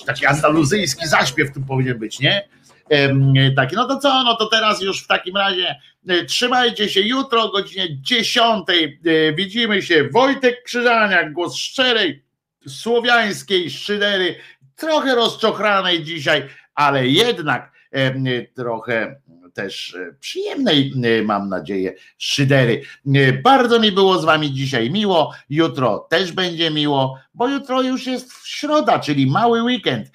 Taki 0.06 0.26
andaluzyjski 0.26 1.08
zaśpiew 1.08 1.54
tu 1.54 1.62
powinien 1.68 2.00
być, 2.00 2.20
nie? 2.20 2.48
Em, 2.90 3.34
Taki, 3.56 3.76
no 3.76 3.88
to 3.88 3.98
co, 3.98 4.24
no 4.24 4.36
to 4.36 4.46
teraz 4.46 4.82
już 4.82 5.04
w 5.04 5.08
takim 5.08 5.38
razie 5.38 5.76
e, 6.08 6.26
trzymajcie 6.26 6.90
się, 6.90 7.02
jutro 7.02 7.44
o 7.44 7.50
godzinie 7.52 8.02
10 8.02 8.66
e, 8.70 9.34
widzimy 9.34 9.82
się, 9.82 10.10
Wojtek 10.14 10.64
Krzyżaniak, 10.64 11.34
głos 11.34 11.56
szczerej, 11.56 12.26
słowiańskiej 12.68 13.70
szydery, 13.72 14.36
trochę 14.76 15.16
rozczochranej 15.16 16.04
dzisiaj, 16.04 16.50
ale 16.76 17.08
jednak 17.08 17.72
em, 17.92 18.26
trochę 18.56 19.16
też 19.56 19.96
e, 19.96 20.14
przyjemnej, 20.20 20.94
e, 21.04 21.24
mam 21.24 21.50
nadzieję, 21.50 21.94
szydery. 22.18 22.82
E, 23.16 23.34
Bardzo 23.34 23.80
mi 23.80 23.92
było 23.92 24.20
z 24.20 24.26
wami 24.26 24.54
dzisiaj 24.54 24.92
miło, 24.92 25.34
jutro 25.50 26.00
też 26.10 26.32
będzie 26.32 26.72
miło, 26.72 27.20
bo 27.34 27.48
jutro 27.48 27.82
już 27.82 28.08
jest 28.08 28.48
środa, 28.48 29.00
czyli 29.00 29.28
mały 29.28 29.64
weekend, 29.64 30.12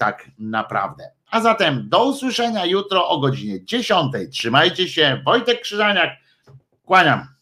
tak 0.00 0.30
naprawdę. 0.38 1.10
A 1.30 1.40
zatem 1.40 1.88
do 1.88 2.04
usłyszenia 2.04 2.66
jutro 2.66 3.08
o 3.08 3.20
godzinie 3.20 3.64
10. 3.64 4.12
Trzymajcie 4.30 4.88
się, 4.88 5.22
Wojtek 5.24 5.60
Krzyżaniak, 5.60 6.10
kłaniam. 6.84 7.37